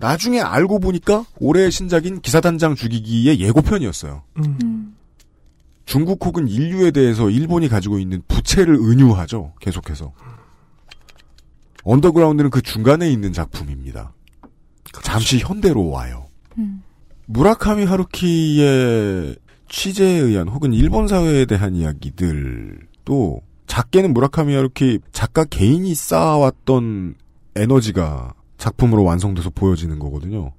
나중에 0.00 0.40
알고 0.40 0.80
보니까 0.80 1.24
올해의 1.38 1.70
신작인 1.70 2.20
기사단장 2.20 2.74
죽이기의 2.74 3.38
예고편이었어요. 3.38 4.22
음. 4.38 4.96
중국 5.84 6.24
혹은 6.24 6.48
인류에 6.48 6.90
대해서 6.90 7.28
일본이 7.28 7.68
가지고 7.68 7.98
있는 7.98 8.22
부채를 8.26 8.74
은유하죠. 8.74 9.52
계속해서. 9.60 10.12
언더그라운드는 11.84 12.50
그 12.50 12.62
중간에 12.62 13.10
있는 13.10 13.32
작품입니다. 13.32 14.14
잠시 15.02 15.38
현대로 15.38 15.90
와요. 15.90 16.28
음. 16.56 16.82
무라카미 17.26 17.84
하루키의 17.84 19.36
취재에 19.68 20.18
의한 20.18 20.48
혹은 20.48 20.72
일본 20.72 21.08
사회에 21.08 21.44
대한 21.44 21.74
이야기들도 21.74 23.42
작게는 23.66 24.14
무라카미 24.14 24.54
하루키 24.54 25.00
작가 25.12 25.44
개인이 25.44 25.94
쌓아왔던 25.94 27.14
에너지가 27.54 28.34
작품으로 28.60 29.02
완성돼서 29.02 29.50
보여지는 29.50 29.98
거거든요. 29.98 30.52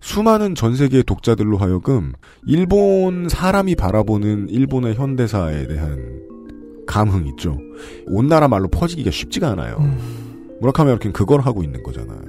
수많은 0.00 0.54
전 0.54 0.76
세계의 0.76 1.02
독자들로 1.02 1.58
하여금 1.58 2.12
일본 2.46 3.28
사람이 3.28 3.74
바라보는 3.74 4.48
일본의 4.48 4.94
현대사에 4.94 5.66
대한 5.66 6.22
감흥 6.86 7.26
있죠. 7.28 7.58
온 8.06 8.26
나라 8.28 8.48
말로 8.48 8.68
퍼지기가 8.68 9.10
쉽지가 9.10 9.50
않아요. 9.50 9.76
음. 9.80 10.56
무라카미 10.60 10.88
하루키는 10.88 11.12
그걸 11.12 11.40
하고 11.40 11.62
있는 11.62 11.82
거잖아요. 11.82 12.20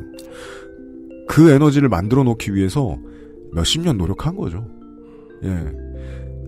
그 1.30 1.52
에너지를 1.52 1.88
만들어 1.88 2.24
놓기 2.24 2.54
위해서 2.54 2.98
몇십 3.54 3.82
년 3.84 3.98
노력한 3.98 4.36
거죠. 4.36 4.66
예. 5.44 5.58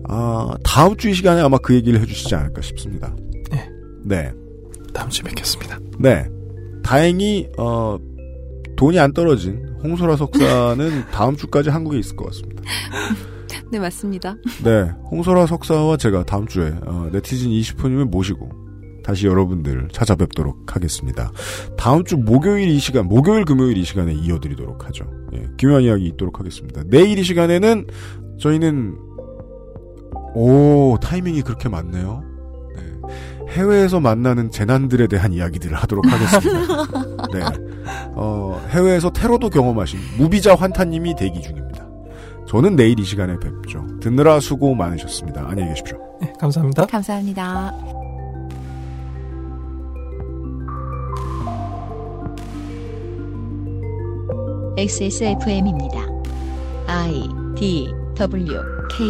아, 0.06 0.54
다음 0.62 0.96
주 0.96 1.08
이 1.08 1.14
시간에 1.14 1.40
아마 1.40 1.56
그 1.58 1.74
얘기를 1.74 1.98
해주시지 2.00 2.34
않을까 2.34 2.60
싶습니다. 2.60 3.14
네. 3.50 3.70
네. 4.04 4.32
다음 4.92 5.08
주에 5.08 5.22
뵙겠습니다. 5.24 5.78
네. 5.98 6.28
다행히, 6.82 7.48
어, 7.56 7.98
돈이 8.76 8.98
안 8.98 9.12
떨어진 9.12 9.74
홍소라 9.82 10.16
석사는 10.16 11.04
다음 11.12 11.36
주까지 11.36 11.70
한국에 11.70 11.98
있을 11.98 12.16
것 12.16 12.26
같습니다. 12.26 12.62
네, 13.70 13.78
맞습니다. 13.78 14.36
네. 14.62 14.90
홍소라 15.10 15.46
석사와 15.46 15.96
제가 15.96 16.24
다음 16.24 16.46
주에, 16.46 16.74
어, 16.86 17.08
네티즌 17.12 17.48
20분님을 17.50 18.04
모시고 18.04 18.50
다시 19.04 19.26
여러분들 19.26 19.88
찾아뵙도록 19.92 20.74
하겠습니다. 20.74 21.30
다음 21.76 22.04
주 22.04 22.16
목요일 22.16 22.68
이 22.68 22.78
시간, 22.78 23.06
목요일 23.06 23.44
금요일 23.44 23.76
이 23.76 23.84
시간에 23.84 24.14
이어드리도록 24.14 24.86
하죠. 24.86 25.04
예, 25.34 25.46
기묘한 25.58 25.82
이야기 25.82 26.06
있도록 26.06 26.40
하겠습니다. 26.40 26.82
내일 26.86 27.18
이 27.18 27.22
시간에는 27.22 27.86
저희는 28.40 28.96
오 30.34 30.96
타이밍이 31.00 31.42
그렇게 31.42 31.68
맞네요. 31.68 32.24
네, 32.76 33.52
해외에서 33.52 34.00
만나는 34.00 34.50
재난들에 34.50 35.06
대한 35.06 35.32
이야기들을 35.32 35.76
하도록 35.76 36.04
하겠습니다. 36.06 37.13
네, 37.34 37.42
어, 38.14 38.60
해외에서 38.70 39.10
테러도 39.10 39.50
경험하신 39.50 39.98
무비자 40.18 40.54
환타님이 40.54 41.14
대기 41.16 41.40
중입니다. 41.42 41.84
저는 42.46 42.76
내일 42.76 43.00
이 43.00 43.04
시간에 43.04 43.38
뵙죠. 43.38 43.84
듣느라 44.00 44.38
수고 44.40 44.74
많으셨습니다. 44.74 45.46
안녕히 45.48 45.70
계십시오. 45.70 45.98
네, 46.20 46.32
감사합니다. 46.38 46.86
감사합니다. 46.86 47.74
XSFM입니다. 54.76 56.06
I 56.86 57.28
D 57.56 57.92
W 58.16 58.60
K 58.90 59.06